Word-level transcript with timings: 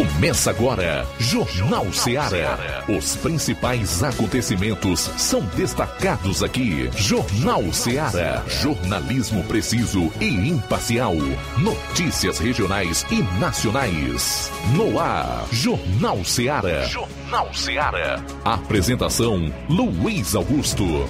Começa 0.00 0.48
agora, 0.48 1.06
Jornal 1.18 1.92
Ceará. 1.92 2.82
Os 2.88 3.16
principais 3.16 4.02
acontecimentos 4.02 5.00
são 5.18 5.42
destacados 5.54 6.42
aqui. 6.42 6.88
Jornal 6.96 7.70
Ceará. 7.70 8.42
Jornalismo 8.48 9.44
preciso 9.44 10.10
e 10.18 10.48
imparcial. 10.48 11.14
Notícias 11.58 12.38
regionais 12.38 13.04
e 13.10 13.22
nacionais. 13.38 14.50
No 14.74 14.98
ar, 14.98 15.46
Jornal 15.52 16.24
Ceará. 16.24 16.82
Jornal 16.84 17.52
Ceará. 17.52 18.24
Apresentação: 18.42 19.52
Luiz 19.68 20.34
Augusto. 20.34 21.06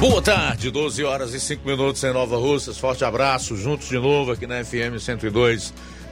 Boa 0.00 0.22
tarde, 0.22 0.70
12 0.70 1.04
horas 1.04 1.34
e 1.34 1.40
5 1.40 1.68
minutos 1.68 2.02
em 2.02 2.14
Nova 2.14 2.38
Russas. 2.38 2.78
Forte 2.78 3.04
abraço, 3.04 3.54
juntos 3.56 3.88
de 3.88 3.98
novo 3.98 4.32
aqui 4.32 4.46
na 4.46 4.64
FM 4.64 4.96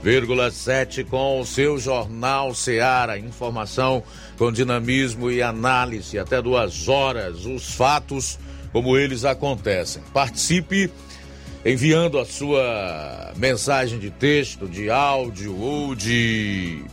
102,7 0.07 1.05
com 1.05 1.41
o 1.41 1.45
seu 1.45 1.81
Jornal 1.81 2.55
Seara. 2.55 3.19
Informação 3.19 4.05
com 4.39 4.53
dinamismo 4.53 5.33
e 5.33 5.43
análise 5.43 6.17
até 6.17 6.41
duas 6.41 6.87
horas. 6.87 7.45
Os 7.45 7.75
fatos 7.75 8.39
como 8.73 8.97
eles 8.97 9.25
acontecem. 9.25 10.01
Participe 10.15 10.89
enviando 11.65 12.21
a 12.21 12.25
sua 12.25 13.33
mensagem 13.35 13.99
de 13.99 14.11
texto, 14.11 14.69
de 14.69 14.89
áudio 14.89 15.59
ou 15.59 15.93
de 15.97 16.85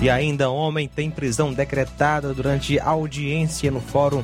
E 0.00 0.10
ainda 0.10 0.50
homem 0.50 0.88
tem 0.88 1.10
prisão 1.10 1.52
decretada 1.52 2.34
durante 2.34 2.78
audiência 2.78 3.70
no 3.70 3.80
fórum 3.80 4.22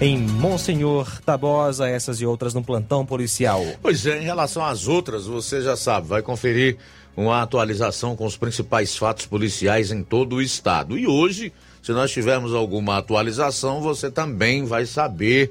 em 0.00 0.16
Monsenhor 0.16 1.20
Tabosa, 1.22 1.88
essas 1.88 2.20
e 2.20 2.26
outras 2.26 2.54
no 2.54 2.62
plantão 2.62 3.04
policial. 3.04 3.64
Pois 3.82 4.06
é, 4.06 4.20
em 4.20 4.24
relação 4.24 4.64
às 4.64 4.86
outras, 4.86 5.26
você 5.26 5.60
já 5.60 5.76
sabe, 5.76 6.06
vai 6.06 6.22
conferir 6.22 6.76
uma 7.16 7.42
atualização 7.42 8.14
com 8.14 8.24
os 8.24 8.36
principais 8.36 8.96
fatos 8.96 9.26
policiais 9.26 9.90
em 9.90 10.04
todo 10.04 10.36
o 10.36 10.42
estado. 10.42 10.96
E 10.96 11.06
hoje, 11.08 11.52
se 11.82 11.90
nós 11.90 12.12
tivermos 12.12 12.54
alguma 12.54 12.96
atualização, 12.96 13.80
você 13.80 14.08
também 14.08 14.64
vai 14.64 14.86
saber 14.86 15.50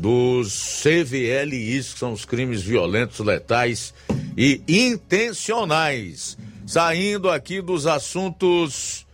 dos 0.00 0.82
CVLIs, 0.82 1.92
que 1.92 1.98
são 1.98 2.14
os 2.14 2.24
crimes 2.24 2.62
violentos, 2.62 3.18
letais 3.18 3.92
e 4.34 4.62
intencionais. 4.66 6.38
Saindo 6.66 7.28
aqui 7.28 7.60
dos 7.60 7.86
assuntos 7.86 9.06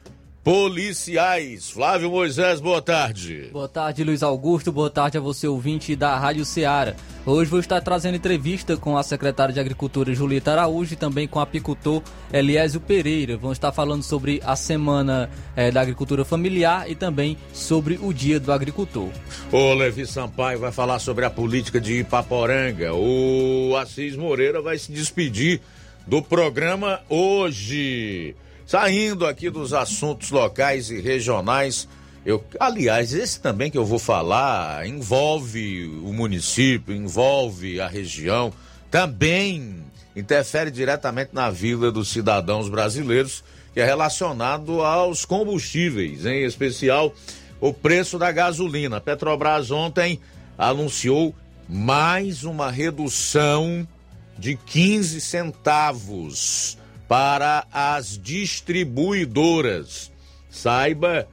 policiais. 0.46 1.68
Flávio 1.68 2.08
Moisés, 2.08 2.60
boa 2.60 2.80
tarde. 2.80 3.48
Boa 3.52 3.66
tarde, 3.66 4.04
Luiz 4.04 4.22
Augusto. 4.22 4.70
Boa 4.70 4.88
tarde 4.88 5.18
a 5.18 5.20
você, 5.20 5.48
ouvinte 5.48 5.96
da 5.96 6.16
Rádio 6.16 6.44
Ceará. 6.44 6.94
Hoje 7.26 7.50
vou 7.50 7.58
estar 7.58 7.80
trazendo 7.80 8.16
entrevista 8.16 8.76
com 8.76 8.96
a 8.96 9.02
secretária 9.02 9.52
de 9.52 9.58
Agricultura 9.58 10.14
Julieta 10.14 10.52
Araújo 10.52 10.92
e 10.92 10.96
também 10.96 11.26
com 11.26 11.40
o 11.40 11.42
apicultor 11.42 12.00
Eliésio 12.32 12.80
Pereira. 12.80 13.36
Vamos 13.36 13.56
estar 13.56 13.72
falando 13.72 14.04
sobre 14.04 14.40
a 14.44 14.54
Semana 14.54 15.28
eh, 15.56 15.72
da 15.72 15.80
Agricultura 15.80 16.24
Familiar 16.24 16.88
e 16.88 16.94
também 16.94 17.36
sobre 17.52 17.98
o 18.00 18.12
Dia 18.12 18.38
do 18.38 18.52
Agricultor. 18.52 19.08
O 19.50 19.74
Levi 19.74 20.06
Sampaio 20.06 20.60
vai 20.60 20.70
falar 20.70 21.00
sobre 21.00 21.24
a 21.24 21.30
política 21.30 21.80
de 21.80 21.98
Ipaporanga. 21.98 22.94
O 22.94 23.74
Assis 23.76 24.14
Moreira 24.14 24.62
vai 24.62 24.78
se 24.78 24.92
despedir 24.92 25.60
do 26.06 26.22
programa 26.22 27.00
hoje. 27.08 28.36
Saindo 28.66 29.24
aqui 29.24 29.48
dos 29.48 29.72
assuntos 29.72 30.32
locais 30.32 30.90
e 30.90 31.00
regionais, 31.00 31.88
eu, 32.24 32.44
aliás, 32.58 33.14
esse 33.14 33.40
também 33.40 33.70
que 33.70 33.78
eu 33.78 33.84
vou 33.84 34.00
falar 34.00 34.84
envolve 34.84 35.86
o 36.02 36.12
município, 36.12 36.92
envolve 36.92 37.80
a 37.80 37.86
região, 37.86 38.52
também 38.90 39.84
interfere 40.16 40.72
diretamente 40.72 41.30
na 41.32 41.48
vida 41.48 41.92
dos 41.92 42.08
cidadãos 42.08 42.68
brasileiros, 42.68 43.44
que 43.72 43.78
é 43.78 43.84
relacionado 43.84 44.82
aos 44.82 45.24
combustíveis, 45.24 46.26
em 46.26 46.42
especial 46.42 47.14
o 47.60 47.72
preço 47.72 48.18
da 48.18 48.32
gasolina. 48.32 49.00
Petrobras 49.00 49.70
ontem 49.70 50.18
anunciou 50.58 51.32
mais 51.68 52.42
uma 52.42 52.68
redução 52.68 53.86
de 54.36 54.56
15 54.56 55.20
centavos 55.20 56.76
para 57.08 57.66
as 57.72 58.18
distribuidoras. 58.18 60.10
Saiba 60.50 61.28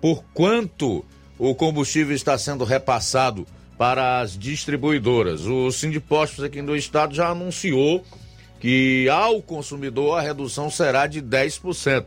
por 0.00 0.24
quanto 0.34 1.04
o 1.38 1.54
combustível 1.54 2.14
está 2.14 2.36
sendo 2.36 2.64
repassado 2.64 3.46
para 3.76 4.20
as 4.20 4.36
distribuidoras. 4.36 5.46
O 5.46 5.70
Sindipostos 5.70 6.44
aqui 6.44 6.60
do 6.60 6.76
estado 6.76 7.14
já 7.14 7.28
anunciou 7.28 8.04
que 8.60 9.08
ao 9.08 9.40
consumidor 9.40 10.18
a 10.18 10.20
redução 10.20 10.68
será 10.68 11.06
de 11.06 11.22
10%. 11.22 12.06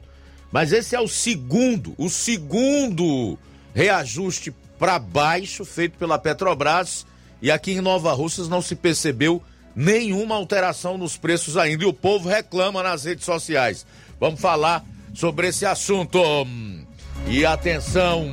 Mas 0.52 0.74
esse 0.74 0.96
é 0.96 1.00
o 1.00 1.08
segundo, 1.08 1.96
o 1.98 2.10
segundo 2.10 3.40
reajuste 3.74 4.54
para 4.78 5.00
baixo 5.00 5.64
feito 5.64 5.98
pela 5.98 6.20
Petrobras 6.20 7.06
e 7.42 7.50
aqui 7.50 7.72
em 7.72 7.82
Nova 7.82 8.12
Russas 8.12 8.50
não 8.50 8.62
se 8.62 8.76
percebeu 8.76 9.42
nenhuma 9.76 10.36
alteração 10.36 10.98
nos 10.98 11.18
preços 11.18 11.58
ainda. 11.58 11.84
E 11.84 11.88
o 11.88 11.94
povo 11.94 12.30
reclama 12.30 12.84
nas 12.84 13.06
redes 13.06 13.26
sociais. 13.26 13.86
Vamos 14.20 14.40
falar 14.40 14.86
sobre 15.14 15.48
esse 15.48 15.66
assunto. 15.66 16.20
E 17.28 17.46
atenção. 17.46 18.32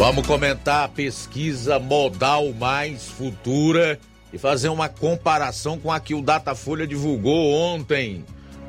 Vamos 0.00 0.26
comentar 0.26 0.84
a 0.84 0.88
pesquisa 0.88 1.78
modal 1.78 2.54
mais 2.54 3.06
futura 3.06 4.00
e 4.32 4.38
fazer 4.38 4.70
uma 4.70 4.88
comparação 4.88 5.78
com 5.78 5.92
a 5.92 6.00
que 6.00 6.14
o 6.14 6.22
Datafolha 6.22 6.86
divulgou 6.86 7.52
ontem. 7.52 8.24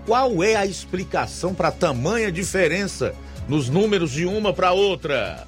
Qual 0.05 0.43
é 0.43 0.55
a 0.55 0.65
explicação 0.65 1.53
para 1.53 1.71
tamanha 1.71 2.31
diferença 2.31 3.15
nos 3.47 3.69
números 3.69 4.11
de 4.11 4.25
uma 4.25 4.51
para 4.51 4.73
outra? 4.73 5.47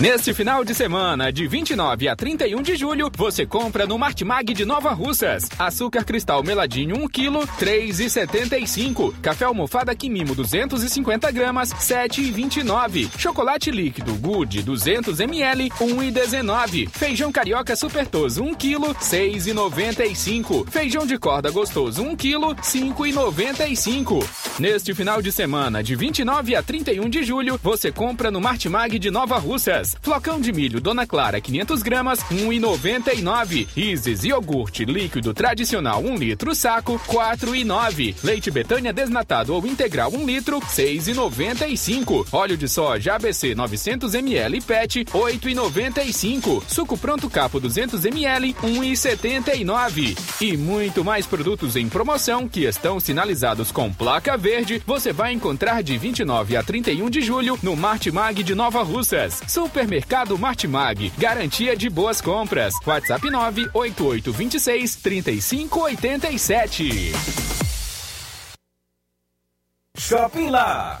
Neste 0.00 0.32
final 0.32 0.64
de 0.64 0.76
semana, 0.76 1.32
de 1.32 1.48
29 1.48 2.08
a 2.08 2.14
31 2.14 2.62
de 2.62 2.76
julho, 2.76 3.10
você 3.16 3.44
compra 3.44 3.84
no 3.84 3.98
Martimag 3.98 4.54
de 4.54 4.64
Nova 4.64 4.92
Russas. 4.92 5.48
Açúcar 5.58 6.04
cristal 6.04 6.40
meladinho 6.44 6.94
1 6.98 7.08
kg, 7.08 7.44
3,75. 7.58 9.12
Café 9.20 9.44
almofada 9.44 9.96
Quimimo 9.96 10.36
250 10.36 11.32
gramas, 11.32 11.70
7,29. 11.70 13.10
Chocolate 13.18 13.72
líquido 13.72 14.14
Good 14.14 14.62
200 14.62 15.18
ml, 15.18 15.68
1,19. 15.70 16.88
Feijão 16.90 17.32
carioca 17.32 17.74
supertoso 17.74 18.44
1 18.44 18.54
kg, 18.54 18.94
6,95. 19.00 20.70
Feijão 20.70 21.06
de 21.06 21.18
corda 21.18 21.50
gostoso 21.50 22.04
1 22.04 22.14
kg, 22.14 22.54
5,95. 22.62 24.24
Neste 24.60 24.94
final 24.94 25.20
de 25.20 25.32
semana, 25.32 25.82
de 25.82 25.96
29 25.96 26.54
a 26.54 26.62
31 26.62 27.08
de 27.08 27.24
julho, 27.24 27.58
você 27.60 27.90
compra 27.90 28.30
no 28.30 28.40
Martimag 28.40 28.96
de 28.96 29.10
Nova 29.10 29.38
Russas. 29.38 29.87
Flocão 30.02 30.40
de 30.40 30.52
milho 30.52 30.80
Dona 30.80 31.06
Clara 31.06 31.40
500 31.40 31.82
gramas, 31.82 32.20
1,99. 32.30 33.68
Isis 33.76 34.24
iogurte 34.24 34.84
líquido 34.84 35.32
tradicional 35.32 36.02
1 36.02 36.16
litro 36.16 36.54
saco, 36.54 37.00
4,9. 37.06 38.14
Leite 38.22 38.50
Betânia 38.50 38.92
desnatado 38.92 39.54
ou 39.54 39.66
integral 39.66 40.12
1 40.12 40.26
litro, 40.26 40.60
6,95. 40.60 42.26
Óleo 42.32 42.56
de 42.56 42.68
soja 42.68 43.14
ABC 43.14 43.54
900 43.54 44.14
ml 44.14 44.60
PET, 44.60 45.04
8,95. 45.06 46.62
Suco 46.66 46.96
pronto 46.96 47.30
capo 47.30 47.60
200 47.60 48.04
ml, 48.04 48.54
1,79. 48.54 50.18
E 50.40 50.56
muito 50.56 51.04
mais 51.04 51.26
produtos 51.26 51.76
em 51.76 51.88
promoção 51.88 52.48
que 52.48 52.64
estão 52.64 52.98
sinalizados 52.98 53.70
com 53.70 53.92
placa 53.92 54.36
verde, 54.36 54.82
você 54.86 55.12
vai 55.12 55.32
encontrar 55.32 55.82
de 55.82 55.96
29 55.96 56.56
a 56.56 56.62
31 56.62 57.10
de 57.10 57.20
julho 57.20 57.58
no 57.62 57.76
Martimag 57.76 58.42
de 58.42 58.54
Nova 58.54 58.82
Russas. 58.82 59.40
Supermercado 59.78 60.36
Martimag, 60.36 61.12
garantia 61.16 61.76
de 61.76 61.88
boas 61.88 62.20
compras. 62.20 62.74
WhatsApp 62.84 63.30
98826 63.30 64.96
3587. 64.96 67.12
Shopping 69.96 70.50
Lá. 70.50 71.00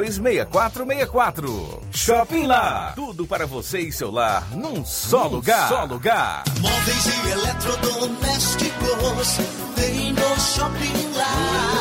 6464. 0.00 1.82
Shopping 1.92 2.46
Lá. 2.46 2.92
Tudo 2.94 3.26
para 3.26 3.46
você 3.46 3.80
e 3.80 3.92
seu 3.92 4.10
lar 4.10 4.50
num 4.56 4.82
só 4.84 5.24
num 5.24 5.36
lugar. 5.36 5.68
Só 5.68 5.84
lugar. 5.84 6.44
Móveis 6.60 7.06
e 7.06 7.30
eletrodomésticos 7.30 9.36
tem 9.74 10.12
no 10.12 10.40
Shopping 10.40 11.16
Lá. 11.16 11.72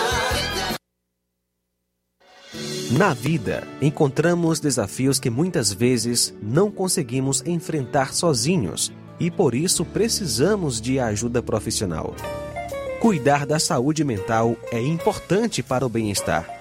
Na 2.92 3.14
vida, 3.14 3.66
encontramos 3.82 4.60
desafios 4.60 5.18
que 5.18 5.30
muitas 5.30 5.72
vezes 5.72 6.34
não 6.42 6.70
conseguimos 6.70 7.42
enfrentar 7.46 8.14
sozinhos 8.14 8.92
e 9.18 9.32
por 9.32 9.56
isso 9.56 9.86
precisamos 9.86 10.82
de 10.82 11.00
ajuda 11.00 11.42
profissional. 11.42 12.14
Cuidar 13.00 13.46
da 13.46 13.60
saúde 13.60 14.04
mental 14.04 14.58
é 14.72 14.82
importante 14.82 15.64
para 15.64 15.86
o 15.86 15.90
bem-estar. 15.90 16.61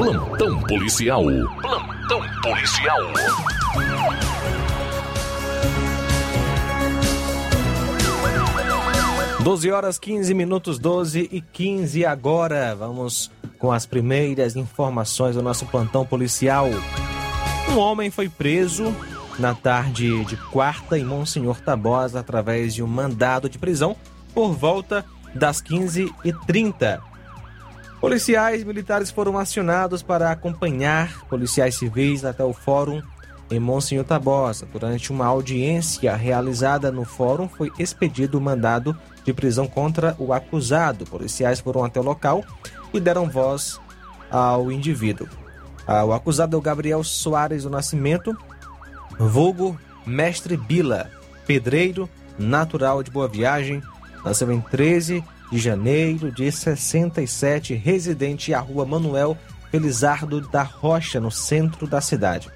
Plantão 0.00 0.58
policial. 0.62 1.24
Plantão 1.60 2.22
policial. 2.40 3.00
Doze 9.44 9.70
horas 9.70 9.98
15 9.98 10.32
minutos, 10.32 10.78
12 10.78 11.28
e 11.30 11.42
15 11.42 12.06
agora. 12.06 12.74
Vamos 12.74 13.30
com 13.58 13.70
as 13.70 13.84
primeiras 13.84 14.56
informações 14.56 15.36
do 15.36 15.42
nosso 15.42 15.66
plantão 15.66 16.06
policial. 16.06 16.70
Um 17.68 17.76
homem 17.76 18.10
foi 18.10 18.30
preso 18.30 18.96
na 19.38 19.54
tarde 19.54 20.24
de 20.24 20.38
quarta 20.50 20.98
em 20.98 21.04
Monsenhor 21.04 21.60
Tabosa 21.60 22.20
através 22.20 22.74
de 22.74 22.82
um 22.82 22.86
mandado 22.86 23.50
de 23.50 23.58
prisão 23.58 23.94
por 24.32 24.54
volta 24.54 25.04
das 25.34 25.60
15h30. 25.60 27.09
Policiais 28.00 28.64
militares 28.64 29.10
foram 29.10 29.36
acionados 29.36 30.02
para 30.02 30.30
acompanhar 30.30 31.26
policiais 31.26 31.74
civis 31.74 32.24
até 32.24 32.42
o 32.42 32.54
fórum 32.54 33.02
em 33.50 33.60
Monsenhor 33.60 34.06
Tabosa. 34.06 34.66
Durante 34.72 35.12
uma 35.12 35.26
audiência 35.26 36.16
realizada 36.16 36.90
no 36.90 37.04
fórum, 37.04 37.46
foi 37.46 37.70
expedido 37.78 38.38
o 38.38 38.40
mandado 38.40 38.96
de 39.22 39.34
prisão 39.34 39.66
contra 39.66 40.16
o 40.18 40.32
acusado. 40.32 41.04
Policiais 41.04 41.60
foram 41.60 41.84
até 41.84 42.00
o 42.00 42.02
local 42.02 42.42
e 42.94 42.98
deram 42.98 43.28
voz 43.28 43.78
ao 44.30 44.72
indivíduo. 44.72 45.28
Ah, 45.86 46.04
o 46.04 46.14
acusado 46.14 46.56
é 46.56 46.58
o 46.58 46.62
Gabriel 46.62 47.04
Soares 47.04 47.64
do 47.64 47.70
Nascimento, 47.70 48.34
vulgo 49.18 49.78
Mestre 50.06 50.56
Bila, 50.56 51.10
pedreiro, 51.46 52.08
natural 52.38 53.02
de 53.02 53.10
Boa 53.10 53.28
Viagem, 53.28 53.82
nasceu 54.24 54.50
em 54.50 54.60
13 54.60 55.22
de 55.50 55.58
janeiro 55.58 56.30
de 56.30 56.50
67, 56.50 57.74
residente 57.74 58.54
à 58.54 58.60
rua 58.60 58.86
Manuel 58.86 59.36
Felizardo 59.70 60.40
da 60.40 60.62
Rocha, 60.62 61.20
no 61.20 61.30
centro 61.30 61.86
da 61.86 62.00
cidade. 62.00 62.50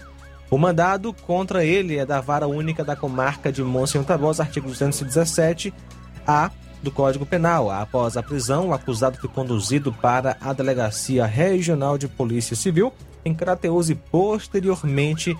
O 0.50 0.58
mandado 0.58 1.12
contra 1.12 1.64
ele 1.64 1.96
é 1.96 2.06
da 2.06 2.20
Vara 2.20 2.46
Única 2.46 2.84
da 2.84 2.94
Comarca 2.94 3.50
de 3.50 3.62
Monsenhor 3.62 4.06
Tabosa, 4.06 4.42
artigo 4.42 4.68
217-A 4.68 6.50
do 6.82 6.90
Código 6.90 7.24
Penal. 7.24 7.70
Após 7.70 8.16
a 8.16 8.22
prisão, 8.22 8.68
o 8.68 8.74
acusado 8.74 9.18
foi 9.18 9.30
conduzido 9.30 9.92
para 9.92 10.36
a 10.40 10.52
Delegacia 10.52 11.24
Regional 11.24 11.96
de 11.96 12.06
Polícia 12.06 12.54
Civil 12.54 12.92
em 13.24 13.34
Crateus 13.34 13.88
e 13.88 13.94
posteriormente 13.94 15.36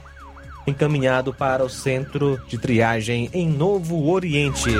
encaminhado 0.67 1.35
para 1.35 1.63
o 1.63 1.69
Centro 1.69 2.41
de 2.49 2.57
Triagem 2.57 3.29
em 3.33 3.49
Novo 3.49 4.11
Oriente. 4.11 4.71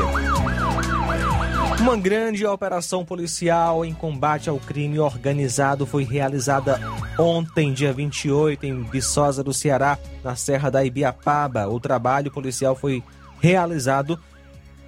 Uma 1.81 1.97
grande 1.97 2.47
operação 2.47 3.05
policial 3.05 3.85
em 3.85 3.93
combate 3.93 4.49
ao 4.49 4.59
crime 4.59 4.99
organizado 4.99 5.85
foi 5.85 6.05
realizada 6.05 6.81
ontem, 7.19 7.73
dia 7.73 7.93
28, 7.93 8.65
em 8.65 8.83
Viçosa 8.85 9.43
do 9.43 9.53
Ceará, 9.53 9.99
na 10.23 10.37
Serra 10.37 10.71
da 10.71 10.85
Ibiapaba. 10.85 11.69
O 11.69 11.79
trabalho 11.79 12.31
policial 12.31 12.75
foi 12.75 13.03
realizado 13.41 14.19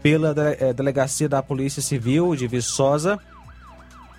pela 0.02 0.34
eh, 0.38 0.72
Delegacia 0.72 1.28
da 1.28 1.42
Polícia 1.42 1.82
Civil 1.82 2.34
de 2.36 2.46
Viçosa, 2.46 3.18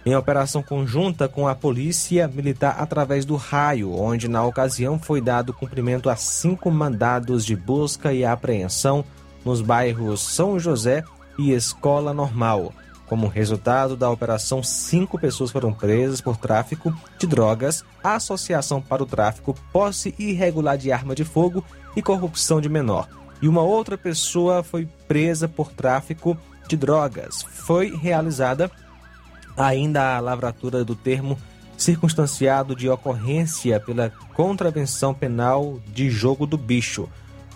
em 0.05 0.15
operação 0.15 0.61
conjunta 0.61 1.27
com 1.27 1.47
a 1.47 1.55
Polícia 1.55 2.27
Militar 2.27 2.75
através 2.79 3.25
do 3.25 3.35
raio, 3.35 3.93
onde 3.93 4.27
na 4.27 4.43
ocasião 4.43 4.99
foi 4.99 5.19
dado 5.19 5.53
cumprimento 5.53 6.09
a 6.09 6.15
cinco 6.15 6.69
mandados 6.69 7.45
de 7.45 7.55
busca 7.55 8.13
e 8.13 8.23
apreensão 8.23 9.03
nos 9.43 9.61
bairros 9.61 10.21
São 10.21 10.59
José 10.59 11.03
e 11.37 11.51
Escola 11.51 12.13
Normal. 12.13 12.73
Como 13.07 13.27
resultado 13.27 13.95
da 13.95 14.09
operação, 14.09 14.61
cinco 14.61 15.17
pessoas 15.17 15.49
foram 15.49 15.71
presas 15.71 16.19
por 16.19 16.35
tráfico 16.35 16.93
de 17.17 17.25
drogas, 17.25 17.85
associação 18.03 18.81
para 18.81 19.01
o 19.01 19.05
tráfico, 19.05 19.55
posse 19.71 20.13
irregular 20.19 20.77
de 20.77 20.91
arma 20.91 21.15
de 21.15 21.23
fogo 21.23 21.63
e 21.95 22.01
corrupção 22.01 22.59
de 22.59 22.67
menor. 22.67 23.07
E 23.41 23.47
uma 23.47 23.61
outra 23.61 23.97
pessoa 23.97 24.61
foi 24.61 24.89
presa 25.07 25.47
por 25.47 25.71
tráfico 25.71 26.37
de 26.67 26.75
drogas. 26.75 27.43
Foi 27.43 27.95
realizada 27.95 28.69
ainda 29.55 30.17
a 30.17 30.19
lavratura 30.19 30.83
do 30.83 30.95
termo 30.95 31.37
circunstanciado 31.77 32.75
de 32.75 32.89
ocorrência 32.89 33.79
pela 33.79 34.09
contravenção 34.33 35.13
penal 35.13 35.79
de 35.87 36.09
jogo 36.09 36.45
do 36.45 36.57
bicho 36.57 37.07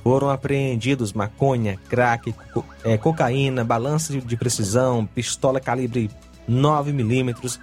foram 0.04 0.30
apreendidos 0.30 1.14
maconha, 1.14 1.78
crack, 1.90 2.34
co 2.54 2.66
é, 2.84 2.98
cocaína, 2.98 3.64
balança 3.64 4.20
de 4.20 4.38
precisão, 4.38 5.06
pistola 5.06 5.60
calibre 5.60 6.10
9mm, 6.50 7.60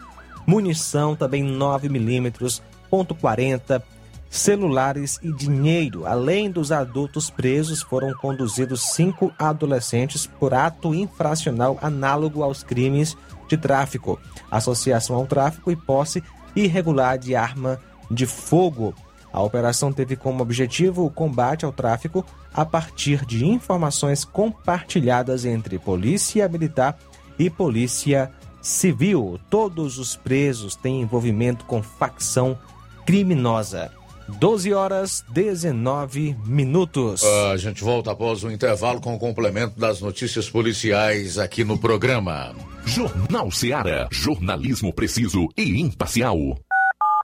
munição 0.47 1.17
também 1.17 1.45
9mm, 1.45 2.63
ponto 2.89 3.15
.40, 3.15 3.83
celulares 4.31 5.19
e 5.23 5.33
dinheiro. 5.33 6.07
Além 6.07 6.51
dos 6.51 6.71
adultos 6.71 7.31
presos, 7.31 7.83
foram 7.83 8.13
conduzidos 8.15 8.93
cinco 8.95 9.33
adolescentes 9.39 10.27
por 10.27 10.55
ato 10.55 10.95
infracional 10.95 11.79
análogo 11.83 12.43
aos 12.43 12.63
crimes 12.63 13.17
de 13.49 13.57
tráfico, 13.57 14.21
associação 14.51 15.17
ao 15.17 15.27
tráfico 15.27 15.71
e 15.71 15.77
posse 15.77 16.23
irregular 16.55 17.19
de 17.19 17.35
arma 17.35 17.81
de 18.11 18.27
fogo. 18.27 18.95
A 19.33 19.43
operação 19.43 19.93
teve 19.93 20.17
como 20.17 20.43
objetivo 20.43 21.05
o 21.05 21.11
combate 21.11 21.65
ao 21.65 21.73
tráfico 21.73 22.25
a 22.53 22.65
partir 22.65 23.25
de 23.27 23.45
informações 23.47 24.25
compartilhadas 24.25 25.45
entre 25.45 25.79
Polícia 25.79 26.49
Militar 26.49 26.99
e 27.39 27.49
Polícia 27.49 28.31
Civil. 28.61 29.39
Todos 29.51 29.99
os 29.99 30.17
presos 30.17 30.75
têm 30.75 31.03
envolvimento 31.03 31.65
com 31.65 31.83
facção 31.83 32.59
criminosa. 33.07 33.93
12 34.29 34.75
horas 34.75 35.25
19 35.31 36.37
minutos. 36.45 37.25
A 37.25 37.57
gente 37.57 37.83
volta 37.83 38.13
após 38.13 38.45
o 38.45 38.51
intervalo 38.51 39.01
com 39.01 39.15
o 39.15 39.19
complemento 39.19 39.81
das 39.81 40.01
notícias 40.03 40.51
policiais 40.51 41.39
aqui 41.39 41.65
no 41.65 41.79
programa. 41.79 42.55
Jornal 42.85 43.51
Seara. 43.51 44.07
Jornalismo 44.11 44.93
preciso 44.93 45.49
e 45.57 45.81
imparcial. 45.81 46.37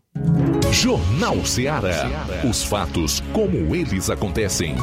Jornal 0.70 1.44
Ceará. 1.44 2.26
Os 2.48 2.62
fatos 2.62 3.22
como 3.32 3.74
eles 3.74 4.10
acontecem. 4.10 4.76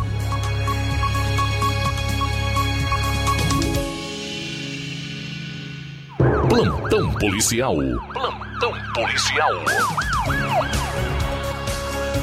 Plantão 6.49 7.13
policial. 7.13 7.75
Plantão 8.11 8.73
policial. 8.93 9.51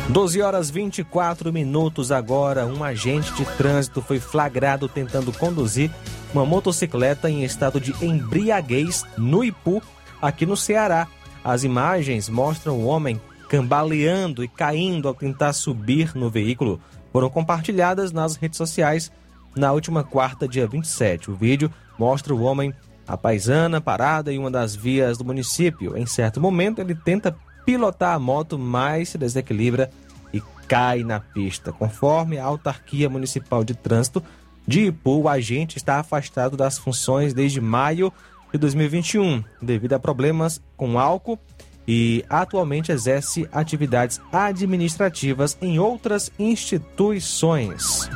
12 0.09 0.43
horas 0.43 0.71
24 0.71 1.53
minutos 1.53 2.11
agora. 2.11 2.67
Um 2.67 2.83
agente 2.83 3.33
de 3.35 3.45
trânsito 3.57 4.03
foi 4.03 4.19
flagrado 4.19 4.89
tentando 4.89 5.33
conduzir 5.33 5.91
uma 6.33 6.47
motocicleta 6.47 7.29
em 7.29 7.45
estado 7.45 7.81
de 7.81 7.93
embriaguez 8.05 9.05
no 9.16 9.45
Ipu, 9.45 9.83
aqui 10.21 10.47
no 10.47 10.57
Ceará. 10.57 11.09
As 11.43 11.64
imagens 11.64 12.29
mostram 12.29 12.79
o 12.79 12.87
homem 12.87 13.21
cambaleando 13.49 14.45
e 14.45 14.49
caindo 14.49 15.09
ao 15.09 15.14
tentar 15.14 15.53
subir 15.53 16.14
no 16.14 16.31
veículo. 16.31 16.81
Foram 17.12 17.29
compartilhadas 17.29 18.12
nas 18.12 18.37
redes 18.37 18.57
sociais 18.57 19.11
na 19.57 19.73
última 19.73 20.05
quarta, 20.05 20.47
dia 20.47 20.66
27. 20.66 21.31
O 21.31 21.35
vídeo 21.35 21.73
mostra 21.99 22.35
o 22.35 22.43
homem 22.43 22.73
a 23.09 23.16
paisana 23.16 23.81
parada 23.81 24.33
em 24.33 24.38
uma 24.38 24.51
das 24.51 24.77
vias 24.77 25.19
do 25.19 25.25
município. 25.25 25.97
Em 25.97 26.07
certo 26.07 26.40
momento, 26.40 26.81
ele 26.81 26.95
tenta 26.95 27.37
pilotar 27.66 28.14
a 28.14 28.19
moto, 28.19 28.57
mas 28.57 29.09
se 29.09 29.19
desequilibra 29.19 29.90
e 30.33 30.40
cai 30.69 31.03
na 31.03 31.19
pista. 31.19 31.73
Conforme 31.73 32.38
a 32.38 32.45
autarquia 32.45 33.11
municipal 33.11 33.64
de 33.64 33.75
trânsito 33.75 34.23
de 34.71 34.87
Ipu, 34.87 35.23
o 35.23 35.29
agente 35.29 35.77
está 35.77 35.99
afastado 35.99 36.57
das 36.57 36.79
funções 36.79 37.35
desde 37.35 37.61
maio 37.61 38.13
de 38.53 38.59
2021, 38.59 39.43
devido 39.61 39.95
a 39.95 39.99
problemas 39.99 40.63
com 40.77 40.97
álcool 40.97 41.41
e 41.89 42.25
atualmente 42.31 42.93
exerce 42.93 43.49
atividades 43.51 44.21
administrativas 44.33 45.59
em 45.61 45.81
outras 45.81 46.31
instituições. 46.39 48.09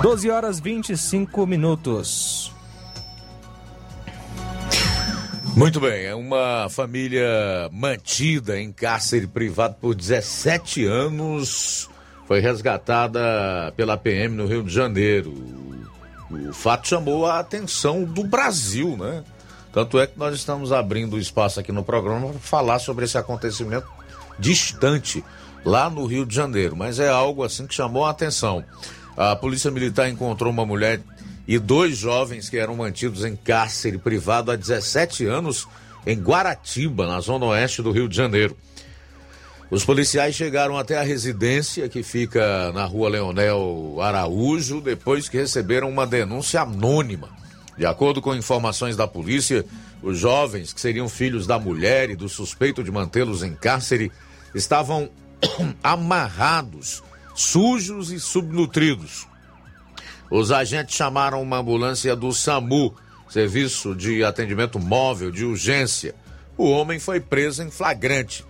12 0.00 0.30
horas 0.30 0.58
25 0.58 1.46
minutos. 1.46 2.50
Muito 5.54 5.78
bem, 5.78 6.06
é 6.06 6.14
uma 6.14 6.68
família 6.70 7.68
mantida 7.70 8.58
em 8.58 8.72
cárcere 8.72 9.26
privado 9.26 9.76
por 9.78 9.94
17 9.94 10.86
anos 10.86 11.90
foi 12.26 12.40
resgatada 12.40 13.72
pela 13.76 13.96
PM 13.96 14.34
no 14.34 14.46
Rio 14.46 14.64
de 14.64 14.74
Janeiro. 14.74 15.32
O 16.30 16.52
fato 16.52 16.88
chamou 16.88 17.26
a 17.26 17.38
atenção 17.38 18.04
do 18.04 18.24
Brasil, 18.24 18.96
né? 18.96 19.22
Tanto 19.72 19.98
é 19.98 20.06
que 20.06 20.18
nós 20.18 20.34
estamos 20.34 20.72
abrindo 20.72 21.18
espaço 21.18 21.60
aqui 21.60 21.70
no 21.70 21.84
programa 21.84 22.30
para 22.30 22.38
falar 22.40 22.78
sobre 22.78 23.04
esse 23.04 23.18
acontecimento 23.18 23.86
distante 24.38 25.22
lá 25.64 25.90
no 25.90 26.06
Rio 26.06 26.24
de 26.24 26.34
Janeiro, 26.34 26.76
mas 26.76 26.98
é 26.98 27.08
algo 27.08 27.44
assim 27.44 27.66
que 27.66 27.74
chamou 27.74 28.04
a 28.04 28.10
atenção. 28.10 28.64
A 29.16 29.36
Polícia 29.36 29.70
Militar 29.70 30.08
encontrou 30.08 30.52
uma 30.52 30.64
mulher 30.64 31.00
e 31.46 31.58
dois 31.58 31.96
jovens 31.96 32.48
que 32.48 32.56
eram 32.56 32.76
mantidos 32.76 33.24
em 33.24 33.36
cárcere 33.36 33.98
privado 33.98 34.50
há 34.50 34.56
17 34.56 35.26
anos 35.26 35.66
em 36.06 36.18
Guaratiba, 36.18 37.06
na 37.06 37.20
zona 37.20 37.46
oeste 37.46 37.82
do 37.82 37.92
Rio 37.92 38.08
de 38.08 38.16
Janeiro. 38.16 38.56
Os 39.68 39.84
policiais 39.84 40.34
chegaram 40.34 40.78
até 40.78 40.96
a 40.96 41.02
residência 41.02 41.88
que 41.88 42.02
fica 42.02 42.70
na 42.72 42.84
rua 42.84 43.08
Leonel 43.08 43.96
Araújo 44.00 44.80
depois 44.80 45.28
que 45.28 45.36
receberam 45.36 45.88
uma 45.88 46.06
denúncia 46.06 46.60
anônima. 46.60 47.28
De 47.76 47.84
acordo 47.84 48.22
com 48.22 48.34
informações 48.34 48.96
da 48.96 49.08
polícia, 49.08 49.64
os 50.00 50.18
jovens, 50.18 50.72
que 50.72 50.80
seriam 50.80 51.08
filhos 51.08 51.48
da 51.48 51.58
mulher 51.58 52.10
e 52.10 52.16
do 52.16 52.28
suspeito 52.28 52.82
de 52.82 52.92
mantê-los 52.92 53.42
em 53.42 53.54
cárcere, 53.54 54.12
estavam 54.54 55.10
amarrados, 55.82 57.02
sujos 57.34 58.12
e 58.12 58.20
subnutridos. 58.20 59.26
Os 60.30 60.52
agentes 60.52 60.94
chamaram 60.94 61.42
uma 61.42 61.58
ambulância 61.58 62.14
do 62.14 62.32
SAMU, 62.32 62.94
Serviço 63.28 63.96
de 63.96 64.22
Atendimento 64.22 64.78
Móvel 64.78 65.32
de 65.32 65.44
Urgência. 65.44 66.14
O 66.56 66.70
homem 66.70 67.00
foi 67.00 67.18
preso 67.18 67.62
em 67.64 67.70
flagrante. 67.70 68.44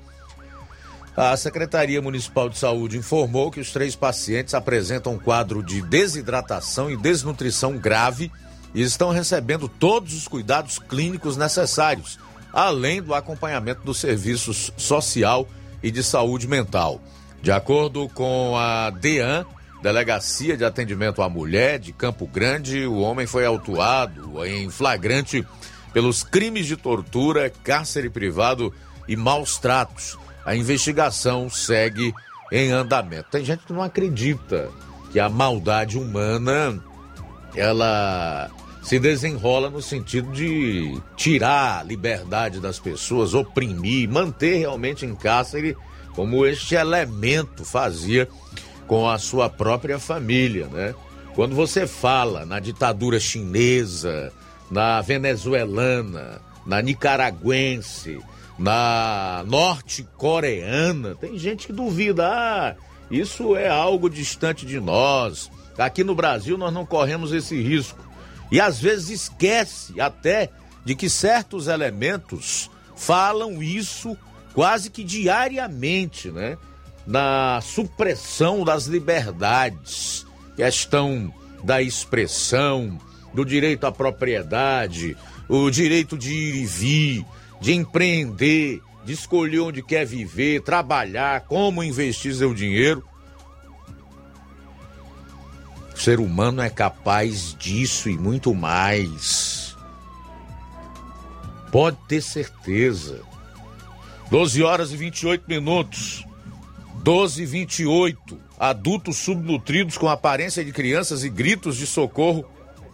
A 1.17 1.35
Secretaria 1.35 2.03
Municipal 2.03 2.47
de 2.51 2.59
Saúde 2.59 2.99
informou 2.99 3.51
que 3.51 3.59
os 3.59 3.73
três 3.73 3.97
pacientes 3.97 4.53
apresentam 4.53 5.15
um 5.15 5.19
quadro 5.19 5.63
de 5.63 5.81
desidratação 5.81 6.91
e 6.91 6.97
desnutrição 6.97 7.79
grave 7.79 8.31
e 8.75 8.83
estão 8.83 9.09
recebendo 9.09 9.67
todos 9.67 10.13
os 10.13 10.29
cuidados 10.29 10.79
clínicos 10.79 11.39
necessários, 11.39 12.19
além 12.53 13.01
do 13.01 13.15
acompanhamento 13.15 13.81
dos 13.83 13.99
serviços 13.99 14.71
social 14.77 15.49
e 15.83 15.91
de 15.91 16.03
saúde 16.03 16.47
mental. 16.47 17.01
De 17.41 17.51
acordo 17.51 18.11
com 18.11 18.55
a 18.59 18.91
DEAN, 18.91 19.47
Delegacia 19.83 20.55
de 20.55 20.67
Atendimento 20.67 21.23
à 21.23 21.31
Mulher 21.31 21.79
de 21.79 21.95
Campo 21.95 22.27
Grande, 22.27 22.87
o 22.87 22.99
homem 22.99 23.27
foi 23.27 23.47
autuado 23.47 24.45
em 24.45 24.69
flagrante 24.69 25.47
pelos 25.95 26.23
crimes 26.23 26.67
de 26.67 26.77
tortura, 26.77 27.49
cárcere 27.49 28.11
privado 28.11 28.71
e 29.09 29.17
maus 29.17 29.57
tratos. 29.57 30.19
A 30.47 30.55
investigação 30.55 31.51
segue 31.51 32.15
em 32.53 32.71
andamento. 32.71 33.29
Tem 33.33 33.45
gente 33.45 33.67
que 33.67 33.73
não 33.73 33.83
acredita 33.83 34.71
que 35.11 35.19
a 35.19 35.29
maldade 35.29 35.99
humana 35.99 36.81
ela 37.57 38.49
se 38.81 39.01
desenrola 39.01 39.69
no 39.69 39.83
sentido 39.83 40.31
de 40.31 41.03
tirar 41.17 41.81
a 41.81 41.83
liberdade 41.83 42.61
das 42.61 42.79
pessoas, 42.79 43.35
oprimir, 43.35 44.09
manter 44.09 44.59
realmente 44.59 45.05
em 45.05 45.17
cárcere, 45.17 45.77
como 46.15 46.47
este 46.47 46.77
elemento 46.77 47.65
fazia 47.65 48.29
com 48.87 49.11
a 49.11 49.19
sua 49.19 49.51
própria 49.51 49.99
família, 49.99 50.69
né? 50.69 50.95
Quando 51.35 51.57
você 51.57 51.89
fala 51.89 52.47
na 52.47 52.61
ditadura 52.61 53.19
chinesa, 53.19 54.33
na 54.71 55.01
venezuelana, 55.01 56.41
na 56.65 56.81
nicaragüense, 56.81 58.21
na 58.59 59.45
norte-coreana, 59.47 61.15
tem 61.15 61.39
gente 61.39 61.67
que 61.67 61.73
duvida, 61.73 62.27
ah, 62.27 62.75
isso 63.11 63.55
é 63.55 63.69
algo 63.69 64.09
distante 64.09 64.65
de 64.65 64.81
nós. 64.81 65.51
Aqui 65.77 66.03
no 66.03 66.15
Brasil 66.15 66.57
nós 66.57 66.73
não 66.73 66.87
corremos 66.87 67.33
esse 67.33 67.61
risco. 67.61 68.05
E 68.51 68.61
às 68.61 68.81
vezes 68.81 69.11
esquece 69.11 70.01
até 70.01 70.51
de 70.85 70.95
que 70.95 71.11
certos 71.11 71.67
elementos 71.67 72.71
falam 72.95 73.63
isso 73.63 74.17
quase 74.55 74.89
que 74.89 75.05
diariamente, 75.05 76.31
né? 76.31 76.57
na 77.07 77.61
supressão 77.61 78.65
das 78.65 78.87
liberdades, 78.87 80.27
questão 80.57 81.33
da 81.63 81.81
expressão, 81.81 82.99
do 83.33 83.45
direito 83.45 83.87
à 83.87 83.93
propriedade, 83.93 85.17
o 85.49 85.71
direito 85.71 86.19
de 86.19 86.33
ir 86.33 86.55
e 86.57 86.67
vir, 86.67 87.27
de 87.61 87.73
empreender, 87.73 88.81
de 89.05 89.13
escolher 89.13 89.61
onde 89.61 89.83
quer 89.83 90.05
viver, 90.05 90.63
trabalhar, 90.63 91.43
como 91.43 91.83
investir 91.83 92.35
seu 92.35 92.53
dinheiro. 92.53 93.03
O 95.95 95.99
ser 95.99 96.21
humano 96.21 96.61
é 96.61 96.69
capaz 96.69 97.55
disso 97.59 98.11
e 98.11 98.19
muito 98.19 98.55
mais. 98.55 99.77
Pode 101.71 101.97
ter 102.09 102.23
certeza. 102.23 103.23
12 104.31 104.63
horas 104.63 104.93
e 104.93 104.97
28 104.97 105.45
minutos. 105.49 106.25
1228. 106.97 108.39
Adultos 108.59 109.17
subnutridos 109.17 109.97
com 109.97 110.09
aparência 110.09 110.65
de 110.65 110.73
crianças 110.73 111.25
e 111.25 111.29
gritos 111.29 111.77
de 111.77 111.87
socorro. 111.87 112.45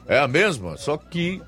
É 0.06 0.18
a 0.18 0.28
mesma, 0.28 0.76
só 0.76 0.96
que 0.96 1.40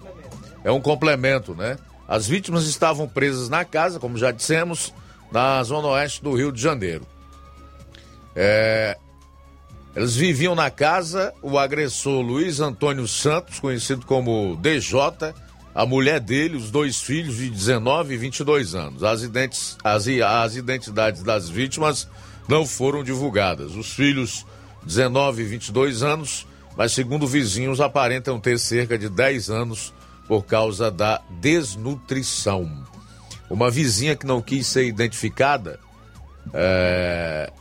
é 0.63 0.73
um 0.73 0.81
complemento, 0.81 1.55
né? 1.55 1.77
As 2.09 2.27
vítimas 2.27 2.67
estavam 2.67 3.09
presas 3.09 3.49
na 3.49 3.65
casa, 3.65 3.99
como 3.99 4.19
já 4.19 4.31
dissemos, 4.31 4.93
na 5.33 5.63
zona 5.63 5.89
oeste 5.89 6.23
do 6.23 6.35
Rio 6.35 6.53
de 6.53 6.61
Janeiro. 6.61 7.07
É... 8.37 8.99
Eles 9.97 10.17
viviam 10.17 10.57
na 10.57 10.71
casa, 10.71 11.33
o 11.41 11.57
agressor 11.57 12.21
Luiz 12.21 12.59
Antônio 12.59 13.07
Santos, 13.07 13.61
conhecido 13.61 14.05
como 14.05 14.59
DJ, 14.61 15.33
a 15.73 15.87
mulher 15.87 16.19
dele, 16.19 16.57
os 16.57 16.71
dois 16.71 17.01
filhos 17.01 17.37
de 17.37 17.49
19 17.49 18.15
e 18.15 18.17
22 18.17 18.75
anos. 18.75 19.05
As, 19.05 19.23
identes, 19.23 19.77
as, 19.85 20.07
as 20.09 20.57
identidades 20.57 21.23
das 21.23 21.49
vítimas 21.49 22.09
não 22.49 22.67
foram 22.67 23.05
divulgadas. 23.05 23.77
Os 23.77 23.93
filhos, 23.93 24.45
19 24.85 25.43
e 25.43 25.47
22 25.47 26.03
anos, 26.03 26.47
mas 26.77 26.93
segundo 26.93 27.27
vizinhos, 27.27 27.81
aparentam 27.81 28.41
ter 28.41 28.59
cerca 28.59 28.99
de 28.99 29.09
10 29.09 29.51
anos 29.51 29.93
por 30.27 30.45
causa 30.45 30.91
da 30.91 31.21
desnutrição. 31.41 32.85
Uma 33.49 33.71
vizinha 33.71 34.17
que 34.17 34.27
não 34.27 34.41
quis 34.41 34.67
ser 34.67 34.87
identificada, 34.87 35.79
é, 36.53 37.53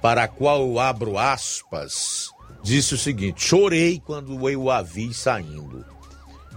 para 0.00 0.24
a 0.24 0.28
qual 0.28 0.78
abro 0.78 1.18
aspas, 1.18 2.30
disse 2.62 2.94
o 2.94 2.98
seguinte: 2.98 3.44
chorei 3.44 4.00
quando 4.04 4.48
eu 4.48 4.70
a 4.70 4.82
vi 4.82 5.12
saindo. 5.12 5.84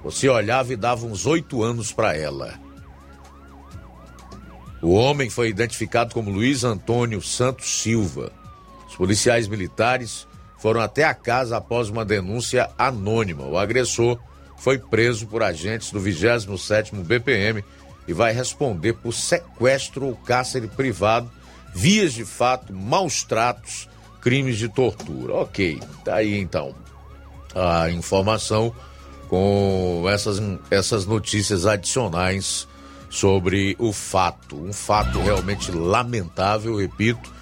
Você 0.04 0.30
olhava 0.30 0.72
e 0.72 0.78
dava 0.78 1.06
uns 1.06 1.26
oito 1.26 1.64
anos 1.64 1.92
para 1.92 2.16
ela. 2.16 2.54
O 4.82 4.94
homem 4.94 5.30
foi 5.30 5.50
identificado 5.50 6.14
como 6.14 6.30
Luiz 6.30 6.64
Antônio 6.64 7.22
Santos 7.22 7.82
Silva. 7.82 8.32
Os 8.88 8.96
policiais 8.96 9.48
militares 9.48 10.28
foram 10.58 10.82
até 10.82 11.04
a 11.04 11.14
casa 11.14 11.58
após 11.58 11.90
uma 11.90 12.06
denúncia 12.06 12.70
anônima. 12.78 13.46
O 13.46 13.58
agressor 13.58 14.20
foi 14.58 14.78
preso 14.78 15.28
por 15.28 15.44
agentes 15.44 15.92
do 15.92 16.00
27º 16.00 17.04
BPM 17.04 17.64
e 18.08 18.14
vai 18.14 18.34
responder 18.34 18.94
por 18.94 19.14
sequestro 19.14 20.08
ou 20.08 20.16
cárcere 20.16 20.68
privado, 20.68 21.30
vias 21.74 22.14
de 22.14 22.26
fato, 22.26 22.74
maus 22.74 23.24
tratos, 23.24 23.88
crimes 24.22 24.58
de 24.58 24.70
tortura. 24.70 25.34
Ok, 25.36 25.80
tá 26.04 26.16
aí 26.16 26.38
então 26.38 26.74
a 27.54 27.90
informação 27.90 28.74
com 29.28 30.06
essas, 30.10 30.42
essas 30.70 31.06
notícias 31.06 31.66
adicionais 31.66 32.68
sobre 33.10 33.76
o 33.80 33.92
fato. 33.92 34.56
Um 34.56 34.74
fato 34.74 35.20
realmente 35.20 35.72
lamentável, 35.72 36.78
repito, 36.78 37.34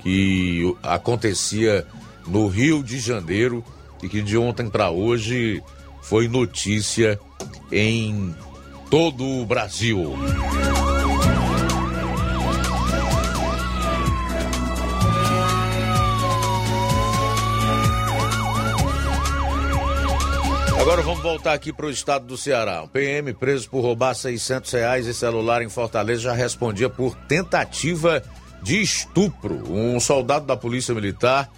que 0.00 0.76
acontecia 0.82 1.86
no 2.26 2.48
Rio 2.48 2.82
de 2.82 2.98
Janeiro 2.98 3.64
e 4.02 4.08
que 4.08 4.20
de 4.20 4.36
ontem 4.36 4.68
para 4.68 4.90
hoje 4.90 5.62
foi 6.02 6.28
notícia 6.28 7.18
em 7.70 8.34
todo 8.90 9.24
o 9.24 9.46
Brasil. 9.46 10.14
Agora 20.78 21.00
vamos 21.00 21.22
voltar 21.22 21.52
aqui 21.52 21.72
para 21.72 21.86
o 21.86 21.90
estado 21.90 22.26
do 22.26 22.36
Ceará. 22.36 22.82
O 22.82 22.88
PM 22.88 23.32
preso 23.32 23.70
por 23.70 23.80
roubar 23.80 24.14
600 24.14 24.70
reais 24.72 25.06
e 25.06 25.14
celular 25.14 25.62
em 25.62 25.68
Fortaleza 25.68 26.22
já 26.22 26.32
respondia 26.32 26.90
por 26.90 27.16
tentativa 27.28 28.20
de 28.62 28.82
estupro. 28.82 29.62
Um 29.72 30.00
soldado 30.00 30.44
da 30.44 30.56
Polícia 30.56 30.92
Militar 30.92 31.48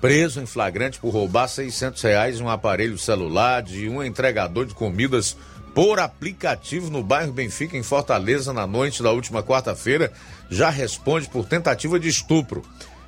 preso 0.00 0.40
em 0.40 0.46
flagrante 0.46 0.98
por 0.98 1.10
roubar 1.10 1.48
600 1.48 2.00
reais 2.02 2.40
um 2.40 2.48
aparelho 2.48 2.98
celular 2.98 3.62
de 3.62 3.88
um 3.88 4.02
entregador 4.02 4.66
de 4.66 4.74
comidas 4.74 5.36
por 5.74 6.00
aplicativo 6.00 6.90
no 6.90 7.02
bairro 7.02 7.32
Benfica, 7.32 7.76
em 7.76 7.82
Fortaleza, 7.82 8.52
na 8.52 8.66
noite 8.66 9.02
da 9.02 9.12
última 9.12 9.42
quarta-feira, 9.42 10.12
já 10.50 10.70
responde 10.70 11.28
por 11.28 11.46
tentativa 11.46 12.00
de 12.00 12.08
estupro. 12.08 12.64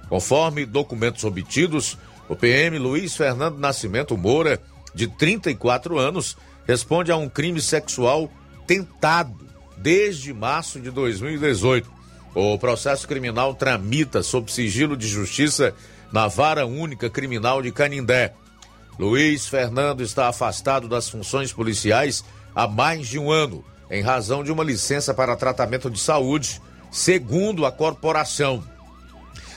Conforme 0.08 0.66
documentos 0.66 1.24
obtidos, 1.24 1.98
o 2.28 2.36
PM 2.36 2.78
Luiz 2.78 3.16
Fernando 3.16 3.58
Nascimento 3.58 4.16
Moura, 4.16 4.60
de 4.94 5.08
34 5.08 5.98
anos, 5.98 6.36
responde 6.66 7.10
a 7.10 7.16
um 7.16 7.28
crime 7.28 7.60
sexual 7.60 8.30
tentado 8.66 9.48
desde 9.76 10.32
março 10.32 10.78
de 10.78 10.90
2018. 10.90 11.90
O 12.34 12.56
processo 12.58 13.08
criminal 13.08 13.54
tramita 13.54 14.22
sob 14.22 14.52
sigilo 14.52 14.96
de 14.96 15.08
justiça 15.08 15.74
na 16.12 16.28
Vara 16.28 16.66
Única 16.66 17.08
Criminal 17.08 17.62
de 17.62 17.70
Canindé. 17.70 18.34
Luiz 18.98 19.46
Fernando 19.46 20.02
está 20.02 20.28
afastado 20.28 20.88
das 20.88 21.08
funções 21.08 21.52
policiais 21.52 22.24
há 22.54 22.66
mais 22.66 23.08
de 23.08 23.18
um 23.18 23.30
ano, 23.30 23.64
em 23.90 24.02
razão 24.02 24.44
de 24.44 24.52
uma 24.52 24.64
licença 24.64 25.14
para 25.14 25.36
tratamento 25.36 25.90
de 25.90 25.98
saúde, 25.98 26.60
segundo 26.90 27.64
a 27.64 27.72
corporação. 27.72 28.62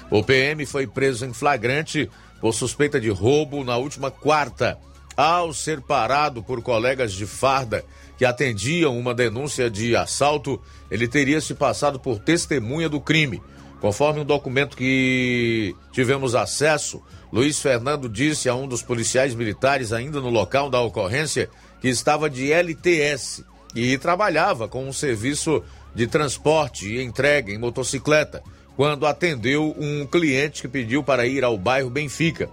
O 0.10 0.24
PM 0.24 0.66
foi 0.66 0.86
preso 0.86 1.26
em 1.26 1.34
flagrante 1.34 2.10
por 2.40 2.54
suspeita 2.54 3.00
de 3.00 3.10
roubo 3.10 3.64
na 3.64 3.78
última 3.78 4.12
quarta, 4.12 4.78
ao 5.16 5.54
ser 5.54 5.82
parado 5.82 6.42
por 6.42 6.62
colegas 6.62 7.14
de 7.14 7.26
farda 7.26 7.86
que 8.18 8.26
atendiam 8.26 8.98
uma 8.98 9.14
denúncia 9.14 9.70
de 9.70 9.96
assalto, 9.96 10.62
ele 10.90 11.08
teria 11.08 11.42
se 11.42 11.54
passado 11.54 12.00
por 12.00 12.20
testemunha 12.20 12.88
do 12.88 13.00
crime. 13.00 13.42
Conforme 13.84 14.22
um 14.22 14.26
documento 14.26 14.78
que 14.78 15.76
tivemos 15.92 16.36
acesso, 16.36 17.04
Luiz 17.34 17.60
Fernando 17.60 18.08
disse 18.08 18.48
a 18.48 18.56
um 18.56 18.66
dos 18.66 18.82
policiais 18.82 19.36
militares, 19.36 19.92
ainda 19.92 20.22
no 20.22 20.30
local 20.30 20.70
da 20.70 20.80
ocorrência, 20.80 21.50
que 21.82 21.90
estava 21.90 22.30
de 22.30 22.50
LTS 22.50 23.44
e 23.76 23.98
trabalhava 23.98 24.70
com 24.70 24.88
um 24.88 24.94
serviço 24.94 25.62
de 25.94 26.08
transporte 26.08 26.88
e 26.88 27.04
entrega 27.04 27.52
em 27.52 27.58
motocicleta, 27.58 28.42
quando 28.78 29.06
atendeu 29.06 29.76
um 29.78 30.06
cliente 30.06 30.62
que 30.62 30.70
pediu 30.70 31.04
para 31.04 31.28
ir 31.28 31.44
ao 31.44 31.58
bairro 31.58 31.90
Benfica. 31.90 32.50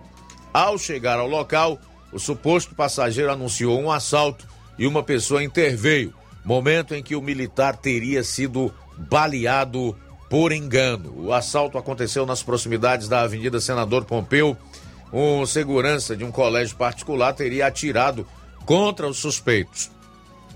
Ao 0.53 0.77
chegar 0.77 1.21
ao 1.21 1.29
local, 1.29 1.79
o 2.13 2.19
suposto 2.19 2.75
passageiro 2.75 3.31
anunciou 3.31 3.79
um 3.79 3.93
assalto 3.93 4.49
e 4.77 4.85
uma 4.85 5.05
pessoa 5.05 5.45
interveio, 5.45 6.13
momento 6.45 6.93
em 6.93 7.05
que 7.05 7.15
o 7.15 7.23
militar 7.23 7.77
teria 7.77 8.25
sido 8.25 8.75
baleado 8.99 9.97
por 10.31 10.53
engano. 10.53 11.13
O 11.27 11.33
assalto 11.33 11.77
aconteceu 11.77 12.25
nas 12.25 12.41
proximidades 12.41 13.09
da 13.09 13.23
Avenida 13.23 13.61
Senador 13.61 14.05
Pompeu. 14.05 14.57
Um 15.13 15.45
segurança 15.45 16.17
de 16.17 16.25
um 16.25 16.31
colégio 16.31 16.77
particular 16.77 17.35
teria 17.35 17.67
atirado 17.67 18.25
contra 18.65 19.09
os 19.09 19.19
suspeitos. 19.19 19.91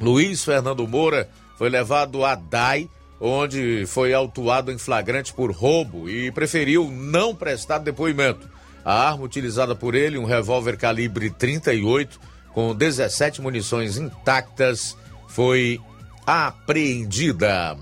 Luiz 0.01 0.45
Fernando 0.45 0.87
Moura 0.87 1.29
foi 1.59 1.69
levado 1.69 2.25
a 2.25 2.37
DAI, 2.37 2.89
onde 3.21 3.85
foi 3.87 4.15
autuado 4.15 4.71
em 4.71 4.79
flagrante 4.79 5.33
por 5.33 5.51
roubo 5.51 6.09
e 6.09 6.31
preferiu 6.31 6.89
não 6.89 7.35
prestar 7.35 7.79
depoimento. 7.79 8.49
A 8.85 9.09
arma 9.09 9.25
utilizada 9.25 9.75
por 9.75 9.97
ele, 9.97 10.19
um 10.19 10.25
revólver 10.25 10.77
calibre 10.77 11.31
38, 11.31 12.21
com 12.53 12.73
17 12.75 13.43
munições 13.43 13.97
intactas, 13.97 14.97
foi 15.27 15.81
apreendida. 16.25 17.77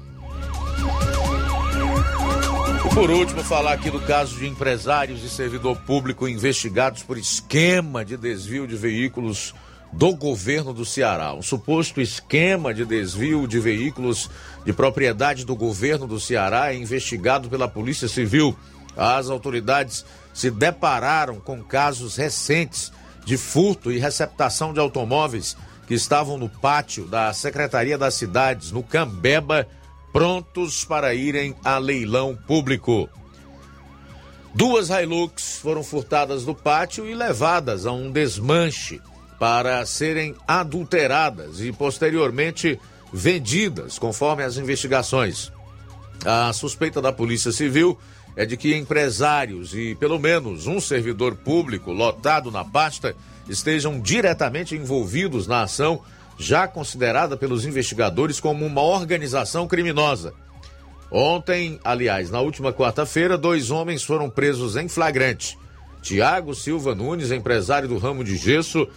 Por 2.94 3.10
último, 3.10 3.42
falar 3.42 3.72
aqui 3.72 3.90
do 3.90 4.00
caso 4.00 4.36
de 4.36 4.46
empresários 4.46 5.24
e 5.24 5.28
servidor 5.30 5.76
público 5.78 6.28
investigados 6.28 7.02
por 7.02 7.16
esquema 7.16 8.04
de 8.04 8.18
desvio 8.18 8.66
de 8.66 8.76
veículos 8.76 9.54
do 9.90 10.14
governo 10.14 10.74
do 10.74 10.84
Ceará. 10.84 11.32
Um 11.32 11.40
suposto 11.40 12.02
esquema 12.02 12.74
de 12.74 12.84
desvio 12.84 13.48
de 13.48 13.58
veículos 13.58 14.28
de 14.62 14.74
propriedade 14.74 15.46
do 15.46 15.56
governo 15.56 16.06
do 16.06 16.20
Ceará 16.20 16.72
é 16.72 16.76
investigado 16.76 17.48
pela 17.48 17.66
Polícia 17.66 18.08
Civil. 18.08 18.54
As 18.94 19.30
autoridades 19.30 20.04
se 20.34 20.50
depararam 20.50 21.40
com 21.40 21.62
casos 21.62 22.16
recentes 22.16 22.92
de 23.24 23.38
furto 23.38 23.90
e 23.90 23.98
receptação 23.98 24.72
de 24.72 24.80
automóveis 24.80 25.56
que 25.86 25.94
estavam 25.94 26.36
no 26.36 26.48
pátio 26.48 27.06
da 27.06 27.32
Secretaria 27.32 27.96
das 27.96 28.14
Cidades, 28.14 28.70
no 28.70 28.82
Cambeba, 28.82 29.66
prontos 30.12 30.84
para 30.84 31.14
irem 31.14 31.54
a 31.64 31.78
leilão 31.78 32.36
público. 32.46 33.08
Duas 34.54 34.90
Hilux 34.90 35.58
foram 35.62 35.82
furtadas 35.82 36.44
do 36.44 36.54
pátio 36.54 37.08
e 37.08 37.14
levadas 37.14 37.86
a 37.86 37.92
um 37.92 38.10
desmanche 38.10 39.00
para 39.40 39.84
serem 39.86 40.36
adulteradas 40.46 41.60
e 41.60 41.72
posteriormente 41.72 42.78
vendidas, 43.12 43.98
conforme 43.98 44.42
as 44.42 44.58
investigações. 44.58 45.50
A 46.24 46.52
suspeita 46.52 47.00
da 47.00 47.12
Polícia 47.12 47.50
Civil 47.50 47.98
é 48.36 48.44
de 48.44 48.56
que 48.56 48.76
empresários 48.76 49.74
e 49.74 49.94
pelo 49.94 50.18
menos 50.18 50.66
um 50.66 50.80
servidor 50.80 51.34
público 51.34 51.90
lotado 51.90 52.50
na 52.50 52.64
pasta 52.64 53.16
estejam 53.48 53.98
diretamente 53.98 54.76
envolvidos 54.76 55.46
na 55.46 55.62
ação 55.62 56.00
já 56.42 56.66
considerada 56.66 57.36
pelos 57.36 57.64
investigadores 57.64 58.40
como 58.40 58.66
uma 58.66 58.82
organização 58.82 59.66
criminosa. 59.68 60.34
Ontem, 61.10 61.78
aliás, 61.84 62.30
na 62.30 62.40
última 62.40 62.72
quarta-feira, 62.72 63.38
dois 63.38 63.70
homens 63.70 64.02
foram 64.02 64.28
presos 64.28 64.76
em 64.76 64.88
flagrante. 64.88 65.56
Tiago 66.02 66.54
Silva 66.54 66.94
Nunes, 66.94 67.30
empresário 67.30 67.88
do 67.88 67.96
ramo 67.96 68.24
de 68.24 68.36
gesso, 68.36 68.88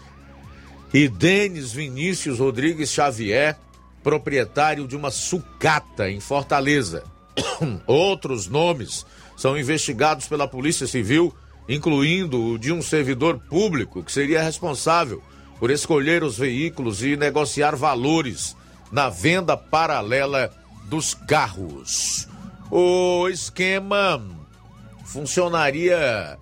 e 0.94 1.08
Denis 1.08 1.72
Vinícius 1.72 2.40
Rodrigues 2.40 2.90
Xavier, 2.90 3.58
proprietário 4.02 4.88
de 4.88 4.96
uma 4.96 5.12
sucata 5.12 6.10
em 6.10 6.20
Fortaleza. 6.20 7.04
Outros 7.86 8.48
nomes 8.48 9.06
são 9.38 9.58
investigados 9.58 10.28
pela 10.28 10.48
Polícia 10.48 10.88
Civil, 10.88 11.36
incluindo 11.68 12.42
o 12.42 12.58
de 12.58 12.72
um 12.72 12.82
servidor 12.82 13.40
público 13.50 14.02
que 14.02 14.12
seria 14.12 14.42
responsável 14.42 15.22
por 15.60 15.72
escolher 15.72 16.24
os 16.24 16.38
veículos 16.38 17.04
e 17.04 17.16
negociar 17.16 17.76
valores 17.76 18.56
na 18.92 19.10
venda 19.10 19.56
paralela 19.56 20.52
dos 20.86 21.14
carros. 21.14 22.28
O 22.70 23.28
esquema 23.30 24.22
funcionaria 25.06 26.38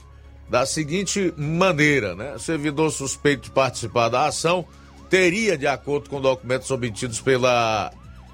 da 0.49 0.65
seguinte 0.65 1.33
maneira, 1.37 2.15
né? 2.15 2.33
O 2.35 2.39
servidor 2.39 2.91
suspeito 2.91 3.43
de 3.43 3.51
participar 3.51 4.09
da 4.09 4.25
ação 4.25 4.65
teria, 5.09 5.57
de 5.57 5.67
acordo 5.67 6.09
com 6.09 6.21
documentos 6.21 6.69
obtidos 6.71 7.21
pela, 7.21 7.91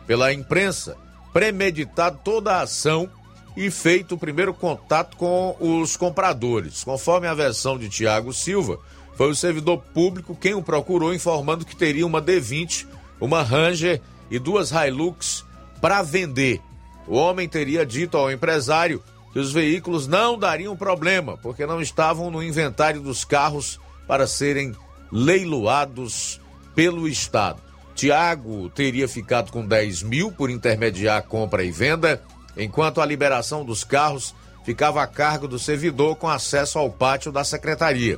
pela 0.07 0.33
imprensa, 0.33 0.97
premeditado 1.33 2.19
toda 2.23 2.55
a 2.55 2.61
ação 2.61 3.09
e 3.55 3.69
feito 3.69 4.15
o 4.15 4.17
primeiro 4.17 4.53
contato 4.53 5.17
com 5.17 5.55
os 5.59 5.97
compradores. 5.97 6.83
Conforme 6.83 7.27
a 7.27 7.33
versão 7.33 7.77
de 7.77 7.89
Tiago 7.89 8.31
Silva, 8.31 8.79
foi 9.19 9.31
o 9.31 9.35
servidor 9.35 9.79
público 9.93 10.33
quem 10.33 10.53
o 10.53 10.63
procurou 10.63 11.13
informando 11.13 11.65
que 11.65 11.75
teria 11.75 12.07
uma 12.07 12.21
D20, 12.21 12.87
uma 13.19 13.43
Ranger 13.43 13.99
e 14.31 14.39
duas 14.39 14.71
Hilux 14.71 15.43
para 15.81 16.01
vender. 16.01 16.61
O 17.05 17.17
homem 17.17 17.45
teria 17.49 17.85
dito 17.85 18.15
ao 18.15 18.31
empresário 18.31 19.03
que 19.33 19.39
os 19.39 19.51
veículos 19.51 20.07
não 20.07 20.39
dariam 20.39 20.73
problema, 20.73 21.35
porque 21.35 21.65
não 21.65 21.81
estavam 21.81 22.31
no 22.31 22.41
inventário 22.41 23.01
dos 23.01 23.25
carros 23.25 23.77
para 24.07 24.25
serem 24.25 24.73
leiloados 25.11 26.39
pelo 26.73 27.05
Estado. 27.05 27.61
Tiago 27.93 28.69
teria 28.69 29.05
ficado 29.05 29.51
com 29.51 29.67
10 29.67 30.01
mil 30.01 30.31
por 30.31 30.49
intermediar 30.49 31.23
compra 31.23 31.61
e 31.61 31.71
venda, 31.71 32.23
enquanto 32.55 33.01
a 33.01 33.05
liberação 33.05 33.65
dos 33.65 33.83
carros 33.83 34.33
ficava 34.63 35.03
a 35.03 35.07
cargo 35.07 35.45
do 35.45 35.59
servidor 35.59 36.15
com 36.15 36.29
acesso 36.29 36.79
ao 36.79 36.89
pátio 36.89 37.33
da 37.33 37.43
secretaria. 37.43 38.17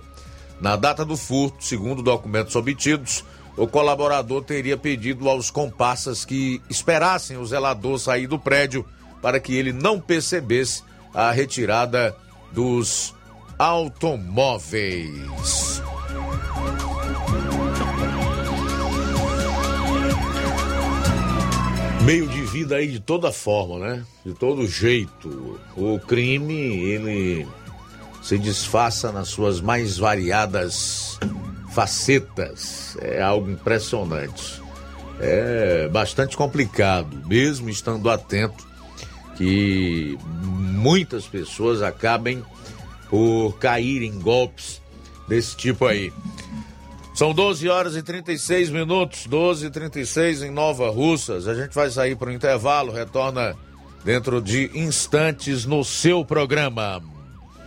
Na 0.62 0.76
data 0.76 1.04
do 1.04 1.18
furto, 1.18 1.66
segundo 1.66 2.04
documentos 2.04 2.56
obtidos, 2.56 3.26
o 3.58 3.66
colaborador 3.66 4.44
teria 4.44 4.78
pedido 4.78 5.28
aos 5.28 5.50
comparsas 5.50 6.24
que 6.24 6.62
esperassem 6.70 7.38
o 7.38 7.46
zelador 7.46 7.98
sair 7.98 8.28
do 8.28 8.38
prédio 8.38 8.86
para 9.24 9.40
que 9.40 9.56
ele 9.56 9.74
não 9.74 10.00
percebesse 10.00 10.84
a 11.16 11.32
retirada 11.32 12.16
dos 12.52 13.16
automóveis. 13.58 15.82
Meio 22.04 22.28
de 22.28 22.42
vida 22.44 22.76
aí 22.76 22.88
de 22.88 23.00
toda 23.00 23.32
forma, 23.32 23.80
né? 23.80 24.06
De 24.24 24.36
todo 24.36 24.68
jeito. 24.68 25.60
O 25.76 26.00
crime, 26.00 26.54
ele 26.54 27.48
se 28.22 28.38
disfarça 28.38 29.12
nas 29.12 29.30
suas 29.30 29.60
mais 29.60 29.98
variadas 29.98 31.20
facetas. 31.72 32.98
É 33.02 33.22
algo 33.22 33.50
impressionante. 33.50 34.62
É 35.20 35.88
bastante 35.88 36.36
complicado, 36.36 37.22
mesmo 37.28 37.70
estando 37.70 38.10
atento, 38.10 38.68
que 39.38 40.18
muitas 40.24 41.26
pessoas 41.26 41.82
acabem 41.82 42.44
por 43.10 43.58
cair 43.60 44.04
em 44.04 44.20
golpes 44.20 44.82
desse 45.28 45.56
tipo 45.56 45.86
aí. 45.86 46.12
São 47.14 47.34
12 47.34 47.68
horas 47.70 47.96
e 47.96 48.02
36 48.02 48.70
minutos, 48.70 49.28
12 49.28 49.68
e 49.68 49.70
36 49.70 50.44
em 50.44 50.52
Nova 50.52 50.90
Russas. 50.90 51.48
A 51.48 51.54
gente 51.54 51.74
vai 51.74 51.90
sair 51.90 52.16
para 52.16 52.30
o 52.30 52.32
intervalo, 52.32 52.92
retorna 52.92 53.56
dentro 54.04 54.42
de 54.42 54.72
instantes 54.74 55.66
no 55.66 55.84
seu 55.84 56.26
programa. 56.26 57.02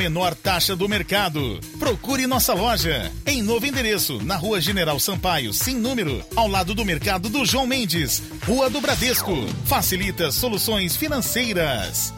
menor 0.00 0.34
taxa 0.34 0.74
do 0.74 0.88
mercado. 0.88 1.60
Procure 1.78 2.26
nossa 2.26 2.54
loja 2.54 3.12
em 3.26 3.42
novo 3.42 3.66
endereço, 3.66 4.18
na 4.24 4.34
Rua 4.34 4.58
General 4.58 4.98
Sampaio, 4.98 5.52
sem 5.52 5.76
número, 5.76 6.24
ao 6.34 6.48
lado 6.48 6.74
do 6.74 6.86
mercado 6.86 7.28
do 7.28 7.44
João 7.44 7.66
Mendes, 7.66 8.22
Rua 8.46 8.70
do 8.70 8.80
Bradesco. 8.80 9.30
Facilita 9.66 10.32
soluções 10.32 10.96
financeiras. 10.96 12.14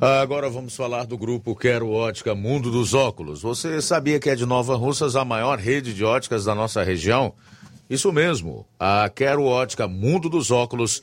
Agora 0.00 0.48
vamos 0.48 0.76
falar 0.76 1.04
do 1.04 1.18
grupo 1.18 1.56
Quero 1.56 1.90
Ótica 1.90 2.32
Mundo 2.32 2.70
dos 2.70 2.94
Óculos. 2.94 3.42
Você 3.42 3.82
sabia 3.82 4.20
que 4.20 4.30
é 4.30 4.36
de 4.36 4.46
Nova 4.46 4.76
Russas 4.76 5.16
a 5.16 5.24
maior 5.24 5.58
rede 5.58 5.92
de 5.92 6.04
óticas 6.04 6.44
da 6.44 6.54
nossa 6.54 6.84
região? 6.84 7.32
Isso 7.90 8.12
mesmo, 8.12 8.64
a 8.78 9.10
Quero 9.12 9.42
Ótica 9.42 9.88
Mundo 9.88 10.28
dos 10.28 10.52
Óculos 10.52 11.02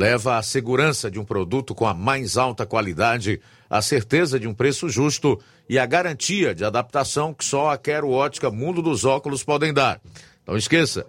Leva 0.00 0.38
a 0.38 0.42
segurança 0.42 1.10
de 1.10 1.20
um 1.20 1.26
produto 1.26 1.74
com 1.74 1.86
a 1.86 1.92
mais 1.92 2.38
alta 2.38 2.64
qualidade, 2.64 3.38
a 3.68 3.82
certeza 3.82 4.40
de 4.40 4.48
um 4.48 4.54
preço 4.54 4.88
justo 4.88 5.38
e 5.68 5.78
a 5.78 5.84
garantia 5.84 6.54
de 6.54 6.64
adaptação 6.64 7.34
que 7.34 7.44
só 7.44 7.68
a 7.68 7.76
Quero 7.76 8.08
Ótica 8.08 8.50
Mundo 8.50 8.80
dos 8.80 9.04
Óculos 9.04 9.44
podem 9.44 9.74
dar. 9.74 10.00
Não 10.46 10.56
esqueça, 10.56 11.06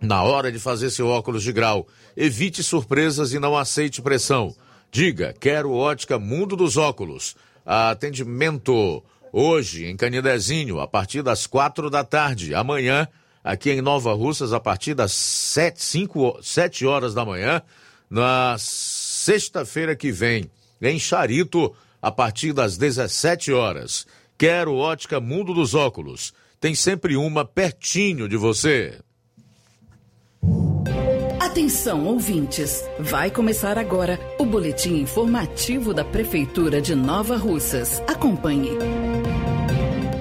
na 0.00 0.24
hora 0.24 0.50
de 0.50 0.58
fazer 0.58 0.90
seu 0.90 1.06
óculos 1.06 1.44
de 1.44 1.52
grau, 1.52 1.86
evite 2.16 2.64
surpresas 2.64 3.32
e 3.32 3.38
não 3.38 3.56
aceite 3.56 4.02
pressão. 4.02 4.52
Diga, 4.90 5.32
quero 5.38 5.70
ótica 5.70 6.18
Mundo 6.18 6.56
dos 6.56 6.76
Óculos. 6.76 7.36
Atendimento 7.64 9.04
hoje 9.32 9.86
em 9.86 9.96
Canidezinho, 9.96 10.80
a 10.80 10.88
partir 10.88 11.22
das 11.22 11.46
quatro 11.46 11.88
da 11.88 12.02
tarde. 12.02 12.56
Amanhã, 12.56 13.06
aqui 13.44 13.70
em 13.70 13.80
Nova 13.80 14.12
Russas, 14.14 14.52
a 14.52 14.58
partir 14.58 14.94
das 14.94 15.12
sete, 15.12 15.80
cinco, 15.80 16.36
sete 16.42 16.84
horas 16.84 17.14
da 17.14 17.24
manhã. 17.24 17.62
Na 18.08 18.56
sexta-feira 18.58 19.96
que 19.96 20.12
vem, 20.12 20.50
em 20.80 20.98
Charito, 20.98 21.74
a 22.00 22.10
partir 22.10 22.52
das 22.52 22.76
17 22.76 23.52
horas. 23.52 24.06
Quero 24.38 24.74
ótica 24.74 25.20
Mundo 25.20 25.54
dos 25.54 25.74
Óculos. 25.74 26.32
Tem 26.60 26.74
sempre 26.74 27.16
uma 27.16 27.44
pertinho 27.44 28.28
de 28.28 28.36
você. 28.36 28.98
Atenção, 31.40 32.04
ouvintes! 32.04 32.84
Vai 32.98 33.30
começar 33.30 33.78
agora 33.78 34.20
o 34.38 34.44
boletim 34.44 34.96
informativo 34.96 35.94
da 35.94 36.04
Prefeitura 36.04 36.82
de 36.82 36.94
Nova 36.94 37.36
Russas. 37.36 38.02
Acompanhe. 38.06 38.72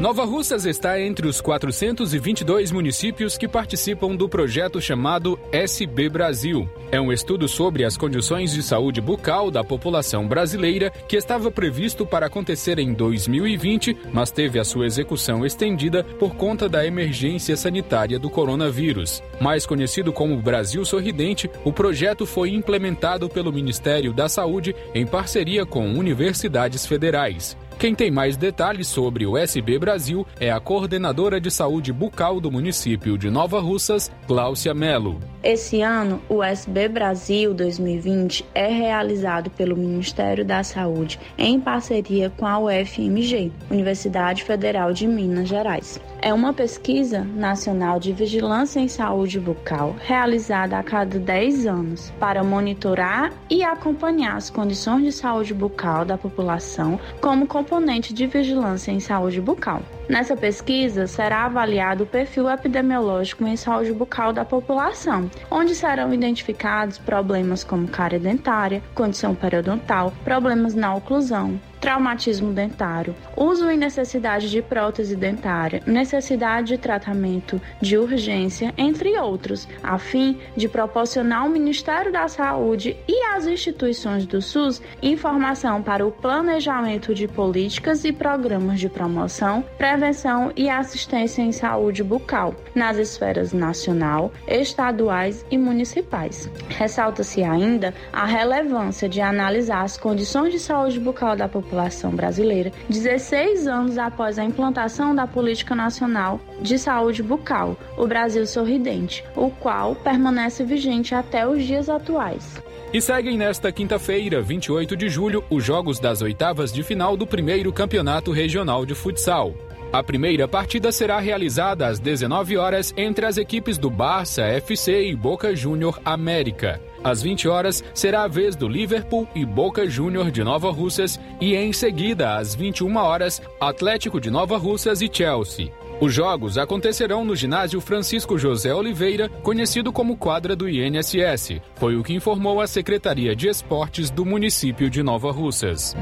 Nova 0.06 0.24
Russas 0.24 0.68
está 0.68 1.02
entre 1.02 1.28
os 1.28 1.42
422 1.42 2.72
municípios 2.72 3.40
que 3.40 3.48
participam 3.48 4.16
do 4.16 4.30
projeto 4.30 4.80
chamado 4.80 5.40
SB 5.52 6.10
Brasil. 6.10 6.70
É 6.92 7.02
um 7.02 7.12
estudo 7.12 7.48
sobre 7.48 7.84
as 7.84 7.98
condições 7.98 8.54
de 8.54 8.62
saúde 8.62 9.02
bucal 9.02 9.50
da 9.50 9.64
população 9.64 10.28
brasileira 10.28 10.92
que 10.92 11.18
estava 11.18 11.50
previsto 11.50 12.06
para 12.06 12.28
acontecer 12.28 12.78
em 12.78 12.94
2020, 12.94 13.98
mas 14.14 14.30
teve 14.30 14.60
a 14.60 14.64
sua 14.64 14.86
execução 14.86 15.44
estendida 15.44 16.04
por 16.20 16.36
conta 16.36 16.70
da 16.70 16.86
emergência 16.86 17.58
sanitária 17.58 18.20
do 18.20 18.30
coronavírus. 18.30 19.24
Mais 19.42 19.66
conhecido 19.66 20.14
como 20.14 20.40
Brasil 20.40 20.86
Sorridente, 20.86 21.50
o 21.64 21.74
projeto 21.74 22.28
foi 22.28 22.52
implementado 22.52 23.28
pelo 23.28 23.52
Ministério 23.52 24.14
da 24.14 24.30
Saúde 24.30 24.76
em 24.94 25.08
parceria 25.08 25.66
com 25.66 25.90
universidades 25.90 26.86
federais. 26.86 27.58
Quem 27.78 27.94
tem 27.94 28.10
mais 28.10 28.38
detalhes 28.38 28.88
sobre 28.88 29.26
o 29.26 29.38
SB 29.38 29.78
Brasil 29.78 30.26
é 30.40 30.50
a 30.50 30.62
coordenadora 30.62 31.42
de 31.42 31.52
saúde 31.52 31.92
bucal 31.92 32.40
do 32.40 32.50
município 32.50 33.18
de 33.18 33.30
Nova 33.30 33.60
Russas, 33.60 34.10
Gláucia 34.26 34.74
Melo. 34.74 35.20
Esse 35.44 35.82
ano, 35.82 36.22
o 36.30 36.42
SB 36.42 36.88
Brasil 36.88 37.54
2020 37.54 38.46
é 38.56 38.68
realizado 38.68 39.50
pelo 39.50 39.76
Ministério 39.76 40.46
da 40.46 40.64
Saúde 40.64 41.20
em 41.38 41.60
parceria 41.60 42.30
com 42.30 42.48
a 42.48 42.58
UFMG, 42.58 43.52
Universidade 43.70 44.44
Federal 44.44 44.94
de 44.94 45.06
Minas 45.06 45.50
Gerais. 45.50 46.00
É 46.26 46.34
uma 46.34 46.52
pesquisa 46.52 47.24
nacional 47.24 48.00
de 48.00 48.12
vigilância 48.12 48.80
em 48.80 48.88
saúde 48.88 49.40
bucal 49.40 49.96
realizada 50.00 50.76
a 50.76 50.82
cada 50.82 51.20
10 51.20 51.68
anos 51.68 52.12
para 52.20 52.44
monitorar 52.44 53.32
e 53.48 53.64
acompanhar 53.64 54.36
as 54.36 54.50
condições 54.50 55.04
de 55.04 55.12
saúde 55.12 55.54
bucal 55.54 56.04
da 56.04 56.18
população 56.18 57.00
como 57.22 57.46
componente 57.46 58.12
de 58.12 58.26
vigilância 58.26 58.92
em 58.92 59.00
saúde 59.00 59.40
bucal. 59.40 59.84
Nessa 60.10 60.36
pesquisa, 60.36 61.06
será 61.06 61.46
avaliado 61.46 62.06
o 62.06 62.08
perfil 62.08 62.50
epidemiológico 62.50 63.46
em 63.46 63.56
saúde 63.56 63.94
bucal 63.94 64.34
da 64.34 64.44
população, 64.44 65.30
onde 65.52 65.76
serão 65.76 66.12
identificados 66.12 66.98
problemas 66.98 67.64
como 67.64 67.88
cárie 67.88 68.18
dentária, 68.18 68.82
condição 68.96 69.36
periodontal, 69.36 70.12
problemas 70.24 70.74
na 70.74 70.96
oclusão, 70.96 71.60
traumatismo 71.86 72.52
dentário, 72.52 73.16
uso 73.38 73.70
e 73.70 73.78
necessidade 73.78 74.50
de 74.50 74.60
prótese 74.60 75.16
dentária, 75.16 75.84
necessidade 75.86 76.70
de 76.70 76.78
tratamento 76.80 77.62
de 77.80 77.96
urgência, 77.96 78.74
entre 78.76 79.16
outros, 79.20 79.68
a 79.84 80.00
fim 80.00 80.40
de 80.58 80.68
proporcionar 80.68 81.44
ao 81.44 81.50
Ministério 81.50 82.12
da 82.12 82.28
Saúde 82.28 82.98
e 83.08 83.24
às 83.26 83.46
instituições 83.46 84.26
do 84.26 84.42
SUS 84.42 84.82
informação 85.00 85.84
para 85.84 86.04
o 86.04 86.12
planejamento 86.12 87.14
de 87.14 87.28
políticas 87.28 88.04
e 88.04 88.12
programas 88.12 88.80
de 88.80 88.90
promoção, 88.90 89.64
prevenção 89.78 90.52
e 90.56 90.68
assistência 90.68 91.44
em 91.44 91.52
saúde 91.52 92.04
bucal 92.04 92.56
nas 92.74 92.98
esferas 92.98 93.54
nacional, 93.54 94.32
estaduais 94.48 95.46
e 95.52 95.58
municipais. 95.58 96.50
Ressalta-se 96.68 97.44
ainda 97.44 97.94
a 98.12 98.26
relevância 98.26 99.08
de 99.08 99.22
analisar 99.22 99.84
as 99.84 99.98
condições 99.98 100.52
de 100.52 100.58
saúde 100.60 101.00
bucal 101.00 101.36
da 101.36 101.48
população 101.48 101.75
população 101.76 102.12
brasileira 102.12 102.72
16 102.90 103.68
anos 103.68 103.98
após 103.98 104.40
a 104.40 104.46
implantação 104.46 105.14
da 105.14 105.28
Política 105.28 105.76
Nacional 105.76 106.40
de 106.62 106.80
Saúde 106.80 107.22
Bucal, 107.22 107.78
o 107.98 108.08
Brasil 108.08 108.48
Sorridente, 108.48 109.26
o 109.36 109.50
qual 109.50 109.94
permanece 109.96 110.64
vigente 110.64 111.14
até 111.14 111.46
os 111.46 111.62
dias 111.64 111.90
atuais. 111.90 112.62
E 112.94 113.02
seguem 113.02 113.38
nesta 113.38 113.74
quinta-feira, 113.74 114.42
28 114.42 114.96
de 114.96 115.10
julho, 115.10 115.44
os 115.50 115.64
jogos 115.64 116.00
das 116.00 116.22
oitavas 116.22 116.72
de 116.72 116.82
final 116.82 117.18
do 117.18 117.28
primeiro 117.28 117.74
Campeonato 117.74 118.32
Regional 118.32 118.86
de 118.86 118.96
Futsal. 118.96 119.54
A 119.92 120.02
primeira 120.02 120.48
partida 120.48 120.92
será 120.92 121.20
realizada 121.20 121.88
às 121.88 122.00
19 122.00 122.58
horas 122.58 122.94
entre 122.96 123.26
as 123.26 123.38
equipes 123.38 123.78
do 123.78 123.90
Barça 123.90 124.44
FC 124.44 125.08
e 125.08 125.16
Boca 125.16 125.54
Júnior 125.54 126.00
América. 126.06 126.82
Às 127.06 127.22
20 127.22 127.48
horas 127.48 127.84
será 127.94 128.24
a 128.24 128.28
vez 128.28 128.56
do 128.56 128.68
Liverpool 128.68 129.28
e 129.36 129.46
Boca 129.46 129.88
Júnior 129.88 130.32
de 130.32 130.44
Nova 130.44 130.72
Russas 130.72 131.20
e 131.40 131.54
em 131.54 131.72
seguida 131.72 132.36
às 132.36 132.56
21 132.56 132.98
horas 132.98 133.40
Atlético 133.62 134.20
de 134.20 134.32
Nova 134.32 134.58
Russas 134.58 135.04
e 135.04 135.10
Chelsea. 135.14 135.72
Os 136.02 136.12
jogos 136.12 136.58
acontecerão 136.58 137.24
no 137.24 137.36
ginásio 137.36 137.80
Francisco 137.80 138.40
José 138.40 138.74
Oliveira, 138.74 139.30
conhecido 139.30 139.94
como 139.94 140.18
quadra 140.18 140.56
do 140.56 140.68
INSS. 140.68 141.62
Foi 141.76 141.96
o 141.96 142.04
que 142.04 142.12
informou 142.12 142.60
a 142.60 142.66
Secretaria 142.66 143.36
de 143.36 143.50
Esportes 143.50 144.10
do 144.10 144.26
município 144.26 144.90
de 144.90 145.04
Nova 145.04 145.32
Russas. 145.32 145.96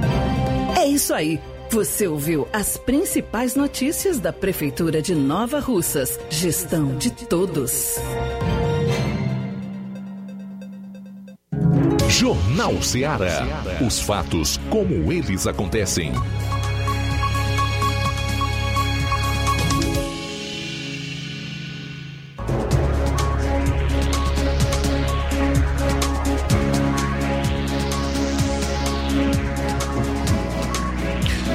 É 0.78 0.88
isso 0.88 1.14
aí. 1.14 1.38
Você 1.70 2.08
ouviu 2.08 2.48
as 2.54 2.78
principais 2.78 3.56
notícias 3.56 4.20
da 4.20 4.32
Prefeitura 4.32 5.02
de 5.02 5.14
Nova 5.14 5.60
Russas. 5.60 6.18
Gestão 6.30 6.96
de 6.98 7.12
todos. 7.12 7.98
Jornal 12.14 12.80
Ceará. 12.84 13.44
Os 13.86 14.00
fatos 14.00 14.60
como 14.70 15.12
eles 15.12 15.48
acontecem. 15.48 16.12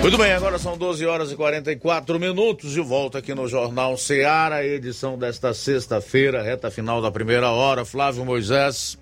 Muito 0.02 0.18
bem, 0.18 0.32
agora 0.32 0.58
são 0.58 0.76
12 0.76 1.06
horas 1.06 1.30
e 1.30 1.36
44 1.36 2.18
minutos 2.18 2.72
de 2.72 2.80
volta 2.80 3.18
aqui 3.18 3.32
no 3.32 3.46
Jornal 3.46 3.96
Ceará, 3.96 4.66
edição 4.66 5.16
desta 5.16 5.54
sexta-feira, 5.54 6.42
reta 6.42 6.68
final 6.68 7.00
da 7.00 7.12
primeira 7.12 7.48
hora. 7.52 7.84
Flávio 7.84 8.24
Moisés. 8.24 8.98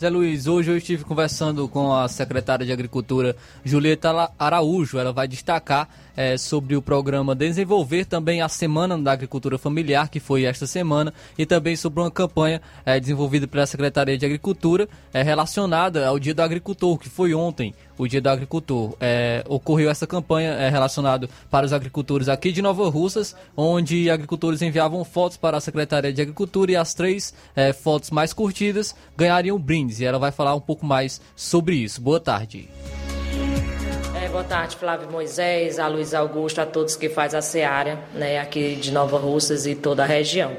Zé 0.00 0.08
Luiz, 0.08 0.46
hoje 0.46 0.70
eu 0.70 0.78
estive 0.78 1.04
conversando 1.04 1.68
com 1.68 1.94
a 1.94 2.08
secretária 2.08 2.64
de 2.64 2.72
Agricultura, 2.72 3.36
Julieta 3.62 4.32
Araújo. 4.38 4.98
Ela 4.98 5.12
vai 5.12 5.28
destacar 5.28 5.90
é, 6.16 6.36
sobre 6.36 6.76
o 6.76 6.82
programa 6.82 7.34
Desenvolver 7.34 8.04
também 8.04 8.42
a 8.42 8.48
Semana 8.48 8.98
da 8.98 9.12
Agricultura 9.12 9.58
Familiar, 9.58 10.08
que 10.08 10.20
foi 10.20 10.44
esta 10.44 10.66
semana, 10.66 11.12
e 11.38 11.46
também 11.46 11.76
sobre 11.76 12.00
uma 12.00 12.10
campanha 12.10 12.60
é, 12.84 12.98
desenvolvida 12.98 13.46
pela 13.46 13.66
Secretaria 13.66 14.16
de 14.16 14.26
Agricultura 14.26 14.88
é, 15.12 15.22
relacionada 15.22 16.06
ao 16.06 16.18
Dia 16.18 16.34
do 16.34 16.42
Agricultor, 16.42 16.98
que 16.98 17.08
foi 17.08 17.34
ontem, 17.34 17.74
o 17.96 18.06
Dia 18.06 18.20
do 18.20 18.28
Agricultor. 18.28 18.96
É, 19.00 19.44
ocorreu 19.48 19.90
essa 19.90 20.06
campanha 20.06 20.50
é, 20.50 20.68
relacionada 20.68 21.28
para 21.50 21.66
os 21.66 21.72
agricultores 21.72 22.28
aqui 22.28 22.52
de 22.52 22.62
Nova 22.62 22.88
Russas, 22.88 23.36
onde 23.56 24.10
agricultores 24.10 24.62
enviavam 24.62 25.04
fotos 25.04 25.36
para 25.36 25.56
a 25.56 25.60
Secretaria 25.60 26.12
de 26.12 26.22
Agricultura 26.22 26.72
e 26.72 26.76
as 26.76 26.94
três 26.94 27.34
é, 27.54 27.72
fotos 27.72 28.10
mais 28.10 28.32
curtidas 28.32 28.94
ganhariam 29.16 29.58
brindes. 29.58 30.00
E 30.00 30.04
ela 30.04 30.18
vai 30.18 30.30
falar 30.30 30.54
um 30.54 30.60
pouco 30.60 30.84
mais 30.86 31.20
sobre 31.34 31.76
isso. 31.76 32.00
Boa 32.00 32.20
tarde. 32.20 32.68
Boa 34.40 34.48
tarde, 34.48 34.76
Flávio 34.76 35.10
Moisés, 35.10 35.78
a 35.78 35.86
Luiz 35.86 36.14
Augusto, 36.14 36.62
a 36.62 36.66
todos 36.66 36.96
que 36.96 37.10
faz 37.10 37.34
a 37.34 37.42
SEARA, 37.42 37.98
né, 38.14 38.38
aqui 38.38 38.74
de 38.74 38.90
Nova 38.90 39.18
Russas 39.18 39.66
e 39.66 39.74
toda 39.74 40.02
a 40.02 40.06
região. 40.06 40.56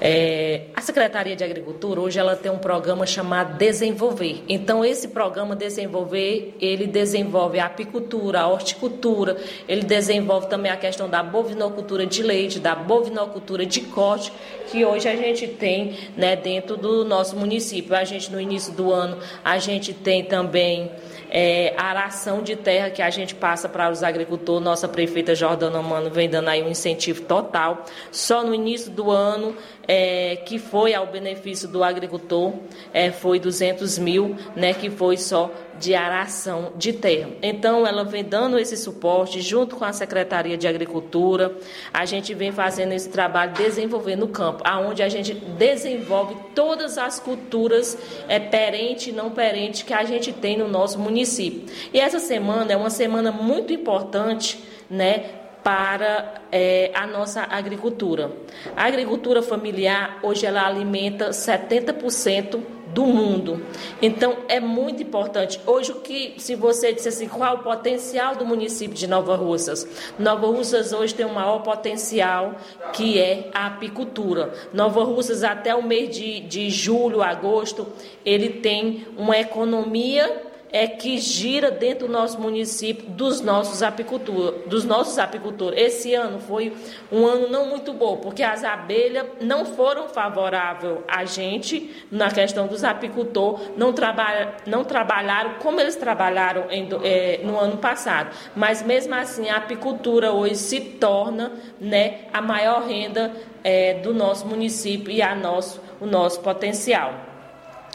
É, 0.00 0.62
a 0.74 0.80
Secretaria 0.80 1.36
de 1.36 1.44
Agricultura, 1.44 2.00
hoje, 2.00 2.18
ela 2.18 2.34
tem 2.34 2.50
um 2.50 2.58
programa 2.58 3.06
chamado 3.06 3.56
Desenvolver. 3.56 4.42
Então, 4.48 4.84
esse 4.84 5.06
programa 5.06 5.54
Desenvolver, 5.54 6.56
ele 6.60 6.88
desenvolve 6.88 7.60
a 7.60 7.66
apicultura, 7.66 8.40
a 8.40 8.48
horticultura, 8.48 9.36
ele 9.68 9.82
desenvolve 9.82 10.48
também 10.48 10.72
a 10.72 10.76
questão 10.76 11.08
da 11.08 11.22
bovinocultura 11.22 12.04
de 12.04 12.24
leite, 12.24 12.58
da 12.58 12.74
bovinocultura 12.74 13.64
de 13.64 13.82
corte, 13.82 14.32
que 14.72 14.84
hoje 14.84 15.08
a 15.08 15.14
gente 15.14 15.46
tem 15.46 15.96
né, 16.16 16.34
dentro 16.34 16.76
do 16.76 17.04
nosso 17.04 17.36
município. 17.36 17.94
A 17.94 18.02
gente, 18.02 18.32
no 18.32 18.40
início 18.40 18.72
do 18.72 18.92
ano, 18.92 19.18
a 19.44 19.56
gente 19.60 19.94
tem 19.94 20.24
também 20.24 20.90
é, 21.30 21.72
a 21.76 21.84
aração 21.84 22.42
de 22.42 22.56
terra 22.56 22.90
que 22.90 23.00
a 23.00 23.08
gente 23.08 23.34
passa 23.34 23.68
para 23.68 23.90
os 23.90 24.02
agricultores. 24.02 24.62
Nossa 24.62 24.88
prefeita 24.88 25.34
Jordana 25.34 25.80
Mano 25.80 26.10
vem 26.10 26.28
dando 26.28 26.48
aí 26.48 26.62
um 26.62 26.68
incentivo 26.68 27.22
total. 27.22 27.84
Só 28.10 28.42
no 28.42 28.54
início 28.54 28.90
do 28.90 29.10
ano, 29.10 29.56
é, 29.92 30.36
que 30.36 30.56
foi 30.56 30.94
ao 30.94 31.08
benefício 31.08 31.66
do 31.66 31.82
agricultor, 31.82 32.52
é, 32.94 33.10
foi 33.10 33.40
200 33.40 33.98
mil, 33.98 34.36
né, 34.54 34.72
que 34.72 34.88
foi 34.88 35.16
só 35.16 35.50
de 35.80 35.96
aração 35.96 36.74
de 36.76 36.92
terra. 36.92 37.30
Então, 37.42 37.84
ela 37.84 38.04
vem 38.04 38.22
dando 38.22 38.56
esse 38.56 38.76
suporte 38.76 39.40
junto 39.40 39.74
com 39.74 39.84
a 39.84 39.92
Secretaria 39.92 40.56
de 40.56 40.68
Agricultura. 40.68 41.56
A 41.92 42.04
gente 42.04 42.32
vem 42.34 42.52
fazendo 42.52 42.92
esse 42.92 43.08
trabalho, 43.08 43.52
desenvolvendo 43.54 44.26
o 44.26 44.28
campo, 44.28 44.62
aonde 44.64 45.02
a 45.02 45.08
gente 45.08 45.34
desenvolve 45.34 46.36
todas 46.54 46.96
as 46.96 47.18
culturas 47.18 47.98
é, 48.28 48.38
perente 48.38 49.10
e 49.10 49.12
não 49.12 49.30
perente 49.30 49.84
que 49.84 49.92
a 49.92 50.04
gente 50.04 50.32
tem 50.32 50.56
no 50.56 50.68
nosso 50.68 51.00
município. 51.00 51.64
E 51.92 51.98
essa 51.98 52.20
semana 52.20 52.72
é 52.72 52.76
uma 52.76 52.90
semana 52.90 53.32
muito 53.32 53.72
importante, 53.72 54.62
né, 54.88 55.39
para 55.62 56.42
é, 56.50 56.90
a 56.94 57.06
nossa 57.06 57.42
agricultura. 57.42 58.30
A 58.76 58.84
agricultura 58.84 59.42
familiar 59.42 60.18
hoje 60.22 60.46
ela 60.46 60.66
alimenta 60.66 61.30
70% 61.30 62.60
do 62.94 63.04
mundo. 63.04 63.64
Então 64.02 64.38
é 64.48 64.58
muito 64.58 65.02
importante. 65.02 65.60
Hoje 65.66 65.92
o 65.92 66.00
que 66.00 66.34
se 66.38 66.54
você 66.54 66.92
disser 66.92 67.12
assim, 67.12 67.28
qual 67.28 67.56
o 67.56 67.58
potencial 67.58 68.34
do 68.36 68.44
município 68.44 68.96
de 68.96 69.06
Nova 69.06 69.36
Russas? 69.36 69.86
Nova 70.18 70.46
Russas 70.48 70.92
hoje 70.92 71.14
tem 71.14 71.26
o 71.26 71.32
maior 71.32 71.60
potencial 71.60 72.56
que 72.92 73.18
é 73.18 73.48
a 73.54 73.66
apicultura. 73.66 74.52
Nova 74.72 75.04
Russas 75.04 75.44
até 75.44 75.74
o 75.74 75.82
mês 75.82 76.14
de, 76.14 76.40
de 76.40 76.70
julho, 76.70 77.22
agosto, 77.22 77.86
ele 78.24 78.48
tem 78.48 79.06
uma 79.16 79.38
economia 79.38 80.49
é 80.72 80.86
que 80.86 81.18
gira 81.18 81.70
dentro 81.70 82.06
do 82.06 82.12
nosso 82.12 82.40
município 82.40 83.08
dos 83.10 83.40
nossos 83.40 83.82
apicultores, 83.82 84.66
dos 84.66 84.84
nossos 84.84 85.18
apicultores. 85.18 85.80
Esse 85.80 86.14
ano 86.14 86.38
foi 86.38 86.72
um 87.10 87.26
ano 87.26 87.48
não 87.48 87.66
muito 87.66 87.92
bom, 87.92 88.16
porque 88.16 88.42
as 88.42 88.64
abelhas 88.64 89.26
não 89.40 89.64
foram 89.64 90.08
favoráveis 90.08 90.70
a 91.08 91.24
gente 91.24 92.04
na 92.10 92.30
questão 92.30 92.66
dos 92.66 92.84
apicultores, 92.84 93.70
não, 93.76 93.92
trabalha, 93.92 94.54
não 94.66 94.84
trabalharam 94.84 95.54
como 95.60 95.80
eles 95.80 95.96
trabalharam 95.96 96.70
em, 96.70 96.88
é, 97.02 97.40
no 97.42 97.58
ano 97.58 97.76
passado. 97.76 98.30
Mas 98.54 98.82
mesmo 98.82 99.14
assim, 99.14 99.48
a 99.48 99.56
apicultura 99.56 100.32
hoje 100.32 100.56
se 100.56 100.80
torna 100.80 101.52
né, 101.80 102.22
a 102.32 102.40
maior 102.40 102.86
renda 102.86 103.32
é, 103.62 103.94
do 103.94 104.14
nosso 104.14 104.46
município 104.46 105.10
e 105.10 105.20
a 105.22 105.34
nosso, 105.34 105.80
o 106.00 106.06
nosso 106.06 106.40
potencial. 106.40 107.29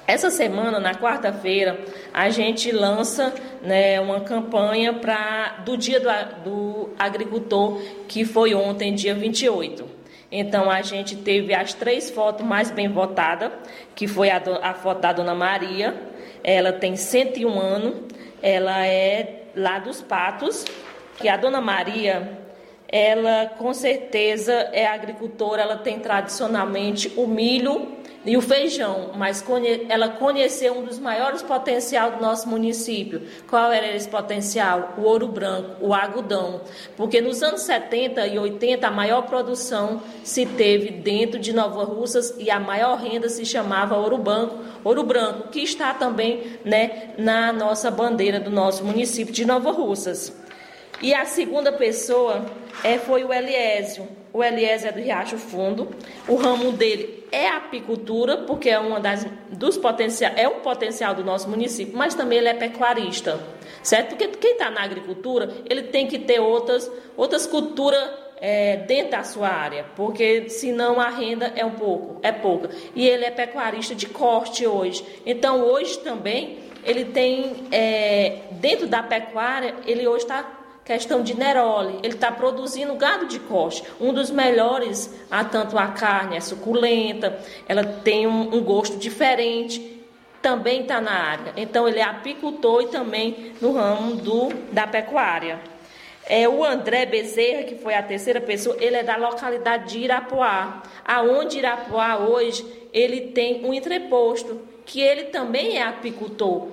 Essa 0.08 0.30
semana, 0.30 0.80
na 0.80 0.94
quarta-feira, 0.94 1.80
a 2.14 2.30
gente 2.30 2.72
lança 2.72 3.34
né, 3.62 4.00
uma 4.00 4.22
campanha 4.22 4.94
pra, 4.94 5.62
do 5.66 5.76
Dia 5.76 6.00
do, 6.00 6.10
do 6.44 6.90
Agricultor, 6.98 7.82
que 8.08 8.24
foi 8.24 8.54
ontem, 8.54 8.94
dia 8.94 9.16
28. 9.16 9.96
Então, 10.32 10.70
a 10.70 10.82
gente 10.82 11.16
teve 11.16 11.54
as 11.56 11.74
três 11.74 12.10
fotos 12.12 12.46
mais 12.46 12.70
bem 12.70 12.88
votadas, 12.88 13.52
que 13.96 14.08
foi 14.08 14.30
a, 14.30 14.42
a 14.62 14.74
foto 14.74 15.02
da 15.02 15.12
Dona 15.12 15.34
Maria, 15.34 15.96
ela 16.44 16.72
tem 16.72 16.96
101 16.96 17.60
anos, 17.60 17.96
ela 18.42 18.86
é 18.86 19.46
lá 19.56 19.80
dos 19.80 20.02
Patos, 20.02 20.66
que 21.18 21.28
a 21.28 21.38
Dona 21.38 21.62
Maria, 21.62 22.38
ela 22.88 23.48
com 23.58 23.74
certeza 23.74 24.54
é 24.72 24.86
agricultora, 24.86 25.64
ela 25.64 25.78
tem 25.78 26.00
tradicionalmente 26.00 27.12
o 27.16 27.26
milho 27.26 27.96
e 28.26 28.36
o 28.36 28.42
feijão, 28.42 29.12
mas 29.16 29.42
conhe 29.42 29.86
ela 29.88 30.10
conheceu 30.10 30.74
um 30.74 30.84
dos 30.84 30.98
maiores 30.98 31.44
potenciais 31.44 32.16
do 32.16 32.22
nosso 32.22 32.50
município. 32.50 33.22
Qual 33.48 33.72
era 33.72 33.96
esse 33.96 34.10
potencial? 34.10 34.96
O 34.98 35.02
ouro 35.02 35.28
branco, 35.28 35.76
o 35.80 35.94
algodão. 35.94 36.62
Porque 36.98 37.22
nos 37.22 37.44
anos 37.44 37.62
70 37.62 38.26
e 38.26 38.40
80 38.40 38.88
a 38.88 38.92
maior 38.92 39.24
produção 39.24 40.02
se 40.24 40.46
teve 40.46 40.90
dentro 40.90 41.40
de 41.40 41.54
Nova 41.54 41.84
Russas 41.84 42.34
e 42.40 42.50
a 42.50 42.60
maior 42.60 42.98
renda 42.98 43.30
se 43.30 43.46
chamava 43.46 43.96
ouro 43.96 44.18
branco, 44.18 44.58
ouro 44.84 45.04
branco, 45.04 45.50
que 45.50 45.60
está 45.60 45.94
também, 45.94 46.58
né, 46.66 47.14
na 47.18 47.54
nossa 47.54 47.92
bandeira 47.92 48.40
do 48.40 48.50
nosso 48.50 48.84
município 48.84 49.34
de 49.34 49.46
Nova 49.46 49.72
Russas. 49.72 50.36
E 51.02 51.14
a 51.14 51.26
segunda 51.26 51.72
pessoa 51.72 52.46
é, 52.84 52.98
foi 52.98 53.24
o 53.24 53.32
Eliésio. 53.32 54.08
O 54.34 54.44
Eliésio 54.44 54.90
é 54.90 54.92
do 54.92 55.00
Riacho 55.00 55.38
Fundo. 55.38 55.90
O 56.28 56.36
ramo 56.36 56.72
dele 56.72 57.25
é 57.36 57.50
a 57.50 57.58
apicultura, 57.58 58.38
porque 58.38 58.70
é 58.70 58.80
uma 58.80 58.98
das 58.98 59.28
dos 59.50 59.78
potencial, 59.78 60.32
é 60.38 60.48
um 60.48 60.62
potencial 60.62 61.14
do 61.14 61.22
nosso 61.22 61.50
município, 61.50 61.94
mas 61.94 62.16
também 62.16 62.38
ele 62.38 62.48
é 62.48 62.54
pecuarista, 62.54 63.38
certo? 63.84 64.10
Porque 64.16 64.30
quem 64.30 64.54
está 64.54 64.72
na 64.72 64.82
agricultura, 64.82 65.54
ele 65.70 65.84
tem 65.84 66.08
que 66.08 66.18
ter 66.18 66.40
outras, 66.40 66.90
outras 67.18 67.46
culturas 67.46 68.10
é, 68.38 68.78
dentro 68.78 69.12
da 69.12 69.24
sua 69.24 69.50
área, 69.50 69.86
porque 69.98 70.48
senão 70.48 70.98
a 71.02 71.10
renda 71.10 71.52
é 71.58 71.66
um 71.66 71.72
pouco, 71.72 72.22
é 72.24 72.32
pouca. 72.32 72.70
E 72.96 73.06
ele 73.06 73.26
é 73.26 73.32
pecuarista 73.32 73.94
de 73.94 74.06
corte 74.06 74.66
hoje. 74.66 75.06
Então 75.26 75.62
hoje 75.62 76.00
também 76.00 76.60
ele 76.86 77.04
tem 77.04 77.68
é, 77.70 78.44
dentro 78.52 78.88
da 78.88 79.04
pecuária, 79.04 79.76
ele 79.86 80.08
hoje 80.08 80.24
está 80.24 80.65
questão 80.86 81.24
de 81.24 81.36
Neroli. 81.36 81.98
Ele 82.04 82.14
está 82.14 82.32
produzindo 82.32 82.94
gado 82.94 83.26
de 83.26 83.40
corte, 83.40 83.84
um 84.00 84.14
dos 84.14 84.30
melhores, 84.30 85.14
a 85.30 85.44
tanto 85.44 85.78
a 85.78 85.88
carne 85.88 86.38
é 86.38 86.40
suculenta, 86.40 87.38
ela 87.68 87.84
tem 87.84 88.28
um, 88.28 88.56
um 88.56 88.64
gosto 88.64 88.98
diferente. 88.98 89.94
Também 90.42 90.82
está 90.82 91.02
na 91.02 91.12
área. 91.12 91.54
Então 91.58 91.88
ele 91.88 91.98
é 91.98 92.04
apicultor 92.04 92.84
e 92.84 92.88
também 92.90 93.54
no 93.60 93.74
ramo 93.74 94.16
do, 94.16 94.50
da 94.72 94.86
pecuária. 94.86 95.60
É 96.28 96.48
o 96.48 96.64
André 96.64 97.08
Bezerra, 97.08 97.64
que 97.64 97.76
foi 97.76 97.96
a 97.96 98.04
terceira 98.04 98.40
pessoa, 98.40 98.78
ele 98.80 98.96
é 98.96 99.04
da 99.04 99.16
localidade 99.16 99.92
de 99.92 100.00
Irapuá. 100.00 100.84
Aonde 101.04 101.58
Irapuá 101.58 102.18
hoje 102.18 102.64
ele 102.94 103.22
tem 103.32 103.66
um 103.66 103.74
entreposto, 103.74 104.62
que 104.86 105.02
ele 105.02 105.26
também 105.26 105.78
é 105.78 105.84
apicultor 105.84 106.68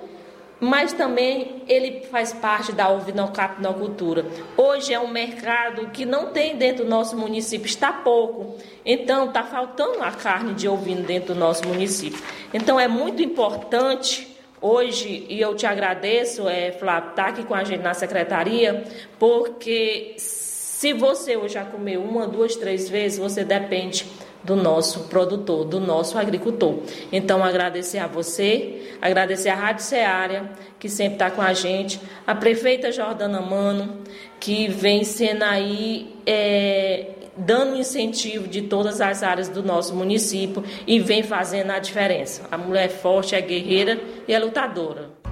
mas 0.63 0.93
também 0.93 1.61
ele 1.67 2.01
faz 2.09 2.31
parte 2.31 2.71
da 2.71 2.89
ovinocultura. 2.89 4.25
Hoje 4.55 4.93
é 4.93 4.99
um 4.99 5.09
mercado 5.09 5.89
que 5.89 6.05
não 6.05 6.27
tem 6.27 6.57
dentro 6.57 6.85
do 6.85 6.89
nosso 6.89 7.17
município, 7.17 7.67
está 7.67 7.91
pouco. 7.91 8.57
Então, 8.85 9.25
está 9.25 9.43
faltando 9.43 10.01
a 10.01 10.11
carne 10.11 10.53
de 10.53 10.67
ovino 10.67 11.03
dentro 11.03 11.33
do 11.33 11.39
nosso 11.39 11.67
município. 11.67 12.21
Então, 12.53 12.79
é 12.79 12.87
muito 12.87 13.21
importante 13.21 14.27
hoje, 14.61 15.25
e 15.29 15.41
eu 15.41 15.53
te 15.55 15.65
agradeço, 15.65 16.47
é, 16.47 16.71
Flávio, 16.71 17.09
estar 17.09 17.23
tá 17.23 17.29
aqui 17.29 17.43
com 17.43 17.53
a 17.53 17.63
gente 17.63 17.81
na 17.81 17.93
secretaria, 17.93 18.85
porque 19.19 20.15
se 20.17 20.93
você 20.93 21.35
hoje 21.35 21.55
já 21.55 21.65
comeu 21.65 22.01
uma, 22.01 22.25
duas, 22.27 22.55
três 22.55 22.89
vezes, 22.89 23.19
você 23.19 23.43
depende 23.43 24.05
do 24.43 24.55
nosso 24.55 25.01
produtor, 25.01 25.65
do 25.65 25.79
nosso 25.79 26.17
agricultor. 26.17 26.79
Então, 27.11 27.43
agradecer 27.43 27.99
a 27.99 28.07
você, 28.07 28.95
agradecer 29.01 29.49
a 29.49 29.55
Rádio 29.55 29.83
Ceará, 29.83 30.49
que 30.79 30.89
sempre 30.89 31.13
está 31.13 31.31
com 31.31 31.41
a 31.41 31.53
gente, 31.53 31.99
a 32.27 32.35
prefeita 32.35 32.91
Jordana 32.91 33.41
Mano, 33.41 33.99
que 34.39 34.67
vem 34.67 35.03
sendo 35.03 35.43
aí 35.43 36.15
é, 36.25 37.07
dando 37.37 37.75
incentivo 37.75 38.47
de 38.47 38.63
todas 38.63 39.01
as 39.01 39.23
áreas 39.23 39.47
do 39.49 39.63
nosso 39.63 39.95
município 39.95 40.63
e 40.85 40.99
vem 40.99 41.23
fazendo 41.23 41.71
a 41.71 41.79
diferença. 41.79 42.43
A 42.51 42.57
mulher 42.57 42.85
é 42.85 42.89
forte, 42.89 43.35
é 43.35 43.41
guerreira 43.41 43.99
e 44.27 44.33
é 44.33 44.39
lutadora. 44.39 45.22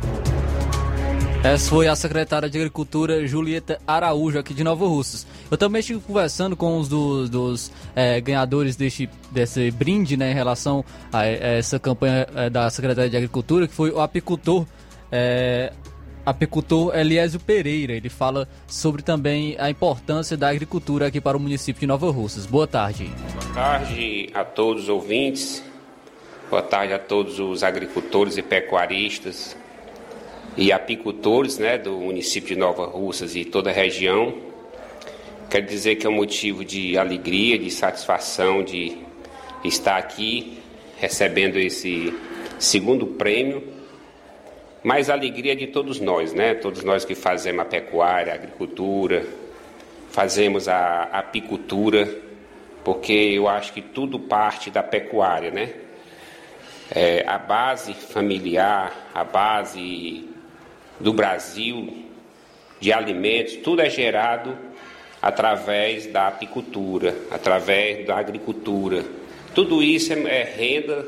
Essa 1.44 1.72
foi 1.72 1.88
a 1.88 1.96
secretária 1.96 2.48
de 2.48 2.56
Agricultura 2.56 3.26
Julieta 3.26 3.82
Araújo, 3.88 4.38
aqui 4.38 4.54
de 4.54 4.64
Nova 4.64 4.86
Russas. 4.86 5.26
Eu 5.50 5.58
também 5.58 5.80
estive 5.80 6.00
conversando 6.00 6.56
com 6.56 6.78
os 6.78 6.88
dos, 6.88 7.32
dos 7.32 7.72
é, 7.96 8.22
ganhadores 8.22 8.76
deste, 8.76 9.10
desse 9.32 9.72
brinde 9.72 10.16
né, 10.16 10.30
em 10.30 10.36
relação 10.36 10.86
a, 11.12 11.22
a 11.22 11.26
essa 11.26 11.80
campanha 11.80 12.28
é, 12.36 12.48
da 12.48 12.70
Secretaria 12.70 13.10
de 13.10 13.18
Agricultura, 13.18 13.68
que 13.68 13.74
foi 13.74 13.89
o 13.89 14.00
apicultor. 14.00 14.68
É, 15.12 15.74
apicultor 16.24 16.96
Eliésio 16.96 17.39
Pereira. 17.39 17.94
Ele 17.94 18.08
fala 18.10 18.48
sobre 18.68 19.02
também 19.02 19.56
a 19.58 19.68
importância 19.68 20.38
da 20.38 20.48
agricultura 20.48 21.08
aqui 21.08 21.20
para 21.20 21.36
o 21.36 21.39
município 21.39 21.80
de 21.80 21.88
Nova 21.88 22.12
Russas. 22.12 22.46
Boa 22.46 22.68
tarde. 22.68 23.10
Boa 23.34 23.54
tarde 23.56 24.30
a 24.36 24.46
todos 24.46 24.84
os 24.84 24.89
ouvintes. 24.89 25.64
Boa 26.52 26.62
tarde 26.62 26.94
a 26.94 27.00
todos 27.00 27.39
os 27.39 27.64
agricultores 27.64 28.38
e 28.38 28.44
pecuaristas 28.44 29.58
e 30.58 30.72
apicultores 30.72 31.58
né, 31.58 31.78
do 31.78 31.93
município 31.93 32.56
de 32.56 32.60
Nova 32.60 32.86
Russas 32.86 33.36
e 33.36 33.45
toda 33.45 33.70
a 33.70 33.74
região. 33.74 34.34
Quero 35.49 35.66
dizer 35.66 35.95
que 35.95 36.06
é 36.06 36.10
um 36.10 36.16
motivo 36.16 36.64
de 36.64 36.97
alegria, 36.97 37.58
de 37.58 37.70
satisfação 37.70 38.64
de 38.64 38.97
estar 39.64 39.97
aqui 39.97 40.58
recebendo 40.97 41.58
esse 41.58 42.14
segundo 42.60 43.08
prêmio, 43.08 43.64
mas 44.84 45.10
a 45.10 45.14
alegria 45.14 45.56
de 45.56 45.68
todos 45.68 45.99
nós, 45.99 46.34
né? 46.34 46.54
Todos 46.54 46.84
nós 46.84 47.04
que 47.04 47.16
fazemos 47.16 47.62
a 47.62 47.66
pecuária, 47.66 48.34
a 48.34 48.36
agricultura, 48.36 49.26
fazemos 50.12 50.68
a 50.68 51.04
apicultura, 51.04 52.08
porque 52.84 53.14
eu 53.14 53.47
acho 53.47 53.74
que 53.74 53.82
tudo 53.82 54.20
parte 54.20 54.70
da 54.70 54.84
pecuária, 54.84 55.52
né? 55.52 55.74
É, 56.93 57.24
a 57.28 57.38
base 57.38 57.93
familiar, 57.93 59.10
a 59.14 59.24
base 59.24 60.30
do 61.02 61.14
Brasil 61.14 62.06
de 62.80 62.93
alimentos, 62.93 63.56
tudo 63.58 63.82
é 63.82 63.89
gerado 63.89 64.58
através 65.22 66.08
da 66.08 66.28
apicultura, 66.28 67.16
através 67.30 68.06
da 68.06 68.18
agricultura. 68.18 69.04
Tudo 69.54 69.84
isso 69.84 70.14
é, 70.14 70.41
é 70.41 70.43
renda 70.43 71.06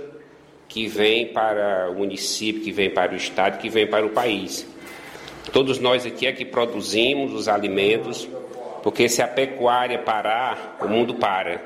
que 0.68 0.88
vem 0.88 1.28
para 1.28 1.90
o 1.90 1.96
município, 1.96 2.62
que 2.62 2.72
vem 2.72 2.90
para 2.90 3.14
o 3.14 3.16
estado, 3.16 3.60
que 3.60 3.70
vem 3.70 3.88
para 3.88 4.06
o 4.06 4.10
país. 4.10 4.68
Todos 5.52 5.80
nós 5.80 6.06
aqui 6.06 6.28
é 6.28 6.32
que 6.32 6.46
produzimos 6.46 7.34
os 7.34 7.48
alimentos, 7.48 8.28
porque 8.82 9.08
se 9.08 9.22
a 9.22 9.28
pecuária 9.28 10.00
parar, 10.00 10.78
o 10.82 10.88
mundo 10.88 11.16
para. 11.16 11.62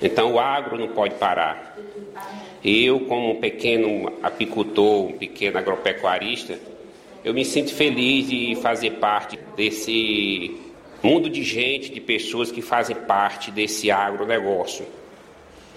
Então 0.00 0.32
o 0.32 0.40
agro 0.40 0.78
não 0.78 0.88
pode 0.88 1.14
parar. 1.14 1.76
Eu, 2.64 3.00
como 3.00 3.32
um 3.32 3.40
pequeno 3.40 4.12
apicultor, 4.22 5.06
um 5.06 5.12
pequeno 5.12 5.58
agropecuarista, 5.58 6.58
eu 7.24 7.32
me 7.32 7.44
sinto 7.44 7.72
feliz 7.72 8.28
de 8.28 8.54
fazer 8.56 8.92
parte 8.92 9.38
desse 9.56 10.60
mundo 11.02 11.30
de 11.30 11.42
gente, 11.42 11.90
de 11.90 12.00
pessoas 12.00 12.52
que 12.52 12.60
fazem 12.60 12.94
parte 12.94 13.50
desse 13.50 13.90
agronegócio. 13.90 14.86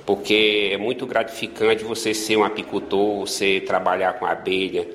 Porque 0.06 0.72
é 0.74 0.78
muito 0.78 1.06
gratificante 1.06 1.86
você 1.86 2.14
ser 2.14 2.36
um 2.36 2.44
apicultor, 2.44 3.22
você 3.22 3.62
trabalhar 3.62 4.14
com 4.14 4.26
abelha, 4.26 4.88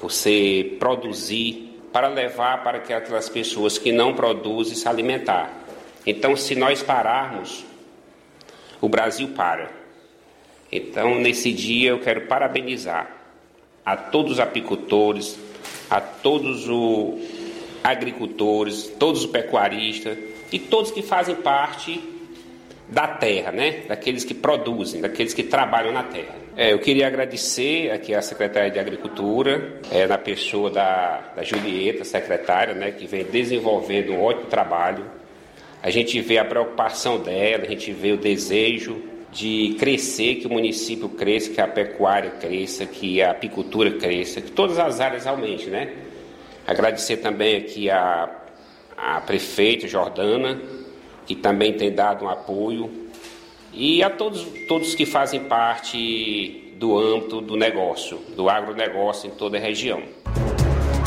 você 0.00 0.76
produzir 0.78 1.78
para 1.92 2.08
levar 2.08 2.62
para 2.62 2.78
que 2.78 2.92
aquelas 2.92 3.28
pessoas 3.28 3.76
que 3.76 3.92
não 3.92 4.14
produzem 4.14 4.74
se 4.74 4.88
alimentar. 4.88 5.52
Então, 6.06 6.34
se 6.36 6.54
nós 6.54 6.82
pararmos, 6.82 7.64
o 8.80 8.88
Brasil 8.88 9.28
para. 9.28 9.70
Então, 10.72 11.16
nesse 11.16 11.52
dia, 11.52 11.90
eu 11.90 11.98
quero 11.98 12.22
parabenizar 12.22 13.10
a 13.84 13.96
todos 13.96 14.32
os 14.32 14.40
apicultores, 14.40 15.38
a 15.90 16.00
todos 16.00 16.68
os 16.68 17.14
agricultores, 17.82 18.88
todos 18.98 19.24
os 19.24 19.30
pecuaristas 19.30 20.18
e 20.52 20.58
todos 20.58 20.90
que 20.90 21.02
fazem 21.02 21.36
parte 21.36 22.00
da 22.88 23.06
terra, 23.06 23.52
né? 23.52 23.82
Daqueles 23.86 24.24
que 24.24 24.34
produzem, 24.34 25.00
daqueles 25.00 25.34
que 25.34 25.42
trabalham 25.42 25.92
na 25.92 26.02
terra. 26.02 26.36
É, 26.56 26.72
eu 26.72 26.78
queria 26.78 27.06
agradecer 27.06 27.90
aqui 27.90 28.14
à 28.14 28.22
secretária 28.22 28.70
de 28.70 28.78
Agricultura, 28.78 29.80
é, 29.92 30.06
na 30.06 30.18
pessoa 30.18 30.70
da, 30.70 31.32
da 31.36 31.42
Julieta, 31.42 32.04
secretária, 32.04 32.74
né? 32.74 32.90
Que 32.90 33.06
vem 33.06 33.24
desenvolvendo 33.24 34.12
um 34.12 34.22
ótimo 34.22 34.46
trabalho. 34.46 35.04
A 35.82 35.90
gente 35.90 36.20
vê 36.20 36.38
a 36.38 36.44
preocupação 36.44 37.20
dela, 37.20 37.64
a 37.64 37.68
gente 37.68 37.92
vê 37.92 38.12
o 38.12 38.16
desejo 38.16 39.00
de 39.32 39.76
crescer, 39.78 40.36
que 40.36 40.46
o 40.46 40.50
município 40.50 41.08
cresça, 41.08 41.50
que 41.50 41.60
a 41.60 41.68
pecuária 41.68 42.30
cresça, 42.30 42.86
que 42.86 43.20
a 43.22 43.30
apicultura 43.30 43.90
cresça, 43.92 44.40
que 44.40 44.50
todas 44.50 44.78
as 44.78 45.00
áreas 45.00 45.26
aumentem, 45.26 45.68
né? 45.68 45.94
Agradecer 46.66 47.18
também 47.18 47.56
aqui 47.56 47.90
a, 47.90 48.28
a 48.96 49.20
prefeita 49.20 49.86
Jordana, 49.86 50.60
que 51.26 51.34
também 51.34 51.74
tem 51.74 51.92
dado 51.92 52.24
um 52.24 52.28
apoio, 52.28 52.90
e 53.72 54.02
a 54.02 54.10
todos, 54.10 54.46
todos 54.66 54.94
que 54.94 55.04
fazem 55.04 55.44
parte 55.44 56.74
do 56.78 56.96
âmbito 56.96 57.40
do 57.40 57.56
negócio, 57.56 58.18
do 58.34 58.48
agronegócio 58.48 59.28
em 59.28 59.32
toda 59.32 59.58
a 59.58 59.60
região. 59.60 60.02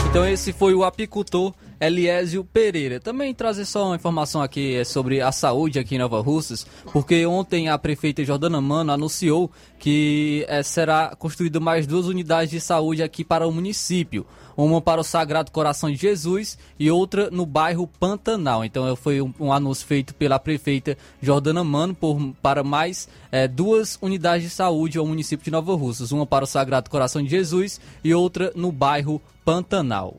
Então 0.10 0.26
esse 0.28 0.52
foi 0.52 0.74
o 0.74 0.84
apicultor 0.84 1.54
Eliésio 1.82 2.44
Pereira. 2.44 3.00
Também 3.00 3.34
trazer 3.34 3.66
só 3.66 3.88
uma 3.88 3.96
informação 3.96 4.40
aqui 4.40 4.76
é 4.76 4.84
sobre 4.84 5.20
a 5.20 5.32
saúde 5.32 5.80
aqui 5.80 5.96
em 5.96 5.98
Nova 5.98 6.22
Russas, 6.22 6.66
porque 6.94 7.26
ontem 7.26 7.70
a 7.70 7.78
prefeita 7.78 8.24
Jordana 8.24 8.62
Mano 8.62 8.92
anunciou 8.92 9.52
que 9.80 10.46
é, 10.48 10.62
será 10.62 11.16
construído 11.18 11.60
mais 11.60 11.88
duas 11.88 12.06
unidades 12.06 12.52
de 12.52 12.62
saúde 12.62 13.02
aqui 13.02 13.24
para 13.26 13.48
o 13.48 13.52
município. 13.52 14.28
Uma 14.56 14.80
para 14.80 15.02
o 15.02 15.04
Sagrado 15.04 15.52
Coração 15.52 15.90
de 15.90 15.96
Jesus 15.96 16.56
e 16.78 16.92
outra 16.92 17.32
no 17.32 17.48
bairro 17.48 17.88
Pantanal. 17.88 18.64
Então 18.64 18.96
foi 18.96 19.20
um, 19.20 19.34
um 19.40 19.52
anúncio 19.52 19.88
feito 19.88 20.14
pela 20.14 20.38
prefeita 20.38 20.96
Jordana 21.20 21.64
Mano 21.64 21.96
por, 21.96 22.20
para 22.44 22.64
mais 22.64 23.10
é, 23.32 23.48
duas 23.48 23.98
unidades 24.02 24.44
de 24.44 24.54
saúde 24.54 25.00
ao 25.00 25.08
município 25.08 25.46
de 25.46 25.52
Nova 25.52 25.74
Russas. 25.74 26.12
Uma 26.12 26.28
para 26.28 26.44
o 26.44 26.48
Sagrado 26.48 26.92
Coração 26.92 27.24
de 27.24 27.30
Jesus 27.30 27.82
e 28.04 28.14
outra 28.14 28.52
no 28.54 28.72
bairro 28.72 29.20
Pantanal. 29.44 30.18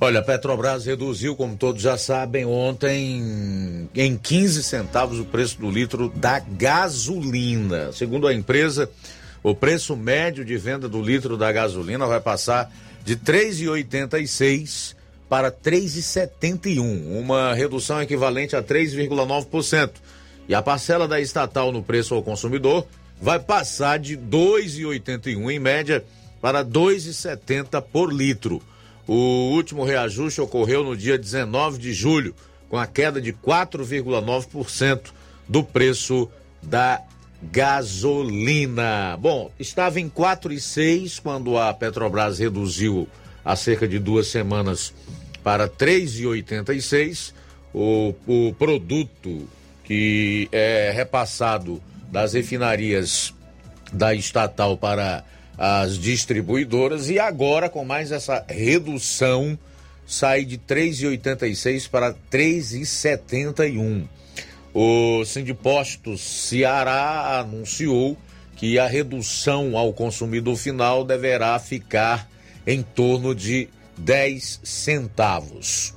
Olha, 0.00 0.20
a 0.20 0.22
Petrobras 0.22 0.86
reduziu, 0.86 1.34
como 1.34 1.56
todos 1.56 1.82
já 1.82 1.98
sabem, 1.98 2.44
ontem 2.44 3.88
em 3.92 4.16
15 4.16 4.62
centavos 4.62 5.18
o 5.18 5.24
preço 5.24 5.58
do 5.58 5.68
litro 5.68 6.08
da 6.14 6.38
gasolina. 6.38 7.90
Segundo 7.92 8.28
a 8.28 8.32
empresa, 8.32 8.88
o 9.42 9.56
preço 9.56 9.96
médio 9.96 10.44
de 10.44 10.56
venda 10.56 10.88
do 10.88 11.02
litro 11.02 11.36
da 11.36 11.50
gasolina 11.50 12.06
vai 12.06 12.20
passar 12.20 12.72
de 13.04 13.16
3,86 13.16 14.94
para 15.28 15.50
3,71, 15.50 16.78
uma 17.18 17.52
redução 17.52 18.00
equivalente 18.00 18.54
a 18.54 18.62
3,9%. 18.62 19.90
E 20.48 20.54
a 20.54 20.62
parcela 20.62 21.08
da 21.08 21.20
estatal 21.20 21.72
no 21.72 21.82
preço 21.82 22.14
ao 22.14 22.22
consumidor 22.22 22.86
vai 23.20 23.40
passar 23.40 23.98
de 23.98 24.16
2,81 24.16 25.50
em 25.50 25.58
média 25.58 26.04
para 26.40 26.64
2,70 26.64 27.82
por 27.82 28.12
litro. 28.12 28.62
O 29.08 29.52
último 29.54 29.84
reajuste 29.84 30.38
ocorreu 30.38 30.84
no 30.84 30.94
dia 30.94 31.16
19 31.16 31.78
de 31.78 31.94
julho, 31.94 32.34
com 32.68 32.76
a 32.76 32.86
queda 32.86 33.22
de 33.22 33.32
4,9% 33.32 35.00
do 35.48 35.64
preço 35.64 36.28
da 36.62 37.00
gasolina. 37.42 39.16
Bom, 39.18 39.50
estava 39.58 39.98
em 39.98 40.10
4,6 40.10 41.20
quando 41.22 41.56
a 41.56 41.72
Petrobras 41.72 42.38
reduziu 42.38 43.08
há 43.42 43.56
cerca 43.56 43.88
de 43.88 43.98
duas 43.98 44.26
semanas 44.26 44.92
para 45.42 45.66
3,86. 45.66 47.32
O, 47.72 48.14
o 48.26 48.52
produto 48.58 49.48
que 49.84 50.50
é 50.52 50.92
repassado 50.94 51.82
das 52.10 52.34
refinarias 52.34 53.32
da 53.90 54.14
estatal 54.14 54.76
para 54.76 55.24
as 55.58 55.98
distribuidoras 55.98 57.10
e 57.10 57.18
agora 57.18 57.68
com 57.68 57.84
mais 57.84 58.12
essa 58.12 58.44
redução 58.48 59.58
sai 60.06 60.44
de 60.44 60.56
3,86 60.56 61.90
para 61.90 62.14
3,71. 62.30 64.06
O 64.72 65.24
Sindipostos 65.24 66.20
Ceará 66.20 67.40
anunciou 67.40 68.16
que 68.54 68.78
a 68.78 68.86
redução 68.86 69.76
ao 69.76 69.92
consumidor 69.92 70.56
final 70.56 71.04
deverá 71.04 71.58
ficar 71.58 72.30
em 72.66 72.82
torno 72.82 73.34
de 73.34 73.68
10 73.98 74.60
centavos. 74.62 75.94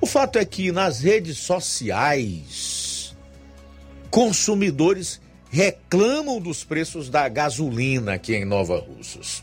O 0.00 0.06
fato 0.06 0.38
é 0.38 0.44
que 0.44 0.70
nas 0.70 1.00
redes 1.00 1.38
sociais, 1.38 3.16
consumidores 4.10 5.20
reclamam 5.50 6.40
dos 6.40 6.64
preços 6.64 7.08
da 7.08 7.28
gasolina 7.28 8.14
aqui 8.14 8.34
em 8.34 8.44
Nova 8.44 8.78
Russas. 8.78 9.42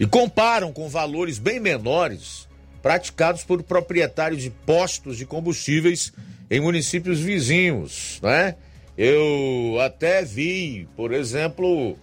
E 0.00 0.06
comparam 0.06 0.72
com 0.72 0.88
valores 0.88 1.38
bem 1.38 1.60
menores 1.60 2.48
praticados 2.82 3.44
por 3.44 3.62
proprietários 3.62 4.42
de 4.42 4.50
postos 4.50 5.16
de 5.16 5.24
combustíveis 5.24 6.12
em 6.50 6.60
municípios 6.60 7.20
vizinhos, 7.20 8.18
né? 8.22 8.56
Eu 8.98 9.78
até 9.80 10.22
vi, 10.22 10.88
por 10.96 11.12
exemplo, 11.12 11.96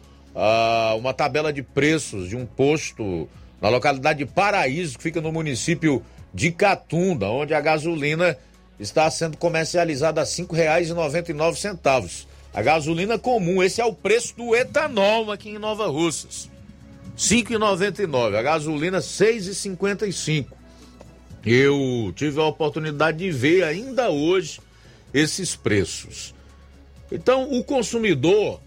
uma 0.97 1.13
tabela 1.13 1.51
de 1.51 1.61
preços 1.61 2.29
de 2.29 2.35
um 2.35 2.45
posto 2.45 3.27
na 3.61 3.67
localidade 3.67 4.19
de 4.19 4.25
Paraíso, 4.25 4.97
que 4.97 5.03
fica 5.03 5.19
no 5.19 5.31
município 5.31 6.01
de 6.33 6.51
Catunda, 6.51 7.29
onde 7.29 7.53
a 7.53 7.59
gasolina 7.59 8.37
está 8.79 9.09
sendo 9.11 9.37
comercializada 9.37 10.21
a 10.21 10.23
R$ 10.23 10.29
5,99. 10.29 12.25
A 12.53 12.61
gasolina 12.61 13.17
comum, 13.17 13.61
esse 13.61 13.79
é 13.79 13.85
o 13.85 13.93
preço 13.93 14.35
do 14.35 14.55
etanol 14.55 15.31
aqui 15.31 15.49
em 15.49 15.59
Nova 15.59 15.87
Russas. 15.87 16.49
R$ 17.15 17.43
5,99. 17.43 18.35
A 18.35 18.41
gasolina 18.41 18.97
R$ 18.97 19.03
6,55. 19.03 20.47
Eu 21.45 22.11
tive 22.15 22.39
a 22.39 22.45
oportunidade 22.45 23.19
de 23.19 23.31
ver 23.31 23.63
ainda 23.63 24.09
hoje 24.09 24.59
esses 25.13 25.55
preços. 25.55 26.33
Então, 27.11 27.51
o 27.51 27.63
consumidor 27.63 28.59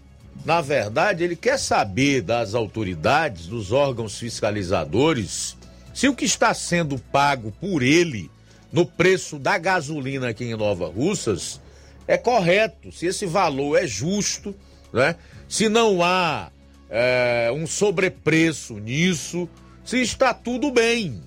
na 0.45 0.59
verdade, 0.59 1.23
ele 1.23 1.35
quer 1.35 1.57
saber 1.57 2.21
das 2.21 2.53
autoridades, 2.53 3.47
dos 3.47 3.71
órgãos 3.71 4.17
fiscalizadores, 4.17 5.55
se 5.93 6.09
o 6.09 6.15
que 6.15 6.25
está 6.25 6.53
sendo 6.53 6.97
pago 6.97 7.53
por 7.61 7.81
ele 7.81 8.29
no 8.71 8.85
preço 8.85 9.39
da 9.39 9.57
gasolina 9.57 10.29
aqui 10.29 10.45
em 10.45 10.55
Nova 10.55 10.87
Russas 10.87 11.61
é 12.07 12.17
correto, 12.17 12.91
se 12.91 13.05
esse 13.05 13.25
valor 13.25 13.77
é 13.77 13.87
justo, 13.87 14.55
né? 14.91 15.15
se 15.47 15.69
não 15.69 16.03
há 16.03 16.51
é, 16.89 17.51
um 17.53 17.65
sobrepreço 17.65 18.75
nisso, 18.75 19.49
se 19.83 20.01
está 20.01 20.33
tudo 20.33 20.71
bem. 20.71 21.21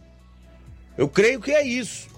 Eu 0.96 1.08
creio 1.08 1.40
que 1.40 1.50
é 1.50 1.66
isso. 1.66 2.08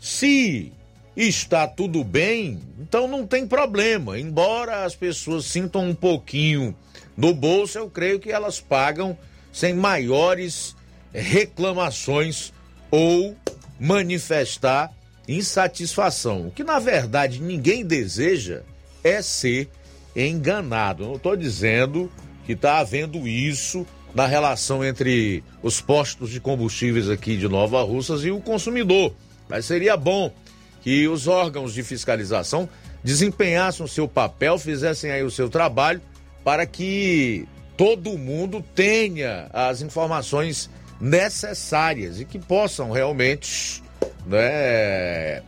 Se 0.00 0.72
está 1.16 1.66
tudo 1.66 2.04
bem, 2.04 2.60
então 2.78 3.08
não 3.08 3.26
tem 3.26 3.46
problema. 3.46 4.18
Embora 4.18 4.84
as 4.84 4.94
pessoas 4.94 5.44
sintam 5.44 5.88
um 5.88 5.94
pouquinho 5.94 6.76
no 7.16 7.34
bolso, 7.34 7.78
eu 7.78 7.90
creio 7.90 8.20
que 8.20 8.30
elas 8.30 8.60
pagam 8.60 9.16
sem 9.52 9.74
maiores 9.74 10.76
reclamações 11.12 12.52
ou 12.90 13.36
manifestar 13.78 14.92
insatisfação. 15.28 16.48
O 16.48 16.50
que 16.50 16.64
na 16.64 16.78
verdade 16.78 17.40
ninguém 17.40 17.84
deseja 17.84 18.62
é 19.04 19.20
ser 19.20 19.68
enganado. 20.16 21.04
Não 21.04 21.16
estou 21.16 21.36
dizendo 21.36 22.10
que 22.46 22.52
está 22.52 22.78
havendo 22.78 23.28
isso 23.28 23.86
na 24.14 24.26
relação 24.26 24.84
entre 24.84 25.44
os 25.62 25.80
postos 25.80 26.30
de 26.30 26.40
combustíveis 26.40 27.10
aqui 27.10 27.36
de 27.36 27.46
Nova 27.46 27.82
Russas 27.82 28.24
e 28.24 28.30
o 28.30 28.40
consumidor. 28.40 29.14
Mas 29.48 29.66
seria 29.66 29.96
bom 29.96 30.32
que 30.80 31.06
os 31.06 31.28
órgãos 31.28 31.74
de 31.74 31.82
fiscalização 31.82 32.68
desempenhassem 33.04 33.84
o 33.84 33.88
seu 33.88 34.08
papel, 34.08 34.58
fizessem 34.58 35.10
aí 35.10 35.22
o 35.22 35.30
seu 35.30 35.48
trabalho 35.48 36.00
para 36.42 36.66
que 36.66 37.46
todo 37.76 38.18
mundo 38.18 38.64
tenha 38.74 39.48
as 39.52 39.82
informações 39.82 40.70
necessárias 41.00 42.20
e 42.20 42.24
que 42.24 42.38
possam 42.38 42.90
realmente 42.90 43.82
né, 44.26 45.42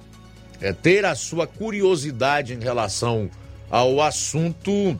é, 0.61 0.73
ter 0.83 1.05
a 1.05 1.15
sua 1.15 1.47
curiosidade 1.47 2.55
em 2.55 2.61
relação 2.61 3.31
ao 3.71 4.01
assunto 4.01 4.99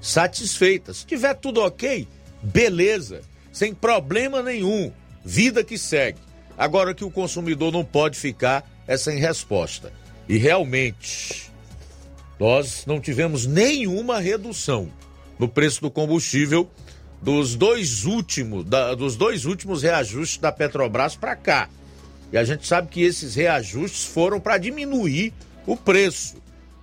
satisfeita. 0.00 0.92
Se 0.92 1.06
tiver 1.06 1.34
tudo 1.34 1.60
ok, 1.60 2.06
beleza, 2.42 3.22
sem 3.52 3.74
problema 3.74 4.42
nenhum, 4.42 4.92
vida 5.24 5.62
que 5.64 5.76
segue. 5.78 6.18
Agora 6.56 6.94
que 6.94 7.04
o 7.04 7.10
consumidor 7.10 7.72
não 7.72 7.84
pode 7.84 8.18
ficar 8.18 8.68
é 8.86 8.96
sem 8.96 9.18
resposta. 9.18 9.92
E 10.28 10.36
realmente, 10.36 11.50
nós 12.38 12.84
não 12.86 13.00
tivemos 13.00 13.46
nenhuma 13.46 14.20
redução 14.20 14.90
no 15.38 15.48
preço 15.48 15.80
do 15.80 15.90
combustível 15.90 16.70
dos 17.22 17.54
dois 17.54 18.04
últimos, 18.04 18.64
da, 18.64 18.94
dos 18.94 19.16
dois 19.16 19.44
últimos 19.44 19.82
reajustes 19.82 20.38
da 20.38 20.52
Petrobras 20.52 21.16
para 21.16 21.36
cá. 21.36 21.68
E 22.32 22.38
a 22.38 22.44
gente 22.44 22.66
sabe 22.66 22.88
que 22.88 23.02
esses 23.02 23.34
reajustes 23.34 24.04
foram 24.04 24.38
para 24.38 24.58
diminuir 24.58 25.32
o 25.66 25.76
preço, 25.76 26.36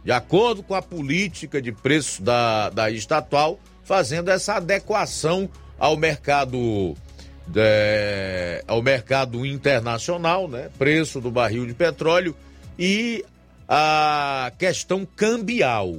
de 0.03 0.11
acordo 0.11 0.61
com 0.61 0.75
a 0.75 0.81
política 0.81 1.61
de 1.61 1.71
preço 1.71 2.21
da, 2.21 2.69
da 2.69 2.91
estatal, 2.91 3.59
fazendo 3.83 4.29
essa 4.29 4.55
adequação 4.55 5.49
ao 5.79 5.95
mercado 5.95 6.95
é, 7.55 8.63
ao 8.67 8.81
mercado 8.81 9.45
internacional, 9.45 10.47
né? 10.47 10.69
Preço 10.77 11.21
do 11.21 11.31
barril 11.31 11.65
de 11.65 11.73
petróleo 11.73 12.35
e 12.77 13.23
a 13.67 14.51
questão 14.57 15.05
cambial. 15.05 15.93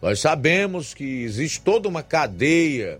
Nós 0.00 0.20
sabemos 0.20 0.94
que 0.94 1.22
existe 1.22 1.60
toda 1.60 1.88
uma 1.88 2.02
cadeia 2.02 2.98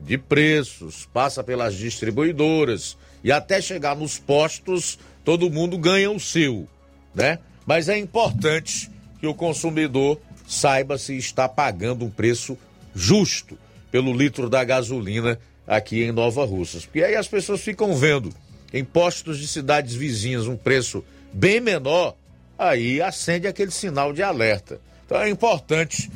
de 0.00 0.16
preços, 0.16 1.08
passa 1.12 1.42
pelas 1.42 1.74
distribuidoras 1.74 2.96
e 3.26 3.32
até 3.32 3.60
chegar 3.60 3.96
nos 3.96 4.20
postos, 4.20 5.00
todo 5.24 5.50
mundo 5.50 5.76
ganha 5.76 6.08
o 6.12 6.20
seu, 6.20 6.68
né? 7.12 7.40
Mas 7.66 7.88
é 7.88 7.98
importante 7.98 8.88
que 9.18 9.26
o 9.26 9.34
consumidor 9.34 10.20
saiba 10.46 10.96
se 10.96 11.16
está 11.16 11.48
pagando 11.48 12.04
um 12.04 12.08
preço 12.08 12.56
justo 12.94 13.58
pelo 13.90 14.16
litro 14.16 14.48
da 14.48 14.62
gasolina 14.62 15.40
aqui 15.66 16.04
em 16.04 16.12
Nova 16.12 16.44
Russas. 16.44 16.86
Porque 16.86 17.02
aí 17.02 17.16
as 17.16 17.26
pessoas 17.26 17.60
ficam 17.60 17.96
vendo 17.96 18.32
em 18.72 18.84
postos 18.84 19.40
de 19.40 19.48
cidades 19.48 19.96
vizinhas 19.96 20.46
um 20.46 20.56
preço 20.56 21.04
bem 21.32 21.60
menor, 21.60 22.14
aí 22.56 23.02
acende 23.02 23.48
aquele 23.48 23.72
sinal 23.72 24.12
de 24.12 24.22
alerta. 24.22 24.80
Então 25.04 25.20
é 25.20 25.28
importante 25.28 26.08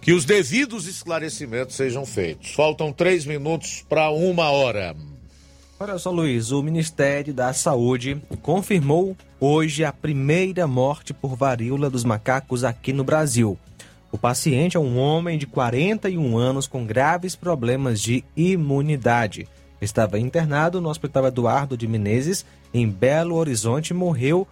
que 0.00 0.14
os 0.14 0.24
devidos 0.24 0.86
esclarecimentos 0.86 1.76
sejam 1.76 2.06
feitos. 2.06 2.52
Faltam 2.52 2.90
três 2.90 3.26
minutos 3.26 3.84
para 3.86 4.08
uma 4.08 4.50
hora. 4.50 4.96
Olha 5.78 5.98
só, 5.98 6.10
Luiz, 6.10 6.52
o 6.52 6.62
Ministério 6.62 7.34
da 7.34 7.52
Saúde 7.52 8.22
confirmou 8.40 9.14
hoje 9.38 9.84
a 9.84 9.92
primeira 9.92 10.66
morte 10.66 11.12
por 11.12 11.36
varíola 11.36 11.90
dos 11.90 12.02
macacos 12.02 12.64
aqui 12.64 12.94
no 12.94 13.04
Brasil. 13.04 13.58
O 14.10 14.16
paciente 14.16 14.78
é 14.78 14.80
um 14.80 14.98
homem 14.98 15.36
de 15.36 15.46
41 15.46 16.38
anos 16.38 16.66
com 16.66 16.86
graves 16.86 17.36
problemas 17.36 18.00
de 18.00 18.24
imunidade. 18.34 19.46
Estava 19.78 20.18
internado 20.18 20.80
no 20.80 20.88
Hospital 20.88 21.26
Eduardo 21.26 21.76
de 21.76 21.86
Menezes, 21.86 22.46
em 22.72 22.88
Belo 22.88 23.34
Horizonte, 23.36 23.90
e 23.90 23.94
morreu 23.94 24.48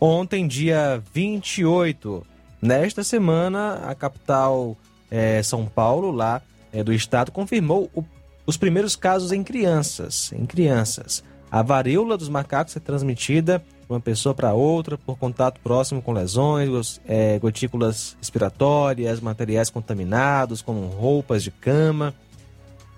ontem, 0.00 0.48
dia 0.48 1.02
28. 1.12 2.26
Nesta 2.62 3.04
semana, 3.04 3.82
a 3.86 3.94
capital 3.94 4.74
é, 5.10 5.42
São 5.42 5.66
Paulo, 5.66 6.10
lá 6.10 6.40
é, 6.72 6.82
do 6.82 6.94
estado, 6.94 7.30
confirmou 7.30 7.90
o, 7.94 8.02
os 8.50 8.56
primeiros 8.56 8.96
casos 8.96 9.30
em 9.30 9.44
crianças. 9.44 10.32
Em 10.32 10.44
crianças. 10.44 11.22
A 11.48 11.62
varíola 11.62 12.18
dos 12.18 12.28
macacos 12.28 12.76
é 12.76 12.80
transmitida 12.80 13.62
de 13.80 13.92
uma 13.92 14.00
pessoa 14.00 14.34
para 14.34 14.52
outra 14.52 14.98
por 14.98 15.16
contato 15.16 15.60
próximo 15.60 16.02
com 16.02 16.12
lesões, 16.12 17.00
é, 17.06 17.38
gotículas 17.38 18.16
respiratórias, 18.18 19.20
materiais 19.20 19.70
contaminados, 19.70 20.62
como 20.62 20.80
roupas 20.88 21.44
de 21.44 21.52
cama. 21.52 22.12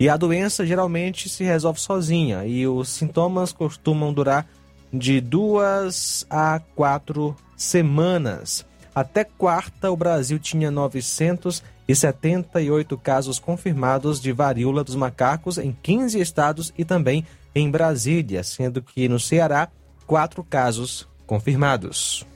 E 0.00 0.08
a 0.08 0.16
doença 0.16 0.64
geralmente 0.64 1.28
se 1.28 1.44
resolve 1.44 1.78
sozinha 1.78 2.46
e 2.46 2.66
os 2.66 2.88
sintomas 2.88 3.52
costumam 3.52 4.10
durar 4.10 4.48
de 4.90 5.20
duas 5.20 6.26
a 6.30 6.60
quatro 6.74 7.36
semanas. 7.58 8.64
Até 8.94 9.24
quarta, 9.24 9.90
o 9.90 9.96
Brasil 9.96 10.38
tinha 10.38 10.70
978 10.70 12.98
casos 12.98 13.38
confirmados 13.38 14.20
de 14.20 14.32
varíola 14.32 14.84
dos 14.84 14.94
macacos 14.94 15.56
em 15.56 15.74
15 15.82 16.20
estados 16.20 16.74
e 16.76 16.84
também 16.84 17.24
em 17.54 17.70
Brasília, 17.70 18.42
sendo 18.42 18.82
que 18.82 19.08
no 19.08 19.18
Ceará, 19.18 19.68
quatro 20.06 20.44
casos 20.44 21.08
confirmados. 21.26 22.26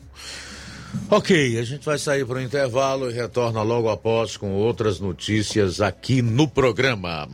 Ok, 1.11 1.59
a 1.59 1.63
gente 1.63 1.85
vai 1.85 1.99
sair 1.99 2.25
para 2.25 2.39
o 2.39 2.43
intervalo 2.43 3.11
e 3.11 3.13
retorna 3.13 3.63
logo 3.63 3.91
após 3.91 4.37
com 4.37 4.53
outras 4.53 4.99
notícias 4.99 5.81
aqui 5.81 6.23
no 6.23 6.49
programa. 6.49 7.29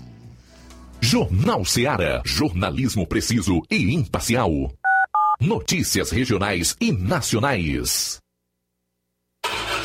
Jornal 1.00 1.64
Ceará, 1.64 2.22
jornalismo 2.24 3.06
preciso 3.06 3.62
e 3.70 3.94
imparcial. 3.94 4.50
Notícias 5.40 6.10
regionais 6.10 6.76
e 6.80 6.92
nacionais. 6.92 8.21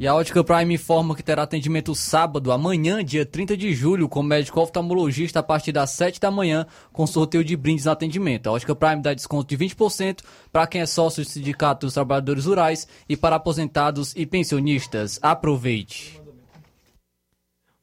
E 0.00 0.06
a 0.06 0.14
Ótica 0.14 0.42
Prime 0.42 0.76
informa 0.76 1.14
que 1.14 1.22
terá 1.22 1.42
atendimento 1.42 1.94
sábado, 1.94 2.50
amanhã, 2.52 3.04
dia 3.04 3.26
30 3.26 3.54
de 3.54 3.74
julho, 3.74 4.08
com 4.08 4.22
médico 4.22 4.58
oftalmologista 4.58 5.40
a 5.40 5.42
partir 5.42 5.72
das 5.72 5.90
7 5.90 6.18
da 6.18 6.30
manhã, 6.30 6.66
com 6.90 7.06
sorteio 7.06 7.44
de 7.44 7.54
brindes 7.54 7.84
no 7.84 7.90
atendimento. 7.90 8.46
A 8.46 8.52
Ótica 8.52 8.74
Prime 8.74 9.02
dá 9.02 9.12
desconto 9.12 9.54
de 9.54 9.62
20% 9.62 10.20
para 10.50 10.66
quem 10.66 10.80
é 10.80 10.86
sócio 10.86 11.22
do 11.22 11.28
Sindicato 11.28 11.84
dos 11.84 11.92
Trabalhadores 11.92 12.46
Rurais 12.46 12.88
e 13.06 13.14
para 13.14 13.36
aposentados 13.36 14.16
e 14.16 14.24
pensionistas. 14.24 15.18
Aproveite! 15.20 16.18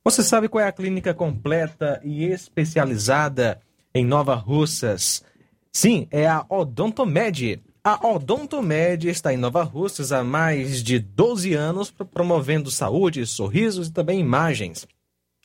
Você 0.03 0.23
sabe 0.23 0.49
qual 0.49 0.63
é 0.65 0.67
a 0.67 0.71
clínica 0.71 1.13
completa 1.13 2.01
e 2.03 2.23
especializada 2.25 3.61
em 3.93 4.03
Nova 4.03 4.33
Russas? 4.33 5.23
Sim, 5.71 6.07
é 6.09 6.25
a 6.27 6.43
Odontomed. 6.49 7.61
A 7.89 8.05
Odontomed 8.05 9.07
está 9.07 9.33
em 9.33 9.37
Nova 9.37 9.63
Russas 9.63 10.11
há 10.11 10.21
mais 10.21 10.83
de 10.83 10.99
12 10.99 11.53
anos, 11.53 11.89
promovendo 11.89 12.69
saúde, 12.69 13.25
sorrisos 13.25 13.87
e 13.87 13.93
também 13.93 14.19
imagens. 14.19 14.85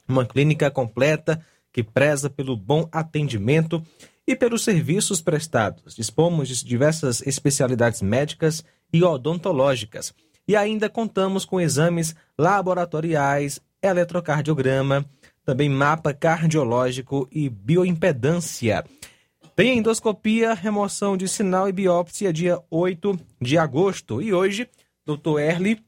Uma 0.09 0.27
clínica 0.27 0.69
completa 0.69 1.41
que 1.73 1.85
preza 1.85 2.29
pelo 2.29 2.57
bom 2.57 2.89
atendimento 2.91 3.81
e 4.27 4.35
pelos 4.35 4.65
serviços 4.65 5.21
prestados. 5.21 5.95
Dispomos 5.95 6.49
de 6.49 6.65
diversas 6.65 7.25
especialidades 7.25 8.03
médicas 8.03 8.65
e 8.93 9.05
odontológicas. 9.05 10.13
E 10.49 10.57
ainda 10.57 10.89
contamos 10.89 11.45
com 11.45 11.61
exames 11.61 12.13
laboratoriais, 12.37 13.61
eletrocardiograma, 13.81 15.09
também 15.45 15.69
mapa 15.69 16.13
cardiológico 16.13 17.29
e 17.31 17.49
bioimpedância. 17.49 18.85
Tem 19.63 19.79
endoscopia, 19.79 20.55
remoção 20.55 21.17
de 21.17 21.29
sinal 21.29 21.69
e 21.69 21.73
biópsia 21.73 22.33
dia 22.33 22.61
8 22.69 23.17
de 23.41 23.57
agosto. 23.57 24.21
E 24.21 24.35
hoje, 24.35 24.69
Dr. 25.07 25.39
Erli 25.39 25.81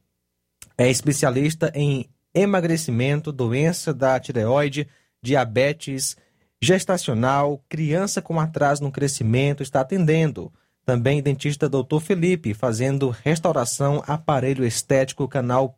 é 0.79 0.89
especialista 0.89 1.73
em 1.75 2.09
emagrecimento, 2.33 3.33
doença 3.33 3.93
da 3.93 4.21
tireoide, 4.21 4.87
diabetes 5.21 6.17
gestacional, 6.63 7.65
criança 7.69 8.23
com 8.23 8.39
atraso 8.39 8.81
no 8.81 8.93
crescimento, 8.93 9.61
está 9.61 9.81
atendendo. 9.81 10.53
Também 10.87 11.21
dentista 11.21 11.69
Dr. 11.69 11.99
Felipe, 12.01 12.55
fazendo 12.55 13.09
restauração, 13.09 14.05
aparelho 14.07 14.65
estético, 14.65 15.27
canal 15.27 15.77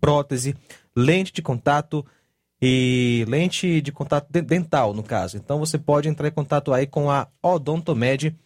prótese, 0.00 0.54
lente 0.94 1.32
de 1.32 1.42
contato, 1.42 2.06
e 2.64 3.24
lente 3.26 3.80
de 3.80 3.90
contato 3.90 4.28
dental, 4.30 4.94
no 4.94 5.02
caso. 5.02 5.36
Então 5.36 5.58
você 5.58 5.76
pode 5.76 6.08
entrar 6.08 6.28
em 6.28 6.32
contato 6.32 6.72
aí 6.72 6.86
com 6.86 7.10
a 7.10 7.26
Odontomed 7.42 8.36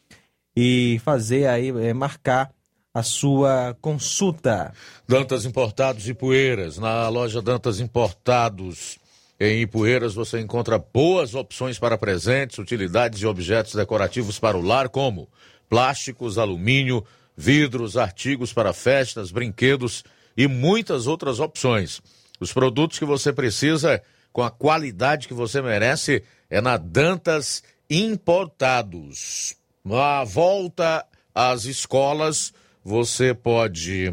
e 0.57 0.99
fazer 1.05 1.47
aí, 1.47 1.69
é, 1.69 1.93
marcar 1.93 2.51
a 2.95 3.03
sua 3.03 3.77
consulta. 3.83 4.73
Dantas 5.07 5.45
Importados 5.45 6.09
e 6.09 6.15
Poeiras. 6.15 6.79
Na 6.79 7.07
loja 7.11 7.43
Dantas 7.43 7.79
Importados 7.79 8.99
em 9.39 9.61
Ipueiras 9.61 10.15
você 10.15 10.41
encontra 10.41 10.79
boas 10.79 11.35
opções 11.35 11.79
para 11.79 11.99
presentes, 11.99 12.59
utilidades 12.59 13.21
e 13.21 13.27
objetos 13.27 13.75
decorativos 13.75 14.39
para 14.39 14.57
o 14.57 14.63
lar, 14.63 14.89
como 14.89 15.29
plásticos, 15.69 16.39
alumínio, 16.39 17.05
vidros, 17.37 17.99
artigos 17.99 18.51
para 18.51 18.73
festas, 18.73 19.31
brinquedos 19.31 20.03
e 20.35 20.49
muitas 20.49 21.07
outras 21.07 21.39
opções. 21.39 22.01
Os 22.41 22.53
produtos 22.53 22.99
que 22.99 23.05
você 23.05 23.33
precisa, 23.33 24.03
com 24.33 24.43
a 24.43 24.51
qualidade 24.51 25.29
que 25.29 25.35
você 25.35 25.63
merece, 25.63 26.23
é 26.51 26.61
na 26.61 26.77
Dantas 26.77 27.63
Importados. 27.89 29.55
À 29.89 30.25
volta 30.25 31.07
às 31.35 31.65
escolas, 31.65 32.53
você 32.85 33.33
pode 33.33 34.13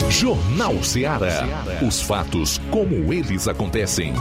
Jornal 0.09 0.83
Ceará. 0.83 1.43
Os 1.87 2.01
fatos 2.01 2.59
como 2.71 3.13
eles 3.13 3.47
acontecem. 3.47 4.15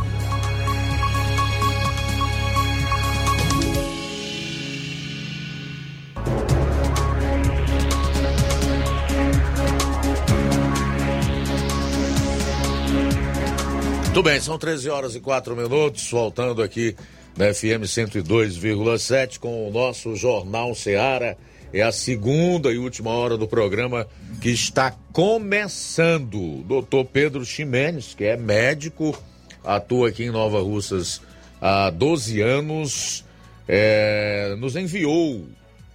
Muito 14.21 14.29
bem, 14.29 14.39
são 14.39 14.59
13 14.59 14.91
horas 14.91 15.14
e 15.14 15.21
4 15.21 15.57
minutos, 15.57 16.11
voltando 16.11 16.62
aqui 16.62 16.95
na 17.39 17.55
FM 17.55 17.85
102,7 17.87 19.39
com 19.39 19.66
o 19.66 19.73
nosso 19.73 20.14
Jornal 20.14 20.75
Ceará. 20.75 21.37
É 21.73 21.81
a 21.81 21.91
segunda 21.91 22.71
e 22.71 22.77
última 22.77 23.12
hora 23.12 23.39
do 23.39 23.49
programa 23.49 24.07
que 24.43 24.51
está 24.51 24.95
começando. 25.11 26.62
Doutor 26.64 27.07
Pedro 27.07 27.47
Ximenes, 27.47 28.12
que 28.12 28.25
é 28.25 28.37
médico, 28.37 29.18
atua 29.64 30.11
aqui 30.11 30.25
em 30.25 30.31
Nova 30.31 30.61
Russas 30.61 31.23
há 31.59 31.89
12 31.89 32.43
anos, 32.43 33.25
é, 33.66 34.55
nos 34.59 34.77
enviou 34.77 35.47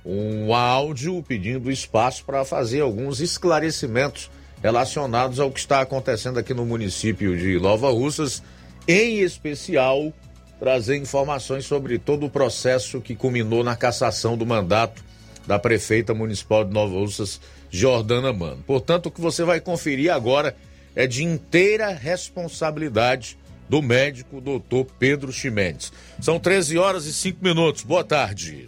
um 0.04 0.52
áudio 0.52 1.22
pedindo 1.22 1.70
espaço 1.70 2.26
para 2.26 2.44
fazer 2.44 2.82
alguns 2.82 3.20
esclarecimentos 3.20 4.32
relacionados 4.66 5.40
ao 5.40 5.52
que 5.52 5.60
está 5.60 5.82
acontecendo 5.82 6.40
aqui 6.40 6.52
no 6.52 6.66
município 6.66 7.38
de 7.38 7.60
Nova 7.60 7.92
Russas, 7.92 8.42
em 8.88 9.20
especial 9.20 10.12
trazer 10.60 10.98
informações 10.98 11.68
sobre 11.68 12.00
todo 12.00 12.26
o 12.26 12.30
processo 12.32 13.00
que 13.00 13.16
culminou 13.16 13.64
na 13.64 13.76
cassação 13.76 14.36
do 14.36 14.44
mandato 14.44 15.04
da 15.46 15.60
prefeita 15.60 16.16
municipal 16.16 16.66
de 16.66 16.74
Nova 16.74 16.96
Russas, 16.96 17.40
Jordana 17.70 18.34
Mano. 18.34 18.64
Portanto, 18.66 19.06
o 19.06 19.12
que 19.12 19.22
você 19.22 19.44
vai 19.44 19.62
conferir 19.62 20.12
agora 20.12 20.58
é 20.96 21.06
de 21.06 21.24
inteira 21.24 21.92
responsabilidade 21.92 23.38
do 23.70 23.84
médico 23.84 24.42
doutor 24.42 24.88
Pedro 24.98 25.32
Chimendes. 25.32 25.94
São 26.20 26.40
13 26.40 26.76
horas 26.80 27.06
e 27.06 27.14
5 27.14 27.38
minutos. 27.40 27.84
Boa 27.84 28.04
tarde. 28.04 28.68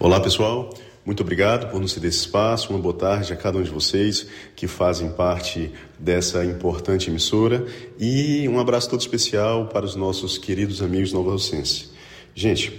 Olá, 0.00 0.18
pessoal. 0.18 0.74
Muito 1.04 1.20
obrigado 1.20 1.68
por 1.68 1.80
nos 1.80 1.92
ceder 1.92 2.10
esse 2.10 2.20
espaço. 2.20 2.70
Uma 2.70 2.78
boa 2.78 2.94
tarde 2.94 3.32
a 3.32 3.36
cada 3.36 3.58
um 3.58 3.62
de 3.62 3.70
vocês 3.70 4.24
que 4.54 4.68
fazem 4.68 5.10
parte 5.10 5.72
dessa 5.98 6.44
importante 6.44 7.10
emissora 7.10 7.66
e 7.98 8.48
um 8.48 8.60
abraço 8.60 8.88
todo 8.88 9.00
especial 9.00 9.66
para 9.66 9.84
os 9.84 9.96
nossos 9.96 10.38
queridos 10.38 10.80
amigos 10.80 11.12
nova 11.12 11.32
Rocense. 11.32 11.88
Gente, 12.36 12.72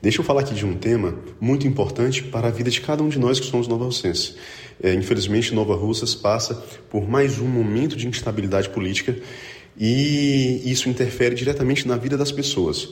deixa 0.00 0.22
eu 0.22 0.24
falar 0.24 0.40
aqui 0.40 0.54
de 0.54 0.64
um 0.64 0.74
tema 0.74 1.18
muito 1.38 1.66
importante 1.66 2.22
para 2.22 2.48
a 2.48 2.50
vida 2.50 2.70
de 2.70 2.80
cada 2.80 3.02
um 3.02 3.10
de 3.10 3.18
nós 3.18 3.38
que 3.38 3.44
somos 3.44 3.68
nova 3.68 3.84
Rocense. 3.84 4.36
É, 4.82 4.94
infelizmente, 4.94 5.54
Nova 5.54 5.74
Russas 5.74 6.14
passa 6.14 6.54
por 6.88 7.06
mais 7.06 7.38
um 7.38 7.46
momento 7.46 7.94
de 7.94 8.08
instabilidade 8.08 8.70
política 8.70 9.14
e 9.78 10.62
isso 10.64 10.88
interfere 10.88 11.34
diretamente 11.34 11.86
na 11.86 11.98
vida 11.98 12.16
das 12.16 12.32
pessoas. 12.32 12.88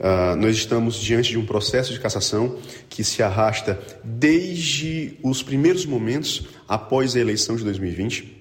Uh, 0.00 0.34
nós 0.36 0.56
estamos 0.56 0.96
diante 0.96 1.28
de 1.30 1.38
um 1.38 1.44
processo 1.44 1.92
de 1.92 2.00
cassação 2.00 2.56
que 2.88 3.04
se 3.04 3.22
arrasta 3.22 3.78
desde 4.02 5.18
os 5.22 5.42
primeiros 5.42 5.84
momentos 5.84 6.46
após 6.66 7.14
a 7.14 7.20
eleição 7.20 7.54
de 7.54 7.62
2020. 7.64 8.40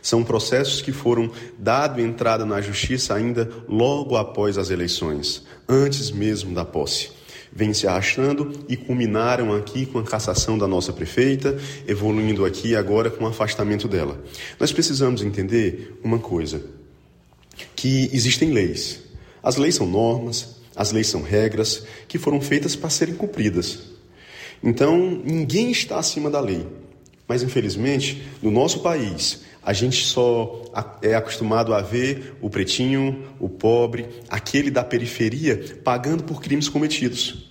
São 0.00 0.22
processos 0.22 0.80
que 0.80 0.92
foram 0.92 1.28
dado 1.58 2.00
entrada 2.00 2.46
na 2.46 2.60
justiça 2.60 3.14
ainda 3.14 3.50
logo 3.68 4.16
após 4.16 4.56
as 4.56 4.70
eleições, 4.70 5.44
antes 5.68 6.12
mesmo 6.12 6.54
da 6.54 6.64
posse. 6.64 7.10
Vêm 7.52 7.74
se 7.74 7.88
arrastando 7.88 8.52
e 8.68 8.76
culminaram 8.76 9.52
aqui 9.52 9.86
com 9.86 9.98
a 9.98 10.04
cassação 10.04 10.56
da 10.56 10.68
nossa 10.68 10.92
prefeita, 10.92 11.58
evoluindo 11.88 12.44
aqui 12.44 12.76
agora 12.76 13.10
com 13.10 13.24
o 13.24 13.28
afastamento 13.28 13.88
dela. 13.88 14.22
Nós 14.60 14.72
precisamos 14.72 15.20
entender 15.20 15.98
uma 16.04 16.20
coisa: 16.20 16.62
que 17.74 18.08
existem 18.12 18.52
leis. 18.52 19.00
As 19.42 19.56
leis 19.56 19.74
são 19.74 19.86
normas, 19.86 20.55
as 20.76 20.92
leis 20.92 21.08
são 21.08 21.22
regras 21.22 21.84
que 22.06 22.18
foram 22.18 22.40
feitas 22.40 22.76
para 22.76 22.90
serem 22.90 23.14
cumpridas. 23.14 23.78
Então, 24.62 25.22
ninguém 25.24 25.70
está 25.70 25.98
acima 25.98 26.30
da 26.30 26.40
lei. 26.40 26.66
Mas, 27.26 27.42
infelizmente, 27.42 28.22
no 28.40 28.50
nosso 28.50 28.80
país, 28.80 29.42
a 29.62 29.72
gente 29.72 30.04
só 30.04 30.62
é 31.02 31.14
acostumado 31.14 31.74
a 31.74 31.80
ver 31.80 32.36
o 32.40 32.48
pretinho, 32.48 33.24
o 33.40 33.48
pobre, 33.48 34.06
aquele 34.28 34.70
da 34.70 34.84
periferia 34.84 35.76
pagando 35.82 36.22
por 36.22 36.40
crimes 36.40 36.68
cometidos. 36.68 37.50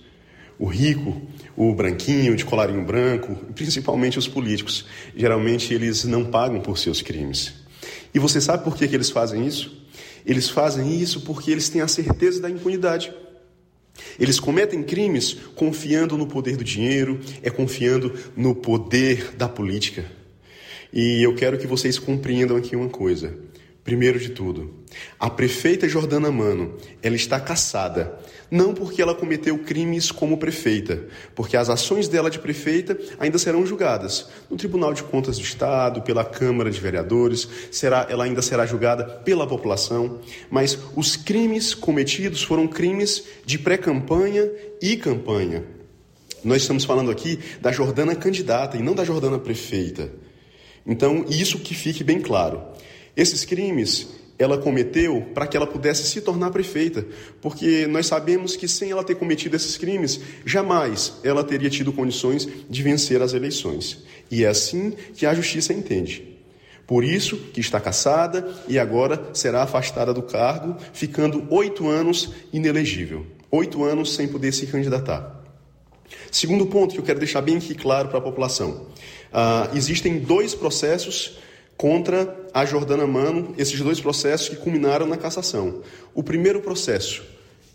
O 0.58 0.66
rico, 0.66 1.20
o 1.54 1.74
branquinho, 1.74 2.34
de 2.34 2.42
colarinho 2.44 2.82
branco, 2.82 3.36
principalmente 3.54 4.18
os 4.18 4.26
políticos, 4.26 4.86
geralmente 5.14 5.74
eles 5.74 6.04
não 6.04 6.24
pagam 6.24 6.60
por 6.60 6.78
seus 6.78 7.02
crimes. 7.02 7.52
E 8.14 8.18
você 8.18 8.40
sabe 8.40 8.64
por 8.64 8.74
que, 8.74 8.88
que 8.88 8.94
eles 8.94 9.10
fazem 9.10 9.46
isso? 9.46 9.85
Eles 10.26 10.50
fazem 10.50 11.00
isso 11.00 11.20
porque 11.20 11.52
eles 11.52 11.68
têm 11.68 11.80
a 11.80 11.88
certeza 11.88 12.40
da 12.40 12.50
impunidade. 12.50 13.12
Eles 14.18 14.40
cometem 14.40 14.82
crimes 14.82 15.36
confiando 15.54 16.18
no 16.18 16.26
poder 16.26 16.56
do 16.56 16.64
dinheiro, 16.64 17.20
é 17.42 17.48
confiando 17.48 18.12
no 18.36 18.54
poder 18.54 19.34
da 19.36 19.48
política. 19.48 20.04
E 20.92 21.22
eu 21.22 21.34
quero 21.34 21.58
que 21.58 21.66
vocês 21.66 21.98
compreendam 21.98 22.56
aqui 22.56 22.74
uma 22.74 22.88
coisa. 22.88 23.36
Primeiro 23.84 24.18
de 24.18 24.30
tudo, 24.30 24.74
a 25.18 25.30
prefeita 25.30 25.88
Jordana 25.88 26.30
Mano, 26.30 26.76
ela 27.02 27.16
está 27.16 27.40
caçada, 27.40 28.18
não 28.50 28.74
porque 28.74 29.02
ela 29.02 29.14
cometeu 29.14 29.58
crimes 29.58 30.10
como 30.10 30.38
prefeita, 30.38 31.04
porque 31.34 31.56
as 31.56 31.68
ações 31.68 32.08
dela 32.08 32.30
de 32.30 32.38
prefeita 32.38 32.96
ainda 33.18 33.38
serão 33.38 33.66
julgadas 33.66 34.28
no 34.50 34.56
Tribunal 34.56 34.94
de 34.94 35.02
Contas 35.02 35.38
do 35.38 35.42
Estado, 35.42 36.02
pela 36.02 36.24
Câmara 36.24 36.70
de 36.70 36.80
Vereadores, 36.80 37.48
será, 37.70 38.06
ela 38.08 38.24
ainda 38.24 38.42
será 38.42 38.66
julgada 38.66 39.04
pela 39.04 39.46
população, 39.46 40.20
mas 40.50 40.78
os 40.94 41.16
crimes 41.16 41.74
cometidos 41.74 42.42
foram 42.42 42.68
crimes 42.68 43.24
de 43.44 43.58
pré-campanha 43.58 44.48
e 44.80 44.96
campanha. 44.96 45.64
Nós 46.44 46.62
estamos 46.62 46.84
falando 46.84 47.10
aqui 47.10 47.40
da 47.60 47.72
Jordana 47.72 48.14
candidata 48.14 48.76
e 48.76 48.82
não 48.82 48.94
da 48.94 49.04
Jordana 49.04 49.38
prefeita. 49.38 50.10
Então, 50.86 51.24
isso 51.28 51.58
que 51.58 51.74
fique 51.74 52.04
bem 52.04 52.20
claro. 52.20 52.62
Esses 53.16 53.44
crimes 53.44 54.08
ela 54.38 54.58
cometeu 54.58 55.22
para 55.34 55.46
que 55.46 55.56
ela 55.56 55.66
pudesse 55.66 56.06
se 56.06 56.20
tornar 56.20 56.50
prefeita, 56.50 57.06
porque 57.40 57.86
nós 57.86 58.06
sabemos 58.06 58.56
que 58.56 58.68
sem 58.68 58.90
ela 58.90 59.04
ter 59.04 59.14
cometido 59.14 59.56
esses 59.56 59.76
crimes, 59.78 60.20
jamais 60.44 61.14
ela 61.24 61.42
teria 61.42 61.70
tido 61.70 61.92
condições 61.92 62.46
de 62.68 62.82
vencer 62.82 63.22
as 63.22 63.32
eleições. 63.32 64.04
E 64.30 64.44
é 64.44 64.48
assim 64.48 64.92
que 65.14 65.24
a 65.24 65.34
justiça 65.34 65.72
entende. 65.72 66.36
Por 66.86 67.02
isso 67.02 67.36
que 67.36 67.60
está 67.60 67.80
caçada 67.80 68.48
e 68.68 68.78
agora 68.78 69.30
será 69.32 69.62
afastada 69.62 70.14
do 70.14 70.22
cargo, 70.22 70.76
ficando 70.92 71.46
oito 71.50 71.88
anos 71.88 72.30
inelegível, 72.52 73.26
oito 73.50 73.82
anos 73.82 74.14
sem 74.14 74.28
poder 74.28 74.52
se 74.52 74.66
candidatar. 74.66 75.42
Segundo 76.30 76.66
ponto 76.66 76.94
que 76.94 77.00
eu 77.00 77.04
quero 77.04 77.18
deixar 77.18 77.40
bem 77.40 77.56
aqui 77.56 77.74
claro 77.74 78.08
para 78.08 78.18
a 78.18 78.22
população: 78.22 78.86
uh, 79.32 79.76
existem 79.76 80.20
dois 80.20 80.54
processos 80.54 81.38
contra 81.76 82.46
a 82.52 82.64
Jordana 82.64 83.06
Mano, 83.06 83.54
esses 83.58 83.78
dois 83.80 84.00
processos 84.00 84.48
que 84.48 84.56
culminaram 84.56 85.06
na 85.06 85.16
cassação. 85.16 85.82
O 86.14 86.22
primeiro 86.22 86.60
processo, 86.60 87.22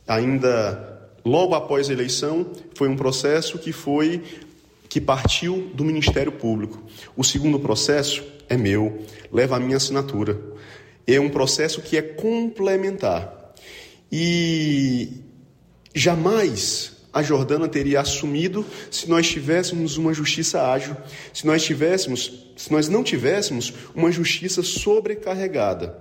ainda 0.07 1.09
logo 1.23 1.53
após 1.53 1.89
a 1.89 1.93
eleição, 1.93 2.47
foi 2.75 2.89
um 2.89 2.95
processo 2.95 3.59
que 3.59 3.71
foi 3.71 4.23
que 4.89 4.99
partiu 4.99 5.71
do 5.73 5.85
Ministério 5.85 6.31
Público. 6.31 6.83
O 7.15 7.23
segundo 7.23 7.59
processo 7.59 8.23
é 8.49 8.57
meu, 8.57 9.05
leva 9.31 9.55
a 9.55 9.59
minha 9.59 9.77
assinatura. 9.77 10.37
É 11.07 11.19
um 11.19 11.29
processo 11.29 11.81
que 11.81 11.95
é 11.95 12.01
complementar. 12.01 13.53
E 14.11 15.09
jamais 15.95 16.97
a 17.13 17.21
Jordana 17.21 17.67
teria 17.67 18.01
assumido 18.01 18.65
se 18.89 19.09
nós 19.09 19.29
tivéssemos 19.29 19.97
uma 19.97 20.13
justiça 20.13 20.69
ágil, 20.69 20.95
se 21.33 21.45
nós 21.45 21.63
tivéssemos, 21.63 22.50
se 22.61 22.71
nós 22.71 22.87
não 22.87 23.03
tivéssemos 23.03 23.73
uma 23.95 24.11
justiça 24.11 24.61
sobrecarregada. 24.61 25.97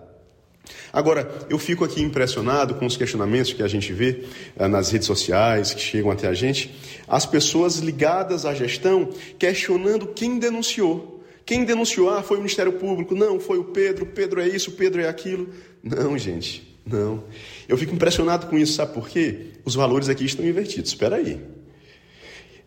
Agora, 0.92 1.46
eu 1.48 1.58
fico 1.58 1.84
aqui 1.84 2.02
impressionado 2.02 2.74
com 2.74 2.84
os 2.84 2.98
questionamentos 2.98 3.54
que 3.54 3.62
a 3.62 3.66
gente 3.66 3.94
vê 3.94 4.24
ah, 4.58 4.68
nas 4.68 4.90
redes 4.90 5.06
sociais, 5.06 5.72
que 5.72 5.80
chegam 5.80 6.10
até 6.10 6.28
a 6.28 6.34
gente, 6.34 6.70
as 7.08 7.24
pessoas 7.24 7.76
ligadas 7.76 8.44
à 8.44 8.54
gestão 8.54 9.08
questionando 9.38 10.08
quem 10.08 10.38
denunciou. 10.38 11.24
Quem 11.46 11.64
denunciou? 11.64 12.10
Ah, 12.10 12.22
foi 12.22 12.36
o 12.36 12.40
Ministério 12.40 12.74
Público. 12.74 13.14
Não, 13.14 13.40
foi 13.40 13.56
o 13.56 13.64
Pedro. 13.64 14.04
Pedro 14.04 14.38
é 14.38 14.46
isso, 14.46 14.72
Pedro 14.72 15.00
é 15.00 15.08
aquilo. 15.08 15.48
Não, 15.82 16.18
gente, 16.18 16.78
não. 16.84 17.24
Eu 17.66 17.78
fico 17.78 17.94
impressionado 17.94 18.48
com 18.48 18.58
isso, 18.58 18.74
sabe 18.74 18.92
por 18.92 19.08
quê? 19.08 19.46
Os 19.64 19.74
valores 19.74 20.10
aqui 20.10 20.26
estão 20.26 20.44
invertidos. 20.44 20.90
Espera 20.90 21.16
aí. 21.16 21.40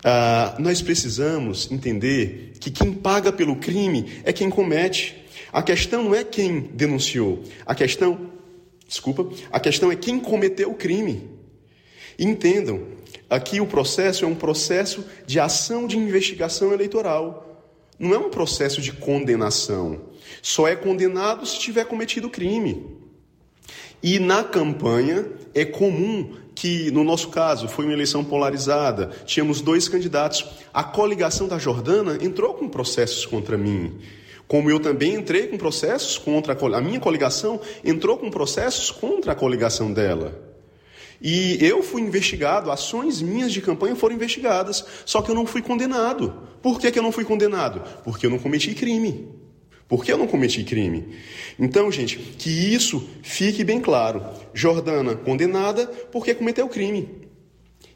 Ah, 0.04 0.56
nós 0.60 0.82
precisamos 0.82 1.72
entender 1.72 2.54
que 2.60 2.70
quem 2.70 2.94
paga 2.94 3.32
pelo 3.32 3.56
crime 3.56 4.22
é 4.26 4.34
quem 4.34 4.50
comete. 4.50 5.24
A 5.52 5.62
questão 5.62 6.04
não 6.04 6.16
é 6.16 6.24
quem 6.24 6.60
denunciou, 6.60 7.44
a 7.66 7.76
questão, 7.76 8.32
desculpa, 8.88 9.30
a 9.52 9.60
questão 9.60 9.92
é 9.92 9.96
quem 9.96 10.20
cometeu 10.20 10.72
o 10.72 10.76
crime. 10.76 11.30
Entendam, 12.18 12.88
aqui 13.30 13.62
o 13.62 13.68
processo 13.68 14.26
é 14.26 14.28
um 14.28 14.36
processo 14.36 15.06
de 15.26 15.40
ação 15.40 15.88
de 15.88 15.98
investigação 15.98 16.74
eleitoral. 16.74 17.72
Não 18.00 18.14
é 18.14 18.18
um 18.18 18.30
processo 18.30 18.82
de 18.82 18.92
condenação. 18.92 20.02
Só 20.42 20.68
é 20.68 20.76
condenado 20.76 21.46
se 21.46 21.60
tiver 21.60 21.86
cometido 21.86 22.30
crime. 22.30 22.86
E 24.02 24.20
na 24.20 24.44
campanha 24.44 25.26
é 25.54 25.64
comum 25.64 26.36
que, 26.64 26.90
no 26.92 27.04
nosso 27.04 27.28
caso, 27.28 27.68
foi 27.68 27.84
uma 27.84 27.94
eleição 27.94 28.24
polarizada, 28.24 29.12
tínhamos 29.26 29.60
dois 29.60 29.90
candidatos. 29.90 30.46
A 30.74 30.82
coligação 30.82 31.46
da 31.46 31.58
Jordana 31.60 32.18
entrou 32.22 32.54
com 32.54 32.70
processos 32.70 33.26
contra 33.26 33.58
mim. 33.58 34.00
Como 34.48 34.70
eu 34.70 34.80
também 34.80 35.16
entrei 35.16 35.48
com 35.48 35.58
processos 35.58 36.18
contra 36.18 36.54
a, 36.54 36.78
a 36.78 36.80
minha 36.80 37.02
coligação, 37.02 37.60
entrou 37.84 38.18
com 38.18 38.32
processos 38.32 38.90
contra 38.92 39.34
a 39.34 39.36
coligação 39.36 39.92
dela. 39.92 40.42
E 41.22 41.58
eu 41.60 41.84
fui 41.84 42.02
investigado, 42.02 42.72
ações 42.72 43.22
minhas 43.22 43.52
de 43.52 43.62
campanha 43.62 43.98
foram 43.98 44.16
investigadas, 44.16 44.86
só 45.06 45.22
que 45.22 45.30
eu 45.30 45.36
não 45.36 45.46
fui 45.46 45.62
condenado. 45.62 46.34
Por 46.62 46.80
que, 46.80 46.90
que 46.90 46.98
eu 46.98 47.04
não 47.04 47.12
fui 47.12 47.26
condenado? 47.26 47.82
Porque 48.06 48.26
eu 48.26 48.30
não 48.30 48.40
cometi 48.40 48.74
crime. 48.74 49.43
Por 49.94 50.04
que 50.04 50.12
eu 50.12 50.18
não 50.18 50.26
cometi 50.26 50.64
crime? 50.64 51.06
Então, 51.60 51.92
gente, 51.92 52.18
que 52.18 52.50
isso 52.50 53.08
fique 53.22 53.64
bem 53.64 53.80
claro. 53.80 54.26
Jordana 54.52 55.14
condenada 55.14 55.86
porque 56.12 56.34
cometeu 56.34 56.68
crime. 56.68 57.08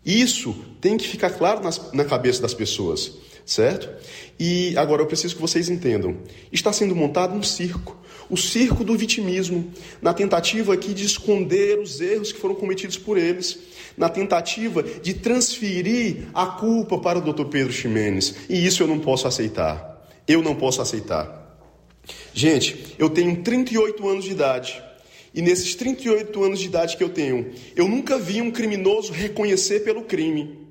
Isso 0.06 0.56
tem 0.80 0.95
que 0.95 1.08
ficar 1.08 1.32
claro 1.32 1.64
nas, 1.64 1.91
na 1.93 2.06
cabeça 2.06 2.39
das 2.39 2.54
pessoas, 2.54 3.18
certo? 3.43 3.89
E 4.39 4.78
agora 4.78 5.02
eu 5.02 5.08
preciso 5.08 5.34
que 5.34 5.41
vocês 5.41 5.70
entendam. 5.70 6.18
Está 6.52 6.72
sendo 6.72 6.95
montado 6.95 7.34
um 7.34 7.41
circo, 7.41 7.98
o 8.30 8.38
circo 8.38 8.84
do 8.84 8.95
vitimismo, 8.95 9.74
na 10.00 10.14
tentativa 10.14 10.76
aqui 10.76 10.93
de 10.93 11.04
esconder 11.04 11.80
os 11.80 12.00
erros 12.00 12.32
que 12.32 12.39
foram 12.39 12.54
cometidos 12.54 13.00
por 13.00 13.18
eles, 13.18 13.58
na 13.98 14.08
tentativa 14.08 14.84
de 14.84 15.16
transferir 15.16 16.28
a 16.32 16.45
culpa 16.45 17.00
para 17.00 17.18
o 17.18 17.34
Dr. 17.34 17.45
Pedro 17.45 17.74
Ximenes. 17.74 18.36
E 18.48 18.64
isso 18.68 18.84
eu 18.84 18.88
não 18.88 19.00
posso 19.00 19.28
aceitar. 19.28 20.08
Eu 20.28 20.43
não 20.43 20.54
posso 20.54 20.80
aceitar. 20.80 21.47
Gente, 22.34 22.95
eu 22.99 23.10
tenho 23.10 23.41
38 23.41 24.08
anos 24.08 24.26
de 24.26 24.32
idade. 24.32 24.84
E 25.34 25.41
nesses 25.41 25.76
38 25.76 26.43
anos 26.43 26.60
de 26.60 26.66
idade 26.66 26.97
que 26.97 27.03
eu 27.03 27.10
tenho, 27.10 27.51
eu 27.76 27.88
nunca 27.88 28.18
vi 28.18 28.41
um 28.41 28.51
criminoso 28.51 29.12
reconhecer 29.12 29.82
pelo 29.82 30.03
crime. 30.03 30.68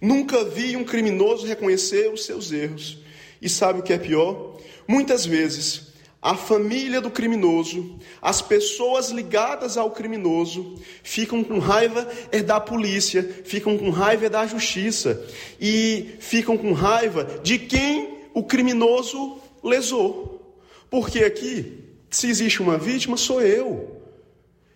Nunca 0.00 0.44
vi 0.44 0.76
um 0.76 0.84
criminoso 0.84 1.46
reconhecer 1.46 2.12
os 2.12 2.24
seus 2.24 2.50
erros. 2.50 2.98
E 3.40 3.48
sabe 3.48 3.80
o 3.80 3.82
que 3.82 3.92
é 3.92 3.98
pior? 3.98 4.58
Muitas 4.86 5.26
vezes, 5.26 5.92
a 6.22 6.36
família 6.36 7.00
do 7.00 7.10
criminoso, 7.10 7.98
as 8.20 8.40
pessoas 8.40 9.10
ligadas 9.10 9.76
ao 9.76 9.90
criminoso, 9.90 10.76
ficam 11.02 11.42
com 11.42 11.58
raiva 11.58 12.08
é 12.30 12.40
da 12.40 12.60
polícia, 12.60 13.42
ficam 13.44 13.76
com 13.76 13.90
raiva 13.90 14.26
é 14.26 14.28
da 14.28 14.46
justiça 14.46 15.20
e 15.60 16.10
ficam 16.20 16.56
com 16.56 16.72
raiva 16.72 17.40
de 17.42 17.58
quem 17.58 18.18
o 18.32 18.44
criminoso 18.44 19.38
lesou. 19.64 20.31
Porque 20.92 21.20
aqui, 21.20 21.78
se 22.10 22.28
existe 22.28 22.60
uma 22.60 22.76
vítima, 22.76 23.16
sou 23.16 23.40
eu. 23.40 24.02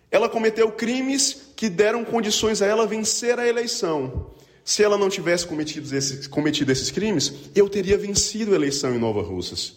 Ela 0.09 0.27
cometeu 0.27 0.71
crimes 0.71 1.51
que 1.55 1.69
deram 1.69 2.03
condições 2.03 2.59
a 2.59 2.65
ela 2.65 2.87
vencer 2.87 3.37
a 3.37 3.47
eleição. 3.47 4.31
Se 4.65 4.83
ela 4.83 4.97
não 4.97 5.09
tivesse 5.09 5.45
cometido 5.45 5.95
esses, 5.95 6.25
cometido 6.25 6.71
esses 6.71 6.89
crimes, 6.89 7.31
eu 7.53 7.69
teria 7.69 7.99
vencido 7.99 8.53
a 8.53 8.55
eleição 8.55 8.95
em 8.95 8.97
Nova 8.97 9.21
Russas. 9.21 9.75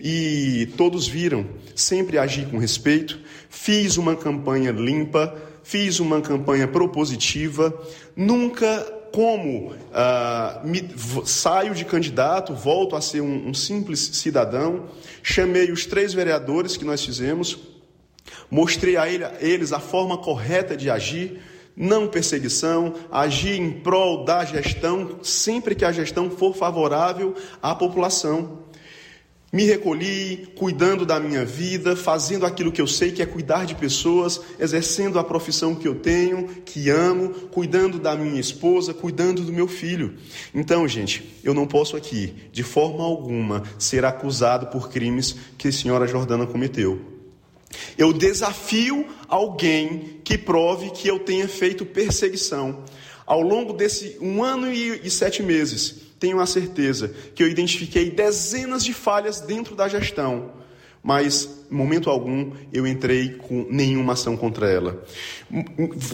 E 0.00 0.68
todos 0.76 1.06
viram, 1.06 1.48
sempre 1.76 2.18
agi 2.18 2.46
com 2.46 2.58
respeito, 2.58 3.20
fiz 3.48 3.96
uma 3.96 4.16
campanha 4.16 4.72
limpa, 4.72 5.40
fiz 5.62 6.00
uma 6.00 6.20
campanha 6.20 6.66
propositiva, 6.66 7.72
nunca 8.16 8.92
como 9.12 9.74
ah, 9.92 10.60
me, 10.64 10.88
saio 11.24 11.74
de 11.74 11.84
candidato, 11.84 12.54
volto 12.54 12.96
a 12.96 13.00
ser 13.00 13.20
um, 13.20 13.48
um 13.48 13.54
simples 13.54 14.00
cidadão, 14.14 14.86
chamei 15.22 15.70
os 15.70 15.86
três 15.86 16.12
vereadores 16.14 16.76
que 16.76 16.84
nós 16.84 17.04
fizemos, 17.04 17.58
mostrei 18.50 18.96
a, 18.96 19.08
ele, 19.08 19.24
a 19.24 19.34
eles 19.40 19.72
a 19.72 19.80
forma 19.80 20.18
correta 20.18 20.76
de 20.76 20.90
agir, 20.90 21.40
não 21.76 22.08
perseguição, 22.08 22.94
agir 23.10 23.58
em 23.58 23.70
prol 23.70 24.24
da 24.24 24.44
gestão, 24.44 25.18
sempre 25.22 25.74
que 25.74 25.84
a 25.84 25.92
gestão 25.92 26.30
for 26.30 26.54
favorável 26.54 27.34
à 27.62 27.74
população. 27.74 28.69
Me 29.52 29.64
recolhi, 29.64 30.48
cuidando 30.54 31.04
da 31.04 31.18
minha 31.18 31.44
vida, 31.44 31.96
fazendo 31.96 32.46
aquilo 32.46 32.70
que 32.70 32.80
eu 32.80 32.86
sei 32.86 33.10
que 33.10 33.20
é 33.20 33.26
cuidar 33.26 33.66
de 33.66 33.74
pessoas, 33.74 34.40
exercendo 34.60 35.18
a 35.18 35.24
profissão 35.24 35.74
que 35.74 35.88
eu 35.88 35.96
tenho, 35.96 36.46
que 36.64 36.88
amo, 36.88 37.30
cuidando 37.50 37.98
da 37.98 38.14
minha 38.14 38.40
esposa, 38.40 38.94
cuidando 38.94 39.42
do 39.42 39.52
meu 39.52 39.66
filho. 39.66 40.14
Então, 40.54 40.86
gente, 40.86 41.36
eu 41.42 41.52
não 41.52 41.66
posso 41.66 41.96
aqui, 41.96 42.32
de 42.52 42.62
forma 42.62 43.02
alguma, 43.02 43.64
ser 43.76 44.04
acusado 44.04 44.68
por 44.68 44.88
crimes 44.88 45.34
que 45.58 45.66
a 45.66 45.72
senhora 45.72 46.06
Jordana 46.06 46.46
cometeu. 46.46 47.00
Eu 47.98 48.12
desafio 48.12 49.04
alguém 49.26 50.20
que 50.22 50.38
prove 50.38 50.90
que 50.90 51.08
eu 51.08 51.18
tenha 51.18 51.48
feito 51.48 51.84
perseguição. 51.84 52.84
Ao 53.26 53.40
longo 53.40 53.72
desse 53.72 54.16
um 54.20 54.44
ano 54.44 54.72
e, 54.72 55.10
sete 55.10 55.42
meses, 55.42 56.09
tenho 56.20 56.38
a 56.38 56.46
certeza 56.46 57.08
que 57.34 57.42
eu 57.42 57.48
identifiquei 57.48 58.10
dezenas 58.10 58.84
de 58.84 58.92
falhas 58.92 59.40
dentro 59.40 59.74
da 59.74 59.88
gestão, 59.88 60.52
mas 61.02 61.64
em 61.70 61.74
momento 61.74 62.10
algum 62.10 62.52
eu 62.70 62.86
entrei 62.86 63.30
com 63.30 63.66
nenhuma 63.70 64.12
ação 64.12 64.36
contra 64.36 64.70
ela. 64.70 65.02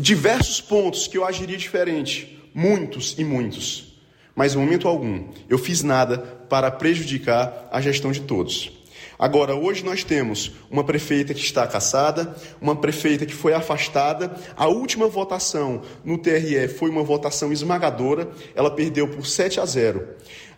Diversos 0.00 0.60
pontos 0.60 1.08
que 1.08 1.18
eu 1.18 1.26
agiria 1.26 1.56
diferente, 1.56 2.40
muitos 2.54 3.16
e 3.18 3.24
muitos, 3.24 3.98
mas 4.34 4.54
em 4.54 4.58
momento 4.58 4.86
algum 4.86 5.28
eu 5.48 5.58
fiz 5.58 5.82
nada 5.82 6.18
para 6.48 6.70
prejudicar 6.70 7.68
a 7.72 7.80
gestão 7.80 8.12
de 8.12 8.20
todos. 8.20 8.75
Agora, 9.18 9.54
hoje 9.54 9.84
nós 9.84 10.04
temos 10.04 10.52
uma 10.70 10.84
prefeita 10.84 11.32
que 11.32 11.40
está 11.40 11.66
caçada, 11.66 12.34
uma 12.60 12.76
prefeita 12.76 13.24
que 13.24 13.34
foi 13.34 13.54
afastada. 13.54 14.34
A 14.56 14.66
última 14.66 15.08
votação 15.08 15.82
no 16.04 16.18
TRE 16.18 16.68
foi 16.68 16.90
uma 16.90 17.02
votação 17.02 17.52
esmagadora, 17.52 18.28
ela 18.54 18.70
perdeu 18.70 19.08
por 19.08 19.26
7 19.26 19.60
a 19.60 19.66
0. 19.66 20.06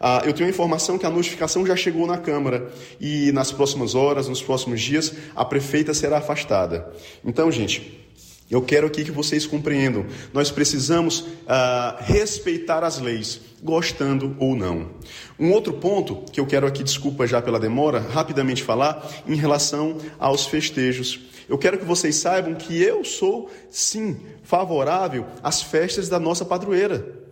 Ah, 0.00 0.22
eu 0.24 0.32
tenho 0.32 0.46
a 0.46 0.50
informação 0.50 0.96
que 0.96 1.06
a 1.06 1.10
notificação 1.10 1.66
já 1.66 1.74
chegou 1.74 2.06
na 2.06 2.18
Câmara 2.18 2.70
e 3.00 3.32
nas 3.32 3.50
próximas 3.50 3.94
horas, 3.94 4.28
nos 4.28 4.42
próximos 4.42 4.80
dias, 4.80 5.12
a 5.34 5.44
prefeita 5.44 5.92
será 5.92 6.18
afastada. 6.18 6.92
Então, 7.24 7.50
gente, 7.50 8.06
eu 8.50 8.62
quero 8.62 8.86
aqui 8.86 9.04
que 9.04 9.10
vocês 9.10 9.46
compreendam. 9.46 10.06
Nós 10.32 10.50
precisamos 10.50 11.26
ah, 11.46 11.98
respeitar 12.00 12.82
as 12.82 12.98
leis, 12.98 13.40
gostando 13.62 14.36
ou 14.38 14.54
não. 14.54 14.90
Um 15.38 15.52
outro 15.52 15.74
ponto 15.74 16.24
que 16.32 16.40
eu 16.40 16.46
quero 16.46 16.66
aqui, 16.66 16.82
desculpa 16.82 17.26
já 17.26 17.40
pela 17.42 17.60
demora, 17.60 18.00
rapidamente 18.00 18.62
falar 18.62 19.08
em 19.26 19.34
relação 19.34 19.98
aos 20.18 20.46
festejos. 20.46 21.20
Eu 21.48 21.56
quero 21.58 21.78
que 21.78 21.84
vocês 21.84 22.16
saibam 22.16 22.54
que 22.54 22.82
eu 22.82 23.04
sou, 23.04 23.50
sim, 23.70 24.20
favorável 24.42 25.26
às 25.42 25.62
festas 25.62 26.08
da 26.08 26.18
nossa 26.18 26.44
padroeira. 26.44 27.28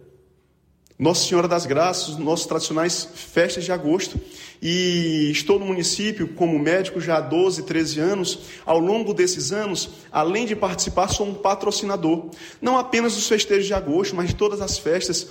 Nossa 0.99 1.29
Senhora 1.29 1.47
das 1.47 1.67
Graças, 1.67 2.17
nossos 2.17 2.47
tradicionais 2.47 3.07
festas 3.15 3.65
de 3.65 3.71
agosto. 3.71 4.19
E 4.63 5.31
estou 5.31 5.59
no 5.59 5.67
município 5.67 6.29
como 6.29 6.59
médico 6.59 6.99
já 7.03 7.19
há 7.19 7.21
12, 7.21 7.65
13 7.65 8.01
anos. 8.01 8.39
Ao 8.65 8.79
longo 8.79 9.13
desses 9.13 9.53
anos, 9.53 9.91
além 10.11 10.47
de 10.47 10.57
participar, 10.57 11.09
sou 11.09 11.29
um 11.29 11.35
patrocinador. 11.35 12.31
Não 12.63 12.79
apenas 12.79 13.15
dos 13.15 13.29
festejos 13.29 13.67
de 13.67 13.75
agosto, 13.75 14.17
mas 14.17 14.29
de 14.29 14.37
todas 14.37 14.63
as 14.63 14.79
festas 14.79 15.29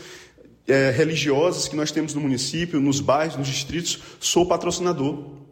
é, 0.68 0.92
religiosas 0.92 1.68
que 1.68 1.76
nós 1.76 1.92
temos 1.92 2.14
no 2.14 2.22
município, 2.22 2.80
nos 2.80 3.00
bairros, 3.00 3.38
nos 3.38 3.48
distritos. 3.48 4.00
Sou 4.20 4.46
patrocinador. 4.46 5.46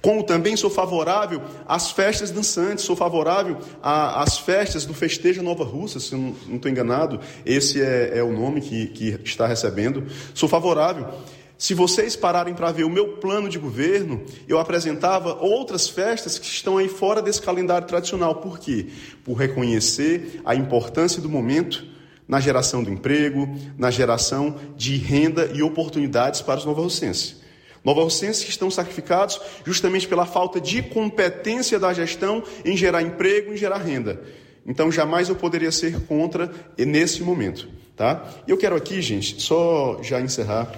Como 0.00 0.22
também 0.22 0.56
sou 0.56 0.70
favorável 0.70 1.42
às 1.66 1.90
festas 1.90 2.30
dançantes, 2.30 2.84
sou 2.84 2.96
favorável 2.96 3.58
às 3.82 4.38
festas 4.38 4.84
do 4.84 4.94
Festejo 4.94 5.42
Nova 5.42 5.64
Russa, 5.64 6.00
se 6.00 6.14
não 6.14 6.34
estou 6.56 6.70
enganado, 6.70 7.20
esse 7.44 7.80
é, 7.80 8.18
é 8.18 8.22
o 8.22 8.32
nome 8.32 8.60
que, 8.60 8.88
que, 8.88 9.20
está 9.24 9.46
recebendo. 9.46 10.06
Sou 10.34 10.48
favorável. 10.48 11.08
Se 11.56 11.74
vocês 11.74 12.14
pararem 12.14 12.54
para 12.54 12.70
ver 12.70 12.84
o 12.84 12.90
meu 12.90 13.16
plano 13.16 13.48
de 13.48 13.58
governo, 13.58 14.22
eu 14.46 14.60
apresentava 14.60 15.34
outras 15.40 15.88
festas 15.88 16.38
que 16.38 16.46
estão 16.46 16.78
aí 16.78 16.88
fora 16.88 17.20
desse 17.20 17.42
calendário 17.42 17.86
tradicional. 17.86 18.36
Por 18.36 18.60
quê? 18.60 18.86
Por 19.24 19.34
reconhecer 19.34 20.40
a 20.44 20.54
importância 20.54 21.20
do 21.20 21.28
momento 21.28 21.84
na 22.28 22.38
geração 22.38 22.84
do 22.84 22.90
emprego, 22.90 23.48
na 23.76 23.90
geração 23.90 24.54
de 24.76 24.96
renda 24.96 25.50
e 25.54 25.62
oportunidades 25.62 26.42
para 26.42 26.58
os 26.58 26.64
novorrocenses. 26.64 27.36
Novorrocenses 27.82 28.44
que 28.44 28.50
estão 28.50 28.70
sacrificados 28.70 29.40
justamente 29.64 30.06
pela 30.06 30.26
falta 30.26 30.60
de 30.60 30.82
competência 30.82 31.78
da 31.78 31.92
gestão 31.94 32.42
em 32.64 32.76
gerar 32.76 33.02
emprego, 33.02 33.52
em 33.52 33.56
gerar 33.56 33.78
renda. 33.78 34.20
Então, 34.66 34.92
jamais 34.92 35.28
eu 35.30 35.34
poderia 35.34 35.72
ser 35.72 36.02
contra 36.02 36.52
nesse 36.76 37.22
momento, 37.22 37.66
tá? 37.96 38.28
E 38.46 38.50
eu 38.50 38.58
quero 38.58 38.76
aqui, 38.76 39.00
gente, 39.00 39.40
só 39.40 39.98
já 40.02 40.20
encerrar 40.20 40.70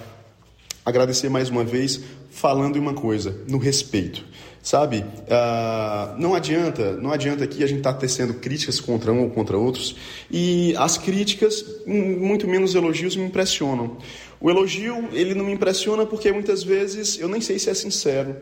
agradecer 0.85 1.29
mais 1.29 1.49
uma 1.49 1.63
vez, 1.63 2.01
falando 2.29 2.75
uma 2.77 2.93
coisa, 2.93 3.37
no 3.47 3.57
respeito. 3.57 4.25
Sabe, 4.63 5.03
ah, 5.27 6.15
não 6.19 6.35
adianta, 6.35 6.93
não 6.93 7.11
adianta 7.11 7.43
aqui 7.43 7.63
a 7.63 7.67
gente 7.67 7.79
estar 7.79 7.93
tá 7.93 7.99
tecendo 7.99 8.35
críticas 8.35 8.79
contra 8.79 9.11
um 9.11 9.23
ou 9.23 9.29
contra 9.31 9.57
outros, 9.57 9.95
e 10.29 10.75
as 10.77 10.99
críticas, 10.99 11.65
muito 11.87 12.47
menos 12.47 12.75
elogios, 12.75 13.15
me 13.15 13.23
impressionam. 13.23 13.97
O 14.39 14.51
elogio, 14.51 15.09
ele 15.13 15.33
não 15.33 15.45
me 15.45 15.51
impressiona 15.53 16.05
porque 16.05 16.31
muitas 16.31 16.63
vezes 16.63 17.19
eu 17.19 17.27
nem 17.27 17.41
sei 17.41 17.57
se 17.57 17.71
é 17.71 17.73
sincero. 17.73 18.35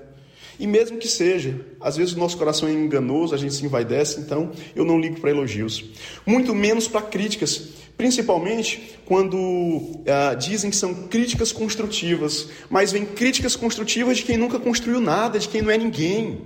E 0.59 0.67
mesmo 0.67 0.97
que 0.97 1.07
seja, 1.07 1.55
às 1.79 1.95
vezes 1.95 2.13
o 2.13 2.19
nosso 2.19 2.37
coração 2.37 2.67
é 2.67 2.73
enganoso, 2.73 3.33
a 3.33 3.37
gente 3.37 3.53
se 3.53 3.65
envaidece, 3.65 4.19
então 4.19 4.51
eu 4.75 4.83
não 4.83 4.99
ligo 4.99 5.17
para 5.21 5.29
elogios. 5.29 5.85
Muito 6.25 6.53
menos 6.53 6.85
para 6.85 7.01
críticas, 7.01 7.69
Principalmente 7.99 8.97
quando 9.03 10.01
ah, 10.07 10.33
dizem 10.33 10.69
que 10.69 10.75
são 10.77 10.93
críticas 11.09 11.51
construtivas, 11.51 12.47
mas 12.69 12.93
vem 12.93 13.05
críticas 13.05 13.57
construtivas 13.57 14.15
de 14.15 14.23
quem 14.23 14.37
nunca 14.37 14.57
construiu 14.57 15.01
nada, 15.01 15.37
de 15.37 15.49
quem 15.49 15.61
não 15.61 15.69
é 15.69 15.77
ninguém. 15.77 16.43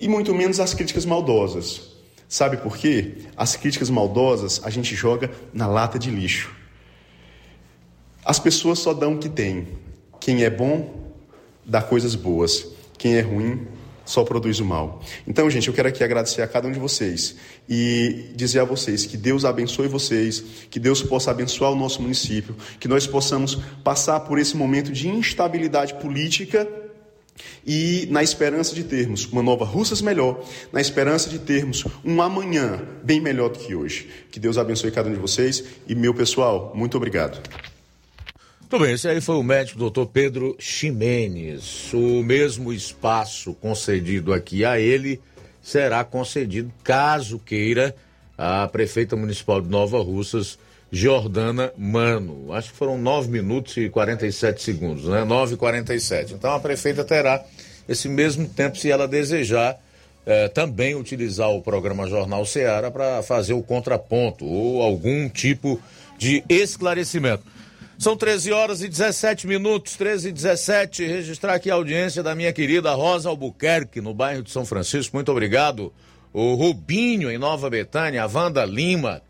E 0.00 0.08
muito 0.08 0.34
menos 0.34 0.58
as 0.58 0.72
críticas 0.72 1.04
maldosas. 1.04 1.82
Sabe 2.26 2.56
por 2.56 2.78
quê? 2.78 3.26
As 3.36 3.54
críticas 3.54 3.90
maldosas 3.90 4.58
a 4.64 4.70
gente 4.70 4.94
joga 4.94 5.30
na 5.52 5.66
lata 5.66 5.98
de 5.98 6.10
lixo. 6.10 6.50
As 8.24 8.38
pessoas 8.38 8.78
só 8.78 8.94
dão 8.94 9.16
o 9.16 9.18
que 9.18 9.28
tem. 9.28 9.68
Quem 10.18 10.44
é 10.44 10.48
bom, 10.48 11.12
dá 11.62 11.82
coisas 11.82 12.14
boas. 12.14 12.68
Quem 12.96 13.16
é 13.16 13.20
ruim, 13.20 13.66
só 14.04 14.24
produz 14.24 14.60
o 14.60 14.64
mal. 14.64 15.02
Então, 15.26 15.48
gente, 15.50 15.68
eu 15.68 15.74
quero 15.74 15.88
aqui 15.88 16.02
agradecer 16.02 16.42
a 16.42 16.48
cada 16.48 16.68
um 16.68 16.72
de 16.72 16.78
vocês 16.78 17.36
e 17.68 18.32
dizer 18.34 18.60
a 18.60 18.64
vocês 18.64 19.06
que 19.06 19.16
Deus 19.16 19.44
abençoe 19.44 19.88
vocês, 19.88 20.42
que 20.70 20.80
Deus 20.80 21.02
possa 21.02 21.30
abençoar 21.30 21.72
o 21.72 21.76
nosso 21.76 22.02
município, 22.02 22.56
que 22.78 22.88
nós 22.88 23.06
possamos 23.06 23.58
passar 23.84 24.20
por 24.20 24.38
esse 24.38 24.56
momento 24.56 24.92
de 24.92 25.08
instabilidade 25.08 25.94
política 25.94 26.68
e 27.66 28.06
na 28.10 28.22
esperança 28.22 28.74
de 28.74 28.84
termos 28.84 29.26
uma 29.26 29.42
nova 29.42 29.64
Russas 29.64 30.02
melhor, 30.02 30.44
na 30.72 30.80
esperança 30.80 31.30
de 31.30 31.38
termos 31.38 31.84
um 32.04 32.20
amanhã 32.20 32.82
bem 33.02 33.20
melhor 33.20 33.50
do 33.50 33.58
que 33.58 33.74
hoje. 33.74 34.08
Que 34.30 34.40
Deus 34.40 34.58
abençoe 34.58 34.90
cada 34.90 35.08
um 35.08 35.12
de 35.12 35.18
vocês 35.18 35.64
e 35.88 35.94
meu 35.94 36.14
pessoal, 36.14 36.72
muito 36.74 36.96
obrigado. 36.96 37.71
Muito 38.72 38.86
bem, 38.86 38.94
esse 38.94 39.06
aí 39.06 39.20
foi 39.20 39.34
o 39.34 39.42
médico 39.42 39.78
doutor 39.78 40.06
Pedro 40.06 40.56
Ximenes. 40.58 41.92
O 41.92 42.22
mesmo 42.22 42.72
espaço 42.72 43.52
concedido 43.52 44.32
aqui 44.32 44.64
a 44.64 44.80
ele 44.80 45.20
será 45.60 46.02
concedido, 46.02 46.72
caso 46.82 47.38
queira, 47.38 47.94
a 48.38 48.66
prefeita 48.66 49.14
municipal 49.14 49.60
de 49.60 49.68
Nova 49.68 49.98
Russas, 50.02 50.58
Jordana 50.90 51.70
Mano. 51.76 52.50
Acho 52.50 52.70
que 52.72 52.78
foram 52.78 52.96
9 52.96 53.30
minutos 53.30 53.76
e 53.76 53.90
47 53.90 54.62
segundos, 54.62 55.04
né? 55.04 55.22
9 55.22 55.52
e 55.52 55.56
47. 55.58 56.32
Então 56.32 56.50
a 56.54 56.58
prefeita 56.58 57.04
terá 57.04 57.44
esse 57.86 58.08
mesmo 58.08 58.48
tempo, 58.48 58.78
se 58.78 58.90
ela 58.90 59.06
desejar, 59.06 59.78
eh, 60.24 60.48
também 60.48 60.94
utilizar 60.94 61.50
o 61.50 61.60
programa 61.60 62.08
Jornal 62.08 62.46
Seara 62.46 62.90
para 62.90 63.22
fazer 63.22 63.52
o 63.52 63.62
contraponto 63.62 64.46
ou 64.46 64.80
algum 64.80 65.28
tipo 65.28 65.78
de 66.16 66.42
esclarecimento. 66.48 67.51
São 68.02 68.16
13 68.16 68.50
horas 68.50 68.82
e 68.82 68.88
17 68.88 69.46
minutos, 69.46 69.94
13 69.94 70.30
e 70.30 70.32
17. 70.32 71.06
Registrar 71.06 71.54
aqui 71.54 71.70
a 71.70 71.74
audiência 71.74 72.20
da 72.20 72.34
minha 72.34 72.52
querida 72.52 72.92
Rosa 72.94 73.28
Albuquerque, 73.28 74.00
no 74.00 74.12
bairro 74.12 74.42
de 74.42 74.50
São 74.50 74.66
Francisco. 74.66 75.16
Muito 75.16 75.30
obrigado. 75.30 75.92
O 76.32 76.54
Rubinho, 76.54 77.30
em 77.30 77.38
Nova 77.38 77.70
Betânia. 77.70 78.24
A 78.24 78.26
Wanda 78.26 78.64
Lima. 78.64 79.22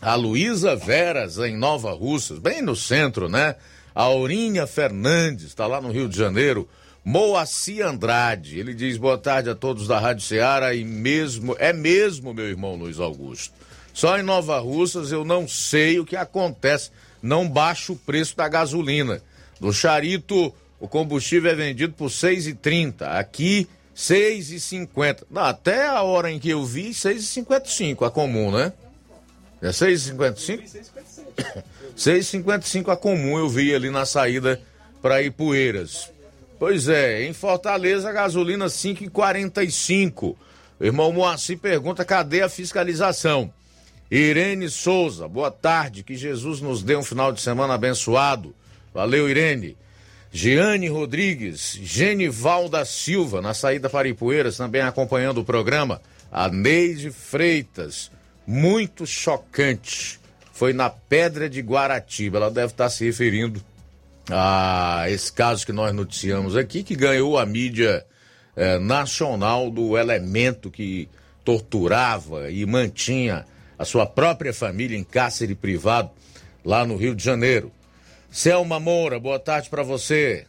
A 0.00 0.14
Luísa 0.14 0.76
Veras, 0.76 1.38
em 1.38 1.56
Nova 1.56 1.90
Russas, 1.90 2.38
bem 2.38 2.62
no 2.62 2.76
centro, 2.76 3.28
né? 3.28 3.56
A 3.92 4.04
Aurinha 4.04 4.64
Fernandes, 4.64 5.46
está 5.46 5.66
lá 5.66 5.80
no 5.80 5.90
Rio 5.90 6.08
de 6.08 6.16
Janeiro. 6.16 6.68
Moacir 7.04 7.84
Andrade, 7.84 8.60
ele 8.60 8.74
diz 8.74 8.96
boa 8.96 9.18
tarde 9.18 9.50
a 9.50 9.56
todos 9.56 9.88
da 9.88 9.98
Rádio 9.98 10.24
Ceará 10.24 10.72
e 10.72 10.84
mesmo, 10.84 11.56
é 11.58 11.72
mesmo, 11.72 12.32
meu 12.32 12.46
irmão 12.46 12.76
Luiz 12.76 13.00
Augusto. 13.00 13.52
Só 13.92 14.16
em 14.16 14.22
Nova 14.22 14.60
Russas 14.60 15.10
eu 15.10 15.24
não 15.24 15.48
sei 15.48 15.98
o 15.98 16.04
que 16.04 16.14
acontece 16.14 16.92
não 17.24 17.48
baixa 17.48 17.90
o 17.90 17.96
preço 17.96 18.36
da 18.36 18.46
gasolina. 18.46 19.22
No 19.58 19.72
Charito, 19.72 20.54
o 20.78 20.86
combustível 20.86 21.50
é 21.50 21.54
vendido 21.54 21.94
por 21.94 22.10
R$ 22.10 22.12
6,30. 22.12 23.18
Aqui, 23.18 23.66
R$ 23.94 23.96
6,50. 23.96 25.22
Até 25.34 25.86
a 25.86 26.02
hora 26.02 26.30
em 26.30 26.38
que 26.38 26.50
eu 26.50 26.62
vi, 26.66 26.88
R$ 26.88 26.90
6,55 26.90 28.06
a 28.06 28.10
comum, 28.10 28.50
né? 28.50 28.74
É 29.62 29.68
R$ 29.68 29.72
6,55? 29.72 30.84
6,55 31.96 32.92
a 32.92 32.96
comum 32.96 33.38
eu 33.38 33.48
vi 33.48 33.74
ali 33.74 33.88
na 33.88 34.04
saída 34.04 34.60
para 35.00 35.22
Ipueiras. 35.22 36.12
Pois 36.58 36.88
é, 36.88 37.24
em 37.24 37.32
Fortaleza, 37.32 38.12
gasolina 38.12 38.66
5,45. 38.66 40.36
O 40.78 40.84
irmão 40.84 41.10
Moacir 41.10 41.58
pergunta: 41.58 42.04
cadê 42.04 42.42
a 42.42 42.50
fiscalização? 42.50 43.50
Irene 44.16 44.70
Souza, 44.70 45.26
boa 45.26 45.50
tarde, 45.50 46.04
que 46.04 46.14
Jesus 46.14 46.60
nos 46.60 46.84
dê 46.84 46.94
um 46.94 47.02
final 47.02 47.32
de 47.32 47.40
semana 47.40 47.74
abençoado. 47.74 48.54
Valeu, 48.94 49.28
Irene. 49.28 49.76
Giane 50.30 50.86
Rodrigues, 50.86 51.76
Genival 51.82 52.68
da 52.68 52.84
Silva, 52.84 53.42
na 53.42 53.52
saída 53.52 53.90
para 53.90 54.06
Ipueiras, 54.06 54.56
também 54.56 54.82
acompanhando 54.82 55.38
o 55.38 55.44
programa. 55.44 56.00
A 56.30 56.48
Neide 56.48 57.10
Freitas, 57.10 58.08
muito 58.46 59.04
chocante. 59.04 60.20
Foi 60.52 60.72
na 60.72 60.88
Pedra 60.88 61.50
de 61.50 61.60
Guaratiba. 61.60 62.38
Ela 62.38 62.50
deve 62.52 62.72
estar 62.72 62.90
se 62.90 63.04
referindo 63.04 63.60
a 64.30 65.06
esse 65.08 65.32
caso 65.32 65.66
que 65.66 65.72
nós 65.72 65.92
noticiamos 65.92 66.56
aqui, 66.56 66.84
que 66.84 66.94
ganhou 66.94 67.36
a 67.36 67.44
mídia 67.44 68.06
eh, 68.54 68.78
nacional 68.78 69.72
do 69.72 69.98
elemento 69.98 70.70
que 70.70 71.08
torturava 71.44 72.48
e 72.48 72.64
mantinha 72.64 73.44
a 73.78 73.84
sua 73.84 74.06
própria 74.06 74.52
família 74.52 74.96
em 74.96 75.04
cárcere 75.04 75.54
privado 75.54 76.10
lá 76.64 76.84
no 76.84 76.96
Rio 76.96 77.14
de 77.14 77.22
Janeiro. 77.22 77.70
Selma 78.30 78.80
Moura, 78.80 79.20
boa 79.20 79.38
tarde 79.38 79.68
para 79.68 79.82
você. 79.82 80.46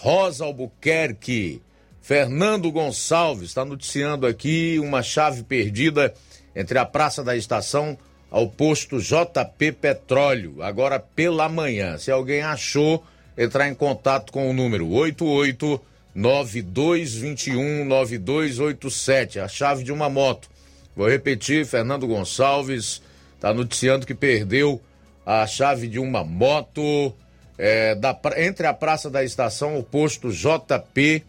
Rosa 0.00 0.44
Albuquerque, 0.44 1.60
Fernando 2.00 2.70
Gonçalves 2.72 3.48
está 3.48 3.64
noticiando 3.64 4.26
aqui 4.26 4.78
uma 4.80 5.02
chave 5.02 5.42
perdida 5.42 6.12
entre 6.54 6.78
a 6.78 6.84
Praça 6.84 7.22
da 7.22 7.36
Estação 7.36 7.96
ao 8.30 8.48
posto 8.48 8.98
JP 8.98 9.72
Petróleo, 9.72 10.62
agora 10.62 10.98
pela 10.98 11.48
manhã. 11.48 11.98
Se 11.98 12.10
alguém 12.10 12.40
achou, 12.42 13.04
entrar 13.36 13.68
em 13.68 13.74
contato 13.74 14.32
com 14.32 14.50
o 14.50 14.52
número 14.52 14.88
88 14.88 15.80
9221 16.14 17.84
9287, 17.84 19.38
a 19.38 19.48
chave 19.48 19.84
de 19.84 19.92
uma 19.92 20.08
moto. 20.08 20.48
Vou 20.94 21.08
repetir, 21.08 21.66
Fernando 21.66 22.06
Gonçalves 22.06 23.02
está 23.34 23.52
noticiando 23.52 24.06
que 24.06 24.14
perdeu 24.14 24.80
a 25.24 25.46
chave 25.46 25.88
de 25.88 25.98
uma 25.98 26.22
moto 26.22 27.14
é, 27.58 27.94
da, 27.94 28.18
entre 28.36 28.66
a 28.66 28.74
Praça 28.74 29.10
da 29.10 29.24
Estação 29.24 29.78
o 29.78 29.82
posto 29.82 30.30
JP, 30.30 31.24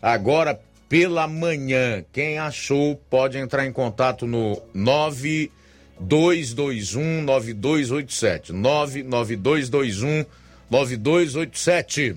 agora 0.00 0.60
pela 0.88 1.26
manhã. 1.26 2.04
Quem 2.12 2.38
achou 2.38 2.94
pode 3.10 3.36
entrar 3.38 3.66
em 3.66 3.72
contato 3.72 4.24
no 4.26 4.62
9221 4.74 7.22
9287. 7.22 8.52
99221 8.52 10.24
9287. 10.70 12.16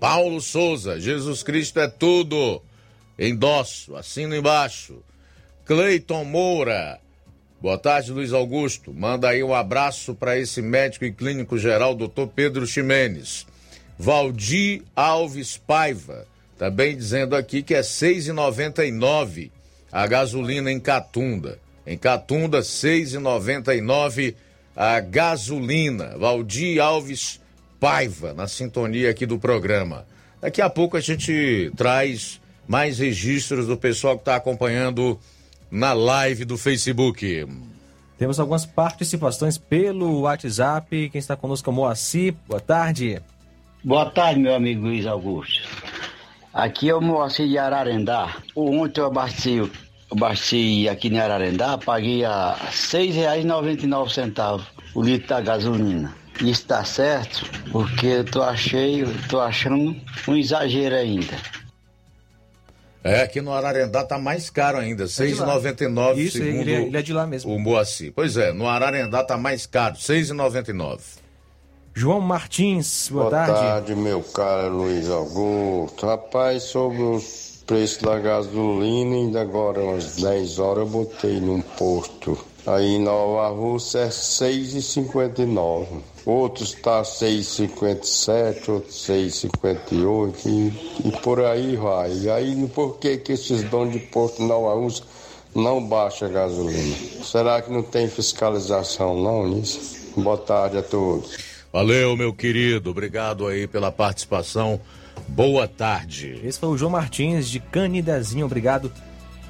Paulo 0.00 0.40
Souza, 0.40 0.98
Jesus 1.00 1.42
Cristo 1.42 1.80
é 1.80 1.88
tudo. 1.88 2.62
Endosso, 3.18 3.96
assino 3.96 4.36
embaixo. 4.36 5.02
Cleiton 5.68 6.24
Moura. 6.24 6.98
Boa 7.60 7.76
tarde, 7.76 8.10
Luiz 8.10 8.32
Augusto. 8.32 8.90
Manda 8.90 9.28
aí 9.28 9.42
um 9.42 9.52
abraço 9.52 10.14
para 10.14 10.38
esse 10.38 10.62
médico 10.62 11.04
e 11.04 11.12
clínico 11.12 11.58
geral, 11.58 11.94
doutor 11.94 12.28
Pedro 12.28 12.66
Ximenes. 12.66 13.46
Valdir 13.98 14.82
Alves 14.96 15.58
Paiva, 15.58 16.26
também 16.56 16.96
dizendo 16.96 17.36
aqui 17.36 17.62
que 17.62 17.74
é 17.74 17.82
R$ 17.82 17.82
6,99 17.82 19.50
a 19.92 20.06
gasolina 20.06 20.72
em 20.72 20.80
Catunda. 20.80 21.58
Em 21.86 21.98
Catunda, 21.98 22.60
R$ 22.60 22.64
6,99 22.64 24.34
a 24.74 25.00
gasolina. 25.00 26.16
Valdir 26.16 26.80
Alves 26.80 27.42
Paiva, 27.78 28.32
na 28.32 28.48
sintonia 28.48 29.10
aqui 29.10 29.26
do 29.26 29.38
programa. 29.38 30.06
Daqui 30.40 30.62
a 30.62 30.70
pouco 30.70 30.96
a 30.96 31.00
gente 31.00 31.70
traz 31.76 32.40
mais 32.66 32.98
registros 32.98 33.66
do 33.66 33.76
pessoal 33.76 34.14
que 34.14 34.22
está 34.22 34.34
acompanhando 34.36 35.20
na 35.70 35.92
live 35.92 36.44
do 36.44 36.56
Facebook. 36.56 37.46
Temos 38.18 38.40
algumas 38.40 38.66
participações 38.66 39.56
pelo 39.56 40.22
WhatsApp. 40.22 41.08
Quem 41.10 41.18
está 41.18 41.36
conosco 41.36 41.70
é 41.70 41.72
o 41.72 41.74
Moacir. 41.76 42.34
Boa 42.46 42.60
tarde. 42.60 43.22
Boa 43.84 44.06
tarde, 44.06 44.40
meu 44.40 44.54
amigo 44.54 44.82
Luiz 44.82 45.06
Augusto. 45.06 45.62
Aqui 46.52 46.90
é 46.90 46.94
o 46.94 47.00
Moacir 47.00 47.46
de 47.46 47.56
Ararendá. 47.58 48.36
Ontem 48.56 49.00
eu 49.00 49.06
abasteci, 49.06 49.70
abasteci 50.10 50.88
aqui 50.88 51.08
em 51.08 51.20
Ararendá, 51.20 51.78
paguei 51.78 52.24
a 52.24 52.54
R$ 52.54 52.70
6,99 52.70 54.62
o 54.94 55.02
litro 55.02 55.28
da 55.28 55.40
gasolina. 55.40 56.12
Isso 56.40 56.62
está 56.62 56.84
certo, 56.84 57.44
porque 57.70 58.06
eu 58.06 58.24
tô, 58.24 58.42
achei, 58.42 59.04
tô 59.28 59.40
achando 59.40 59.96
um 60.26 60.36
exagero 60.36 60.96
ainda. 60.96 61.36
É, 63.04 63.22
aqui 63.22 63.40
no 63.40 63.52
Ararendá 63.52 64.02
tá 64.04 64.18
mais 64.18 64.50
caro 64.50 64.78
ainda, 64.78 65.04
R$ 65.04 65.08
6,99 65.08 66.16
Isso, 66.20 66.38
segundo 66.38 66.60
ele 66.60 66.72
é- 66.74 66.82
ele 66.82 66.96
é 66.96 67.02
de 67.02 67.12
lá 67.12 67.26
mesmo. 67.26 67.54
o 67.54 67.58
Moacir. 67.58 68.12
Pois 68.14 68.36
é, 68.36 68.52
no 68.52 68.66
Ararendá 68.66 69.22
tá 69.22 69.36
mais 69.38 69.66
caro, 69.66 69.94
R$ 69.94 70.00
6,99. 70.02 70.98
João 71.94 72.20
Martins, 72.20 73.08
boa, 73.10 73.24
Boa 73.30 73.30
tarde. 73.46 73.60
tarde, 73.60 73.94
meu 73.96 74.20
caro 74.22 74.76
Luiz 74.78 75.08
Augusto. 75.08 76.06
Rapaz, 76.06 76.64
sobre 76.64 77.02
os 77.02 77.62
preços 77.66 77.98
da 78.02 78.18
gasolina, 78.18 79.16
ainda 79.16 79.40
agora 79.42 79.80
umas 79.80 80.16
10 80.16 80.58
horas 80.58 80.84
eu 80.84 80.86
botei 80.90 81.40
num 81.40 81.60
posto. 81.60 82.38
Aí 82.66 82.96
em 82.96 83.02
Nova 83.02 83.48
Rússia 83.48 84.00
é 84.00 84.10
6,59. 84.10 85.86
Outros 86.28 86.74
tá 86.74 87.00
6,57, 87.00 88.68
outros 88.68 89.08
6,58 89.08 90.44
e, 90.44 91.08
e 91.08 91.12
por 91.22 91.42
aí 91.42 91.74
vai. 91.74 92.12
E 92.12 92.28
aí 92.28 92.68
por 92.74 92.98
que 92.98 93.16
que 93.16 93.32
esses 93.32 93.62
donos 93.62 93.94
de 93.94 94.00
posto 94.00 94.42
em 94.42 94.46
Nova 94.46 94.74
Rússia 94.74 95.06
não 95.54 95.82
baixam 95.82 96.28
a 96.28 96.30
gasolina? 96.30 96.96
Será 97.24 97.62
que 97.62 97.72
não 97.72 97.82
tem 97.82 98.10
fiscalização 98.10 99.18
não 99.18 99.48
nisso? 99.48 100.12
Boa 100.18 100.36
tarde 100.36 100.76
a 100.76 100.82
todos. 100.82 101.34
Valeu, 101.72 102.14
meu 102.14 102.34
querido. 102.34 102.90
Obrigado 102.90 103.46
aí 103.46 103.66
pela 103.66 103.90
participação. 103.90 104.78
Boa 105.28 105.66
tarde. 105.66 106.42
Esse 106.44 106.58
foi 106.58 106.68
o 106.68 106.76
João 106.76 106.90
Martins 106.90 107.48
de 107.48 107.58
Canidezinho. 107.58 108.44
Obrigado 108.44 108.92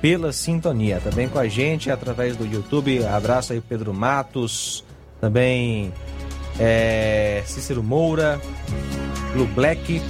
pela 0.01 0.33
sintonia. 0.33 1.01
Também 1.01 1.29
com 1.29 1.41
a 1.41 1.49
gente 1.49 1.91
através 1.91 2.37
do 2.37 2.47
YouTube. 2.47 3.05
Abraço 3.05 3.53
aí, 3.53 3.61
Pedro 3.61 3.93
Matos. 3.93 4.85
Também 5.21 5.93
é, 6.59 7.43
Cícero 7.47 7.83
Moura, 7.83 8.41
Blue 9.33 9.47
Black. 9.47 10.01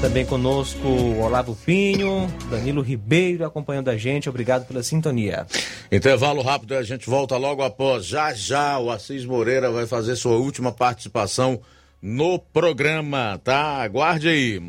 Também 0.00 0.26
conosco 0.26 0.86
Olavo 1.22 1.56
Pinho, 1.64 2.30
Danilo 2.50 2.82
Ribeiro 2.82 3.46
acompanhando 3.46 3.88
a 3.88 3.96
gente. 3.96 4.28
Obrigado 4.28 4.66
pela 4.66 4.82
sintonia. 4.82 5.46
Intervalo 5.90 6.42
rápido 6.42 6.74
e 6.74 6.76
a 6.76 6.82
gente 6.82 7.08
volta 7.08 7.36
logo 7.38 7.62
após. 7.62 8.04
Já 8.04 8.34
já 8.34 8.78
o 8.78 8.90
Assis 8.90 9.24
Moreira 9.24 9.70
vai 9.70 9.86
fazer 9.86 10.16
sua 10.16 10.36
última 10.36 10.70
participação 10.70 11.60
no 12.02 12.38
programa, 12.38 13.40
tá? 13.42 13.82
Aguarde 13.82 14.28
aí. 14.28 14.62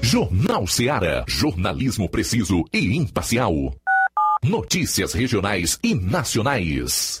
Jornal 0.00 0.66
Seara. 0.66 1.24
Jornalismo 1.28 2.08
preciso 2.08 2.64
e 2.72 2.96
imparcial. 2.96 3.74
Notícias 4.42 5.12
regionais 5.12 5.78
e 5.82 5.94
nacionais. 5.94 7.20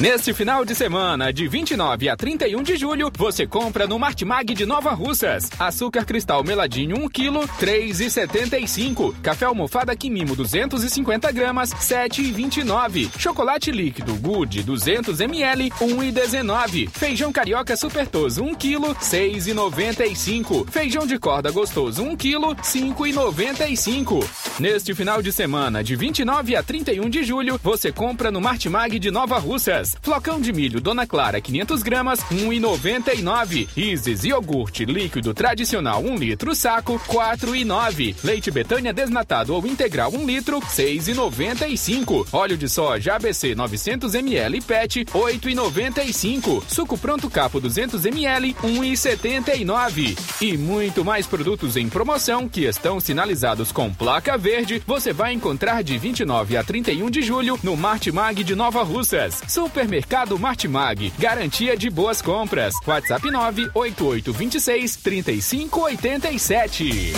Neste 0.00 0.34
final 0.34 0.64
de 0.64 0.74
semana, 0.74 1.32
de 1.32 1.46
29 1.46 2.08
a 2.08 2.16
31 2.16 2.64
de 2.64 2.76
julho, 2.76 3.12
você 3.16 3.46
compra 3.46 3.86
no 3.86 3.96
Martimag 3.96 4.52
de 4.52 4.66
Nova 4.66 4.90
Russas. 4.90 5.48
Açúcar 5.56 6.04
cristal 6.04 6.42
meladinho 6.42 6.96
1 6.96 7.08
kg, 7.08 7.46
3,75. 7.60 9.14
Café 9.22 9.44
almofada 9.44 9.94
Quimimo 9.94 10.34
250 10.34 11.30
gramas, 11.30 11.70
7,29. 11.74 13.08
Chocolate 13.16 13.70
líquido 13.70 14.16
Good 14.16 14.64
200 14.64 15.20
ml, 15.20 15.70
1,19. 15.70 16.90
Feijão 16.90 17.32
carioca 17.32 17.76
supertoso 17.76 18.42
1 18.42 18.54
kg, 18.56 18.96
6,95. 19.00 20.68
Feijão 20.68 21.06
de 21.06 21.20
corda 21.20 21.52
gostoso 21.52 22.02
1 22.02 22.16
kg, 22.16 22.56
5,95. 22.60 24.26
Neste 24.58 24.92
final 24.92 25.22
de 25.22 25.30
semana, 25.30 25.84
de 25.84 25.94
29 25.94 26.56
a 26.56 26.64
31 26.64 27.08
de 27.08 27.22
julho, 27.22 27.60
você 27.62 27.92
compra 27.92 28.32
no 28.32 28.40
Martimag 28.40 28.98
de 28.98 29.12
Nova 29.12 29.38
Russas. 29.38 29.83
Flocão 30.02 30.40
de 30.40 30.52
milho 30.52 30.80
Dona 30.80 31.06
Clara 31.06 31.40
500 31.40 31.82
gramas, 31.82 32.20
1,99. 32.30 33.68
Isis 33.76 34.24
iogurte 34.24 34.84
líquido 34.84 35.34
tradicional 35.34 36.02
1 36.02 36.16
litro 36.16 36.54
saco, 36.54 37.00
4,9. 37.06 38.16
Leite 38.22 38.50
Betânia 38.50 38.92
desnatado 38.92 39.54
ou 39.54 39.66
integral 39.66 40.12
1 40.12 40.26
litro, 40.26 40.60
6,95. 40.60 42.26
Óleo 42.32 42.56
de 42.56 42.68
soja 42.68 43.14
ABC 43.14 43.54
900 43.54 44.14
ml 44.14 44.60
PET, 44.60 45.04
8,95. 45.06 46.62
Suco 46.68 46.96
pronto 46.96 47.28
capo 47.28 47.60
200 47.60 48.04
ml, 48.06 48.54
1,79. 48.62 50.18
E 50.40 50.56
muito 50.56 51.04
mais 51.04 51.26
produtos 51.26 51.76
em 51.76 51.88
promoção 51.88 52.48
que 52.48 52.64
estão 52.64 53.00
sinalizados 53.00 53.72
com 53.72 53.92
placa 53.92 54.38
verde, 54.38 54.82
você 54.86 55.12
vai 55.12 55.32
encontrar 55.32 55.82
de 55.82 55.98
29 55.98 56.56
a 56.56 56.64
31 56.64 57.10
de 57.10 57.22
julho 57.22 57.58
no 57.62 57.76
Martimag 57.76 58.42
de 58.44 58.54
Nova 58.54 58.82
Russas. 58.82 59.42
Supermercado 59.74 60.38
Martimag, 60.38 61.12
garantia 61.18 61.76
de 61.76 61.90
boas 61.90 62.22
compras. 62.22 62.74
WhatsApp 62.86 63.28
98826 63.28 64.96
3587. 64.98 67.12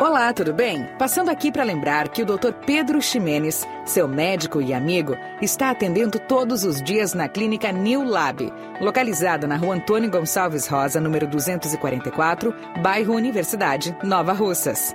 Olá, 0.00 0.32
tudo 0.32 0.52
bem? 0.52 0.84
Passando 0.96 1.28
aqui 1.28 1.50
para 1.50 1.64
lembrar 1.64 2.08
que 2.08 2.22
o 2.22 2.24
Dr. 2.24 2.52
Pedro 2.64 3.02
Ximenes, 3.02 3.66
seu 3.84 4.06
médico 4.06 4.62
e 4.62 4.72
amigo, 4.72 5.16
está 5.42 5.70
atendendo 5.70 6.20
todos 6.20 6.64
os 6.64 6.80
dias 6.80 7.14
na 7.14 7.28
clínica 7.28 7.72
New 7.72 8.04
Lab, 8.04 8.52
localizada 8.80 9.46
na 9.46 9.56
rua 9.56 9.74
Antônio 9.74 10.08
Gonçalves 10.08 10.68
Rosa, 10.68 11.00
número 11.00 11.26
244, 11.26 12.54
bairro 12.80 13.14
Universidade, 13.14 13.96
Nova 14.04 14.32
Russas. 14.32 14.94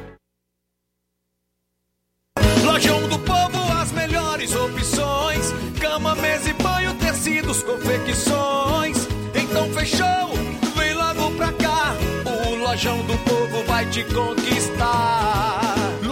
opções: 4.81 5.53
cama, 5.79 6.15
mesa 6.15 6.49
e 6.49 6.53
banho, 6.53 6.93
tecidos, 6.95 7.63
confecções. 7.63 9.07
Então 9.35 9.71
fechou, 9.73 10.33
vem 10.75 10.93
logo 10.93 11.31
pra 11.37 11.51
cá. 11.53 11.95
O 12.25 12.55
lojão 12.55 12.97
do 13.05 13.17
povo 13.19 13.63
vai 13.67 13.85
te 13.85 14.03
conquistar. 14.05 15.60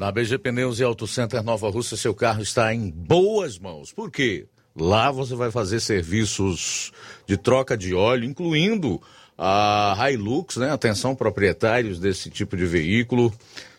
Na 0.00 0.10
BG 0.10 0.38
Pneus 0.38 0.80
e 0.80 0.82
Auto 0.82 1.06
Center 1.06 1.42
Nova 1.42 1.68
Rússia, 1.68 1.94
seu 1.94 2.14
carro 2.14 2.40
está 2.40 2.74
em 2.74 2.90
boas 2.90 3.58
mãos. 3.58 3.92
Por 3.92 4.10
quê? 4.10 4.46
Lá 4.74 5.10
você 5.10 5.34
vai 5.34 5.50
fazer 5.50 5.78
serviços 5.78 6.90
de 7.26 7.36
troca 7.36 7.76
de 7.76 7.92
óleo, 7.92 8.24
incluindo 8.24 8.98
a 9.36 9.94
Hilux, 10.10 10.56
né? 10.56 10.70
Atenção 10.70 11.14
proprietários 11.14 12.00
desse 12.00 12.30
tipo 12.30 12.56
de 12.56 12.64
veículo, 12.64 13.30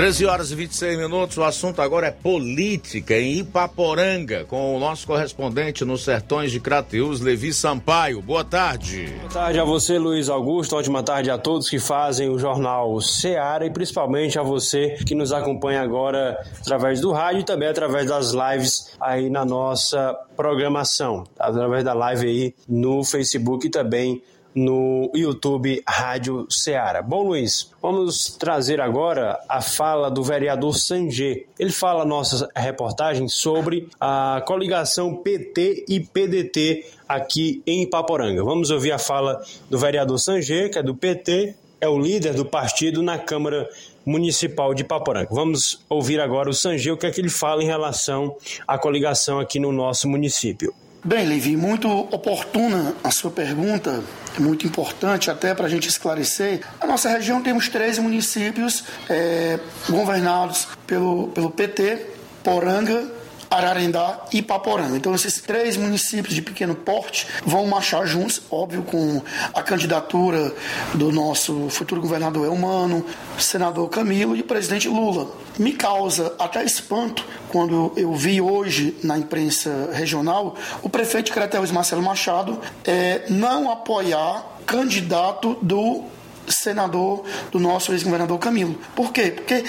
13 0.01 0.24
horas 0.24 0.51
e 0.51 0.55
26 0.55 0.98
minutos, 0.98 1.36
o 1.36 1.44
assunto 1.44 1.82
agora 1.82 2.06
é 2.06 2.10
política 2.10 3.20
em 3.20 3.40
Ipaporanga, 3.40 4.47
com 4.47 4.74
o 4.74 4.81
nosso 4.81 5.06
correspondente 5.06 5.85
nos 5.85 6.05
sertões 6.05 6.51
de 6.51 6.59
Crateus, 6.59 7.20
Levi 7.20 7.52
Sampaio. 7.52 8.22
Boa 8.22 8.43
tarde. 8.43 9.12
Boa 9.18 9.28
tarde 9.28 9.60
a 9.60 9.64
você, 9.64 9.98
Luiz 9.98 10.31
Augusto. 10.31 10.74
Ótima 10.74 11.02
tarde 11.02 11.31
a 11.31 11.36
todos 11.36 11.68
que 11.68 11.78
fazem 11.78 12.31
o 12.31 12.39
jornal 12.39 12.98
Seara 13.02 13.66
e 13.66 13.70
principalmente 13.70 14.39
a 14.39 14.43
você 14.43 14.97
que 15.06 15.14
nos 15.14 15.32
acompanha 15.32 15.82
agora 15.82 16.35
através 16.59 16.98
do 16.98 17.12
rádio 17.12 17.43
e 17.43 17.44
também 17.44 17.68
através 17.68 18.06
das 18.06 18.32
lives 18.32 18.97
aí 18.98 19.28
na 19.28 19.44
nossa 19.44 20.14
programação, 20.35 21.24
através 21.39 21.85
da 21.85 21.93
live 21.93 22.27
aí 22.27 22.55
no 22.66 23.05
Facebook 23.05 23.66
e 23.66 23.70
também 23.70 24.22
no 24.55 25.10
YouTube 25.14 25.82
Rádio 25.89 26.47
Ceará. 26.51 27.02
Bom, 27.02 27.28
Luiz, 27.28 27.70
vamos 27.81 28.36
trazer 28.36 28.81
agora 28.81 29.39
a 29.48 29.60
fala 29.60 30.10
do 30.10 30.22
vereador 30.22 30.77
Sanjê. 30.77 31.47
Ele 31.59 31.70
fala 31.70 32.05
nossa 32.05 32.48
reportagem 32.55 33.28
sobre 33.28 33.89
a 34.01 34.43
coligação 34.47 35.14
PT 35.16 35.85
e 35.89 36.01
PDT 36.01 36.85
aqui 37.09 37.62
em 37.66 37.82
Ipaporanga. 37.82 38.43
Vamos 38.43 38.70
ouvir 38.70 38.93
a 38.93 38.98
fala 38.98 39.40
do 39.68 39.78
vereador 39.78 40.18
Sanjê, 40.18 40.68
que 40.68 40.78
é 40.78 40.82
do 40.82 40.94
PT, 40.94 41.55
é 41.81 41.89
o 41.89 41.98
líder 41.98 42.35
do 42.35 42.44
partido 42.44 43.02
na 43.02 43.18
Câmara 43.18 43.68
Municipal 44.05 44.74
de 44.74 44.82
Ipaporanga. 44.82 45.28
Vamos 45.31 45.85
ouvir 45.89 46.20
agora 46.20 46.51
o 46.51 46.55
Sanjê, 46.55 46.90
o 46.90 46.97
que 46.97 47.06
é 47.06 47.10
que 47.10 47.20
ele 47.20 47.31
fala 47.31 47.62
em 47.62 47.66
relação 47.66 48.36
à 48.66 48.77
coligação 48.77 49.39
aqui 49.39 49.59
no 49.59 49.72
nosso 49.72 50.09
município. 50.09 50.74
Bem, 51.02 51.27
Levi, 51.27 51.56
muito 51.56 51.89
oportuna 51.89 52.94
a 53.02 53.10
sua 53.10 53.31
pergunta, 53.31 54.02
é 54.36 54.40
muito 54.40 54.66
importante 54.66 55.31
até 55.31 55.55
para 55.55 55.64
a 55.64 55.68
gente 55.68 55.89
esclarecer. 55.89 56.60
Na 56.78 56.86
nossa 56.86 57.09
região 57.09 57.43
temos 57.43 57.70
13 57.70 58.02
municípios 58.02 58.85
é, 59.09 59.59
governados 59.89 60.68
pelo, 60.86 61.28
pelo 61.28 61.51
PT, 61.51 62.06
Poranga, 62.44 63.10
Ararendá 63.51 64.20
e 64.32 64.40
Paporanga. 64.40 64.97
Então, 64.97 65.14
esses 65.14 65.40
três 65.40 65.77
municípios 65.77 66.35
de 66.35 66.40
pequeno 66.40 66.74
porte 66.74 67.27
vão 67.44 67.66
marchar 67.66 68.06
juntos, 68.06 68.40
óbvio, 68.51 68.82
com 68.82 69.20
a 69.52 69.62
candidatura 69.62 70.55
do 70.94 71.10
nosso 71.10 71.68
futuro 71.68 72.01
governador 72.01 72.47
Elmano, 72.47 73.05
senador 73.39 73.89
Camilo 73.89 74.36
e 74.36 74.40
o 74.40 74.44
presidente 74.44 74.89
Lula. 74.89 75.31
Me 75.59 75.72
causa 75.72 76.35
até 76.39 76.64
espanto 76.64 77.24
quando 77.48 77.93
eu 77.97 78.14
vi 78.14 78.40
hoje 78.40 78.97
na 79.02 79.18
imprensa 79.18 79.90
regional 79.93 80.56
o 80.82 80.89
prefeito 80.89 81.32
de 81.32 81.72
Marcelo 81.72 82.02
Machado, 82.02 82.60
é, 82.85 83.24
não 83.28 83.70
apoiar 83.70 84.47
candidato 84.64 85.59
do 85.60 86.05
senador 86.51 87.24
do 87.51 87.59
nosso 87.59 87.93
ex-governador 87.93 88.39
Camilo. 88.39 88.78
Por 88.94 89.12
quê? 89.12 89.31
Porque 89.31 89.64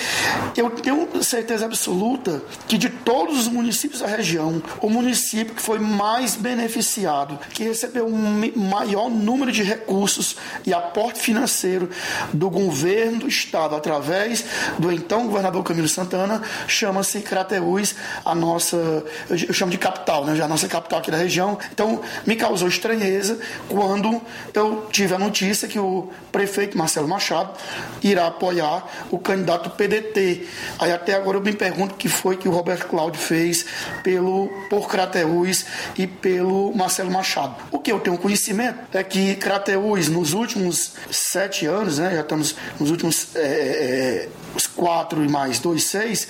eu 0.55 0.69
tenho 0.69 1.23
certeza 1.23 1.65
absoluta 1.65 2.41
que 2.67 2.77
de 2.77 2.89
todos 2.89 3.39
os 3.39 3.47
municípios 3.47 4.01
da 4.01 4.07
região, 4.07 4.61
o 4.81 4.89
município 4.89 5.55
que 5.55 5.61
foi 5.61 5.79
mais 5.79 6.35
beneficiado, 6.35 7.39
que 7.53 7.63
recebeu 7.63 8.07
um 8.07 8.51
maior 8.55 9.09
número 9.09 9.51
de 9.51 9.63
recursos 9.63 10.35
e 10.65 10.73
aporte 10.73 11.19
financeiro 11.19 11.89
do 12.33 12.49
governo 12.49 13.19
do 13.19 13.27
estado 13.27 13.75
através 13.75 14.45
do 14.77 14.91
então 14.91 15.27
governador 15.27 15.63
Camilo 15.63 15.87
Santana, 15.87 16.41
chama-se 16.67 17.21
Crateús, 17.21 17.95
a 18.23 18.33
nossa, 18.33 19.03
eu 19.29 19.53
chamo 19.53 19.71
de 19.71 19.77
capital, 19.77 20.25
né? 20.25 20.35
Já 20.35 20.45
a 20.45 20.47
nossa 20.47 20.67
capital 20.67 20.99
aqui 20.99 21.11
da 21.11 21.17
região. 21.17 21.57
Então, 21.71 22.01
me 22.25 22.35
causou 22.35 22.67
estranheza 22.67 23.39
quando 23.67 24.21
eu 24.53 24.87
tive 24.91 25.13
a 25.15 25.19
notícia 25.19 25.67
que 25.67 25.79
o 25.79 26.09
prefeito 26.31 26.70
prefeito 26.71 26.77
Marcelo 26.77 27.07
Machado 27.07 27.53
irá 28.01 28.27
apoiar 28.27 28.87
o 29.11 29.19
candidato 29.19 29.69
PDT. 29.71 30.47
Aí 30.79 30.91
até 30.91 31.13
agora 31.13 31.37
eu 31.37 31.41
me 31.41 31.53
pergunto 31.53 31.93
o 31.93 31.97
que 31.97 32.09
foi 32.09 32.37
que 32.37 32.47
o 32.47 32.51
Roberto 32.51 32.87
Cláudio 32.87 33.21
fez 33.21 33.65
pelo 34.03 34.47
por 34.69 34.87
Crateús 34.87 35.65
e 35.97 36.07
pelo 36.07 36.73
Marcelo 36.75 37.11
Machado. 37.11 37.55
O 37.71 37.79
que 37.79 37.91
eu 37.91 37.99
tenho 37.99 38.17
conhecimento 38.17 38.79
é 38.93 39.03
que 39.03 39.35
Crateús 39.35 40.07
nos 40.07 40.33
últimos 40.33 40.93
sete 41.09 41.65
anos, 41.65 41.99
né, 41.99 42.11
já 42.15 42.21
estamos 42.21 42.55
nos 42.79 42.89
últimos 42.89 43.35
é, 43.35 43.39
é, 43.41 44.29
os 44.55 44.67
quatro 44.67 45.23
e 45.23 45.29
mais 45.29 45.59
dois, 45.59 45.83
seis, 45.85 46.27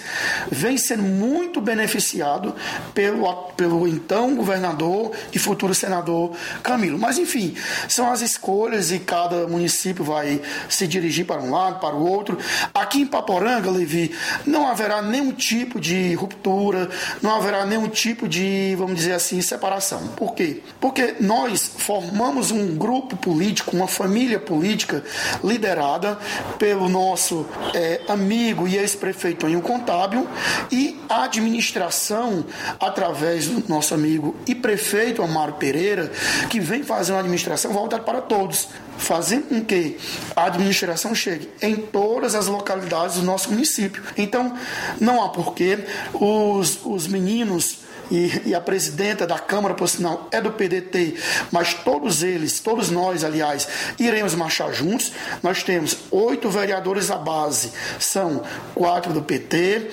vem 0.49 0.77
sendo 0.77 1.03
muito 1.03 1.61
beneficiado 1.61 2.55
pelo, 2.93 3.34
pelo 3.55 3.88
então 3.88 4.35
governador 4.35 5.11
e 5.34 5.39
futuro 5.39 5.73
senador 5.73 6.35
Camilo. 6.61 6.97
Mas, 6.97 7.18
enfim, 7.18 7.55
são 7.88 8.11
as 8.11 8.22
escolhas 8.22 8.91
e 8.91 8.99
cada 8.99 9.47
município 9.47 10.03
vai 10.03 10.31
se 10.70 10.88
dirigir 10.88 11.26
para 11.26 11.41
um 11.41 11.52
lado, 11.52 11.80
para 11.80 11.95
o 11.95 12.08
outro. 12.08 12.38
Aqui 12.74 13.02
em 13.02 13.08
Paporanga, 13.08 13.70
Levi, 13.72 14.16
não 14.45 14.68
haverá 14.68 15.02
nenhum 15.02 15.32
tipo 15.32 15.80
de 15.80 16.14
ruptura, 16.14 16.90
não 17.22 17.36
haverá 17.36 17.66
nenhum 17.66 17.88
tipo 17.88 18.28
de, 18.28 18.76
vamos 18.78 18.95
dizer 18.95 19.14
assim, 19.14 19.41
separação. 19.41 20.08
Por 20.10 20.34
quê? 20.34 20.62
Porque 20.80 21.16
nós 21.20 21.72
formamos 21.78 22.52
um 22.52 22.76
grupo 22.76 23.16
político, 23.18 23.76
uma 23.76 23.88
família 23.88 24.40
política 24.40 25.03
liderada 25.44 26.18
pelo 26.60 26.88
nosso 26.88 27.45
é, 27.74 28.02
amigo 28.08 28.68
e 28.68 28.78
ex-prefeito 28.78 29.45
Anil 29.45 29.62
Contábil, 29.62 30.28
e 30.72 30.99
a 31.10 31.24
administração, 31.24 32.45
através 32.80 33.48
do 33.48 33.68
nosso 33.68 33.94
amigo 33.94 34.36
e 34.48 34.53
prefeito 34.56 35.22
Amaro 35.22 35.53
Pereira, 35.53 36.12
que 36.49 36.60
vem 36.60 36.84
fazer 36.84 37.14
uma 37.14 37.20
administração 37.20 37.72
voltada 37.72 38.03
para 38.03 38.22
todos, 38.22 38.70
fazendo 38.97 39.49
com 39.49 39.63
que 39.63 39.97
a 40.35 40.45
administração 40.45 41.13
chegue 41.13 41.49
em 41.61 41.76
todas 41.76 42.35
as 42.35 42.47
localidades 42.47 43.18
do 43.18 43.23
nosso 43.23 43.49
município. 43.49 44.03
Então, 44.18 44.57
não 44.99 45.23
há 45.23 45.30
porquê 45.30 45.80
os, 46.13 46.80
os 46.85 47.07
meninos 47.07 47.81
e, 48.12 48.50
e 48.50 48.56
a 48.56 48.60
presidenta 48.60 49.26
da 49.26 49.40
Câmara, 49.40 49.74
por 49.74 49.88
sinal, 49.88 50.28
é 50.32 50.42
do 50.42 50.52
PDT, 50.52 51.16
mas 51.52 51.74
todos 51.74 52.22
eles, 52.22 52.60
todos 52.60 52.92
nós, 52.92 53.24
aliás, 53.24 53.68
iremos 53.98 54.36
marchar 54.36 54.74
juntos. 54.74 55.14
Nós 55.42 55.64
temos 55.64 55.98
oito 56.12 56.50
vereadores 56.50 57.10
à 57.10 57.18
base, 57.18 57.72
são 57.98 58.44
quatro 58.76 59.14
do 59.14 59.22
PT, 59.22 59.90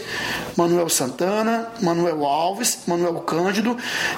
Manuel 0.57 0.89
Santana, 0.89 1.69
Manuel 1.81 2.27
Alves, 2.27 2.81
Manuel 2.87 3.21
Cândido 3.21 3.77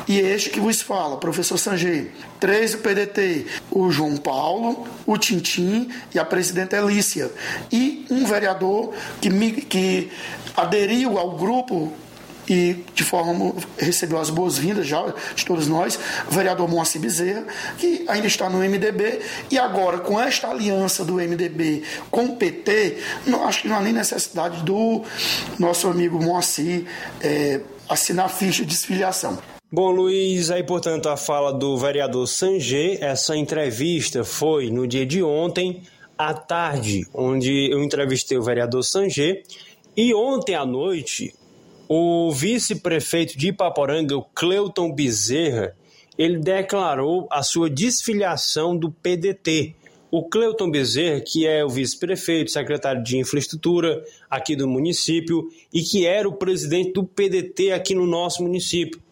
e 0.08 0.18
este 0.18 0.48
que 0.48 0.60
vos 0.60 0.80
fala, 0.80 1.18
professor 1.18 1.58
Sanjay. 1.58 2.10
Três 2.40 2.72
do 2.72 2.78
PDT, 2.78 3.46
o 3.70 3.90
João 3.90 4.16
Paulo, 4.16 4.88
o 5.06 5.18
Tintim 5.18 5.90
e 6.14 6.18
a 6.18 6.24
presidenta 6.24 6.78
Elícia. 6.78 7.30
E 7.70 8.06
um 8.10 8.24
vereador 8.24 8.94
que, 9.20 9.28
me, 9.28 9.52
que 9.52 10.10
aderiu 10.56 11.18
ao 11.18 11.32
grupo 11.36 11.92
e 12.50 12.84
de 12.92 13.04
forma 13.04 13.54
recebeu 13.78 14.18
as 14.18 14.28
boas-vindas 14.28 14.84
já 14.84 15.14
de 15.36 15.44
todos 15.44 15.68
nós, 15.68 15.98
o 16.28 16.34
vereador 16.34 16.68
Moacir 16.68 17.00
Bezerra, 17.00 17.44
que 17.78 18.04
ainda 18.08 18.26
está 18.26 18.50
no 18.50 18.58
MDB, 18.58 19.20
e 19.50 19.56
agora 19.56 20.00
com 20.00 20.20
esta 20.20 20.48
aliança 20.48 21.04
do 21.04 21.14
MDB 21.14 21.84
com 22.10 22.24
o 22.24 22.36
PT, 22.36 22.98
não, 23.24 23.46
acho 23.46 23.62
que 23.62 23.68
não 23.68 23.76
há 23.76 23.80
nem 23.80 23.92
necessidade 23.92 24.64
do 24.64 25.02
nosso 25.60 25.86
amigo 25.86 26.20
Moacir 26.20 26.86
é, 27.20 27.60
assinar 27.88 28.28
ficha 28.28 28.64
de 28.64 28.70
desfiliação. 28.70 29.38
Bom, 29.70 29.92
Luiz, 29.92 30.50
aí 30.50 30.64
portanto 30.64 31.08
a 31.08 31.16
fala 31.16 31.52
do 31.52 31.78
vereador 31.78 32.26
Sanjê, 32.26 32.98
essa 33.00 33.36
entrevista 33.36 34.24
foi 34.24 34.70
no 34.70 34.88
dia 34.88 35.06
de 35.06 35.22
ontem, 35.22 35.84
à 36.18 36.34
tarde, 36.34 37.06
onde 37.14 37.70
eu 37.70 37.80
entrevistei 37.80 38.36
o 38.36 38.42
vereador 38.42 38.82
Sanjê, 38.82 39.44
e 39.96 40.12
ontem 40.12 40.56
à 40.56 40.66
noite 40.66 41.32
o 41.92 42.30
vice-prefeito 42.30 43.36
de 43.36 43.48
Ipaporanga, 43.48 44.16
o 44.16 44.22
Cleuton 44.22 44.92
Bezerra, 44.92 45.74
ele 46.16 46.38
declarou 46.38 47.26
a 47.28 47.42
sua 47.42 47.68
desfiliação 47.68 48.76
do 48.76 48.92
PDT. 48.92 49.74
O 50.08 50.28
Cleuton 50.28 50.70
Bezerra, 50.70 51.20
que 51.20 51.48
é 51.48 51.64
o 51.64 51.68
vice-prefeito, 51.68 52.52
secretário 52.52 53.02
de 53.02 53.18
infraestrutura 53.18 54.04
aqui 54.30 54.54
do 54.54 54.68
município 54.68 55.48
e 55.74 55.82
que 55.82 56.06
era 56.06 56.28
o 56.28 56.32
presidente 56.32 56.92
do 56.92 57.02
PDT 57.02 57.72
aqui 57.72 57.92
no 57.92 58.06
nosso 58.06 58.44
município. 58.44 59.02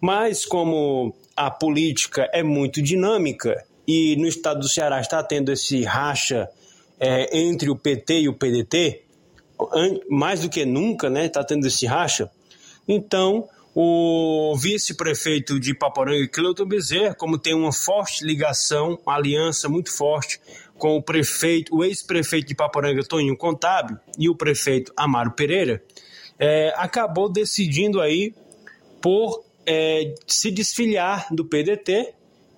Mas 0.00 0.46
como 0.46 1.12
a 1.34 1.50
política 1.50 2.30
é 2.32 2.44
muito 2.44 2.80
dinâmica 2.80 3.64
e 3.84 4.14
no 4.14 4.28
estado 4.28 4.60
do 4.60 4.68
Ceará 4.68 5.00
está 5.00 5.24
tendo 5.24 5.50
esse 5.50 5.82
racha 5.82 6.48
é, 7.00 7.36
entre 7.36 7.68
o 7.68 7.74
PT 7.74 8.20
e 8.20 8.28
o 8.28 8.34
PDT, 8.34 9.07
mais 10.08 10.40
do 10.40 10.48
que 10.48 10.64
nunca, 10.64 11.10
né, 11.10 11.26
está 11.26 11.42
tendo 11.42 11.66
esse 11.66 11.86
racha. 11.86 12.30
Então, 12.86 13.48
o 13.74 14.56
vice-prefeito 14.56 15.60
de 15.60 15.74
Paporanga, 15.74 16.26
Cleuton 16.28 16.66
Bezerra, 16.66 17.14
como 17.14 17.38
tem 17.38 17.54
uma 17.54 17.72
forte 17.72 18.24
ligação, 18.24 18.98
uma 19.06 19.14
aliança 19.14 19.68
muito 19.68 19.92
forte 19.92 20.40
com 20.76 20.96
o 20.96 21.02
prefeito, 21.02 21.76
o 21.76 21.84
ex-prefeito 21.84 22.48
de 22.48 22.54
Paporanga, 22.54 23.04
Toninho 23.04 23.36
Contábil, 23.36 23.96
e 24.18 24.28
o 24.28 24.34
prefeito 24.34 24.92
Amaro 24.96 25.32
Pereira, 25.32 25.82
é, 26.38 26.72
acabou 26.76 27.30
decidindo 27.30 28.00
aí 28.00 28.32
por 29.00 29.44
é, 29.66 30.14
se 30.26 30.50
desfiliar 30.50 31.26
do 31.32 31.44
PDT 31.44 32.14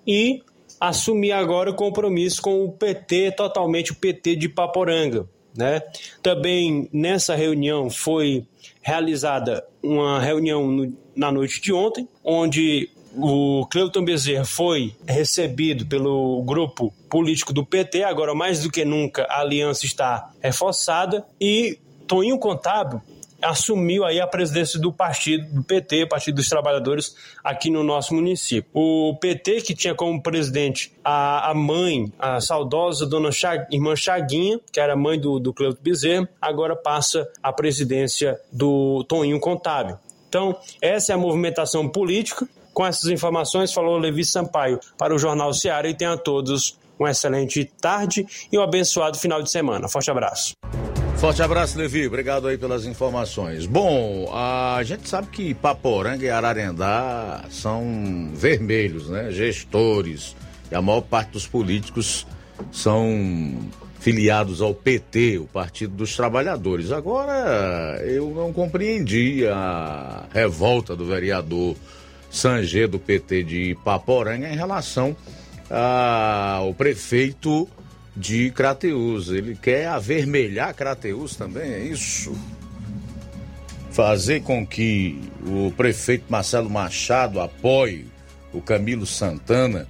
e 0.07 0.41
assumir 0.79 1.31
agora 1.31 1.69
o 1.69 1.75
compromisso 1.75 2.41
com 2.41 2.63
o 2.63 2.71
PT, 2.71 3.33
totalmente 3.33 3.91
o 3.91 3.95
PT 3.95 4.35
de 4.35 4.49
Paporanga. 4.49 5.27
Né? 5.55 5.81
Também 6.21 6.89
nessa 6.93 7.35
reunião 7.35 7.89
foi 7.89 8.45
realizada 8.81 9.65
uma 9.83 10.19
reunião 10.19 10.67
no, 10.67 10.97
na 11.15 11.31
noite 11.31 11.61
de 11.61 11.73
ontem, 11.73 12.07
onde 12.23 12.89
o 13.15 13.65
Cleuton 13.67 14.05
Bezerra 14.05 14.45
foi 14.45 14.95
recebido 15.05 15.85
pelo 15.85 16.41
grupo 16.43 16.93
político 17.09 17.51
do 17.51 17.65
PT, 17.65 18.03
agora 18.03 18.33
mais 18.33 18.63
do 18.63 18.71
que 18.71 18.85
nunca 18.85 19.23
a 19.23 19.41
aliança 19.41 19.85
está 19.85 20.31
reforçada, 20.41 21.25
e 21.39 21.77
Toninho 22.07 22.39
Contábil 22.39 23.01
assumiu 23.41 24.05
aí 24.05 24.19
a 24.19 24.27
presidência 24.27 24.79
do 24.79 24.91
partido, 24.91 25.45
do 25.53 25.63
PT, 25.63 26.05
Partido 26.05 26.35
dos 26.35 26.49
Trabalhadores, 26.49 27.15
aqui 27.43 27.69
no 27.69 27.83
nosso 27.83 28.13
município. 28.13 28.69
O 28.73 29.15
PT, 29.19 29.61
que 29.61 29.75
tinha 29.75 29.95
como 29.95 30.21
presidente 30.21 30.93
a, 31.03 31.51
a 31.51 31.53
mãe, 31.53 32.11
a 32.19 32.39
saudosa 32.39 33.05
dona 33.05 33.31
Chag, 33.31 33.65
irmã 33.71 33.95
Chaguinha, 33.95 34.59
que 34.71 34.79
era 34.79 34.95
mãe 34.95 35.19
do, 35.19 35.39
do 35.39 35.53
Cleuto 35.53 35.81
Bezerra, 35.81 36.29
agora 36.41 36.75
passa 36.75 37.27
a 37.41 37.51
presidência 37.51 38.39
do 38.51 39.03
Toninho 39.05 39.39
Contábil. 39.39 39.97
Então, 40.29 40.57
essa 40.81 41.11
é 41.11 41.15
a 41.15 41.17
movimentação 41.17 41.89
política. 41.89 42.47
Com 42.73 42.85
essas 42.85 43.09
informações, 43.09 43.73
falou 43.73 43.97
Levi 43.97 44.23
Sampaio 44.23 44.79
para 44.97 45.13
o 45.13 45.19
Jornal 45.19 45.53
Seara 45.53 45.89
e 45.89 45.93
tenha 45.93 46.13
a 46.13 46.17
todos 46.17 46.79
uma 46.97 47.11
excelente 47.11 47.65
tarde 47.65 48.25
e 48.51 48.57
um 48.57 48.61
abençoado 48.61 49.17
final 49.17 49.41
de 49.41 49.51
semana. 49.51 49.89
Forte 49.89 50.09
abraço. 50.09 50.53
Forte 51.21 51.43
abraço, 51.43 51.77
Levi. 51.77 52.07
Obrigado 52.07 52.47
aí 52.47 52.57
pelas 52.57 52.83
informações. 52.83 53.67
Bom, 53.67 54.27
a 54.33 54.81
gente 54.81 55.07
sabe 55.07 55.27
que 55.27 55.53
Paporanga 55.53 56.25
e 56.25 56.29
Ararendá 56.31 57.45
são 57.51 58.31
vermelhos, 58.33 59.07
né? 59.07 59.29
Gestores. 59.29 60.35
E 60.71 60.73
a 60.73 60.81
maior 60.81 61.01
parte 61.01 61.33
dos 61.33 61.45
políticos 61.45 62.25
são 62.71 63.55
filiados 63.99 64.63
ao 64.63 64.73
PT, 64.73 65.37
o 65.37 65.45
Partido 65.45 65.93
dos 65.93 66.15
Trabalhadores. 66.15 66.91
Agora, 66.91 68.01
eu 68.03 68.31
não 68.31 68.51
compreendi 68.51 69.45
a 69.45 70.25
revolta 70.33 70.95
do 70.95 71.05
vereador 71.05 71.75
Sanger 72.31 72.87
do 72.87 72.97
PT 72.97 73.43
de 73.43 73.77
Paporanga 73.85 74.49
em 74.49 74.55
relação 74.55 75.15
ao 75.69 76.73
prefeito 76.73 77.69
de 78.15 78.51
Crateus. 78.51 79.29
Ele 79.29 79.55
quer 79.55 79.87
avermelhar 79.87 80.73
Crateus 80.73 81.35
também, 81.35 81.71
é 81.71 81.79
isso? 81.79 82.35
Fazer 83.91 84.41
com 84.41 84.65
que 84.65 85.19
o 85.45 85.71
prefeito 85.71 86.25
Marcelo 86.29 86.69
Machado 86.69 87.39
apoie 87.39 88.05
o 88.53 88.61
Camilo 88.61 89.05
Santana 89.05 89.87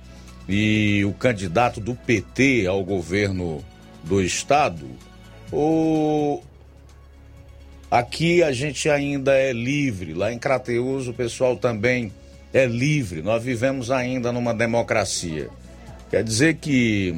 e 0.48 1.04
o 1.06 1.14
candidato 1.14 1.80
do 1.80 1.96
PT 1.96 2.66
ao 2.68 2.84
governo 2.84 3.64
do 4.04 4.22
estado? 4.22 4.88
Ou 5.52 6.44
aqui 7.90 8.42
a 8.42 8.52
gente 8.52 8.90
ainda 8.90 9.34
é 9.34 9.54
livre, 9.54 10.14
lá 10.14 10.32
em 10.32 10.40
Crateus 10.40 11.08
o 11.08 11.14
pessoal 11.14 11.56
também 11.58 12.12
é 12.54 12.66
livre, 12.66 13.22
nós 13.22 13.44
vivemos 13.44 13.92
ainda 13.92 14.32
numa 14.32 14.54
democracia. 14.54 15.50
Quer 16.10 16.24
dizer 16.24 16.56
que 16.56 17.16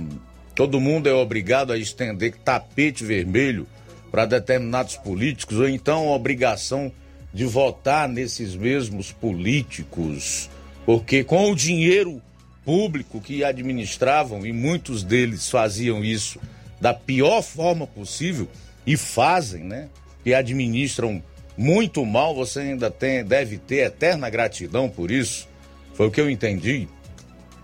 Todo 0.55 0.79
mundo 0.79 1.07
é 1.07 1.13
obrigado 1.13 1.73
a 1.73 1.77
estender 1.77 2.35
tapete 2.43 3.03
vermelho 3.03 3.67
para 4.11 4.25
determinados 4.25 4.95
políticos, 4.95 5.57
ou 5.57 5.67
então 5.67 6.09
a 6.09 6.15
obrigação 6.15 6.91
de 7.33 7.45
votar 7.45 8.07
nesses 8.07 8.55
mesmos 8.55 9.11
políticos, 9.11 10.49
porque 10.85 11.23
com 11.23 11.51
o 11.51 11.55
dinheiro 11.55 12.21
público 12.63 13.19
que 13.19 13.43
administravam, 13.43 14.45
e 14.45 14.53
muitos 14.53 15.03
deles 15.03 15.49
faziam 15.49 16.03
isso 16.03 16.39
da 16.79 16.93
pior 16.93 17.41
forma 17.41 17.87
possível, 17.87 18.47
e 18.85 18.95
fazem, 18.95 19.63
né? 19.63 19.89
E 20.25 20.33
administram 20.33 21.23
muito 21.57 22.05
mal, 22.05 22.35
você 22.35 22.59
ainda 22.59 22.91
tem, 22.91 23.23
deve 23.23 23.57
ter 23.57 23.85
eterna 23.85 24.29
gratidão 24.29 24.89
por 24.89 25.09
isso. 25.09 25.47
Foi 25.93 26.07
o 26.07 26.11
que 26.11 26.19
eu 26.19 26.29
entendi. 26.29 26.87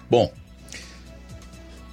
Bom, 0.10 0.32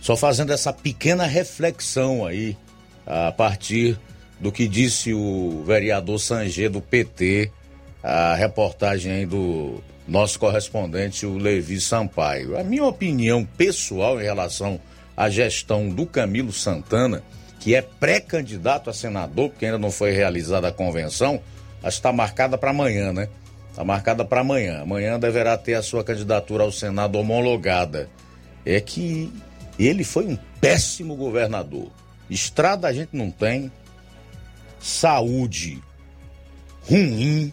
só 0.06 0.16
fazendo 0.16 0.52
essa 0.52 0.72
pequena 0.72 1.26
reflexão 1.26 2.24
aí, 2.24 2.56
a 3.04 3.32
partir 3.32 3.98
do 4.38 4.52
que 4.52 4.68
disse 4.68 5.12
o 5.12 5.64
vereador 5.66 6.20
Sanger 6.20 6.70
do 6.70 6.80
PT, 6.80 7.50
a 8.04 8.36
reportagem 8.36 9.10
aí 9.10 9.26
do 9.26 9.82
nosso 10.06 10.38
correspondente, 10.38 11.26
o 11.26 11.36
Levi 11.36 11.80
Sampaio. 11.80 12.56
A 12.56 12.62
minha 12.62 12.84
opinião 12.84 13.44
pessoal 13.44 14.20
em 14.20 14.22
relação 14.22 14.80
à 15.16 15.28
gestão 15.28 15.88
do 15.88 16.06
Camilo 16.06 16.52
Santana, 16.52 17.20
que 17.58 17.74
é 17.74 17.82
pré-candidato 17.82 18.88
a 18.88 18.92
senador, 18.92 19.50
porque 19.50 19.66
ainda 19.66 19.78
não 19.78 19.90
foi 19.90 20.12
realizada 20.12 20.68
a 20.68 20.72
convenção, 20.72 21.40
acho 21.82 21.96
que 21.96 21.98
está 21.98 22.12
marcada 22.12 22.56
para 22.56 22.70
amanhã, 22.70 23.12
né? 23.12 23.28
Está 23.70 23.82
marcada 23.82 24.24
para 24.24 24.42
amanhã. 24.42 24.82
Amanhã 24.82 25.18
deverá 25.18 25.58
ter 25.58 25.74
a 25.74 25.82
sua 25.82 26.04
candidatura 26.04 26.62
ao 26.62 26.70
Senado 26.70 27.18
homologada. 27.18 28.08
É 28.64 28.80
que 28.80 29.32
ele 29.85 30.05
foi 30.05 30.27
um 30.27 30.39
péssimo 30.61 31.16
governador. 31.16 31.90
Estrada 32.31 32.89
a 32.89 32.93
gente 32.93 33.11
não 33.12 33.31
tem, 33.31 33.70
saúde 34.81 35.82
ruim, 36.89 37.53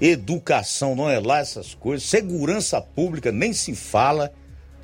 educação 0.00 0.94
não 0.94 1.08
é 1.08 1.18
lá 1.20 1.38
essas 1.38 1.74
coisas, 1.74 2.08
segurança 2.08 2.80
pública 2.80 3.30
nem 3.30 3.52
se 3.52 3.74
fala. 3.74 4.32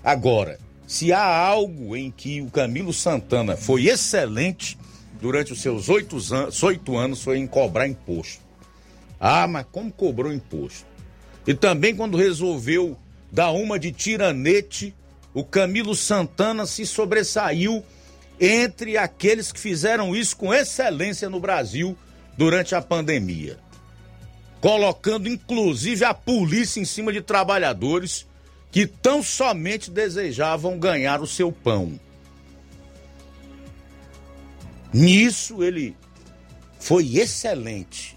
Agora, 0.04 0.58
se 0.86 1.12
há 1.12 1.24
algo 1.24 1.96
em 1.96 2.10
que 2.10 2.40
o 2.40 2.50
Camilo 2.50 2.92
Santana 2.92 3.56
foi 3.56 3.86
excelente 3.86 4.78
durante 5.20 5.52
os 5.52 5.60
seus 5.60 5.88
oito 5.88 6.16
anos, 6.32 6.62
oito 6.62 6.96
anos 6.96 7.22
foi 7.22 7.38
em 7.38 7.46
cobrar 7.46 7.86
imposto. 7.86 8.42
Ah, 9.18 9.46
mas 9.46 9.64
como 9.70 9.92
cobrou 9.92 10.32
imposto? 10.32 10.84
E 11.46 11.54
também 11.54 11.94
quando 11.94 12.16
resolveu 12.16 12.96
dar 13.30 13.52
uma 13.52 13.78
de 13.78 13.92
tiranete, 13.92 14.94
o 15.34 15.44
Camilo 15.44 15.94
Santana 15.94 16.66
se 16.66 16.84
sobressaiu 16.86 17.84
entre 18.40 18.96
aqueles 18.96 19.52
que 19.52 19.60
fizeram 19.60 20.14
isso 20.14 20.36
com 20.36 20.52
excelência 20.52 21.30
no 21.30 21.40
Brasil 21.40 21.96
durante 22.36 22.74
a 22.74 22.82
pandemia. 22.82 23.58
Colocando 24.60 25.28
inclusive 25.28 26.04
a 26.04 26.14
polícia 26.14 26.80
em 26.80 26.84
cima 26.84 27.12
de 27.12 27.20
trabalhadores 27.20 28.26
que 28.70 28.86
tão 28.86 29.22
somente 29.22 29.90
desejavam 29.90 30.78
ganhar 30.78 31.20
o 31.20 31.26
seu 31.26 31.52
pão. 31.52 31.98
Nisso 34.92 35.62
ele 35.62 35.96
foi 36.78 37.16
excelente, 37.16 38.16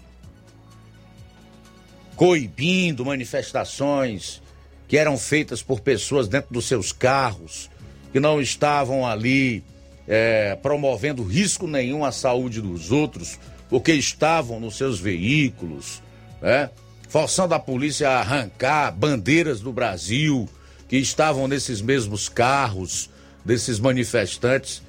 coibindo 2.16 3.04
manifestações 3.04 4.42
que 4.88 4.96
eram 4.96 5.18
feitas 5.18 5.62
por 5.62 5.80
pessoas 5.80 6.28
dentro 6.28 6.52
dos 6.52 6.66
seus 6.66 6.92
carros, 6.92 7.70
que 8.12 8.20
não 8.20 8.40
estavam 8.40 9.06
ali 9.06 9.64
é, 10.06 10.56
promovendo 10.56 11.22
risco 11.22 11.66
nenhum 11.66 12.04
à 12.04 12.12
saúde 12.12 12.60
dos 12.60 12.92
outros, 12.92 13.38
porque 13.68 13.92
estavam 13.92 14.60
nos 14.60 14.76
seus 14.76 15.00
veículos, 15.00 16.02
né? 16.40 16.70
forçando 17.08 17.54
a 17.54 17.58
polícia 17.58 18.08
a 18.08 18.20
arrancar 18.20 18.92
bandeiras 18.92 19.60
do 19.60 19.72
Brasil 19.72 20.48
que 20.88 20.96
estavam 20.96 21.48
nesses 21.48 21.80
mesmos 21.80 22.28
carros 22.28 23.10
desses 23.44 23.80
manifestantes. 23.80 24.82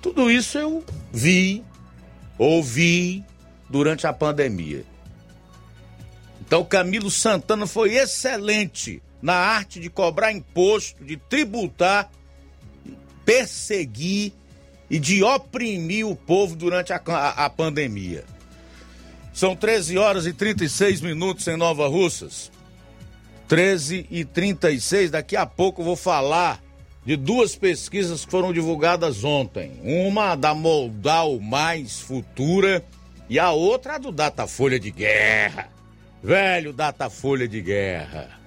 Tudo 0.00 0.30
isso 0.30 0.58
eu 0.58 0.84
vi, 1.12 1.62
ouvi 2.38 3.24
durante 3.68 4.06
a 4.06 4.12
pandemia. 4.12 4.84
Então 6.46 6.64
Camilo 6.64 7.10
Santana 7.10 7.66
foi 7.66 7.94
excelente 7.94 9.02
na 9.24 9.36
arte 9.36 9.80
de 9.80 9.88
cobrar 9.88 10.32
imposto, 10.32 11.02
de 11.02 11.16
tributar, 11.16 12.10
perseguir 13.24 14.34
e 14.90 14.98
de 14.98 15.24
oprimir 15.24 16.06
o 16.06 16.14
povo 16.14 16.54
durante 16.54 16.92
a, 16.92 17.00
a, 17.06 17.46
a 17.46 17.48
pandemia. 17.48 18.22
São 19.32 19.56
13 19.56 19.96
horas 19.96 20.26
e 20.26 20.32
36 20.34 21.00
minutos 21.00 21.48
em 21.48 21.56
Nova 21.56 21.88
Russas. 21.88 22.52
13 23.48 24.06
e 24.10 24.26
36, 24.26 25.12
daqui 25.12 25.36
a 25.36 25.46
pouco 25.46 25.80
eu 25.80 25.86
vou 25.86 25.96
falar 25.96 26.62
de 27.02 27.16
duas 27.16 27.56
pesquisas 27.56 28.26
que 28.26 28.30
foram 28.30 28.52
divulgadas 28.52 29.24
ontem. 29.24 29.80
Uma 29.82 30.36
da 30.36 30.54
Moldal 30.54 31.40
Mais 31.40 31.98
Futura 31.98 32.84
e 33.30 33.38
a 33.38 33.52
outra 33.52 33.96
do 33.96 34.12
Datafolha 34.12 34.78
de 34.78 34.90
Guerra. 34.90 35.70
Velho 36.22 36.74
Datafolha 36.74 37.48
de 37.48 37.62
Guerra. 37.62 38.43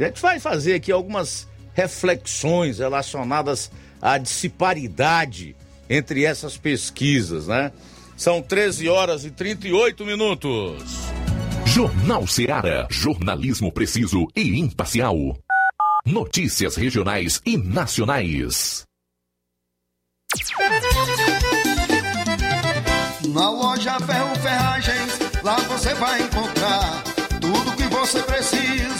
A 0.00 0.06
gente 0.06 0.22
vai 0.22 0.40
fazer 0.40 0.74
aqui 0.74 0.90
algumas 0.90 1.46
reflexões 1.74 2.78
relacionadas 2.78 3.70
à 4.00 4.16
disparidade 4.16 5.54
entre 5.88 6.24
essas 6.24 6.56
pesquisas, 6.56 7.46
né? 7.46 7.70
São 8.16 8.40
13 8.40 8.88
horas 8.88 9.24
e 9.24 9.30
38 9.30 10.04
minutos. 10.06 10.82
Jornal 11.66 12.26
Seara. 12.26 12.86
Jornalismo 12.90 13.70
preciso 13.70 14.26
e 14.34 14.58
imparcial. 14.58 15.38
Notícias 16.06 16.76
regionais 16.76 17.40
e 17.44 17.56
nacionais. 17.56 18.84
Na 23.34 23.50
loja 23.50 24.00
Ferro 24.00 24.34
Ferragens, 24.36 25.18
lá 25.42 25.56
você 25.56 25.94
vai 25.94 26.22
encontrar 26.22 27.02
tudo 27.40 27.76
que 27.76 27.84
você 27.84 28.22
precisa, 28.22 28.99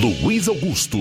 Luiz 0.00 0.46
Augusto. 0.46 0.96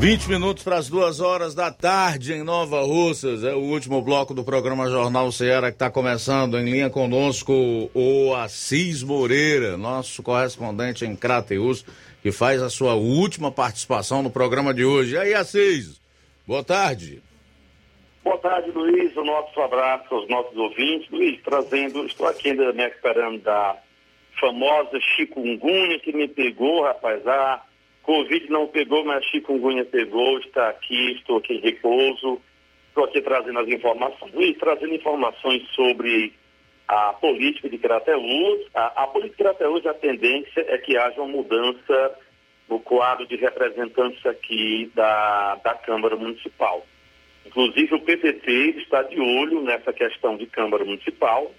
20 0.00 0.28
minutos 0.30 0.64
para 0.64 0.76
as 0.76 0.88
duas 0.88 1.20
horas 1.20 1.54
da 1.54 1.70
tarde 1.70 2.32
em 2.32 2.42
Nova 2.42 2.80
Russas. 2.80 3.44
É 3.44 3.52
o 3.52 3.58
último 3.58 4.00
bloco 4.00 4.32
do 4.32 4.42
programa 4.42 4.88
Jornal 4.88 5.30
Ceará 5.30 5.70
que 5.70 5.76
está 5.76 5.90
começando. 5.90 6.58
Em 6.58 6.64
linha 6.64 6.88
conosco 6.88 7.52
o 7.92 8.34
Assis 8.34 9.02
Moreira, 9.02 9.76
nosso 9.76 10.22
correspondente 10.22 11.04
em 11.04 11.14
Crateus, 11.14 11.84
que 12.22 12.32
faz 12.32 12.62
a 12.62 12.70
sua 12.70 12.94
última 12.94 13.52
participação 13.52 14.22
no 14.22 14.30
programa 14.30 14.72
de 14.72 14.86
hoje. 14.86 15.14
E 15.14 15.18
aí, 15.18 15.34
Assis, 15.34 16.00
boa 16.46 16.64
tarde. 16.64 17.22
Boa 18.24 18.38
tarde, 18.38 18.70
Luiz. 18.70 19.14
O 19.18 19.22
nosso 19.22 19.60
abraço 19.60 20.14
aos 20.14 20.26
nossos 20.30 20.56
ouvintes. 20.56 21.10
Luiz, 21.10 21.38
trazendo, 21.42 22.06
estou 22.06 22.26
aqui 22.26 22.52
ainda 22.52 22.72
me 22.72 22.84
recuperando 22.84 23.42
da 23.42 23.76
famosa 24.40 25.00
chikungunya 25.00 25.98
que 25.98 26.12
me 26.12 26.28
pegou, 26.28 26.82
rapaz. 26.82 27.26
A 27.26 27.62
Covid 28.02 28.50
não 28.50 28.66
pegou, 28.66 29.04
mas 29.04 29.24
chikungunya 29.26 29.84
pegou. 29.84 30.38
Está 30.38 30.68
aqui, 30.68 31.12
estou 31.12 31.38
aqui 31.38 31.54
em 31.54 31.60
repouso. 31.60 32.40
Estou 32.88 33.04
aqui 33.04 33.20
trazendo 33.20 33.58
as 33.58 33.68
informações. 33.68 34.32
Luiz, 34.32 34.56
trazendo 34.58 34.94
informações 34.94 35.66
sobre 35.70 36.32
a 36.86 37.12
política 37.14 37.68
de 37.68 37.78
Crateús. 37.78 38.66
A, 38.74 39.04
a 39.04 39.06
política 39.06 39.36
de 39.36 39.42
Crateús, 39.42 39.86
a 39.86 39.94
tendência 39.94 40.64
é 40.68 40.78
que 40.78 40.96
haja 40.96 41.20
uma 41.20 41.28
mudança 41.28 42.18
no 42.68 42.78
quadro 42.80 43.26
de 43.26 43.36
representantes 43.36 44.24
aqui 44.24 44.90
da, 44.94 45.56
da 45.56 45.74
Câmara 45.74 46.16
Municipal. 46.16 46.86
Inclusive 47.44 47.94
o 47.94 48.00
PPT 48.00 48.80
está 48.80 49.02
de 49.02 49.20
olho 49.20 49.60
nessa 49.62 49.92
questão 49.92 50.36
de 50.36 50.46
Câmara 50.46 50.84
Municipal. 50.84 51.52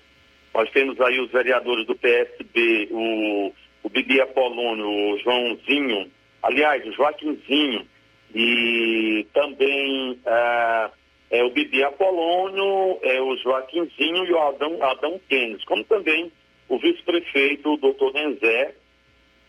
Nós 0.55 0.71
temos 0.71 0.99
aí 1.01 1.19
os 1.19 1.29
vereadores 1.31 1.85
do 1.85 1.97
PSB, 1.97 2.87
o, 2.89 3.51
o 3.83 3.89
Bibi 3.89 4.21
Apolônio, 4.21 4.87
o 4.87 5.19
Joãozinho, 5.19 6.09
aliás, 6.41 6.85
o 6.87 6.93
Joaquimzinho, 6.93 7.85
e 8.33 9.27
também 9.33 10.17
é, 10.25 10.89
é 11.31 11.43
o 11.43 11.49
Bibi 11.49 11.83
Apolônio, 11.83 12.97
é 13.01 13.21
o 13.21 13.35
Joaquimzinho 13.35 14.23
e 14.23 14.31
o 14.31 14.39
Adão, 14.39 14.81
Adão 14.81 15.19
Tênis, 15.27 15.61
como 15.65 15.83
também 15.83 16.31
o 16.69 16.79
vice-prefeito, 16.79 17.73
o 17.73 17.77
doutor 17.77 18.13
Denzé. 18.13 18.75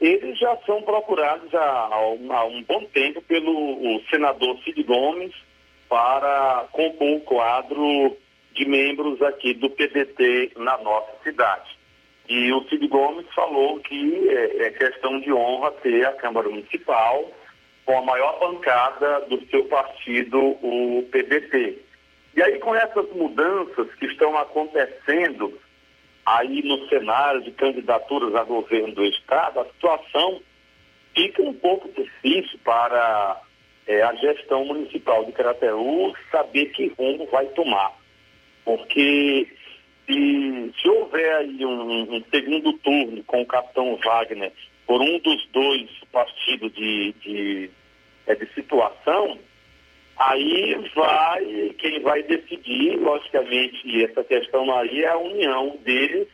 Eles 0.01 0.37
já 0.37 0.57
são 0.67 0.83
procurados 0.83 1.55
há, 1.55 1.89
há 2.31 2.45
um 2.47 2.65
bom 2.65 2.85
tempo 2.87 3.23
pelo 3.23 4.03
senador 4.11 4.59
Cid 4.65 4.83
Gomes, 4.83 5.33
para 5.89 6.67
compor 6.73 7.17
o 7.17 7.21
quadro 7.21 8.17
de 8.57 8.67
membros 8.67 9.21
aqui 9.23 9.55
do 9.55 9.71
PDT 9.71 10.53
na 10.57 10.79
nossa 10.79 11.13
cidade. 11.23 11.77
E 12.29 12.53
o 12.53 12.67
Cid 12.69 12.89
Gomes 12.89 13.27
falou 13.35 13.79
que 13.81 14.29
é, 14.29 14.67
é 14.67 14.71
questão 14.71 15.21
de 15.21 15.33
honra 15.33 15.71
ter 15.83 16.05
a 16.05 16.13
Câmara 16.13 16.49
Municipal 16.49 17.31
com 17.85 17.99
a 17.99 18.03
maior 18.03 18.41
bancada 18.41 19.21
do 19.29 19.47
seu 19.47 19.65
partido, 19.67 20.39
o 20.39 21.07
PDT. 21.13 21.79
E 22.35 22.43
aí, 22.43 22.59
com 22.59 22.75
essas 22.75 23.09
mudanças 23.13 23.95
que 23.95 24.07
estão 24.07 24.37
acontecendo 24.37 25.59
aí 26.25 26.63
no 26.65 26.89
cenário 26.89 27.43
de 27.43 27.53
candidaturas 27.53 28.35
a 28.35 28.43
governo 28.43 28.93
do 28.95 29.05
Estado, 29.05 29.61
a 29.61 29.65
situação 29.67 30.41
fica 31.15 31.43
um 31.43 31.55
pouco 31.55 31.89
difícil 31.93 32.59
para 32.65 33.41
é, 33.87 34.03
a 34.03 34.13
gestão 34.17 34.65
municipal 34.65 35.25
de 35.25 35.33
Crateú 35.33 36.13
saber 36.31 36.67
que 36.67 36.93
rumo 36.99 37.27
vai 37.27 37.47
tomar. 37.47 37.93
Porque 38.67 39.49
se, 40.07 40.73
se 40.79 40.89
houver 40.89 41.37
aí 41.37 41.65
um, 41.65 42.17
um, 42.17 42.25
segundo 42.31 42.75
turno 42.75 43.25
com 43.25 43.41
o 43.41 43.47
capitão 43.47 43.97
Wagner 43.97 44.53
por 44.87 45.01
um 45.01 45.19
dos 45.21 45.49
dois 45.53 45.89
partidos 46.13 46.71
de, 46.75 47.15
de, 47.15 47.71
é, 48.27 48.35
de 48.35 48.47
situação, 48.53 49.39
aí 50.19 50.77
vai, 50.95 51.75
quem 51.79 52.01
vai 52.03 52.23
decidir, 52.25 52.99
logicamente, 52.99 54.05
essa 54.05 54.23
questão 54.23 54.71
aí 54.77 55.03
é 55.03 55.09
a 55.09 55.17
união 55.17 55.79
deles 55.83 56.29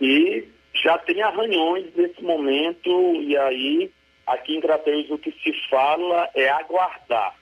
e 0.00 0.46
já 0.84 0.96
tem 0.98 1.20
arranhões 1.20 1.92
nesse 1.96 2.22
momento 2.22 2.90
e 3.22 3.36
aí 3.36 3.90
Aqui 4.28 4.56
em 4.56 4.60
Crateus 4.60 5.10
o 5.10 5.16
que 5.16 5.32
se 5.42 5.52
fala 5.70 6.28
é 6.34 6.50
aguardar. 6.50 7.34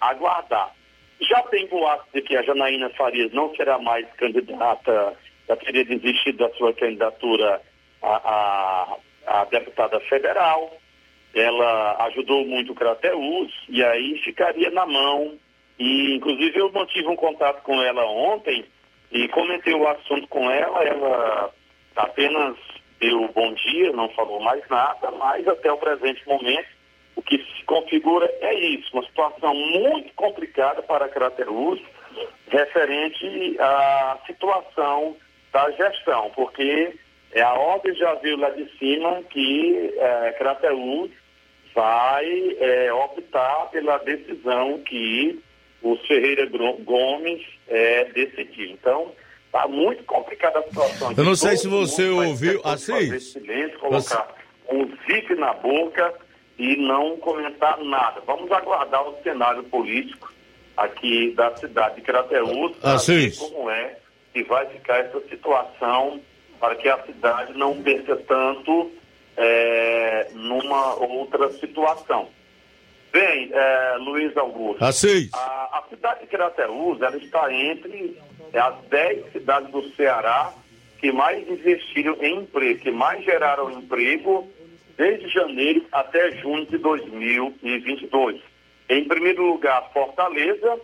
Aguardar. 0.00 0.74
Já 1.20 1.42
tem 1.44 1.66
boato 1.66 2.06
de 2.14 2.22
que 2.22 2.36
a 2.36 2.42
Janaína 2.42 2.90
Farias 2.90 3.32
não 3.32 3.54
será 3.54 3.78
mais 3.78 4.06
candidata, 4.14 5.16
já 5.46 5.56
teria 5.56 5.84
desistido 5.84 6.38
da 6.38 6.50
sua 6.54 6.72
candidatura 6.72 7.60
a, 8.02 8.96
a, 9.26 9.40
a 9.40 9.44
deputada 9.44 10.00
federal. 10.00 10.78
Ela 11.34 12.06
ajudou 12.06 12.44
muito 12.46 12.72
o 12.72 12.74
Crateus 12.74 13.52
e 13.68 13.84
aí 13.84 14.18
ficaria 14.24 14.70
na 14.70 14.86
mão. 14.86 15.38
E 15.78 16.16
inclusive 16.16 16.58
eu 16.58 16.72
mantive 16.72 17.08
um 17.08 17.16
contato 17.16 17.62
com 17.62 17.80
ela 17.82 18.04
ontem 18.06 18.64
e 19.12 19.28
comentei 19.28 19.74
o 19.74 19.86
assunto 19.88 20.26
com 20.28 20.50
ela. 20.50 20.82
Ela 20.82 21.50
apenas 21.96 22.56
deu 22.98 23.28
bom 23.34 23.52
dia, 23.54 23.92
não 23.92 24.08
falou 24.10 24.40
mais 24.40 24.66
nada, 24.68 25.10
mas 25.12 25.46
até 25.46 25.70
o 25.70 25.78
presente 25.78 26.26
momento 26.26 26.79
o 27.20 27.22
que 27.22 27.36
se 27.36 27.64
configura 27.64 28.32
é 28.40 28.54
isso, 28.54 28.88
uma 28.94 29.04
situação 29.04 29.54
muito 29.54 30.12
complicada 30.14 30.82
para 30.82 31.06
Craterus 31.08 31.78
referente 32.48 33.56
à 33.60 34.18
situação 34.26 35.16
da 35.52 35.70
gestão, 35.72 36.30
porque 36.34 36.94
é 37.32 37.42
a 37.42 37.52
ordem 37.52 37.94
já 37.94 38.14
viu 38.14 38.38
lá 38.38 38.48
de 38.50 38.66
cima 38.78 39.22
que 39.28 39.94
é, 39.98 40.32
Craterus 40.38 41.10
vai 41.74 42.56
é, 42.58 42.92
optar 42.92 43.68
pela 43.70 43.98
decisão 43.98 44.78
que 44.78 45.38
o 45.82 45.96
Ferreira 46.08 46.46
Gomes 46.46 47.42
é, 47.68 48.04
decidiu. 48.06 48.70
Então, 48.70 49.12
Está 49.46 49.66
muito 49.66 50.04
complicada 50.04 50.60
a 50.60 50.62
situação. 50.62 51.12
Eu 51.16 51.24
não 51.24 51.34
sei 51.34 51.56
se 51.56 51.66
você 51.66 52.08
ouviu. 52.08 52.60
Assim? 52.62 53.18
Silêncio, 53.18 53.80
colocar 53.80 54.32
você... 54.68 54.76
um 54.76 54.88
zip 55.08 55.34
na 55.34 55.52
boca 55.54 56.14
e 56.60 56.76
não 56.76 57.16
comentar 57.16 57.78
nada. 57.78 58.20
Vamos 58.26 58.52
aguardar 58.52 59.02
o 59.08 59.16
cenário 59.22 59.64
político 59.64 60.30
aqui 60.76 61.32
da 61.32 61.56
cidade 61.56 61.96
de 61.96 62.02
Crateús 62.02 62.76
para 62.76 62.94
assim. 62.94 63.28
ver 63.30 63.36
como 63.38 63.70
é 63.70 63.96
que 64.32 64.42
vai 64.44 64.66
ficar 64.66 64.98
essa 64.98 65.20
situação 65.22 66.20
para 66.60 66.76
que 66.76 66.86
a 66.86 67.02
cidade 67.04 67.56
não 67.56 67.82
perca 67.82 68.14
tanto 68.16 68.90
é, 69.38 70.28
numa 70.34 70.96
outra 70.96 71.50
situação. 71.52 72.28
Bem, 73.10 73.50
é, 73.52 73.96
Luiz 73.98 74.36
Augusto. 74.36 74.84
Assim. 74.84 75.30
A, 75.32 75.78
a 75.78 75.84
cidade 75.88 76.20
de 76.20 76.26
Crateús, 76.26 77.00
ela 77.00 77.16
está 77.16 77.52
entre 77.52 78.18
é 78.52 78.58
as 78.58 78.76
10 78.90 79.32
cidades 79.32 79.70
do 79.70 79.82
Ceará 79.94 80.52
que 80.98 81.10
mais 81.10 81.48
investiram 81.48 82.16
em 82.20 82.40
emprego, 82.40 82.80
que 82.80 82.90
mais 82.90 83.24
geraram 83.24 83.70
emprego 83.70 84.46
desde 85.00 85.30
janeiro 85.30 85.86
até 85.90 86.30
junho 86.42 86.66
de 86.66 86.76
2022. 86.76 88.38
Em 88.86 89.08
primeiro 89.08 89.46
lugar, 89.46 89.90
Fortaleza. 89.94 90.78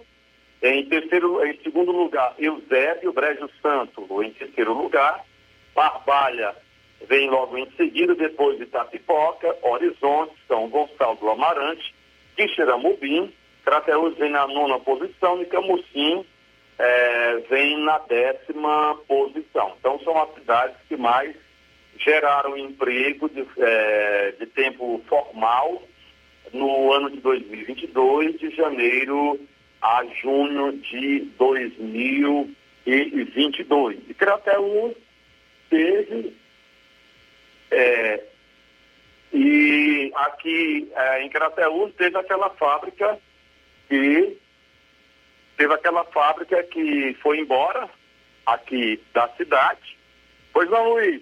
Em, 0.62 0.86
terceiro, 0.86 1.44
em 1.44 1.60
segundo 1.62 1.92
lugar, 1.92 2.34
Eusébio, 2.38 3.12
Brejo 3.12 3.46
Santo. 3.60 4.08
Em 4.22 4.30
terceiro 4.30 4.72
lugar, 4.72 5.22
Barbalha 5.74 6.56
vem 7.06 7.28
logo 7.28 7.58
em 7.58 7.70
seguida, 7.72 8.14
depois 8.14 8.56
de 8.56 8.62
Itapipoca, 8.62 9.54
Horizonte, 9.60 10.32
São 10.48 10.66
Gonçalo 10.70 11.16
do 11.16 11.28
Amarante, 11.28 11.94
Quixeramobim, 12.36 13.30
Crateus 13.66 14.16
vem 14.16 14.30
na 14.30 14.46
nona 14.46 14.78
posição 14.78 15.42
e 15.42 15.44
Camusim 15.44 16.24
é, 16.78 17.36
vem 17.50 17.84
na 17.84 17.98
décima 17.98 18.98
posição. 19.06 19.74
Então, 19.78 20.00
são 20.02 20.22
as 20.22 20.32
cidades 20.36 20.76
que 20.88 20.96
mais 20.96 21.36
geraram 21.98 22.56
emprego 22.56 23.28
de, 23.28 23.44
é, 23.58 24.34
de 24.38 24.46
tempo 24.46 25.02
formal 25.08 25.82
no 26.52 26.92
ano 26.92 27.10
de 27.10 27.20
2022, 27.20 28.38
de 28.38 28.50
janeiro 28.50 29.40
a 29.80 30.04
junho 30.20 30.74
de 30.78 31.20
2022. 31.38 33.98
E 34.08 34.14
Crateus 34.14 34.94
teve. 35.68 36.36
É, 37.70 38.22
e 39.32 40.12
aqui 40.14 40.88
é, 40.94 41.22
em 41.22 41.28
Crateús 41.28 41.92
teve 41.94 42.16
aquela 42.16 42.48
fábrica 42.50 43.18
que 43.88 44.38
teve 45.56 45.74
aquela 45.74 46.04
fábrica 46.04 46.62
que 46.64 47.16
foi 47.22 47.38
embora 47.40 47.88
aqui 48.46 49.02
da 49.12 49.28
cidade. 49.30 49.98
Pois 50.52 50.70
não, 50.70 50.90
Luiz? 50.90 51.20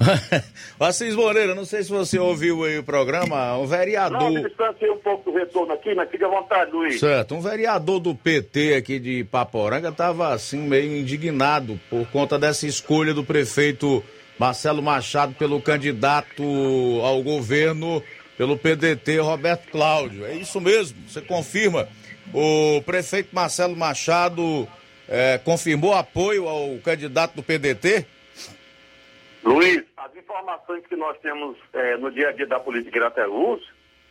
Assis 0.80 1.14
Moreira, 1.14 1.54
não 1.54 1.64
sei 1.64 1.82
se 1.82 1.90
você 1.90 2.18
ouviu 2.18 2.64
aí 2.64 2.78
o 2.78 2.82
programa, 2.82 3.56
um 3.58 3.66
vereador. 3.66 4.18
Não, 4.18 4.30
me 4.30 4.48
distanciei 4.48 4.90
um 4.90 4.98
pouco 4.98 5.30
do 5.30 5.36
retorno 5.36 5.72
aqui, 5.74 5.94
mas 5.94 6.10
fica 6.10 6.26
à 6.26 6.30
vontade, 6.30 6.70
Luiz. 6.72 6.98
Certo, 6.98 7.34
um 7.34 7.40
vereador 7.40 8.00
do 8.00 8.14
PT 8.14 8.74
aqui 8.74 8.98
de 8.98 9.24
Paporanga 9.24 9.90
estava 9.90 10.32
assim 10.32 10.58
meio 10.58 10.96
indignado 10.96 11.78
por 11.90 12.06
conta 12.10 12.38
dessa 12.38 12.66
escolha 12.66 13.12
do 13.12 13.22
prefeito 13.22 14.02
Marcelo 14.38 14.82
Machado 14.82 15.34
pelo 15.34 15.60
candidato 15.60 16.42
ao 17.02 17.22
governo 17.22 18.02
pelo 18.38 18.56
PDT 18.56 19.18
Roberto 19.18 19.70
Cláudio. 19.70 20.24
É 20.24 20.34
isso 20.34 20.58
mesmo, 20.62 20.96
você 21.06 21.20
confirma? 21.20 21.86
O 22.32 22.80
prefeito 22.86 23.28
Marcelo 23.32 23.76
Machado 23.76 24.66
eh, 25.06 25.38
confirmou 25.44 25.92
apoio 25.92 26.48
ao 26.48 26.78
candidato 26.78 27.34
do 27.34 27.42
PDT? 27.42 28.06
Luiz, 29.44 29.82
informações 30.30 30.86
que 30.86 30.96
nós 30.96 31.18
temos 31.18 31.56
eh, 31.72 31.96
no 31.96 32.10
dia 32.10 32.28
a 32.28 32.32
dia 32.32 32.46
da 32.46 32.60
política 32.60 32.92
de 32.92 32.98
Graterus 32.98 33.60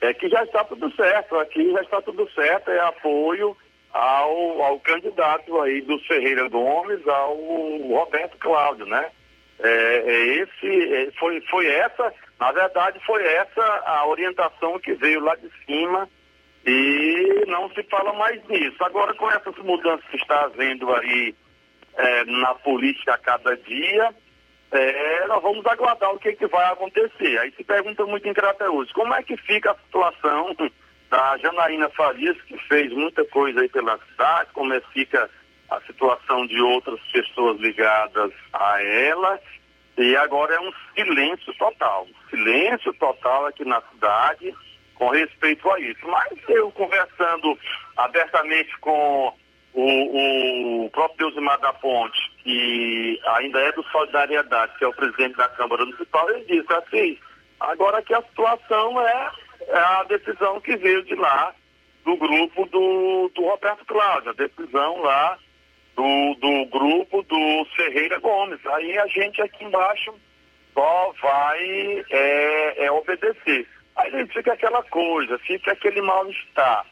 é 0.01 0.13
que 0.13 0.29
já 0.29 0.43
está 0.43 0.63
tudo 0.65 0.93
certo. 0.95 1.37
Aqui 1.37 1.71
já 1.71 1.81
está 1.81 2.01
tudo 2.01 2.29
certo, 2.31 2.69
é 2.69 2.79
apoio 2.81 3.55
ao, 3.91 4.61
ao 4.61 4.79
candidato 4.81 5.61
aí 5.61 5.81
do 5.81 5.97
Ferreira 5.99 6.47
Gomes, 6.49 7.05
ao 7.07 7.35
Roberto 7.35 8.37
Cláudio, 8.37 8.85
né? 8.85 9.09
É, 9.61 10.03
é 10.05 10.25
esse, 10.41 10.93
é, 10.93 11.11
foi, 11.19 11.41
foi 11.49 11.67
essa, 11.67 12.13
na 12.39 12.51
verdade, 12.51 12.99
foi 13.05 13.25
essa 13.25 13.61
a 13.85 14.05
orientação 14.07 14.79
que 14.79 14.93
veio 14.93 15.19
lá 15.21 15.35
de 15.35 15.49
cima 15.65 16.07
e 16.65 17.45
não 17.47 17.69
se 17.71 17.83
fala 17.83 18.13
mais 18.13 18.45
nisso. 18.47 18.81
Agora, 18.83 19.13
com 19.13 19.29
essas 19.31 19.55
mudanças 19.57 20.05
que 20.09 20.17
está 20.17 20.43
havendo 20.43 20.93
aí 20.93 21.35
é, 21.97 22.25
na 22.25 22.55
política 22.55 23.13
a 23.15 23.17
cada 23.17 23.55
dia, 23.57 24.13
é, 24.71 25.25
nós 25.27 25.41
vamos 25.41 25.65
aguardar 25.65 26.13
o 26.13 26.19
que, 26.19 26.33
que 26.33 26.47
vai 26.47 26.65
acontecer. 26.71 27.39
Aí 27.39 27.51
se 27.51 27.63
pergunta 27.63 28.05
muito 28.05 28.27
em 28.27 28.33
Crateús, 28.33 28.91
como 28.91 29.13
é 29.13 29.23
que 29.23 29.35
fica 29.37 29.71
a 29.71 29.75
situação 29.75 30.55
da 31.09 31.37
Janaína 31.37 31.89
Farias, 31.89 32.39
que 32.43 32.57
fez 32.67 32.91
muita 32.93 33.25
coisa 33.25 33.61
aí 33.61 33.69
pela 33.69 33.97
cidade, 33.97 34.51
como 34.53 34.73
é 34.73 34.81
que 34.81 34.91
fica 34.91 35.29
a 35.69 35.81
situação 35.81 36.45
de 36.47 36.59
outras 36.61 36.99
pessoas 37.11 37.59
ligadas 37.59 38.31
a 38.53 38.81
ela, 38.81 39.39
e 39.97 40.15
agora 40.15 40.55
é 40.55 40.59
um 40.59 40.71
silêncio 40.95 41.53
total, 41.55 42.07
silêncio 42.29 42.93
total 42.93 43.47
aqui 43.47 43.65
na 43.65 43.81
cidade 43.81 44.55
com 44.95 45.09
respeito 45.09 45.69
a 45.71 45.79
isso. 45.79 46.07
Mas 46.07 46.37
eu 46.49 46.71
conversando 46.71 47.57
abertamente 47.97 48.77
com 48.79 49.33
o, 49.79 50.85
o 50.85 50.89
próprio 50.89 51.29
Deusimar 51.29 51.59
da 51.59 51.73
Ponte, 51.73 52.19
que 52.43 53.19
ainda 53.27 53.59
é 53.59 53.71
do 53.71 53.83
Solidariedade, 53.83 54.77
que 54.77 54.83
é 54.83 54.87
o 54.87 54.93
presidente 54.93 55.37
da 55.37 55.47
Câmara 55.49 55.85
Municipal, 55.85 56.29
ele 56.29 56.45
disse 56.45 56.73
assim, 56.73 57.17
agora 57.59 58.01
que 58.01 58.13
a 58.13 58.21
situação 58.21 59.01
é, 59.01 59.31
é 59.67 59.79
a 59.79 60.03
decisão 60.03 60.59
que 60.61 60.75
veio 60.77 61.03
de 61.03 61.15
lá, 61.15 61.53
do 62.03 62.17
grupo 62.17 62.65
do, 62.65 63.31
do 63.35 63.43
Roberto 63.43 63.85
Cláudio, 63.85 64.31
a 64.31 64.33
decisão 64.33 65.01
lá 65.01 65.37
do, 65.95 66.35
do 66.35 66.65
grupo 66.67 67.21
do 67.23 67.65
Ferreira 67.75 68.19
Gomes. 68.19 68.59
Aí 68.65 68.97
a 68.97 69.07
gente 69.07 69.41
aqui 69.41 69.65
embaixo 69.65 70.13
só 70.73 71.13
vai 71.21 72.05
é, 72.09 72.85
é 72.85 72.91
obedecer. 72.91 73.67
Aí 73.97 74.27
fica 74.27 74.53
aquela 74.53 74.81
coisa, 74.83 75.37
fica 75.39 75.73
aquele 75.73 76.01
mal-estar. 76.01 76.85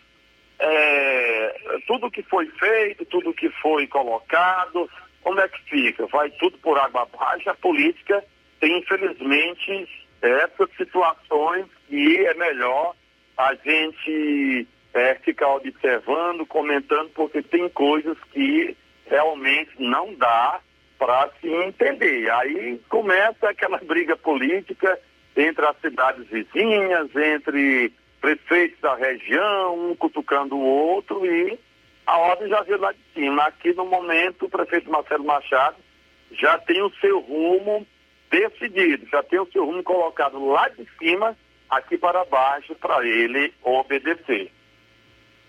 É, 0.60 1.80
tudo 1.86 2.10
que 2.10 2.24
foi 2.24 2.48
feito, 2.48 3.06
tudo 3.06 3.34
que 3.34 3.50
foi 3.62 3.86
colocado, 3.88 4.90
como 5.22 5.40
é 5.40 5.48
que 5.48 5.62
fica? 5.64 6.08
Vai 6.08 6.30
tudo 6.32 6.58
por 6.60 6.80
água 6.80 7.04
abaixo. 7.04 7.50
A 7.50 7.56
política 7.56 8.24
tem, 8.60 8.80
infelizmente, 8.80 9.88
essas 10.22 10.70
situações 10.78 11.66
e 11.90 12.18
é 12.18 12.34
melhor 12.34 12.96
a 13.38 13.54
gente 13.56 14.68
é, 14.94 15.16
ficar 15.16 15.50
observando, 15.50 16.46
comentando, 16.46 17.10
porque 17.14 17.42
tem 17.42 17.70
coisas 17.70 18.18
que 18.32 18.76
realmente 19.06 19.72
não 19.78 20.14
dá 20.16 20.60
para 20.98 21.30
se 21.40 21.48
entender. 21.48 22.32
Aí 22.32 22.82
começa 22.90 23.50
aquela 23.50 23.78
briga 23.86 24.18
política 24.18 25.00
entre 25.36 25.66
as 25.66 25.80
cidades 25.80 26.26
vizinhas, 26.28 27.16
entre 27.16 27.94
prefeitos 28.22 28.80
da 28.80 28.96
região, 28.96 29.90
um 29.90 29.96
cutucando 29.96 30.56
o 30.56 30.66
outro 30.66 31.26
e 31.26 31.58
a 32.06 32.18
ordem 32.18 32.50
já 32.50 32.62
veio 32.62 32.80
lá 32.80 32.92
de 32.92 33.00
cima. 33.14 33.44
Aqui 33.44 33.74
no 33.74 33.86
momento 33.86 34.46
o 34.46 34.50
prefeito 34.50 34.90
Marcelo 34.90 35.26
Machado 35.26 35.78
já 36.32 36.58
tem 36.58 36.82
o 36.82 36.92
seu 37.00 37.20
rumo 37.20 37.86
decidido, 38.30 39.08
já 39.10 39.24
tem 39.24 39.40
o 39.40 39.50
seu 39.52 39.66
rumo 39.66 39.84
colocado 39.84 40.46
lá 40.48 40.68
de 40.70 40.86
cima, 41.00 41.38
aqui 41.70 41.98
para 41.98 42.26
baixo, 42.26 42.76
para 42.76 43.06
ele 43.06 43.54
obedecer. 43.64 44.52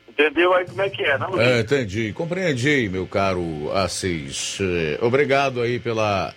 Entendeu 0.08 0.54
aí 0.54 0.64
como 0.66 0.82
é 0.82 0.88
que 0.88 1.02
é, 1.02 1.18
não? 1.18 1.40
É, 1.40 1.60
entendi. 1.60 2.12
Compreendi, 2.12 2.88
meu 2.88 3.06
caro 3.06 3.70
Assis. 3.72 4.58
É, 4.60 5.04
obrigado 5.04 5.60
aí 5.60 5.78
pela, 5.78 6.34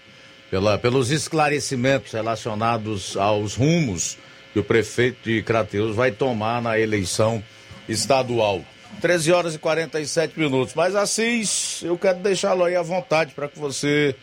pela, 0.49 0.77
pelos 0.77 1.09
esclarecimentos 1.09 2.11
relacionados 2.11 3.15
aos 3.17 3.55
rumos 3.55 4.17
que 4.53 4.59
o 4.59 4.63
prefeito 4.63 5.17
de 5.23 5.41
Crateus 5.41 5.95
vai 5.95 6.11
tomar 6.11 6.61
na 6.61 6.79
eleição 6.79 7.43
estadual. 7.87 8.61
13 8.99 9.31
horas 9.31 9.55
e 9.55 9.59
47 9.59 10.37
minutos. 10.39 10.73
Mas 10.73 10.95
Assis, 10.95 11.81
eu 11.83 11.97
quero 11.97 12.19
deixá-lo 12.19 12.63
aí 12.63 12.75
à 12.75 12.81
vontade 12.81 13.33
para 13.33 13.47
que 13.47 13.57
você 13.57 14.15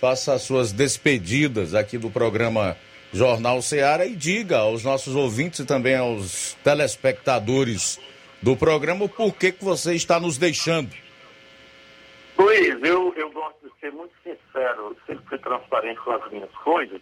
faça 0.00 0.34
as 0.34 0.42
suas 0.42 0.72
despedidas 0.72 1.74
aqui 1.74 1.98
do 1.98 2.10
programa 2.10 2.76
Jornal 3.12 3.62
Ceará 3.62 4.04
e 4.04 4.14
diga 4.14 4.58
aos 4.58 4.84
nossos 4.84 5.14
ouvintes 5.14 5.60
e 5.60 5.64
também 5.64 5.96
aos 5.96 6.54
telespectadores 6.64 8.00
do 8.42 8.56
programa 8.56 9.04
o 9.04 9.08
porquê 9.08 9.52
que 9.52 9.64
você 9.64 9.94
está 9.94 10.20
nos 10.20 10.36
deixando. 10.36 10.90
Luiz, 12.38 12.76
eu, 12.82 13.14
eu 13.16 13.30
gosto 13.30 13.56
de 13.66 13.80
ser 13.80 13.90
muito 13.92 14.12
sincero, 14.22 14.94
sempre 15.06 15.38
transparente 15.38 15.98
com 16.00 16.10
as 16.10 16.30
minhas 16.30 16.50
coisas. 16.62 17.00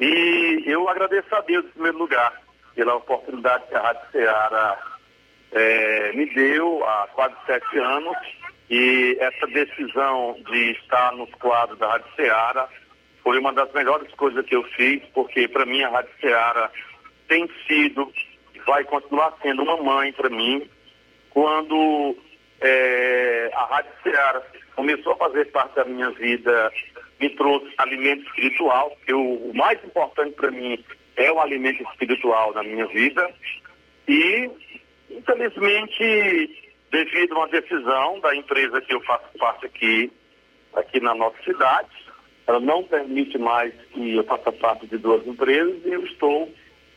E 0.00 0.62
eu 0.66 0.88
agradeço 0.88 1.34
a 1.34 1.40
Deus, 1.42 1.64
em 1.66 1.70
primeiro 1.70 1.98
lugar, 1.98 2.32
pela 2.74 2.94
oportunidade 2.96 3.66
que 3.68 3.74
a 3.74 3.82
Rádio 3.82 4.02
Ceará 4.12 4.78
é, 5.52 6.12
me 6.14 6.26
deu 6.34 6.82
há 6.84 7.08
quase 7.12 7.34
sete 7.46 7.78
anos. 7.78 8.16
E 8.70 9.16
essa 9.20 9.46
decisão 9.48 10.36
de 10.50 10.70
estar 10.72 11.12
nos 11.12 11.30
quadros 11.34 11.78
da 11.78 11.88
Rádio 11.88 12.06
Ceará 12.16 12.68
foi 13.22 13.38
uma 13.38 13.52
das 13.52 13.70
melhores 13.72 14.12
coisas 14.14 14.46
que 14.46 14.54
eu 14.56 14.62
fiz, 14.62 15.02
porque 15.12 15.46
para 15.48 15.66
mim 15.66 15.82
a 15.82 15.90
Rádio 15.90 16.12
Ceará 16.20 16.70
tem 17.28 17.48
sido 17.66 18.10
vai 18.66 18.84
continuar 18.84 19.34
sendo 19.42 19.62
uma 19.62 19.76
mãe 19.76 20.12
para 20.12 20.30
mim. 20.30 20.68
Quando 21.30 22.16
é, 22.60 23.50
a 23.54 23.64
Rádio 23.64 23.92
Ceará 24.02 24.42
começou 24.76 25.12
a 25.12 25.16
fazer 25.16 25.46
parte 25.46 25.74
da 25.76 25.84
minha 25.84 26.10
vida, 26.10 26.72
me 27.20 27.28
trouxe 27.30 27.72
alimento 27.78 28.26
espiritual, 28.26 28.96
que 29.04 29.12
o 29.12 29.52
mais 29.54 29.82
importante 29.84 30.34
para 30.34 30.50
mim 30.50 30.82
é 31.16 31.30
o 31.30 31.40
alimento 31.40 31.82
espiritual 31.82 32.54
na 32.54 32.62
minha 32.62 32.86
vida. 32.86 33.30
E, 34.08 34.50
infelizmente, 35.10 36.72
devido 36.90 37.34
a 37.34 37.38
uma 37.38 37.48
decisão 37.48 38.20
da 38.20 38.34
empresa 38.34 38.80
que 38.80 38.94
eu 38.94 39.00
faço 39.02 39.26
parte 39.38 39.66
aqui, 39.66 40.10
aqui 40.74 41.00
na 41.00 41.14
nossa 41.14 41.36
cidade, 41.42 41.90
ela 42.46 42.58
não 42.58 42.82
permite 42.84 43.38
mais 43.38 43.72
que 43.92 44.16
eu 44.16 44.24
faça 44.24 44.50
parte 44.52 44.86
de 44.86 44.96
duas 44.98 45.24
empresas 45.26 45.80
e 45.84 45.92
eu 45.92 46.04
estou 46.04 46.52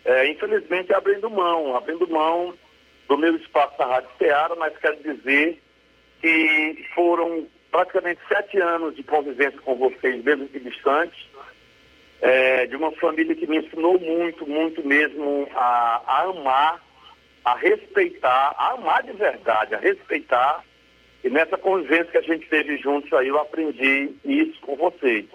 é, 0.06 0.28
infelizmente 0.28 0.94
abrindo 0.94 1.30
mão, 1.30 1.76
abrindo 1.76 2.08
mão 2.10 2.54
do 3.08 3.18
meu 3.18 3.36
espaço 3.36 3.74
na 3.78 3.86
Rádio 3.86 4.10
Ceará, 4.18 4.56
mas 4.58 4.78
quero 4.78 4.98
dizer 5.04 5.62
que 6.22 6.86
foram 6.95 7.48
praticamente 7.74 8.22
sete 8.28 8.60
anos 8.60 8.95
de 8.95 9.02
convivência 9.02 9.60
com 9.62 9.76
vocês, 9.76 10.24
mesmo 10.24 10.48
que 10.48 10.60
distantes, 10.60 11.28
é, 12.22 12.68
de 12.68 12.76
uma 12.76 12.91
família 12.94 13.36
que 13.36 13.48
me 13.48 13.58
ensinou 13.58 14.00
muito, 14.00 14.48
muito 14.48 14.88
mesmo 14.88 15.50
a, 15.56 16.02
a 16.06 16.22
amar, 16.22 16.80
a 17.44 17.56
respeitar, 17.56 18.54
a 18.58 18.74
amar 18.74 19.02
de 19.02 19.14
verdade, 19.14 19.74
a 19.74 19.80
respeitar. 19.80 20.64
E 21.24 21.30
nessa 21.32 21.58
convivência 21.58 22.12
que 22.12 22.18
a 22.20 22.22
gente 22.22 22.48
teve 22.48 22.78
juntos 22.78 23.12
aí, 23.12 23.28
eu 23.28 23.40
aprendi 23.40 24.12
isso 24.24 24.62
com 24.62 24.76
vocês. 24.76 25.26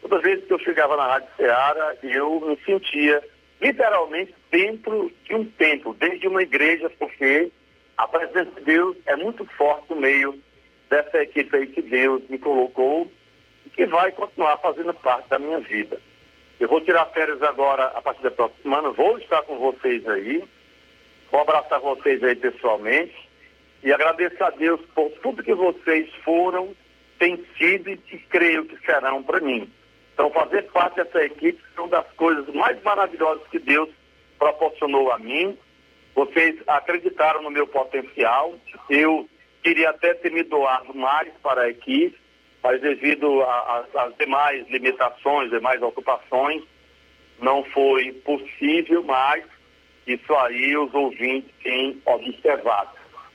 Toda 0.00 0.20
vez 0.20 0.42
que 0.42 0.54
eu 0.54 0.58
chegava 0.60 0.96
na 0.96 1.06
Rádio 1.06 1.28
Ceará, 1.36 1.96
eu 2.02 2.40
me 2.40 2.58
sentia 2.64 3.22
literalmente 3.60 4.34
dentro 4.50 5.12
de 5.24 5.34
um 5.34 5.44
templo, 5.44 5.92
dentro 5.94 6.18
de 6.18 6.28
uma 6.28 6.42
igreja, 6.42 6.90
porque 6.98 7.52
a 7.98 8.08
presença 8.08 8.52
de 8.52 8.62
Deus 8.62 8.96
é 9.04 9.16
muito 9.16 9.44
forte 9.56 9.90
no 9.90 9.96
meio 9.96 10.42
dessa 10.94 11.22
equipe 11.22 11.56
aí 11.56 11.66
que 11.66 11.82
Deus 11.82 12.22
me 12.28 12.38
colocou 12.38 13.10
e 13.66 13.70
que 13.70 13.84
vai 13.86 14.12
continuar 14.12 14.56
fazendo 14.58 14.94
parte 14.94 15.28
da 15.28 15.40
minha 15.40 15.58
vida. 15.58 16.00
Eu 16.60 16.68
vou 16.68 16.80
tirar 16.80 17.06
férias 17.06 17.42
agora 17.42 17.86
a 17.86 18.00
partir 18.00 18.22
da 18.22 18.30
próxima 18.30 18.62
semana, 18.62 18.90
vou 18.90 19.18
estar 19.18 19.42
com 19.42 19.58
vocês 19.58 20.06
aí. 20.08 20.44
Vou 21.32 21.40
abraçar 21.40 21.80
vocês 21.80 22.22
aí 22.22 22.36
pessoalmente 22.36 23.28
e 23.82 23.92
agradeço 23.92 24.42
a 24.44 24.50
Deus 24.50 24.80
por 24.94 25.10
tudo 25.20 25.42
que 25.42 25.52
vocês 25.52 26.08
foram, 26.24 26.76
têm 27.18 27.44
sido 27.58 27.90
e 27.90 27.96
que 27.96 28.18
creio 28.28 28.64
que 28.64 28.78
serão 28.86 29.20
para 29.20 29.40
mim. 29.40 29.68
Então, 30.12 30.30
fazer 30.30 30.62
parte 30.70 30.94
dessa 30.94 31.24
equipe 31.24 31.60
é 31.76 31.80
uma 31.80 31.88
das 31.88 32.06
coisas 32.12 32.46
mais 32.54 32.80
maravilhosas 32.84 33.44
que 33.48 33.58
Deus 33.58 33.88
proporcionou 34.38 35.10
a 35.10 35.18
mim. 35.18 35.58
Vocês 36.14 36.56
acreditaram 36.68 37.42
no 37.42 37.50
meu 37.50 37.66
potencial. 37.66 38.54
Eu 38.88 39.28
queria 39.64 39.90
até 39.90 40.12
ter 40.12 40.30
me 40.30 40.42
doado 40.42 40.94
mais 40.94 41.32
para 41.42 41.62
a 41.62 41.70
equipe, 41.70 42.16
mas 42.62 42.80
devido 42.82 43.42
às 43.42 44.14
demais 44.18 44.68
limitações, 44.68 45.50
demais 45.50 45.80
ocupações, 45.82 46.62
não 47.40 47.64
foi 47.64 48.12
possível, 48.12 49.02
mas 49.02 49.42
isso 50.06 50.34
aí 50.36 50.76
os 50.76 50.92
ouvintes 50.94 51.50
têm 51.62 52.00
observado. 52.04 52.90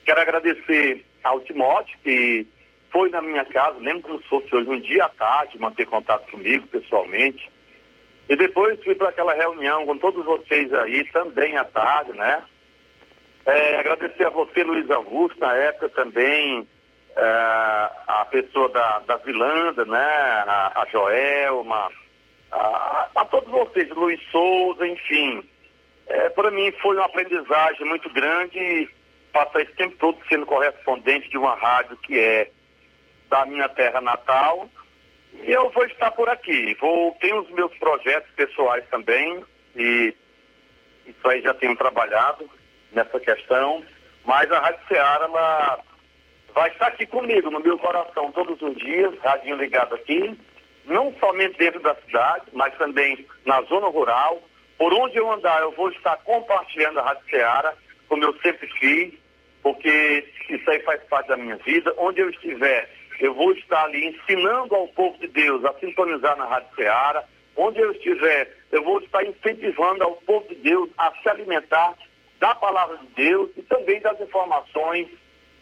Quero 0.05 0.21
agradecer 0.21 1.03
ao 1.23 1.39
Timóteo, 1.41 1.97
que 2.03 2.47
foi 2.91 3.09
na 3.09 3.21
minha 3.21 3.45
casa, 3.45 3.77
lembro 3.79 4.03
como 4.03 4.21
se 4.21 4.27
fosse 4.27 4.55
hoje, 4.55 4.69
um 4.69 4.79
dia 4.79 5.05
à 5.05 5.09
tarde, 5.09 5.59
manter 5.59 5.85
contato 5.87 6.29
comigo 6.31 6.65
pessoalmente. 6.67 7.49
E 8.27 8.35
depois 8.35 8.81
fui 8.83 8.93
para 8.93 9.09
aquela 9.09 9.33
reunião 9.33 9.85
com 9.85 9.97
todos 9.97 10.23
vocês 10.23 10.71
aí, 10.73 11.03
também 11.05 11.57
à 11.57 11.65
tarde, 11.65 12.13
né? 12.13 12.43
É, 13.49 13.79
agradecer 13.79 14.27
a 14.27 14.29
você, 14.29 14.63
Luiz 14.63 14.89
Augusto, 14.91 15.39
na 15.39 15.55
época 15.55 15.89
também, 15.89 16.67
é, 17.15 17.21
a 18.07 18.27
pessoa 18.29 18.69
da, 18.69 18.99
da 18.99 19.17
Vilanda, 19.17 19.85
né? 19.85 19.97
A, 19.97 20.81
a 20.81 20.85
Joelma, 20.91 21.89
a, 22.51 23.09
a 23.15 23.25
todos 23.25 23.49
vocês, 23.49 23.89
Luiz 23.89 24.21
Souza, 24.29 24.87
enfim. 24.87 25.43
É, 26.07 26.29
para 26.29 26.51
mim 26.51 26.71
foi 26.73 26.95
uma 26.95 27.05
aprendizagem 27.05 27.87
muito 27.87 28.07
grande 28.13 28.87
passar 29.33 29.61
esse 29.61 29.73
tempo 29.73 29.95
todo 29.97 30.17
sendo 30.27 30.45
correspondente 30.45 31.29
de 31.29 31.37
uma 31.37 31.55
rádio 31.55 31.97
que 31.97 32.19
é 32.19 32.51
da 33.29 33.47
minha 33.47 33.67
terra 33.69 33.99
natal. 33.99 34.69
E 35.33 35.51
eu 35.51 35.71
vou 35.71 35.85
estar 35.85 36.11
por 36.11 36.29
aqui. 36.29 36.75
Vou, 36.79 37.17
tenho 37.19 37.41
os 37.41 37.49
meus 37.49 37.75
projetos 37.79 38.29
pessoais 38.35 38.83
também, 38.91 39.43
e 39.75 40.13
isso 41.07 41.27
aí 41.27 41.41
já 41.41 41.53
tenho 41.55 41.75
trabalhado 41.75 42.47
nessa 42.91 43.19
questão. 43.19 43.83
Mas 44.25 44.51
a 44.51 44.59
Rádio 44.59 44.87
Ceará, 44.87 45.25
ela 45.25 45.79
vai 46.53 46.69
estar 46.71 46.87
aqui 46.87 47.05
comigo, 47.05 47.49
no 47.49 47.59
meu 47.59 47.77
coração, 47.77 48.31
todos 48.31 48.61
os 48.61 48.75
dias, 48.77 49.17
radinho 49.23 49.57
ligado 49.57 49.95
aqui, 49.95 50.37
não 50.85 51.13
somente 51.19 51.57
dentro 51.57 51.79
da 51.79 51.95
cidade, 51.95 52.45
mas 52.53 52.75
também 52.77 53.25
na 53.45 53.61
zona 53.63 53.87
rural. 53.87 54.41
Por 54.77 54.93
onde 54.93 55.17
eu 55.17 55.31
andar, 55.31 55.61
eu 55.61 55.71
vou 55.71 55.89
estar 55.91 56.17
compartilhando 56.17 56.99
a 56.99 57.03
Rádio 57.03 57.29
Ceará, 57.29 57.73
como 58.07 58.23
eu 58.23 58.33
sempre 58.41 58.67
fiz, 58.79 59.13
porque 59.61 60.25
isso 60.49 60.69
aí 60.69 60.79
faz 60.81 61.01
parte 61.03 61.27
da 61.27 61.37
minha 61.37 61.57
vida. 61.57 61.93
Onde 61.97 62.21
eu 62.21 62.29
estiver, 62.29 62.89
eu 63.19 63.33
vou 63.33 63.51
estar 63.51 63.83
ali 63.83 64.07
ensinando 64.07 64.73
ao 64.73 64.87
povo 64.89 65.17
de 65.19 65.27
Deus 65.27 65.63
a 65.65 65.73
sintonizar 65.79 66.35
na 66.37 66.45
Rádio 66.45 66.75
Ceará. 66.75 67.23
Onde 67.55 67.79
eu 67.79 67.91
estiver, 67.91 68.55
eu 68.71 68.83
vou 68.83 68.99
estar 68.99 69.23
incentivando 69.25 70.03
ao 70.03 70.15
povo 70.15 70.47
de 70.47 70.55
Deus 70.55 70.89
a 70.97 71.11
se 71.21 71.29
alimentar 71.29 71.93
da 72.39 72.55
palavra 72.55 72.97
de 72.97 73.07
Deus 73.15 73.49
e 73.57 73.61
também 73.63 73.99
das 73.99 74.19
informações 74.21 75.07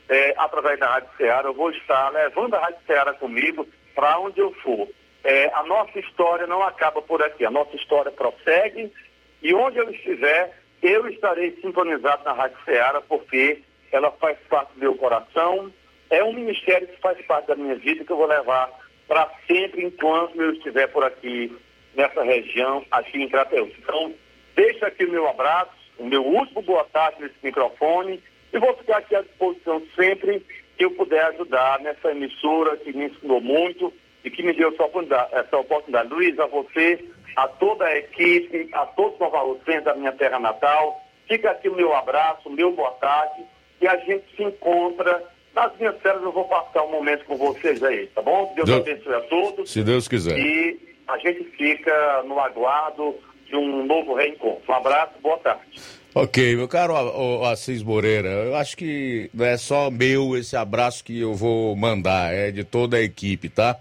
é, 0.09 0.33
através 0.37 0.79
da 0.79 0.87
Rádio 0.87 1.09
Ceará. 1.17 1.49
Eu 1.49 1.53
vou 1.53 1.71
estar 1.71 2.09
levando 2.09 2.53
a 2.53 2.59
Rádio 2.59 2.79
Ceará 2.85 3.13
comigo 3.13 3.67
para 3.95 4.19
onde 4.19 4.39
eu 4.39 4.53
for. 4.61 4.87
É, 5.23 5.51
a 5.53 5.63
nossa 5.63 5.99
história 5.99 6.47
não 6.47 6.63
acaba 6.63 7.01
por 7.01 7.21
aqui, 7.21 7.45
a 7.45 7.51
nossa 7.51 7.75
história 7.75 8.11
prossegue 8.11 8.93
e 9.41 9.53
onde 9.53 9.77
eu 9.77 9.89
estiver, 9.89 10.57
eu 10.81 11.07
estarei 11.07 11.57
sintonizado 11.61 12.23
na 12.23 12.33
Rádio 12.33 12.57
Ceará 12.63 13.01
porque 13.01 13.61
ela 13.91 14.11
faz 14.11 14.37
parte 14.49 14.73
do 14.73 14.79
meu 14.79 14.95
coração, 14.95 15.73
é 16.09 16.23
um 16.23 16.33
ministério 16.33 16.87
que 16.87 16.99
faz 17.01 17.19
parte 17.25 17.47
da 17.47 17.55
minha 17.55 17.75
vida 17.75 18.05
que 18.05 18.11
eu 18.11 18.17
vou 18.17 18.27
levar 18.27 18.69
para 19.07 19.29
sempre 19.47 19.85
enquanto 19.85 20.39
eu 20.41 20.53
estiver 20.53 20.87
por 20.87 21.03
aqui 21.03 21.55
nessa 21.95 22.23
região, 22.23 22.85
aqui 22.91 23.21
em 23.21 23.29
Crateus. 23.29 23.71
Então, 23.79 24.13
deixa 24.55 24.87
aqui 24.87 25.05
o 25.05 25.11
meu 25.11 25.27
abraço, 25.27 25.71
o 25.99 26.05
meu 26.05 26.23
último 26.23 26.61
boa 26.61 26.83
tarde 26.85 27.21
nesse 27.21 27.35
microfone 27.43 28.21
e 28.53 28.59
vou 28.59 28.75
ficar 28.77 28.97
aqui 28.97 29.15
à 29.15 29.21
disposição 29.21 29.81
sempre 29.95 30.45
que 30.77 30.85
eu 30.85 30.91
puder 30.91 31.23
ajudar 31.25 31.79
nessa 31.79 32.11
emissora 32.11 32.77
que 32.77 32.93
me 32.93 33.05
ensinou 33.05 33.41
muito 33.41 33.91
e 34.23 34.29
que 34.29 34.43
me 34.43 34.53
deu 34.53 34.69
essa 34.69 34.83
oportunidade. 34.83 35.33
Essa 35.33 35.57
oportunidade. 35.57 36.09
Luiz, 36.09 36.37
a 36.39 36.45
você, 36.45 37.03
a 37.35 37.47
toda 37.47 37.85
a 37.85 37.97
equipe, 37.97 38.69
a 38.73 38.85
todos 38.85 39.13
os 39.13 39.19
novalucenses 39.19 39.83
da 39.83 39.95
minha 39.95 40.11
terra 40.11 40.39
natal, 40.39 41.01
fica 41.27 41.51
aqui 41.51 41.69
o 41.69 41.75
meu 41.75 41.95
abraço, 41.95 42.47
o 42.47 42.51
meu 42.51 42.71
boa 42.71 42.91
tarde 42.91 43.43
e 43.81 43.87
a 43.87 43.97
gente 43.97 44.25
se 44.35 44.43
encontra 44.43 45.23
nas 45.53 45.75
minhas 45.77 45.99
férias 46.01 46.21
eu 46.21 46.31
vou 46.31 46.45
passar 46.45 46.83
um 46.83 46.91
momento 46.91 47.25
com 47.25 47.35
vocês 47.35 47.81
aí, 47.83 48.05
tá 48.07 48.21
bom? 48.21 48.53
Deus, 48.55 48.69
Deus 48.69 48.81
abençoe 48.81 49.13
a 49.15 49.21
todos. 49.21 49.71
Se 49.71 49.83
Deus 49.83 50.07
quiser. 50.07 50.37
E 50.37 50.95
a 51.07 51.17
gente 51.17 51.43
fica 51.45 52.23
no 52.23 52.39
aguardo 52.39 53.15
de 53.49 53.55
um 53.55 53.85
novo 53.85 54.13
reencontro. 54.13 54.63
Um 54.69 54.73
abraço, 54.73 55.13
boa 55.21 55.37
tarde. 55.37 55.61
Ok, 56.13 56.55
meu 56.55 56.67
caro 56.67 57.43
Assis 57.45 57.83
Moreira, 57.83 58.29
eu 58.29 58.55
acho 58.55 58.75
que 58.75 59.29
não 59.33 59.45
é 59.45 59.55
só 59.55 59.91
meu 59.91 60.35
esse 60.35 60.55
abraço 60.55 61.03
que 61.03 61.19
eu 61.19 61.35
vou 61.35 61.75
mandar, 61.75 62.33
é 62.33 62.49
de 62.49 62.63
toda 62.63 62.97
a 62.97 63.01
equipe, 63.01 63.49
tá? 63.49 63.77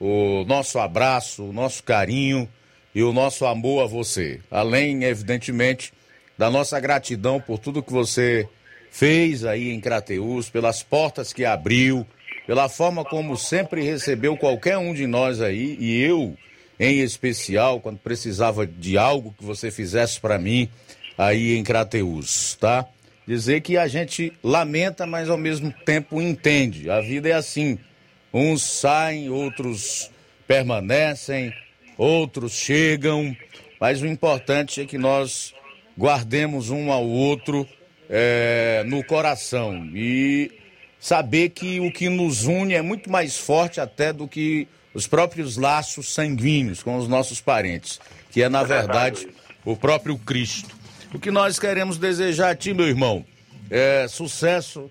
O 0.00 0.44
nosso 0.46 0.78
abraço, 0.78 1.44
o 1.44 1.52
nosso 1.52 1.82
carinho 1.82 2.48
e 2.94 3.02
o 3.02 3.12
nosso 3.12 3.44
amor 3.44 3.84
a 3.84 3.86
você. 3.86 4.40
Além, 4.50 5.04
evidentemente, 5.04 5.92
da 6.38 6.50
nossa 6.50 6.80
gratidão 6.80 7.38
por 7.38 7.58
tudo 7.58 7.82
que 7.82 7.92
você 7.92 8.48
fez 8.90 9.44
aí 9.44 9.70
em 9.70 9.80
Crateus, 9.80 10.48
pelas 10.48 10.82
portas 10.82 11.32
que 11.32 11.44
abriu, 11.44 12.06
pela 12.46 12.68
forma 12.68 13.04
como 13.04 13.36
sempre 13.36 13.82
recebeu 13.82 14.36
qualquer 14.36 14.78
um 14.78 14.94
de 14.94 15.06
nós 15.06 15.40
aí, 15.40 15.76
e 15.78 16.00
eu 16.02 16.34
em 16.78 17.00
especial, 17.00 17.80
quando 17.80 17.98
precisava 17.98 18.66
de 18.66 18.98
algo 18.98 19.34
que 19.36 19.44
você 19.44 19.70
fizesse 19.70 20.20
para 20.20 20.38
mim 20.38 20.68
aí 21.16 21.56
em 21.56 21.62
Crateus, 21.62 22.56
tá? 22.60 22.86
Dizer 23.26 23.62
que 23.62 23.78
a 23.78 23.88
gente 23.88 24.32
lamenta, 24.42 25.06
mas 25.06 25.30
ao 25.30 25.38
mesmo 25.38 25.72
tempo 25.84 26.20
entende. 26.20 26.90
A 26.90 27.00
vida 27.00 27.28
é 27.28 27.32
assim. 27.32 27.78
Uns 28.32 28.62
saem, 28.62 29.30
outros 29.30 30.10
permanecem, 30.46 31.54
outros 31.96 32.52
chegam, 32.52 33.34
mas 33.80 34.02
o 34.02 34.06
importante 34.06 34.80
é 34.80 34.84
que 34.84 34.98
nós 34.98 35.54
guardemos 35.96 36.70
um 36.70 36.92
ao 36.92 37.06
outro 37.06 37.66
é, 38.10 38.82
no 38.86 39.02
coração 39.04 39.90
e 39.94 40.50
saber 40.98 41.50
que 41.50 41.80
o 41.80 41.90
que 41.90 42.08
nos 42.08 42.44
une 42.44 42.74
é 42.74 42.82
muito 42.82 43.10
mais 43.10 43.36
forte 43.36 43.80
até 43.80 44.12
do 44.12 44.26
que 44.26 44.66
os 44.94 45.06
próprios 45.06 45.56
laços 45.56 46.14
sanguíneos 46.14 46.82
com 46.82 46.96
os 46.96 47.08
nossos 47.08 47.40
parentes, 47.40 48.00
que 48.30 48.42
é 48.42 48.48
na 48.48 48.62
verdade 48.62 49.28
o 49.64 49.76
próprio 49.76 50.16
Cristo. 50.16 50.74
O 51.12 51.18
que 51.18 51.30
nós 51.30 51.58
queremos 51.58 51.98
desejar 51.98 52.50
a 52.50 52.54
ti, 52.54 52.72
meu 52.72 52.86
irmão, 52.86 53.24
é 53.70 54.06
sucesso 54.08 54.90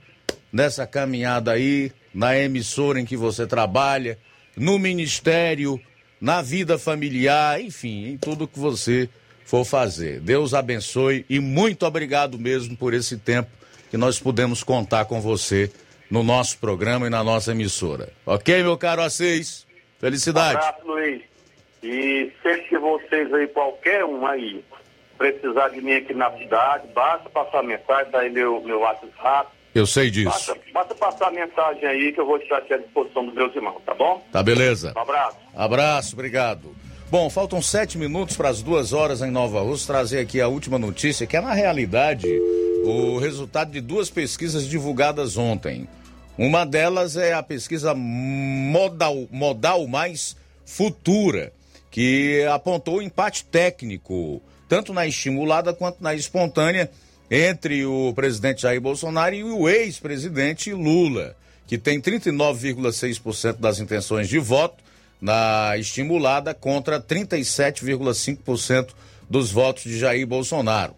nessa 0.52 0.86
caminhada 0.86 1.52
aí, 1.52 1.92
na 2.14 2.38
emissora 2.38 3.00
em 3.00 3.06
que 3.06 3.18
você 3.18 3.48
trabalha, 3.48 4.20
no 4.56 4.78
ministério, 4.78 5.82
na 6.22 6.42
vida 6.42 6.78
familiar, 6.78 7.60
enfim, 7.60 8.06
em 8.06 8.18
tudo 8.18 8.48
que 8.48 8.60
você 8.60 9.10
for 9.46 9.66
fazer. 9.66 10.20
Deus 10.20 10.54
abençoe 10.54 11.26
e 11.30 11.40
muito 11.40 11.86
obrigado 11.86 12.38
mesmo 12.38 12.78
por 12.78 12.94
esse 12.94 13.18
tempo 13.18 13.50
que 13.90 13.98
nós 13.98 14.20
pudemos 14.20 14.64
contar 14.64 15.06
com 15.06 15.20
você 15.20 15.72
no 16.10 16.24
nosso 16.24 16.58
programa 16.58 17.08
e 17.08 17.10
na 17.10 17.24
nossa 17.24 17.52
emissora. 17.52 18.14
Ok, 18.26 18.62
meu 18.64 18.78
caro 18.78 19.02
Assis? 19.02 19.63
Felicidade. 20.04 20.58
Um 20.58 20.60
abraço, 20.60 20.86
Luiz. 20.86 21.22
E 21.82 22.30
sempre 22.44 22.64
que 22.64 22.78
vocês 22.78 23.34
aí, 23.34 23.48
qualquer 23.48 24.04
um 24.04 24.28
aí, 24.28 24.62
precisar 25.18 25.70
de 25.70 25.80
mim 25.80 25.94
aqui 25.94 26.14
na 26.14 26.30
cidade, 26.32 26.88
basta 26.94 27.30
passar 27.30 27.60
a 27.60 27.64
mensagem, 27.64 28.12
daí 28.12 28.30
meu, 28.30 28.62
meu 28.64 28.82
WhatsApp. 28.82 29.50
Eu 29.74 29.86
sei 29.86 30.12
disso. 30.12 30.30
Basta, 30.30 30.58
basta 30.74 30.96
passar 30.96 31.28
a 31.28 31.32
mensagem 31.32 31.86
aí 31.86 32.12
que 32.12 32.20
eu 32.20 32.26
vou 32.26 32.36
estar 32.36 32.58
aqui 32.58 32.74
à 32.74 32.78
disposição 32.80 33.26
dos 33.26 33.34
meus 33.34 33.56
irmãos, 33.56 33.82
tá 33.86 33.94
bom? 33.94 34.22
Tá 34.30 34.44
beleza. 34.44 34.92
Um 34.94 35.00
abraço. 35.00 35.38
Abraço, 35.56 36.16
obrigado. 36.16 36.76
Bom, 37.10 37.30
faltam 37.30 37.62
sete 37.62 37.98
minutos 37.98 38.36
para 38.36 38.50
as 38.50 38.62
duas 38.62 38.92
horas 38.92 39.22
em 39.22 39.32
Nova 39.32 39.62
Rússia. 39.62 39.88
Trazer 39.88 40.20
aqui 40.20 40.42
a 40.42 40.50
última 40.50 40.78
notícia, 40.78 41.26
que 41.26 41.38
é 41.38 41.42
na 41.42 41.54
realidade 41.54 42.28
o 42.84 43.18
resultado 43.20 43.72
de 43.72 43.80
duas 43.80 44.10
pesquisas 44.10 44.68
divulgadas 44.68 45.38
ontem. 45.38 45.88
Uma 46.38 46.66
delas 46.66 47.16
é 47.16 47.34
a 47.34 47.44
pesquisa 47.44 47.94
Modal, 47.94 49.28
Modal 49.30 49.88
Mais 49.88 50.36
Futura, 50.66 51.54
que 51.92 52.44
apontou 52.52 53.02
empate 53.02 53.46
técnico, 53.46 54.42
tanto 54.68 54.94
na 54.94 55.06
estimulada 55.06 55.74
quanto 55.74 56.02
na 56.02 56.16
espontânea, 56.16 56.90
entre 57.30 57.86
o 57.86 58.14
presidente 58.16 58.64
Jair 58.64 58.82
Bolsonaro 58.82 59.36
e 59.36 59.44
o 59.44 59.70
ex-presidente 59.70 60.74
Lula, 60.74 61.36
que 61.68 61.78
tem 61.78 62.02
39,6% 62.02 63.58
das 63.58 63.80
intenções 63.80 64.28
de 64.28 64.40
voto 64.40 64.84
na 65.22 65.78
estimulada 65.78 66.54
contra 66.54 67.00
37,5% 67.00 68.90
dos 69.30 69.52
votos 69.52 69.84
de 69.84 70.00
Jair 70.00 70.26
Bolsonaro. 70.28 70.96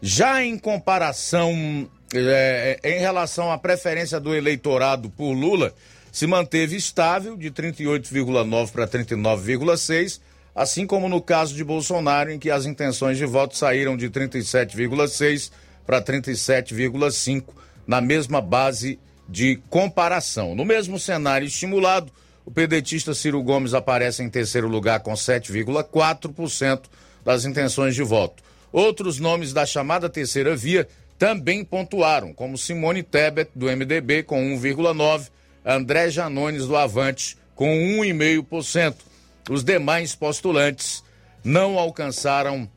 Já 0.00 0.44
em 0.44 0.56
comparação, 0.58 1.88
é, 2.14 2.80
em 2.82 2.98
relação 2.98 3.50
à 3.50 3.58
preferência 3.58 4.18
do 4.18 4.34
eleitorado 4.34 5.10
por 5.10 5.32
Lula, 5.32 5.74
se 6.10 6.26
manteve 6.26 6.76
estável 6.76 7.36
de 7.36 7.50
38,9 7.50 8.72
para 8.72 8.88
39,6, 8.88 10.20
assim 10.54 10.86
como 10.86 11.08
no 11.08 11.20
caso 11.20 11.54
de 11.54 11.62
Bolsonaro, 11.62 12.30
em 12.30 12.38
que 12.38 12.50
as 12.50 12.66
intenções 12.66 13.18
de 13.18 13.26
voto 13.26 13.56
saíram 13.56 13.96
de 13.96 14.08
37,6 14.10 15.50
para 15.86 16.02
37,5 16.02 17.44
na 17.86 18.00
mesma 18.00 18.40
base 18.40 18.98
de 19.28 19.56
comparação. 19.68 20.54
No 20.54 20.64
mesmo 20.64 20.98
cenário 20.98 21.46
estimulado, 21.46 22.10
o 22.44 22.50
pedetista 22.50 23.14
Ciro 23.14 23.42
Gomes 23.42 23.74
aparece 23.74 24.22
em 24.22 24.30
terceiro 24.30 24.68
lugar 24.68 25.00
com 25.00 25.12
7,4% 25.12 26.82
das 27.24 27.44
intenções 27.44 27.94
de 27.94 28.02
voto. 28.02 28.42
Outros 28.72 29.18
nomes 29.18 29.52
da 29.52 29.66
chamada 29.66 30.08
terceira 30.08 30.56
via 30.56 30.88
também 31.18 31.64
pontuaram, 31.64 32.32
como 32.32 32.56
Simone 32.56 33.02
Tebet, 33.02 33.50
do 33.54 33.66
MDB, 33.66 34.22
com 34.22 34.56
1,9%, 34.56 35.30
André 35.64 36.10
Janones, 36.10 36.66
do 36.66 36.76
Avante, 36.76 37.36
com 37.54 37.66
1,5%. 37.66 38.94
Os 39.50 39.64
demais 39.64 40.14
postulantes 40.14 41.02
não 41.42 41.78
alcançaram 41.78 42.70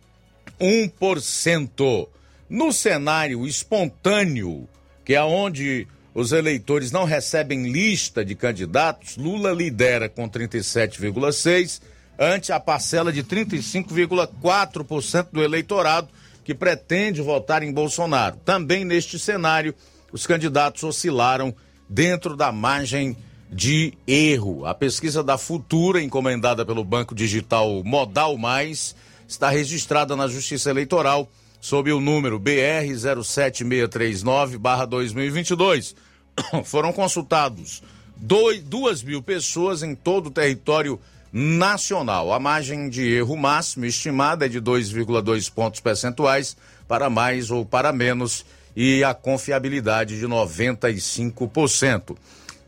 1%. 0.60 2.08
No 2.50 2.74
cenário 2.74 3.46
espontâneo, 3.48 4.68
que 5.06 5.14
é 5.14 5.24
onde 5.24 5.88
os 6.14 6.34
eleitores 6.34 6.92
não 6.92 7.06
recebem 7.06 7.72
lista 7.72 8.26
de 8.26 8.36
candidatos, 8.36 9.16
Lula 9.16 9.54
lidera 9.54 10.10
com 10.10 10.30
37,6%, 10.30 11.82
ante 12.20 12.52
a 12.52 12.60
parcela 12.60 13.14
de 13.14 13.24
35,4% 13.24 15.28
do 15.32 15.44
eleitorado 15.44 16.10
que 16.52 16.56
pretende 16.56 17.22
votar 17.22 17.64
em 17.64 17.72
Bolsonaro. 17.72 18.36
Também 18.44 18.84
neste 18.84 19.18
cenário, 19.18 19.74
os 20.12 20.28
candidatos 20.28 20.84
oscilaram 20.84 21.56
dentro 21.88 22.36
da 22.36 22.52
margem 22.52 23.16
de 23.50 23.94
erro. 24.06 24.66
A 24.66 24.76
pesquisa 24.76 25.24
da 25.24 25.38
Futura, 25.38 26.02
encomendada 26.02 26.66
pelo 26.66 26.84
Banco 26.84 27.16
Digital 27.16 27.82
Modal 27.86 28.38
Mais, 28.38 28.94
está 29.26 29.50
registrada 29.50 30.14
na 30.14 30.28
Justiça 30.28 30.70
Eleitoral 30.70 31.32
sob 31.62 31.90
o 31.94 32.02
número 32.02 32.38
BR 32.38 32.92
07639-2022. 32.96 35.96
Foram 36.66 36.92
consultados 36.92 37.82
dois, 38.18 38.62
duas 38.62 39.02
mil 39.02 39.24
pessoas 39.24 39.84
em 39.84 39.96
todo 39.96 40.28
o 40.28 40.32
território. 40.32 41.00
A 41.34 42.40
margem 42.40 42.90
de 42.90 43.08
erro 43.10 43.38
máximo 43.38 43.86
estimada 43.86 44.46
é 44.46 44.50
de 44.50 44.62
2,2 44.62 45.50
pontos 45.50 45.80
percentuais 45.80 46.58
para 46.88 47.10
mais 47.10 47.50
ou 47.50 47.66
para 47.66 47.94
menos 47.94 48.46
e 48.76 49.02
a 49.04 49.14
confiabilidade 49.14 50.20
de 50.20 50.28
95%. 50.28 52.18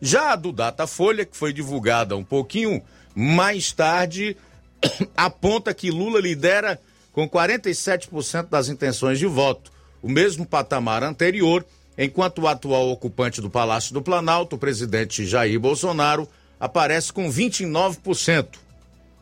Já 0.01 0.31
a 0.31 0.35
do 0.37 0.53
Datafolha, 0.53 1.25
que 1.25 1.35
foi 1.35 1.51
divulgada 1.51 2.15
um 2.15 2.23
pouquinho 2.23 2.81
mais 3.13 3.73
tarde, 3.73 4.37
aponta 5.15 5.73
que 5.73 5.91
Lula 5.91 6.21
lidera 6.21 6.79
com 7.11 7.27
47% 7.29 8.47
das 8.49 8.69
intenções 8.69 9.19
de 9.19 9.25
voto, 9.25 9.71
o 10.01 10.09
mesmo 10.09 10.45
patamar 10.45 11.03
anterior, 11.03 11.65
enquanto 11.97 12.41
o 12.41 12.47
atual 12.47 12.89
ocupante 12.89 13.41
do 13.41 13.49
Palácio 13.49 13.93
do 13.93 14.01
Planalto, 14.01 14.55
o 14.55 14.59
presidente 14.59 15.25
Jair 15.25 15.59
Bolsonaro, 15.59 16.27
aparece 16.63 17.11
com 17.11 17.29
29%. 17.29 18.47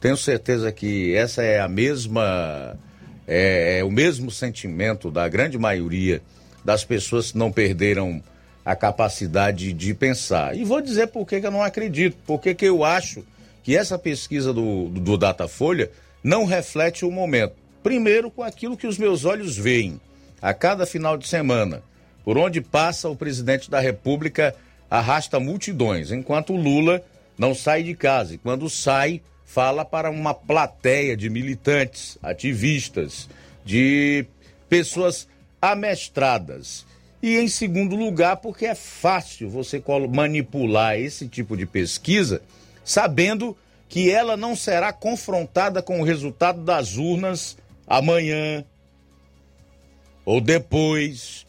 Tenho 0.00 0.16
certeza 0.16 0.72
que 0.72 1.14
essa 1.14 1.44
é 1.44 1.60
a 1.60 1.68
mesma 1.68 2.76
é, 3.24 3.78
é, 3.78 3.84
o 3.84 3.90
mesmo 3.90 4.32
sentimento 4.32 5.12
da 5.12 5.28
grande 5.28 5.56
maioria 5.56 6.20
das 6.64 6.84
pessoas 6.84 7.30
que 7.30 7.38
não 7.38 7.52
perderam 7.52 8.20
a 8.64 8.74
capacidade 8.74 9.72
de 9.72 9.94
pensar. 9.94 10.56
E 10.56 10.64
vou 10.64 10.80
dizer 10.80 11.06
por 11.06 11.24
que, 11.24 11.40
que 11.40 11.46
eu 11.46 11.52
não 11.52 11.62
acredito, 11.62 12.16
porque 12.26 12.52
que 12.52 12.64
eu 12.64 12.82
acho 12.82 13.24
que 13.62 13.76
essa 13.76 13.96
pesquisa 13.96 14.52
do, 14.52 14.88
do 14.88 15.16
Datafolha 15.16 15.88
não 16.22 16.46
reflete 16.46 17.04
o 17.04 17.12
momento. 17.12 17.54
Primeiro, 17.80 18.28
com 18.28 18.42
aquilo 18.42 18.76
que 18.76 18.88
os 18.88 18.98
meus 18.98 19.24
olhos 19.24 19.56
veem 19.56 20.00
a 20.42 20.52
cada 20.52 20.84
final 20.84 21.16
de 21.16 21.28
semana. 21.28 21.80
Por 22.24 22.36
onde 22.38 22.60
passa, 22.60 23.08
o 23.08 23.14
presidente 23.14 23.70
da 23.70 23.78
República 23.78 24.52
arrasta 24.98 25.40
multidões, 25.40 26.12
enquanto 26.12 26.52
o 26.52 26.56
Lula 26.56 27.02
não 27.36 27.52
sai 27.52 27.82
de 27.82 27.94
casa. 27.94 28.34
E 28.34 28.38
quando 28.38 28.70
sai, 28.70 29.20
fala 29.44 29.84
para 29.84 30.08
uma 30.08 30.32
plateia 30.32 31.16
de 31.16 31.28
militantes, 31.28 32.16
ativistas, 32.22 33.28
de 33.64 34.24
pessoas 34.68 35.26
amestradas. 35.60 36.86
E 37.20 37.38
em 37.38 37.48
segundo 37.48 37.96
lugar, 37.96 38.36
porque 38.36 38.66
é 38.66 38.74
fácil 38.74 39.50
você 39.50 39.82
manipular 40.08 40.96
esse 40.96 41.26
tipo 41.26 41.56
de 41.56 41.66
pesquisa 41.66 42.40
sabendo 42.84 43.56
que 43.88 44.10
ela 44.10 44.36
não 44.36 44.54
será 44.54 44.92
confrontada 44.92 45.82
com 45.82 46.00
o 46.00 46.04
resultado 46.04 46.62
das 46.62 46.96
urnas 46.96 47.56
amanhã 47.86 48.64
ou 50.24 50.40
depois, 50.40 51.46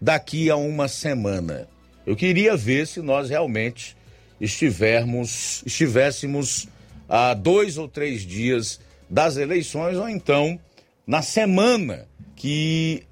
daqui 0.00 0.48
a 0.50 0.56
uma 0.56 0.88
semana. 0.88 1.68
Eu 2.06 2.16
queria 2.16 2.56
ver 2.56 2.86
se 2.86 3.00
nós 3.00 3.30
realmente 3.30 3.96
estivermos, 4.40 5.62
estivéssemos 5.66 6.66
a 7.08 7.34
dois 7.34 7.76
ou 7.76 7.86
três 7.88 8.22
dias 8.22 8.80
das 9.08 9.36
eleições, 9.36 9.96
ou 9.96 10.08
então 10.08 10.58
na 11.06 11.22
semana 11.22 12.06
que 12.36 13.02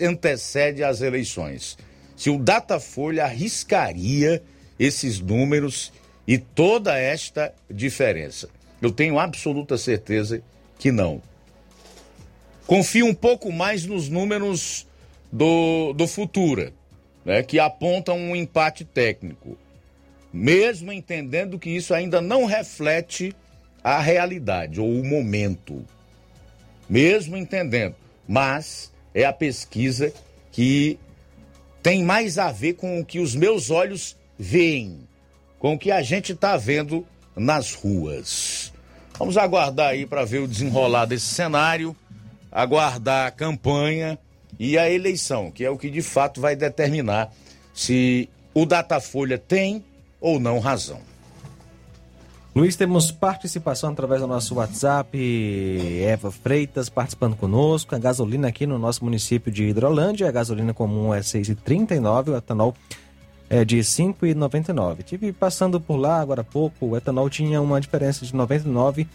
antecede 0.00 0.82
as 0.82 1.00
eleições. 1.00 1.78
Se 2.16 2.28
o 2.28 2.38
Datafolha 2.38 3.24
arriscaria 3.24 4.42
esses 4.78 5.20
números 5.20 5.92
e 6.26 6.38
toda 6.38 6.98
esta 6.98 7.54
diferença. 7.70 8.48
Eu 8.80 8.90
tenho 8.90 9.18
absoluta 9.18 9.78
certeza 9.78 10.42
que 10.78 10.90
não. 10.90 11.22
Confio 12.66 13.06
um 13.06 13.14
pouco 13.14 13.52
mais 13.52 13.84
nos 13.84 14.08
números 14.08 14.86
do, 15.30 15.92
do 15.92 16.06
Futura, 16.06 16.72
né, 17.24 17.42
que 17.42 17.58
apontam 17.58 18.18
um 18.18 18.36
empate 18.36 18.84
técnico, 18.84 19.56
mesmo 20.32 20.92
entendendo 20.92 21.58
que 21.58 21.70
isso 21.70 21.94
ainda 21.94 22.20
não 22.20 22.44
reflete 22.44 23.34
a 23.82 24.00
realidade 24.00 24.80
ou 24.80 24.90
o 24.90 25.04
momento, 25.04 25.84
mesmo 26.88 27.36
entendendo, 27.36 27.94
mas 28.26 28.92
é 29.14 29.24
a 29.24 29.32
pesquisa 29.32 30.12
que 30.50 30.98
tem 31.82 32.02
mais 32.02 32.38
a 32.38 32.50
ver 32.50 32.74
com 32.74 32.98
o 32.98 33.04
que 33.04 33.18
os 33.18 33.34
meus 33.34 33.70
olhos 33.70 34.16
veem, 34.38 35.00
com 35.58 35.74
o 35.74 35.78
que 35.78 35.90
a 35.90 36.02
gente 36.02 36.32
está 36.32 36.56
vendo 36.56 37.06
nas 37.36 37.74
ruas. 37.74 38.72
Vamos 39.18 39.36
aguardar 39.36 39.90
aí 39.90 40.06
para 40.06 40.24
ver 40.24 40.38
o 40.38 40.48
desenrolar 40.48 41.04
desse 41.04 41.26
cenário, 41.26 41.94
aguardar 42.50 43.28
a 43.28 43.30
campanha 43.30 44.18
e 44.58 44.78
a 44.78 44.90
eleição, 44.90 45.50
que 45.50 45.64
é 45.64 45.70
o 45.70 45.76
que 45.76 45.90
de 45.90 46.02
fato 46.02 46.40
vai 46.40 46.54
determinar 46.54 47.32
se 47.72 48.28
o 48.52 48.64
Datafolha 48.64 49.38
tem 49.38 49.84
ou 50.20 50.38
não 50.38 50.58
razão. 50.58 51.00
Luiz, 52.54 52.76
temos 52.76 53.10
participação 53.10 53.90
através 53.90 54.20
do 54.20 54.28
nosso 54.28 54.54
WhatsApp. 54.54 55.18
Eva 56.04 56.30
Freitas 56.30 56.88
participando 56.88 57.34
conosco. 57.34 57.96
A 57.96 57.98
gasolina 57.98 58.46
aqui 58.46 58.64
no 58.64 58.78
nosso 58.78 59.04
município 59.04 59.50
de 59.50 59.64
Hidrolândia, 59.64 60.28
a 60.28 60.30
gasolina 60.30 60.72
comum 60.72 61.12
é 61.12 61.18
6,39, 61.18 62.28
o 62.28 62.36
etanol 62.36 62.72
é 63.50 63.64
de 63.64 63.78
5,99. 63.78 65.02
Tive 65.02 65.32
passando 65.32 65.80
por 65.80 65.96
lá 65.96 66.20
agora 66.20 66.42
há 66.42 66.44
pouco, 66.44 66.86
o 66.86 66.96
etanol 66.96 67.28
tinha 67.28 67.60
uma 67.60 67.80
diferença 67.80 68.24
de 68.24 68.32
99 68.32 69.08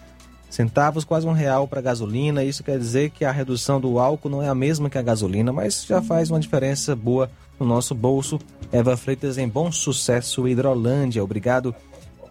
centavos, 0.49 1.03
quase 1.03 1.27
um 1.27 1.31
real 1.31 1.67
para 1.67 1.81
gasolina. 1.81 2.43
Isso 2.43 2.63
quer 2.63 2.77
dizer 2.77 3.11
que 3.11 3.23
a 3.23 3.31
redução 3.31 3.79
do 3.79 3.99
álcool 3.99 4.29
não 4.29 4.41
é 4.41 4.49
a 4.49 4.55
mesma 4.55 4.89
que 4.89 4.97
a 4.97 5.01
gasolina, 5.01 5.53
mas 5.53 5.85
já 5.85 6.01
faz 6.01 6.29
uma 6.29 6.39
diferença 6.39 6.95
boa 6.95 7.29
no 7.59 7.65
nosso 7.65 7.93
bolso. 7.93 8.39
Eva 8.71 8.97
Freitas 8.97 9.37
em 9.37 9.47
bom 9.47 9.71
sucesso, 9.71 10.47
Hidrolândia. 10.47 11.23
Obrigado 11.23 11.75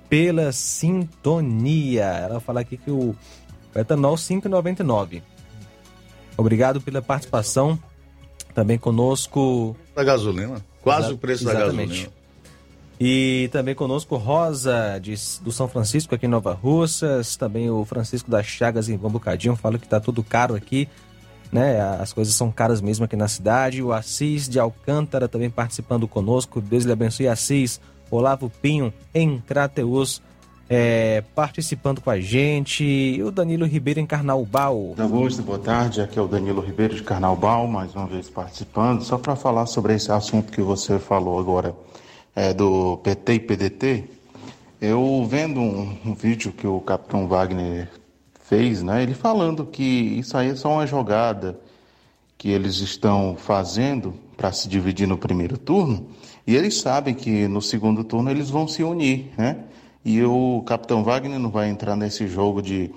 pela 0.08 0.52
sintonia. 0.52 2.04
Ela 2.04 2.40
fala 2.40 2.60
aqui 2.60 2.76
que 2.76 2.90
o 2.90 3.14
etanol 3.74 4.16
5,99. 4.16 5.22
Obrigado 6.36 6.80
pela 6.80 7.02
participação. 7.02 7.78
Também 8.54 8.78
conosco. 8.78 9.76
Da 9.94 10.02
gasolina. 10.02 10.64
Quase 10.82 11.12
o 11.12 11.18
preço 11.18 11.44
Exatamente. 11.44 11.76
da 11.76 11.84
gasolina. 11.84 12.17
E 13.00 13.48
também 13.52 13.74
conosco 13.74 14.16
Rosa 14.16 14.98
de, 15.00 15.14
do 15.42 15.52
São 15.52 15.68
Francisco 15.68 16.14
aqui 16.14 16.26
em 16.26 16.28
Nova 16.28 16.52
Russas, 16.52 17.36
também 17.36 17.70
o 17.70 17.84
Francisco 17.84 18.30
das 18.30 18.46
Chagas 18.46 18.88
em 18.88 18.96
Bambucadinho, 18.96 19.54
fala 19.54 19.78
que 19.78 19.86
está 19.86 20.00
tudo 20.00 20.24
caro 20.24 20.56
aqui, 20.56 20.88
né? 21.52 21.80
As 21.80 22.12
coisas 22.12 22.34
são 22.34 22.50
caras 22.50 22.80
mesmo 22.80 23.04
aqui 23.04 23.16
na 23.16 23.28
cidade. 23.28 23.82
O 23.82 23.92
Assis 23.92 24.48
de 24.48 24.58
Alcântara 24.58 25.28
também 25.28 25.48
participando 25.48 26.08
conosco. 26.08 26.60
Deus 26.60 26.84
lhe 26.84 26.92
abençoe, 26.92 27.28
Assis. 27.28 27.80
Olavo 28.10 28.50
Pinho 28.62 28.92
em 29.14 29.38
Crateus 29.38 30.22
é, 30.68 31.22
participando 31.34 32.00
com 32.00 32.10
a 32.10 32.20
gente. 32.20 32.84
E 32.84 33.22
o 33.22 33.30
Danilo 33.30 33.66
Ribeiro 33.66 34.00
em 34.00 34.06
Carnaubal. 34.06 34.94
Augusto, 34.98 35.42
boa 35.42 35.58
tarde. 35.58 36.00
Aqui 36.00 36.18
é 36.18 36.22
o 36.22 36.28
Danilo 36.28 36.60
Ribeiro 36.60 36.94
de 36.94 37.02
Carnaubal, 37.02 37.66
mais 37.66 37.94
uma 37.94 38.06
vez 38.06 38.28
participando. 38.28 39.02
Só 39.02 39.16
para 39.16 39.34
falar 39.34 39.66
sobre 39.66 39.94
esse 39.94 40.12
assunto 40.12 40.52
que 40.52 40.60
você 40.60 40.98
falou 40.98 41.38
agora 41.38 41.74
é, 42.38 42.54
do 42.54 42.98
PT 42.98 43.32
e 43.34 43.40
PDT. 43.40 44.04
Eu 44.80 45.26
vendo 45.28 45.58
um, 45.58 45.98
um 46.04 46.14
vídeo 46.14 46.52
que 46.52 46.68
o 46.68 46.80
Capitão 46.80 47.26
Wagner 47.26 47.90
fez, 48.44 48.80
né? 48.80 49.02
Ele 49.02 49.12
falando 49.12 49.66
que 49.66 49.82
isso 49.82 50.36
aí 50.36 50.50
é 50.50 50.54
só 50.54 50.72
uma 50.74 50.86
jogada 50.86 51.58
que 52.36 52.48
eles 52.48 52.76
estão 52.76 53.34
fazendo 53.36 54.14
para 54.36 54.52
se 54.52 54.68
dividir 54.68 55.08
no 55.08 55.18
primeiro 55.18 55.58
turno 55.58 56.06
e 56.46 56.54
eles 56.54 56.78
sabem 56.78 57.12
que 57.12 57.48
no 57.48 57.60
segundo 57.60 58.04
turno 58.04 58.30
eles 58.30 58.48
vão 58.48 58.68
se 58.68 58.84
unir, 58.84 59.32
né? 59.36 59.56
E 60.04 60.22
o 60.22 60.62
Capitão 60.64 61.02
Wagner 61.02 61.40
não 61.40 61.50
vai 61.50 61.68
entrar 61.68 61.96
nesse 61.96 62.28
jogo 62.28 62.62
de, 62.62 62.88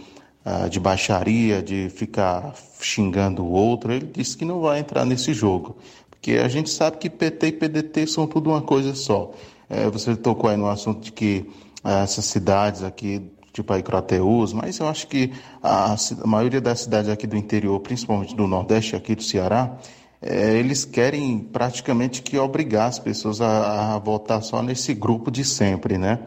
uh, 0.45 0.69
de 0.69 0.79
baixaria, 0.79 1.63
de 1.63 1.89
ficar 1.89 2.53
xingando 2.79 3.43
o 3.43 3.49
outro. 3.49 3.91
Ele 3.91 4.05
disse 4.05 4.37
que 4.37 4.45
não 4.45 4.61
vai 4.61 4.79
entrar 4.79 5.03
nesse 5.03 5.33
jogo. 5.33 5.77
Porque 6.21 6.37
a 6.37 6.47
gente 6.47 6.69
sabe 6.69 6.97
que 6.97 7.09
PT 7.09 7.47
e 7.47 7.51
PDT 7.51 8.05
são 8.05 8.27
tudo 8.27 8.51
uma 8.51 8.61
coisa 8.61 8.93
só. 8.93 9.31
É, 9.67 9.89
você 9.89 10.15
tocou 10.15 10.51
aí 10.51 10.55
no 10.55 10.69
assunto 10.69 11.01
de 11.01 11.11
que 11.11 11.49
uh, 11.83 12.03
essas 12.03 12.25
cidades 12.25 12.83
aqui, 12.83 13.23
tipo 13.51 13.73
aí 13.73 13.81
Crateus, 13.81 14.53
mas 14.53 14.77
eu 14.77 14.87
acho 14.87 15.07
que 15.07 15.31
a, 15.63 15.95
a 15.95 16.27
maioria 16.27 16.61
das 16.61 16.81
cidades 16.81 17.09
aqui 17.09 17.25
do 17.25 17.35
interior, 17.35 17.79
principalmente 17.79 18.35
do 18.35 18.45
Nordeste, 18.45 18.95
aqui 18.95 19.15
do 19.15 19.23
Ceará, 19.23 19.75
é, 20.21 20.59
eles 20.59 20.85
querem 20.85 21.39
praticamente 21.39 22.21
que 22.21 22.37
obrigar 22.37 22.87
as 22.87 22.99
pessoas 22.99 23.41
a, 23.41 23.95
a, 23.95 23.97
votar 23.97 24.43
só 24.43 24.61
nesse 24.61 24.93
grupo 24.93 25.31
de 25.31 25.43
sempre, 25.43 25.97
né? 25.97 26.19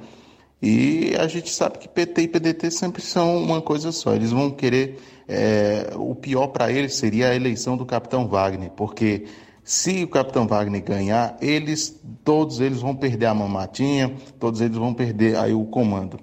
E 0.60 1.14
a 1.16 1.28
gente 1.28 1.50
sabe 1.50 1.78
que 1.78 1.86
PT 1.86 2.22
e 2.22 2.28
PDT 2.28 2.70
sempre 2.72 3.00
são 3.00 3.36
uma 3.36 3.62
coisa 3.62 3.92
só. 3.92 4.12
Eles 4.12 4.32
vão 4.32 4.50
querer. 4.50 4.98
É, 5.28 5.92
o 5.94 6.14
pior 6.14 6.48
para 6.48 6.70
eles 6.72 6.96
seria 6.96 7.28
a 7.28 7.34
eleição 7.34 7.76
do 7.76 7.86
Capitão 7.86 8.26
Wagner, 8.26 8.70
porque 8.70 9.24
se 9.64 10.04
o 10.04 10.08
Capitão 10.08 10.46
Wagner 10.46 10.84
ganhar, 10.84 11.38
eles, 11.40 11.98
todos 12.22 12.60
eles 12.60 12.80
vão 12.82 12.94
perder 12.94 13.26
a 13.26 13.34
mamatinha, 13.34 14.14
todos 14.38 14.60
eles 14.60 14.76
vão 14.76 14.92
perder 14.92 15.36
aí 15.36 15.54
o 15.54 15.64
comando. 15.64 16.20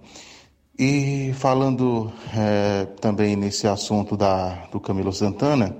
E 0.77 1.33
falando 1.33 2.11
é, 2.35 2.85
também 3.01 3.35
nesse 3.35 3.67
assunto 3.67 4.15
da, 4.15 4.67
do 4.71 4.79
Camilo 4.79 5.11
Santana, 5.11 5.75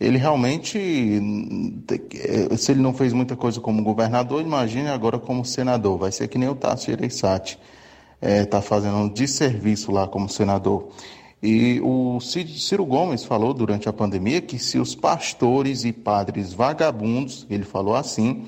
ele 0.00 0.18
realmente, 0.18 0.78
se 2.56 2.72
ele 2.72 2.80
não 2.80 2.92
fez 2.92 3.12
muita 3.12 3.36
coisa 3.36 3.60
como 3.60 3.82
governador, 3.82 4.42
imagine 4.42 4.88
agora 4.88 5.18
como 5.18 5.44
senador. 5.44 5.98
Vai 5.98 6.10
ser 6.10 6.28
que 6.28 6.36
nem 6.36 6.48
o 6.48 6.54
Tasso 6.54 6.86
Gereissati 6.86 7.58
está 8.20 8.58
é, 8.58 8.62
fazendo 8.62 8.96
um 8.96 9.08
desserviço 9.08 9.92
lá 9.92 10.08
como 10.08 10.28
senador. 10.28 10.88
E 11.46 11.78
o 11.82 12.20
Ciro 12.20 12.86
Gomes 12.86 13.22
falou 13.22 13.52
durante 13.52 13.86
a 13.86 13.92
pandemia 13.92 14.40
que 14.40 14.58
se 14.58 14.78
os 14.78 14.94
pastores 14.94 15.84
e 15.84 15.92
padres 15.92 16.54
vagabundos, 16.54 17.46
ele 17.50 17.64
falou 17.64 17.94
assim, 17.94 18.46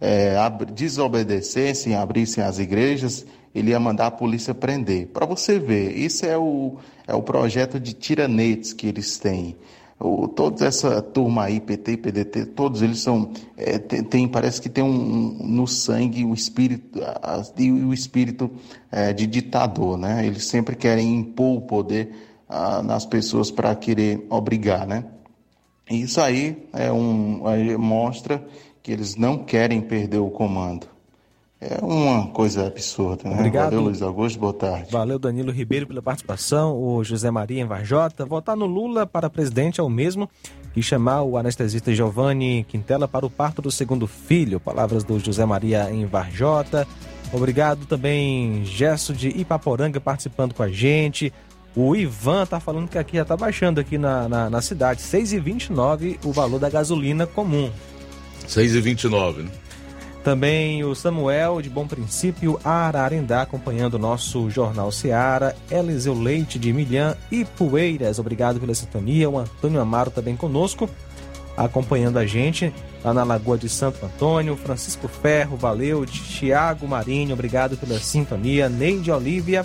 é, 0.00 0.36
desobedecessem, 0.72 1.96
abrissem 1.96 2.44
as 2.44 2.60
igrejas, 2.60 3.26
ele 3.52 3.70
ia 3.70 3.80
mandar 3.80 4.06
a 4.06 4.10
polícia 4.12 4.54
prender. 4.54 5.08
Para 5.08 5.26
você 5.26 5.58
ver, 5.58 5.98
isso 5.98 6.24
é 6.24 6.38
o, 6.38 6.76
é 7.04 7.16
o 7.16 7.20
projeto 7.20 7.80
de 7.80 7.92
tiranetes 7.92 8.72
que 8.72 8.86
eles 8.86 9.18
têm. 9.18 9.56
O, 9.98 10.28
toda 10.28 10.64
essa 10.64 11.02
turma 11.02 11.46
aí, 11.46 11.58
PT 11.58 11.96
PDT, 11.96 12.46
todos 12.46 12.80
eles 12.80 13.00
são, 13.00 13.28
é, 13.56 13.76
tem, 13.76 14.04
tem, 14.04 14.28
parece 14.28 14.62
que 14.62 14.68
tem 14.68 14.84
um, 14.84 14.88
um, 14.88 15.46
no 15.48 15.66
sangue 15.66 16.24
o 16.24 16.32
espírito, 16.32 17.00
a, 17.02 17.42
o 17.84 17.92
espírito 17.92 18.48
é, 18.92 19.12
de 19.12 19.26
ditador, 19.26 19.98
né? 19.98 20.24
Eles 20.24 20.44
sempre 20.44 20.76
querem 20.76 21.12
impor 21.16 21.56
o 21.56 21.60
poder 21.62 22.35
a, 22.48 22.82
nas 22.82 23.04
pessoas 23.04 23.50
para 23.50 23.74
querer 23.74 24.26
obrigar, 24.30 24.86
né? 24.86 25.04
E 25.90 26.02
isso 26.02 26.20
aí 26.20 26.66
é 26.72 26.90
um, 26.90 27.46
aí 27.46 27.76
mostra 27.76 28.44
que 28.82 28.90
eles 28.90 29.16
não 29.16 29.38
querem 29.38 29.80
perder 29.80 30.18
o 30.18 30.30
comando. 30.30 30.86
É 31.60 31.82
uma 31.82 32.26
coisa 32.28 32.66
absurda, 32.66 33.28
né? 33.28 33.36
Obrigado. 33.36 33.70
Valeu, 33.70 33.80
Luiz 33.80 34.02
Augusto, 34.02 34.38
boa 34.38 34.52
tarde. 34.52 34.92
Valeu, 34.92 35.18
Danilo 35.18 35.50
Ribeiro, 35.50 35.86
pela 35.86 36.02
participação. 36.02 36.76
O 36.76 37.02
José 37.02 37.30
Maria 37.30 37.62
em 37.62 37.66
Varjota. 37.66 38.26
Votar 38.26 38.54
no 38.54 38.66
Lula 38.66 39.06
para 39.06 39.30
presidente 39.30 39.80
é 39.80 39.82
o 39.82 39.88
mesmo 39.88 40.28
que 40.74 40.82
chamar 40.82 41.22
o 41.22 41.38
anestesista 41.38 41.94
Giovanni 41.94 42.64
Quintela 42.68 43.08
para 43.08 43.24
o 43.24 43.30
parto 43.30 43.62
do 43.62 43.70
segundo 43.70 44.06
filho. 44.06 44.60
Palavras 44.60 45.02
do 45.02 45.18
José 45.18 45.46
Maria 45.46 45.90
em 45.90 46.04
Varjota. 46.04 46.86
Obrigado 47.32 47.86
também, 47.86 48.64
Gesso 48.64 49.14
de 49.14 49.28
Ipaporanga 49.28 49.98
participando 49.98 50.52
com 50.52 50.62
a 50.62 50.68
gente. 50.68 51.32
O 51.76 51.94
Ivan 51.94 52.46
tá 52.46 52.58
falando 52.58 52.88
que 52.88 52.96
aqui 52.96 53.18
já 53.18 53.24
tá 53.24 53.36
baixando 53.36 53.78
aqui 53.78 53.98
na, 53.98 54.26
na, 54.26 54.48
na 54.48 54.62
cidade. 54.62 55.02
6,29 55.02 56.18
o 56.24 56.32
valor 56.32 56.58
da 56.58 56.70
gasolina 56.70 57.26
comum. 57.26 57.70
6,29, 58.48 59.44
né? 59.44 59.50
Também 60.24 60.82
o 60.82 60.92
Samuel 60.94 61.62
de 61.62 61.70
Bom 61.70 61.86
Princípio, 61.86 62.58
Ararendá, 62.64 63.42
acompanhando 63.42 63.94
o 63.94 63.98
nosso 63.98 64.50
Jornal 64.50 64.90
Seara. 64.90 65.54
Eliseu 65.70 66.14
Leite 66.14 66.58
de 66.58 66.72
Milhã 66.72 67.14
e 67.30 67.44
Poeiras, 67.44 68.18
obrigado 68.18 68.58
pela 68.58 68.74
sintonia. 68.74 69.30
O 69.30 69.38
Antônio 69.38 69.80
Amaro 69.80 70.10
também 70.10 70.34
conosco, 70.34 70.90
acompanhando 71.56 72.18
a 72.18 72.26
gente 72.26 72.74
lá 73.04 73.14
na 73.14 73.22
Lagoa 73.22 73.56
de 73.56 73.68
Santo 73.68 74.04
Antônio. 74.04 74.56
Francisco 74.56 75.06
Ferro, 75.06 75.56
valeu. 75.56 76.04
Tiago 76.04 76.88
Marinho, 76.88 77.34
obrigado 77.34 77.76
pela 77.76 78.00
sintonia. 78.00 78.68
Neide 78.68 79.12
Olívia, 79.12 79.64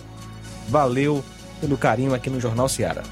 valeu 0.69 1.23
pelo 1.61 1.77
carinho 1.77 2.13
aqui 2.13 2.29
no 2.29 2.39
Jornal 2.39 2.67
Seara. 2.67 3.03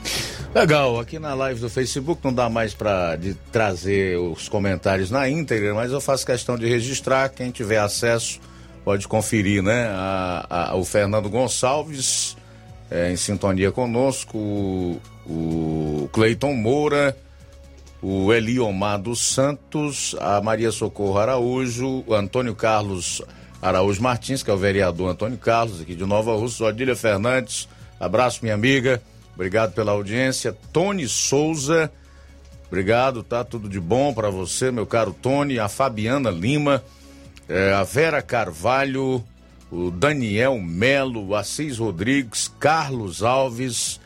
Legal, 0.54 1.00
aqui 1.00 1.20
na 1.20 1.36
live 1.36 1.62
do 1.62 1.70
Facebook 1.70 2.22
não 2.24 2.34
dá 2.34 2.50
mais 2.50 2.74
para 2.74 3.18
trazer 3.52 4.18
os 4.18 4.50
comentários 4.50 5.12
na 5.12 5.30
íntegra, 5.30 5.76
mas 5.76 5.92
eu 5.92 6.02
faço 6.02 6.26
questão 6.26 6.58
de 6.58 6.68
registrar. 6.68 7.30
Quem 7.30 7.52
tiver 7.52 7.78
acesso 7.78 8.40
pode 8.84 9.08
conferir, 9.08 9.62
né? 9.62 9.88
A, 9.92 10.72
a, 10.72 10.76
o 10.76 10.84
Fernando 10.84 11.30
Gonçalves 11.30 12.36
é, 12.90 13.12
em 13.12 13.16
sintonia 13.16 13.72
conosco, 13.72 14.40
o, 14.40 15.02
o 15.28 16.10
Cleiton 16.12 16.56
Moura, 16.56 17.16
o 18.02 18.34
Eliomar 18.34 19.00
dos 19.00 19.20
Santos, 19.20 20.16
a 20.20 20.42
Maria 20.42 20.72
Socorro 20.72 21.20
Araújo, 21.20 22.04
o 22.08 22.16
Antônio 22.16 22.56
Carlos 22.56 23.22
Araújo 23.62 24.02
Martins, 24.02 24.42
que 24.42 24.50
é 24.50 24.54
o 24.54 24.58
vereador 24.58 25.12
Antônio 25.12 25.38
Carlos, 25.38 25.82
aqui 25.82 25.94
de 25.94 26.06
Nova 26.06 26.36
Rússia, 26.36 26.66
Odília 26.66 26.96
Fernandes 26.96 27.68
Abraço, 28.00 28.40
minha 28.42 28.54
amiga. 28.54 29.02
Obrigado 29.36 29.74
pela 29.74 29.92
audiência. 29.92 30.56
Tony 30.72 31.08
Souza. 31.08 31.92
Obrigado, 32.68 33.24
tá? 33.24 33.44
Tudo 33.44 33.68
de 33.68 33.80
bom 33.80 34.14
para 34.14 34.30
você, 34.30 34.72
meu 34.72 34.86
caro 34.86 35.14
Tony. 35.14 35.60
A 35.60 35.68
Fabiana 35.68 36.30
Lima, 36.30 36.84
eh, 37.48 37.74
a 37.74 37.84
Vera 37.84 38.22
Carvalho, 38.22 39.24
o 39.72 39.90
Daniel 39.90 40.60
Melo, 40.60 41.36
Assis 41.36 41.78
Rodrigues, 41.80 42.52
Carlos 42.60 43.24
Alves, 43.24 44.00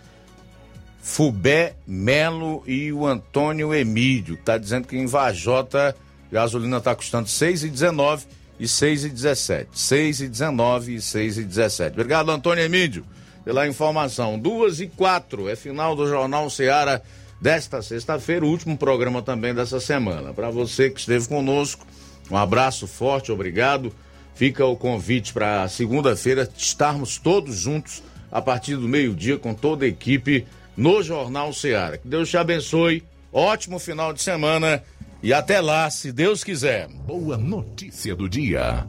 Fubé 1.02 1.76
Melo 1.86 2.64
e 2.66 2.94
o 2.94 3.06
Antônio 3.06 3.74
Emílio. 3.74 4.38
Tá 4.38 4.58
dizendo 4.58 4.88
que 4.88 4.98
em 4.98 5.06
Vajota 5.06 5.96
gasolina 6.32 6.80
tá 6.80 6.96
custando 6.96 7.28
6,19 7.28 8.22
e 8.60 8.66
6,17. 8.66 9.68
6,19 9.76 10.88
e 10.88 10.96
6,17. 10.96 11.92
Obrigado, 11.92 12.32
Antônio 12.32 12.64
Emílio, 12.64 13.06
pela 13.44 13.68
informação. 13.68 14.40
Duas 14.40 14.80
e 14.80 14.88
quatro 14.88 15.50
é 15.50 15.56
final 15.56 15.96
do 15.96 16.08
Jornal 16.08 16.50
Seara 16.50 17.02
desta 17.42 17.82
sexta-feira, 17.82 18.46
o 18.46 18.50
último 18.50 18.78
programa 18.78 19.22
também 19.22 19.54
dessa 19.54 19.80
semana. 19.80 20.34
Para 20.34 20.50
você 20.50 20.90
que 20.90 21.00
esteve 21.00 21.28
conosco, 21.28 21.86
um 22.32 22.38
abraço 22.38 22.88
forte, 22.88 23.32
obrigado. 23.32 23.94
Fica 24.34 24.66
o 24.66 24.76
convite 24.76 25.34
para 25.34 25.68
segunda-feira 25.68 26.50
estarmos 26.58 27.18
todos 27.18 27.56
juntos 27.58 28.02
a 28.32 28.42
partir 28.42 28.76
do 28.76 28.88
meio-dia 28.88 29.38
com 29.38 29.54
toda 29.54 29.86
a 29.86 29.88
equipe 29.88 30.48
no 30.76 31.04
Jornal 31.04 31.54
Seara. 31.54 31.98
Que 31.98 32.08
Deus 32.08 32.30
te 32.30 32.38
abençoe. 32.38 33.04
Ótimo 33.32 33.78
final 33.78 34.14
de 34.14 34.22
semana 34.22 34.84
e 35.22 35.34
até 35.34 35.62
lá, 35.62 35.90
se 35.90 36.12
Deus 36.12 36.44
quiser. 36.44 36.88
Boa 36.88 37.38
notícia 37.38 38.16
do 38.16 38.28
dia. 38.28 38.86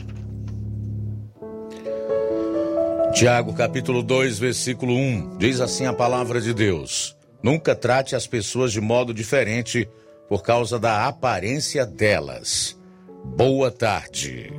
Tiago, 3.14 3.54
capítulo 3.54 4.02
2, 4.02 4.40
versículo 4.40 4.92
1, 4.92 5.38
diz 5.38 5.60
assim 5.60 5.86
a 5.86 5.92
palavra 5.92 6.40
de 6.40 6.52
Deus: 6.52 7.16
Nunca 7.40 7.72
trate 7.72 8.16
as 8.16 8.26
pessoas 8.26 8.72
de 8.72 8.80
modo 8.80 9.14
diferente 9.14 9.88
por 10.28 10.42
causa 10.42 10.80
da 10.80 11.06
aparência 11.06 11.86
delas. 11.86 12.76
Boa 13.24 13.70
tarde. 13.70 14.52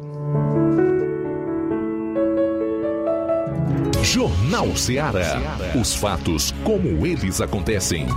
Jornal 4.01 4.73
Ceará. 4.77 5.41
Os 5.79 5.93
fatos 5.93 6.53
como 6.63 7.05
eles 7.05 7.41
acontecem. 7.41 8.07